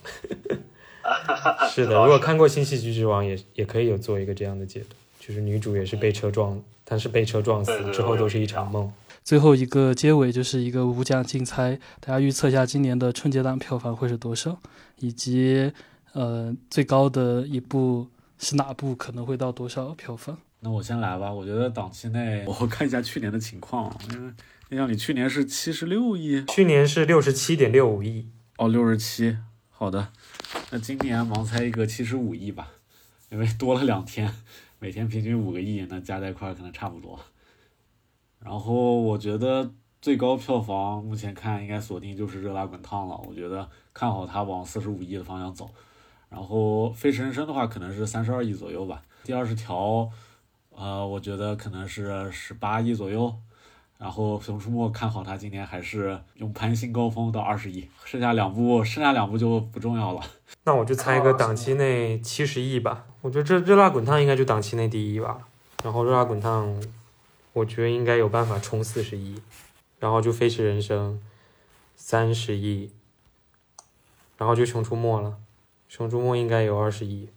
[1.68, 8.90] 是的，如果看过《新喜剧之王》，也也可以有做一个这样的解读，就是女主也是被车撞，但是被车撞死之后都是一场梦。
[9.28, 14.58] 最后一个结尾就是一个无奖竞猜，大家预测一下今年的春节档票房会是多少，
[15.00, 15.70] 以及
[16.14, 18.08] 呃最高的一部
[18.38, 20.38] 是哪部，可能会到多少票房？
[20.60, 24.32] 那我先来吧，我觉得档期内我看一下去年的情况，因为
[24.70, 28.26] 印象里去年是七十六亿，去年是六十七点六五亿，
[28.56, 29.36] 哦，六十七，
[29.68, 30.08] 好的，
[30.70, 32.70] 那今年盲猜一个七十五亿吧，
[33.30, 34.34] 因为多了两天，
[34.78, 37.20] 每天平均五个亿，那加在一块可能差不多。
[38.48, 39.70] 然后我觉得
[40.00, 45.68] 最高票房目前看应该锁定就是《热辣滚烫》了，我觉得看好它往四十五亿的方向走。
[46.30, 49.02] 然后《飞驰人生》的话可能是三十二亿左右吧。
[49.22, 50.08] 第二十条，
[50.74, 53.30] 呃，我觉得可能是十八亿左右。
[53.98, 57.86] 然后《熊出没》看好它今年还是用攀新高峰到二十亿。
[58.06, 60.22] 剩下两部，剩下两部就不重要了。
[60.64, 63.04] 那我就猜一个档期内七十亿吧。
[63.20, 65.38] 我觉得这《热辣滚烫》应该就档期内第一吧。
[65.84, 66.66] 然后《热辣滚烫》。
[67.52, 69.40] 我觉得应该有办法冲四十亿，
[69.98, 71.14] 然后就《飞驰人生》
[71.96, 72.92] 三十亿，
[74.36, 75.30] 然后就《熊出没》了，
[75.88, 77.28] 《熊出没》应该有二十亿。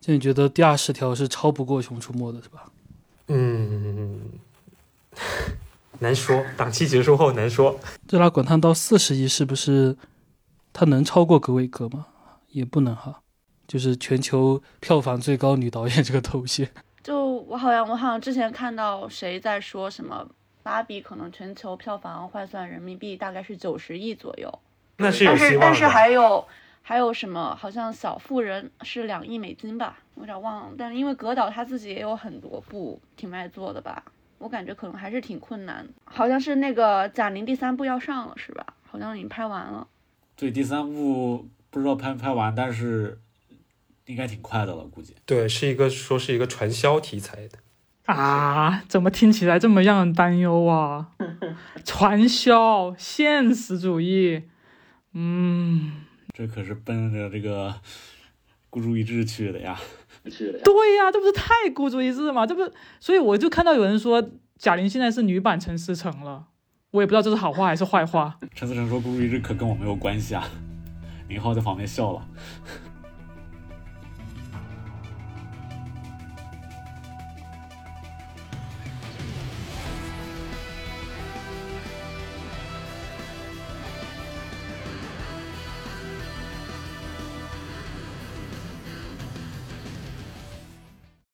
[0.00, 2.70] 就你觉得第二十条是超不过《熊出没》的是吧？
[3.28, 4.32] 嗯，
[5.98, 7.78] 难说，档期结束后难说。
[8.08, 9.96] 热辣滚烫到四十亿是不是
[10.72, 12.06] 它能超过格威格吗？
[12.48, 13.20] 也不能哈，
[13.66, 16.70] 就是全球票房最高女导演这个头衔。
[17.48, 20.28] 就我好像我好像之前看到谁在说什么，
[20.62, 24.58] 芭比可能全球票房换算人民币大概是九十亿左右，
[24.98, 26.46] 那是有希望但是还有
[26.82, 27.56] 还有什么？
[27.56, 30.72] 好像小妇人是两亿美金吧，我有点忘了。
[30.76, 34.02] 但是因为葛导他自己也有很多部挺卖座的吧，
[34.38, 35.86] 我感觉可能还是挺困难。
[36.04, 38.66] 好像是那个贾玲第三部要上了是吧？
[38.90, 39.86] 好像已经拍完了。
[40.36, 43.18] 对，第三部不知道拍没拍完，但是。
[44.08, 45.14] 应该挺快的了，估计。
[45.24, 47.58] 对，是一个说是一个传销题材的
[48.12, 51.08] 啊，怎么听起来这么让人担忧啊？
[51.84, 54.44] 传销，现实主义，
[55.12, 55.92] 嗯，
[56.34, 57.74] 这可是奔着这个
[58.70, 59.78] 孤注一掷去的呀。
[60.24, 62.46] 对呀，这不是太孤注一掷吗？
[62.46, 66.46] 这不，所以我就看到有人说贾玲现在是女版陈思诚了，
[66.92, 68.38] 我也不知道这是好话还是坏话。
[68.56, 70.48] 陈思诚说孤注一掷可跟我没有关系啊，
[71.28, 72.26] 宁浩在旁边笑了。